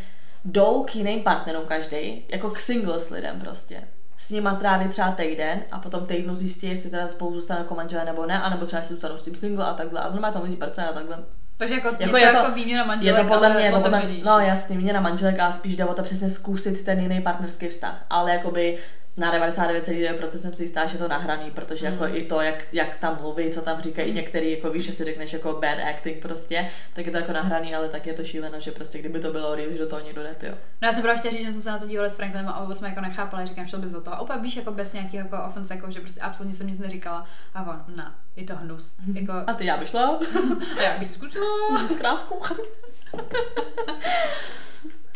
jdou 0.45 0.85
k 0.85 0.97
jiným 0.97 1.23
partnerům 1.23 1.65
každý, 1.67 2.25
jako 2.29 2.51
k 2.51 2.61
singles 2.61 3.11
lidem 3.11 3.41
prostě. 3.41 3.83
S 4.21 4.31
nima 4.31 4.55
tráví 4.55 4.89
třeba 4.89 5.11
týden 5.11 5.61
a 5.73 5.79
potom 5.79 6.07
týdnu 6.07 6.35
zjistí, 6.35 6.67
jestli 6.69 6.91
teda 6.91 7.07
spolu 7.07 7.35
zůstanou 7.35 7.61
jako 7.61 7.75
manželé 7.75 8.05
nebo 8.05 8.27
ne, 8.27 8.43
anebo 8.43 8.67
třeba 8.67 8.83
si 8.83 8.89
zůstanou 8.95 9.17
s 9.17 9.23
tím 9.23 9.35
single 9.35 9.65
a 9.65 9.75
takhle. 9.75 10.01
A 10.01 10.11
normálně 10.11 10.33
tam 10.35 10.43
lidi 10.43 10.57
prce 10.57 10.85
a 10.85 10.93
takhle. 10.93 11.19
Takže 11.57 11.75
jako, 11.75 11.89
Jako 11.89 12.03
něco 12.05 12.17
je 12.17 12.31
to- 12.31 12.37
jako 12.39 12.53
výměna 12.55 12.83
Je 12.83 12.87
manželek, 12.89 13.27
to 13.27 13.33
podle 13.33 13.49
mě, 13.55 13.65
je 13.65 13.73
to 13.73 13.81
podle, 13.81 14.03
no 14.25 14.39
jasně, 14.41 14.77
mě 14.77 14.93
na 14.93 15.01
manželka 15.01 15.47
a 15.47 15.51
spíš 15.51 15.77
jde 15.77 15.85
o 15.85 15.95
to 15.95 16.03
přesně 16.03 16.29
zkusit 16.29 16.85
ten 16.85 17.01
jiný 17.01 17.21
partnerský 17.21 17.69
vztah, 17.69 18.05
ale 18.11 18.33
jakoby 18.33 18.79
na 19.19 19.33
99,9% 19.33 20.29
jsem 20.41 20.55
si 20.55 20.63
jistá, 20.63 20.87
že 20.87 20.95
je 20.95 20.99
to 20.99 21.09
nahraný, 21.09 21.51
protože 21.51 21.87
Mm. 21.91 21.93
jako 21.93 22.17
i 22.17 22.23
to, 22.25 22.41
jak, 22.41 22.67
jak 22.73 22.97
tam 22.97 23.17
mluví, 23.21 23.51
co 23.51 23.63
tam 23.63 23.81
říkají, 23.81 24.13
některý, 24.13 24.51
jako 24.51 24.71
víš, 24.71 24.85
že 24.85 24.93
si 24.93 25.05
řekneš 25.05 25.33
jako 25.33 25.53
bad 25.53 25.79
acting 25.91 26.23
prostě, 26.23 26.71
tak 26.93 27.07
je 27.07 27.13
to 27.13 27.19
jako 27.19 27.33
nahraný, 27.33 27.75
ale 27.75 27.89
tak 27.89 28.07
je 28.07 28.15
to 28.15 28.25
šíleno, 28.25 28.61
že 28.61 28.73
prostě 28.73 28.99
kdyby 28.99 29.21
to 29.21 29.33
bylo 29.33 29.55
real, 29.55 29.71
že 29.71 29.79
do 29.79 29.87
toho 29.89 30.03
někdo 30.05 30.23
jde, 30.23 30.37
jo. 30.43 30.55
No 30.83 30.87
já 30.89 30.93
jsem 30.93 31.03
právě 31.03 31.19
chtěla 31.19 31.33
říct, 31.33 31.47
že 31.47 31.53
jsme 31.53 31.63
se 31.63 31.71
na 31.71 31.79
to 31.79 31.87
dívali 31.87 32.11
s 32.11 32.17
Franklinem 32.17 32.49
a 32.49 32.59
oba 32.59 32.75
jsme 32.75 32.89
jako 32.89 33.01
nechápali, 33.01 33.47
říkám, 33.47 33.67
šel 33.67 33.79
bys 33.81 33.91
do 33.91 34.01
toho. 34.01 34.17
A 34.17 34.21
úplně 34.21 34.39
víš, 34.39 34.57
jako 34.57 34.71
bez 34.73 34.93
nějakého 34.93 35.25
jako 35.25 35.45
offense, 35.49 35.75
jako, 35.75 35.91
že 35.91 36.01
prostě 36.01 36.21
absolutně 36.21 36.55
jsem 36.57 36.67
nic 36.67 36.79
neříkala. 36.79 37.27
A 37.55 37.63
on, 37.63 37.97
ne, 37.97 38.13
je 38.37 38.45
to 38.45 38.57
hnus. 38.57 38.97
Jako, 39.15 39.33
A 39.47 39.55
ty 39.55 39.65
já 39.67 39.77
by 39.77 39.87
šla? 39.87 40.21
a 40.79 40.83
já 40.83 40.99
bych 40.99 41.09
si 41.09 41.15
zkusila. 41.15 41.47
Krátku. 41.99 42.41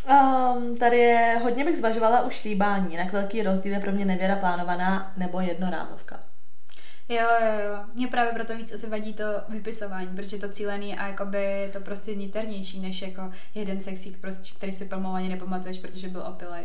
Um, 0.09 0.76
tady 0.76 0.96
je, 0.96 1.38
hodně 1.42 1.64
bych 1.64 1.76
zvažovala 1.76 2.22
už 2.22 2.44
líbání, 2.44 2.92
jinak 2.92 3.12
velký 3.12 3.42
rozdíl 3.42 3.72
je 3.72 3.80
pro 3.80 3.92
mě 3.92 4.05
nevěra 4.05 4.36
plánovaná 4.36 5.12
nebo 5.16 5.40
jednorázovka. 5.40 6.20
Jo, 7.09 7.26
jo, 7.40 7.61
jo. 7.68 7.78
Mně 7.94 8.07
právě 8.09 8.32
proto 8.32 8.57
víc 8.57 8.72
asi 8.72 8.88
vadí 8.90 9.14
to 9.14 9.24
vypisování, 9.48 10.07
protože 10.07 10.38
to 10.38 10.48
cílený 10.48 10.96
a 10.98 11.07
jakoby 11.07 11.68
to 11.72 11.80
prostě 11.80 12.14
niternější, 12.14 12.80
než 12.80 13.03
jako 13.03 13.30
jeden 13.55 13.80
sexík, 13.80 14.18
prostě, 14.20 14.55
který 14.57 14.72
si 14.72 14.84
pomaleně 14.84 15.28
nepamatuješ, 15.28 15.78
protože 15.78 16.09
byl 16.09 16.22
opilej. 16.22 16.64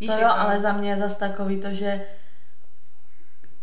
Víš, 0.00 0.08
to 0.08 0.14
jo, 0.14 0.20
jako- 0.20 0.38
ale 0.38 0.60
za 0.60 0.72
mě 0.72 0.90
je 0.90 0.96
zas 0.96 1.16
takový 1.16 1.60
to, 1.60 1.72
že 1.74 2.04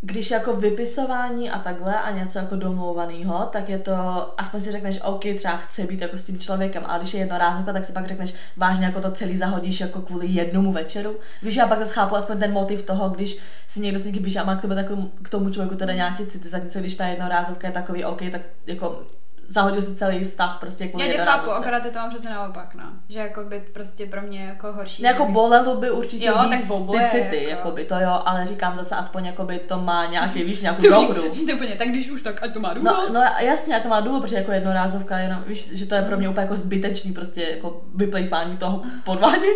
když 0.02 0.32
jako 0.32 0.54
vypisování 0.54 1.50
a 1.50 1.60
takhle 1.60 2.00
a 2.00 2.12
něco 2.12 2.40
jako 2.40 2.56
domlouvanýho, 2.56 3.50
tak 3.52 3.70
je 3.70 3.80
to, 3.80 3.94
aspoň 4.38 4.62
si 4.62 4.72
řekneš, 4.72 5.00
OK, 5.02 5.24
třeba 5.38 5.56
chci 5.56 5.88
být 5.88 6.02
jako 6.02 6.18
s 6.18 6.24
tím 6.24 6.40
člověkem, 6.40 6.84
ale 6.86 7.00
když 7.00 7.14
je 7.14 7.20
jednorázovka, 7.20 7.74
tak 7.74 7.84
si 7.84 7.94
pak 7.94 8.08
řekneš, 8.08 8.34
vážně 8.58 8.86
jako 8.86 9.02
to 9.02 9.12
celý 9.12 9.38
zahodíš 9.38 9.80
jako 9.80 10.02
kvůli 10.02 10.28
jednomu 10.28 10.72
večeru. 10.72 11.16
Víš, 11.42 11.56
já 11.56 11.68
pak 11.68 11.80
zase 11.80 11.94
chápu 11.94 12.16
aspoň 12.16 12.40
ten 12.40 12.52
motiv 12.52 12.84
toho, 12.84 13.10
když 13.10 13.38
si 13.68 13.80
někdo 13.80 14.00
s 14.00 14.06
někým 14.06 14.24
píše 14.24 14.40
a 14.40 14.44
má 14.44 14.56
k, 14.56 14.62
tebe 14.62 14.76
takovou, 14.76 15.12
k 15.24 15.30
tomu 15.30 15.50
člověku 15.50 15.76
teda 15.76 15.94
nějaký 15.94 16.26
city, 16.26 16.50
zatímco 16.50 16.80
když 16.80 16.96
ta 16.96 17.08
jednorázovka 17.08 17.68
je 17.68 17.74
takový 17.74 18.06
OK, 18.06 18.22
tak 18.32 18.42
jako 18.68 19.04
zahodil 19.50 19.82
si 19.82 19.96
celý 19.96 20.24
vztah 20.24 20.58
prostě 20.60 20.88
kvůli 20.88 21.08
Já 21.08 21.14
tě 21.14 21.20
chápu, 21.20 21.52
akorát 21.52 21.86
je 21.86 21.92
to 21.92 22.00
mám 22.00 22.10
přesně 22.10 22.30
naopak, 22.30 22.76
no. 22.76 22.84
Že 23.10 23.20
jako 23.20 23.44
by 23.44 23.60
prostě 23.74 24.06
pro 24.06 24.22
mě 24.22 24.44
jako 24.44 24.74
horší. 24.74 25.04
Ne, 25.04 25.10
jako 25.10 25.26
bych- 25.26 25.34
bolelo 25.34 25.76
by 25.76 25.92
určitě 25.92 26.26
Jo, 26.26 26.34
víc 26.42 26.50
tak 26.50 26.60
ty 26.60 27.10
city, 27.10 27.36
jako. 27.36 27.36
jako. 27.36 27.50
jakoby, 27.50 27.86
to 27.86 27.96
jo, 28.00 28.22
ale 28.26 28.48
říkám 28.48 28.76
zase 28.76 28.96
aspoň 28.96 29.26
jakoby 29.26 29.60
to 29.60 29.80
má 29.80 30.06
nějaký, 30.06 30.44
víš, 30.44 30.60
nějakou 30.60 30.82
už, 30.88 30.90
dohru. 30.90 31.30
ty 31.46 31.54
úplně, 31.54 31.76
tak 31.76 31.88
když 31.88 32.10
už, 32.10 32.22
tak 32.22 32.44
ať 32.44 32.54
to 32.54 32.60
má 32.60 32.74
důvod. 32.74 32.86
No, 32.92 33.10
no 33.14 33.22
jasně, 33.40 33.76
a 33.78 33.80
to 33.80 33.88
má 33.90 34.00
důvod, 34.02 34.22
protože 34.22 34.36
jako 34.36 34.52
jednorázovka, 34.52 35.18
jenom, 35.18 35.44
víš, 35.48 35.70
že 35.72 35.86
to 35.86 35.96
je 35.96 36.02
pro 36.02 36.18
mě 36.18 36.30
úplně 36.30 36.42
jako 36.44 36.56
zbytečný 36.56 37.14
prostě 37.14 37.42
jako 37.44 37.82
vyplejtvání 37.96 38.58
toho 38.58 38.82
podvádění. 39.04 39.54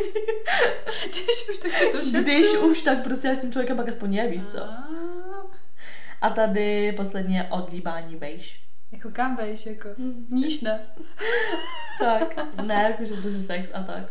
když 1.09 1.49
už, 1.51 1.57
tak 1.57 1.71
si 1.71 1.85
to 1.91 1.97
šetřu. 1.97 2.21
Když 2.21 2.57
už, 2.57 2.81
tak 2.81 3.03
prostě 3.03 3.27
já 3.27 3.35
jsem 3.35 3.51
člověkem 3.51 3.77
pak 3.77 3.89
aspoň 3.89 4.13
je, 4.13 4.27
víš 4.27 4.43
co. 4.43 4.63
A, 4.63 4.87
A 6.21 6.29
tady 6.29 6.91
poslední 6.97 7.35
je 7.35 7.47
odlíbání 7.49 8.15
vejš. 8.15 8.62
Jako 8.93 9.09
kam 9.11 9.35
vejš, 9.35 9.65
jako 9.65 9.89
níž 10.29 10.61
ne. 10.61 10.79
Tak, 11.99 12.35
ne, 12.65 12.73
jakože 12.83 13.13
prostě 13.21 13.39
sex 13.39 13.69
a 13.73 13.83
tak. 13.83 14.03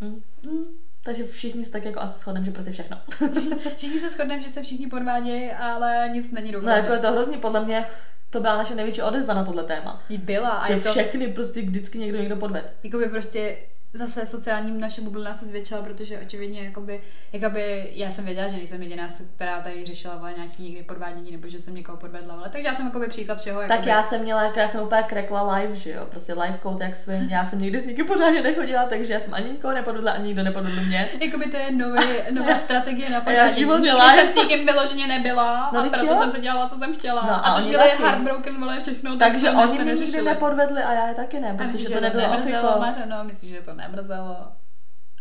Hm. 0.00 0.20
Mm. 0.50 0.64
Takže 1.04 1.26
všichni 1.26 1.64
se 1.64 1.70
tak 1.70 1.84
jako 1.84 2.00
asi 2.00 2.18
shodneme, 2.18 2.46
že 2.46 2.52
prostě 2.52 2.72
všechno. 2.72 2.96
Všichni 3.76 4.00
se 4.00 4.08
shodneme, 4.08 4.42
že 4.42 4.48
se 4.48 4.62
všichni 4.62 4.86
podvádějí, 4.86 5.50
ale 5.52 6.08
nic 6.12 6.30
není 6.32 6.52
No 6.52 6.58
dokonalé. 6.58 6.80
jako 6.80 6.92
je 6.92 6.98
to 6.98 7.12
hrozně 7.12 7.38
podle 7.38 7.64
mě, 7.64 7.84
to 8.30 8.40
byla 8.40 8.56
naše 8.56 8.74
největší 8.74 9.02
odezva 9.02 9.34
na 9.34 9.44
tohle 9.44 9.64
téma. 9.64 10.02
Byla 10.18 10.50
a 10.50 10.66
že 10.66 10.72
je 10.72 10.80
to, 10.80 10.90
všechny 10.90 11.28
prostě 11.32 11.62
vždycky 11.62 11.98
někdo 11.98 12.18
někdo 12.18 12.36
podved. 12.36 12.72
jakoby 12.84 13.08
prostě 13.08 13.56
zase 13.92 14.26
sociálním 14.26 14.80
naše 14.80 15.00
bublina 15.00 15.34
se 15.34 15.46
zvětšila, 15.46 15.82
protože 15.82 16.18
očividně 16.18 16.64
jakoby, 16.64 17.00
jakoby 17.32 17.90
já 17.94 18.10
jsem 18.10 18.24
věděla, 18.24 18.48
že 18.48 18.56
nejsem 18.56 18.82
jediná, 18.82 19.08
která 19.36 19.60
tady 19.60 19.86
řešila 19.86 20.30
nějaký 20.36 20.62
někdy 20.62 20.82
podvádění, 20.82 21.30
nebo 21.32 21.48
že 21.48 21.60
jsem 21.60 21.74
někoho 21.74 21.98
podvedla, 21.98 22.34
ale 22.34 22.48
takže 22.48 22.68
já 22.68 22.74
jsem 22.74 22.86
jakoby 22.86 23.08
příklad 23.08 23.40
všeho. 23.40 23.60
Tak 23.60 23.70
jakoby, 23.70 23.88
já 23.90 24.02
jsem 24.02 24.20
měla, 24.22 24.42
jako 24.42 24.58
já 24.58 24.68
jsem 24.68 24.80
úplně 24.80 25.02
krekla 25.02 25.56
live, 25.56 25.76
že 25.76 25.90
jo, 25.90 26.06
prostě 26.10 26.32
live 26.32 26.58
code 26.62 26.84
jak 26.84 26.96
svým, 26.96 27.28
já 27.30 27.44
jsem 27.44 27.60
nikdy 27.60 27.78
s 27.78 27.86
nikým 27.86 28.06
pořádně 28.06 28.42
nechodila, 28.42 28.84
takže 28.86 29.12
já 29.12 29.20
jsem 29.20 29.34
ani 29.34 29.50
nikoho 29.50 29.74
nepodvedla, 29.74 30.12
ani 30.12 30.26
nikdo 30.26 30.42
nepodvedl 30.42 30.80
mě. 30.80 31.08
Jakoby 31.20 31.44
to 31.46 31.56
je 31.56 31.72
nový, 31.72 32.06
nová 32.30 32.58
strategie 32.66 33.10
na 33.10 33.14
já 33.16 33.20
podvádění. 33.20 33.58
život 33.58 33.76
Nikdy 33.76 33.92
live. 33.92 34.16
jsem 34.18 34.28
s 34.28 34.34
nikým 34.34 34.66
vyloženě 34.66 35.06
nebyla 35.06 35.70
No, 35.72 35.80
a 35.80 35.88
proto 35.88 36.06
jo. 36.06 36.16
jsem 36.20 36.30
se 36.32 36.40
dělala, 36.40 36.68
co 36.68 36.76
jsem 36.76 36.94
chtěla. 36.94 37.22
No, 37.26 37.32
a, 37.32 37.36
a 37.36 37.60
to 37.60 37.68
byly 37.68 37.78
taky. 37.90 38.02
heartbroken, 38.02 38.60
vole, 38.60 38.80
všechno. 38.80 39.16
Takže 39.16 39.50
oni 39.50 39.78
mě 39.78 39.92
nikdy 39.92 40.22
nepodvedli 40.22 40.82
a 40.82 40.92
já 40.92 41.08
je 41.08 41.14
taky 41.14 41.40
ne, 41.40 41.54
protože 41.58 41.88
to 41.88 42.00
nebylo. 42.00 42.78
Mařeno, 42.80 43.24
myslíš, 43.24 43.50
že 43.50 43.60
to 43.62 43.74
nemrzelo? 43.88 44.36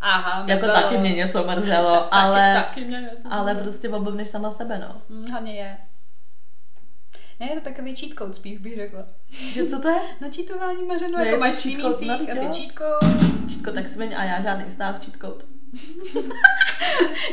Aha, 0.02 0.46
Jako 0.48 0.66
mrzelo. 0.66 0.74
taky 0.84 0.98
mě 0.98 1.14
něco 1.14 1.44
mrzelo, 1.44 1.96
Taky- 2.00 2.08
ale, 2.12 2.54
taky 2.56 2.86
mě 2.86 3.02
něco 3.02 3.28
ale 3.32 3.54
mrzelo. 3.54 3.64
prostě 3.64 3.90
oblbneš 3.90 4.28
sama 4.30 4.52
sebe, 4.52 4.80
no. 4.80 5.02
Hm, 5.10 5.26
Hlavně 5.32 5.56
je. 5.56 5.78
Ne, 7.40 7.50
je 7.50 7.56
to 7.62 7.70
takový 7.70 7.96
cheat 7.96 8.14
code 8.18 8.34
spíš 8.34 8.58
bych 8.60 8.76
řekla. 8.76 9.04
Že 9.30 9.66
co 9.66 9.80
to 9.82 9.90
je? 9.90 10.00
Na 10.22 10.28
mařeno, 10.88 11.18
Ne, 11.18 11.26
je 11.26 11.32
jako 11.32 11.40
máš 11.40 11.56
cheat 11.64 11.82
code, 11.82 12.14
a 12.14 12.18
ty 12.18 12.26
cheat 12.26 12.72
code. 12.78 13.14
Čítko 13.50 13.72
tak 13.72 13.88
sviň 13.88 14.14
a 14.18 14.24
já 14.24 14.42
žádný 14.42 14.66
vztah 14.70 14.96
cheat 15.06 15.18
code. 15.22 15.46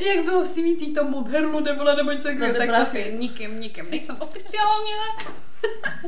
Jak 0.06 0.24
bylo 0.24 0.42
v 0.44 0.48
símících 0.48 0.94
to 0.94 1.04
modherlo 1.04 1.60
nebo 1.60 1.84
nebo 1.84 2.10
něco 2.12 2.28
takového, 2.28 2.54
tak. 2.58 2.70
Sofie, 2.70 3.12
nikým, 3.16 3.60
nikým, 3.60 3.90
nejsem 3.90 4.16
oficiálně. 4.20 4.94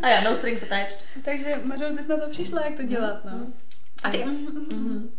A 0.02 0.08
já 0.08 0.20
no 0.20 0.34
strings 0.34 0.62
attached. 0.62 1.04
Takže 1.24 1.60
Mařeno, 1.64 1.96
ty 1.96 2.02
jsi 2.02 2.08
na 2.08 2.16
to 2.16 2.30
přišla, 2.30 2.64
jak 2.64 2.76
to 2.76 2.82
dělat, 2.82 3.24
no. 3.24 3.32
A 4.04 4.10
ty... 4.10 4.24
Mhm. 4.24 5.10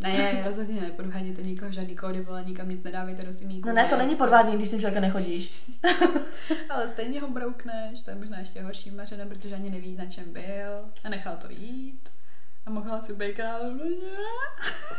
Ne, 0.00 0.42
rozhodně 0.46 0.80
nepodháněte 0.80 1.42
nikoho, 1.42 1.72
žádný 1.72 1.96
kódy, 1.96 2.20
vole, 2.20 2.44
nikam 2.44 2.68
nic 2.68 2.82
nedávejte 2.82 3.22
do 3.22 3.32
simíku. 3.32 3.68
No 3.68 3.74
ne, 3.74 3.86
to 3.86 3.96
není 3.96 4.16
podvádění, 4.16 4.56
když 4.56 4.68
s 4.68 4.70
tím 4.70 4.80
člověkem 4.80 5.02
nechodíš. 5.02 5.64
Ale 6.70 6.88
stejně 6.88 7.20
ho 7.20 7.30
broukneš, 7.30 8.02
to 8.02 8.10
je 8.10 8.16
možná 8.16 8.38
ještě 8.38 8.62
horší 8.62 8.90
mařeno, 8.90 9.26
protože 9.26 9.54
ani 9.54 9.70
neví, 9.70 9.96
na 9.96 10.06
čem 10.06 10.32
byl 10.32 10.90
a 11.04 11.08
nechal 11.08 11.36
to 11.36 11.50
jít. 11.50 12.08
A 12.66 12.70
mohla 12.70 13.00
si 13.00 13.14
být 13.14 13.34
královně. 13.34 13.96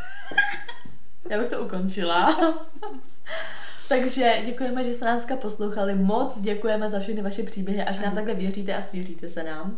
Já 1.29 1.39
bych 1.39 1.49
to 1.49 1.65
ukončila. 1.65 2.37
Takže 3.89 4.41
děkujeme, 4.45 4.83
že 4.83 4.93
jste 4.93 5.05
nás 5.05 5.27
poslouchali. 5.41 5.95
Moc 5.95 6.41
děkujeme 6.41 6.89
za 6.89 6.99
všechny 6.99 7.21
vaše 7.21 7.43
příběhy, 7.43 7.83
až 7.83 7.99
nám 7.99 8.15
takhle 8.15 8.33
věříte 8.33 8.75
a 8.75 8.81
svěříte 8.81 9.27
se 9.27 9.43
nám. 9.43 9.77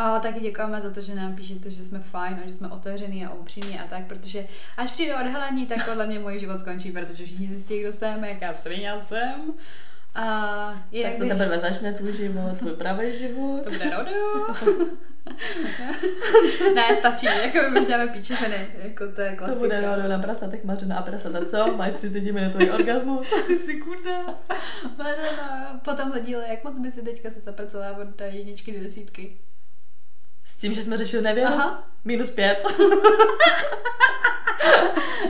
A 0.00 0.18
taky 0.18 0.40
děkujeme 0.40 0.80
za 0.80 0.90
to, 0.90 1.00
že 1.00 1.14
nám 1.14 1.36
píšete, 1.36 1.70
že 1.70 1.82
jsme 1.84 1.98
fajn 2.00 2.40
a 2.44 2.46
že 2.46 2.52
jsme 2.52 2.68
otevřený 2.68 3.26
a 3.26 3.34
upřímní 3.34 3.78
a 3.78 3.86
tak, 3.86 4.06
protože 4.06 4.46
až 4.76 4.90
přijde 4.90 5.14
odhalení, 5.16 5.66
tak 5.66 5.88
podle 5.88 6.06
mě 6.06 6.18
můj 6.18 6.38
život 6.38 6.60
skončí, 6.60 6.92
protože 6.92 7.24
všichni 7.24 7.46
zjistí, 7.46 7.80
kdo 7.80 7.92
jsem, 7.92 8.24
jaká 8.24 8.54
svině 8.54 8.92
jsem. 9.00 9.52
A 10.14 10.24
jinak 10.92 11.12
Tak 11.12 11.18
to 11.18 11.24
bych- 11.24 11.32
teprve 11.38 11.58
začne 11.58 11.92
tvůj 11.92 12.16
život, 12.16 12.58
tvůj 12.58 12.72
pravý 12.72 13.18
život. 13.18 13.64
To 13.64 13.70
bude 13.70 13.90
rodeo. 13.96 14.54
ne, 16.74 16.96
stačí, 16.98 17.26
jako 17.26 17.70
my 17.70 17.80
už 17.80 17.86
děláme 17.86 18.06
píčoviny, 18.12 18.68
jako 18.82 19.04
to 19.14 19.20
je 19.20 19.30
To 19.30 19.36
klasika. 19.36 19.58
bude 19.58 19.80
rodo 19.80 20.08
na 20.08 20.18
prasatech 20.18 20.64
mařena 20.64 20.96
a 20.98 21.02
prasata, 21.02 21.44
co? 21.44 21.76
Mají 21.76 21.92
30 21.92 22.20
minutový 22.20 22.70
orgasmus. 22.70 23.26
Ty 23.46 23.58
si 23.58 23.74
kurda. 23.80 24.34
Mařeno, 24.98 25.42
po 25.84 25.92
tomhle 25.92 26.20
díle, 26.20 26.44
jak 26.48 26.64
moc 26.64 26.78
by 26.78 26.90
si 26.90 27.02
teďka 27.02 27.30
se 27.30 27.40
zapracovala 27.40 27.96
od 27.98 28.20
jedničky 28.20 28.78
do 28.78 28.82
desítky? 28.84 29.38
S 30.48 30.56
tím, 30.56 30.74
že 30.74 30.82
jsme 30.82 30.96
řešili 30.96 31.22
nevěru? 31.22 31.54
Aha. 31.54 31.84
Minus 32.04 32.30
pět. 32.30 32.64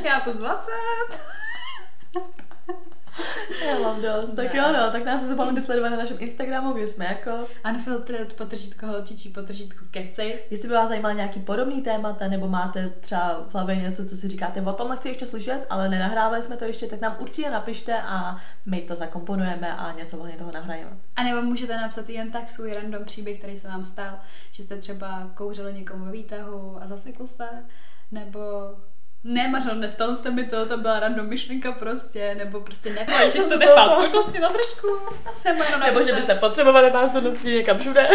Já 0.04 0.20
plus 0.20 0.36
20. 0.36 0.72
Já 3.66 3.78
mám 3.78 4.02
dost. 4.02 4.32
Tak 4.32 4.54
Ne. 4.54 4.60
jo, 4.60 4.72
no, 4.72 4.92
tak 4.92 5.04
nás 5.04 5.22
zapomeňte 5.22 5.60
sledovat 5.60 5.88
na 5.88 5.96
našem 5.96 6.16
Instagramu, 6.20 6.72
kde 6.72 6.86
jsme 6.86 7.04
jako. 7.04 7.46
Unfiltered, 7.70 8.32
potržítko 8.32 8.86
holčičí, 8.86 9.28
potržítko 9.28 9.84
kecej. 9.90 10.38
Jestli 10.50 10.68
by 10.68 10.74
vás 10.74 10.88
zajímal 10.88 11.14
nějaký 11.14 11.40
podobný 11.40 11.82
témata, 11.82 12.28
nebo 12.28 12.48
máte 12.48 12.88
třeba 12.88 13.46
v 13.50 13.54
hlavě 13.54 13.76
něco, 13.76 14.04
co 14.04 14.16
si 14.16 14.28
říkáte, 14.28 14.60
o 14.62 14.72
tomhle 14.72 14.96
chci 14.96 15.08
ještě 15.08 15.26
slyšet, 15.26 15.66
ale 15.70 15.88
nenahrávali 15.88 16.42
jsme 16.42 16.56
to 16.56 16.64
ještě, 16.64 16.86
tak 16.86 17.00
nám 17.00 17.16
určitě 17.18 17.50
napište 17.50 18.00
a 18.02 18.36
my 18.66 18.80
to 18.82 18.94
zakomponujeme 18.94 19.76
a 19.76 19.92
něco 19.92 20.16
ohledně 20.18 20.38
toho 20.38 20.52
nahrajeme. 20.52 20.90
A 21.16 21.22
nebo 21.22 21.42
můžete 21.42 21.76
napsat 21.76 22.08
jen 22.08 22.30
tak 22.30 22.50
svůj 22.50 22.72
random 22.72 23.04
příběh, 23.04 23.38
který 23.38 23.56
se 23.56 23.68
vám 23.68 23.84
stal, 23.84 24.18
že 24.50 24.62
jste 24.62 24.76
třeba 24.76 25.30
kouřili 25.34 25.72
někomu 25.74 26.04
ve 26.04 26.10
výtahu 26.10 26.78
a 26.82 26.86
zasekl 26.86 27.26
se, 27.26 27.48
nebo 28.12 28.40
ne, 29.24 29.48
Mařo, 29.48 29.74
nestalo 29.74 30.16
se 30.16 30.30
mi 30.30 30.44
to, 30.44 30.66
to 30.66 30.78
byla 30.78 31.00
random 31.00 31.26
myšlenka 31.26 31.72
prostě, 31.72 32.34
nebo 32.34 32.60
prostě 32.60 32.92
ne, 32.92 33.06
že 33.32 33.42
chcete 33.42 33.66
pásovnosti 33.74 34.38
na 34.38 34.48
držku, 34.48 34.88
nebo 35.44 35.62
jenom 35.62 35.80
Nebo 35.80 36.02
že 36.02 36.12
byste 36.12 36.34
potřebovali 36.34 36.90
pásovnosti 36.90 37.50
někam 37.50 37.78
všude. 37.78 38.08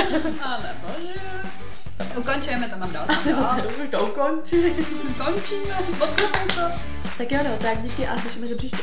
A 0.43 0.61
nebo 0.61 0.93
že... 1.07 1.21
Ukončujeme 2.15 2.69
to, 2.69 2.77
mám 2.77 2.91
dál. 2.91 3.05
Zase 3.35 3.61
už 3.61 3.89
to 3.91 4.05
ukončí. 4.05 4.55
Končíme, 5.25 5.75
odklepej 5.99 6.47
to. 6.55 6.61
Tak 7.17 7.31
jo, 7.31 7.39
no, 7.43 7.57
tak 7.57 7.81
díky 7.81 8.07
a 8.07 8.17
slyšíme 8.17 8.47
se 8.47 8.55
příště. 8.55 8.77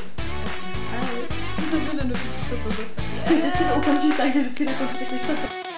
Ahoj. 1.01 1.23
Takže 1.71 1.91
nedopiči, 1.97 2.39
co 2.49 2.57
to 2.57 2.71
zase 2.71 3.03
je. 3.14 3.39
Vždycky 3.39 3.64
to 3.68 3.75
ukončí 3.75 4.12
tak, 4.12 4.35
že 4.35 4.41
vždycky 4.41 4.64
nekončí 4.64 4.99
takový 4.99 5.70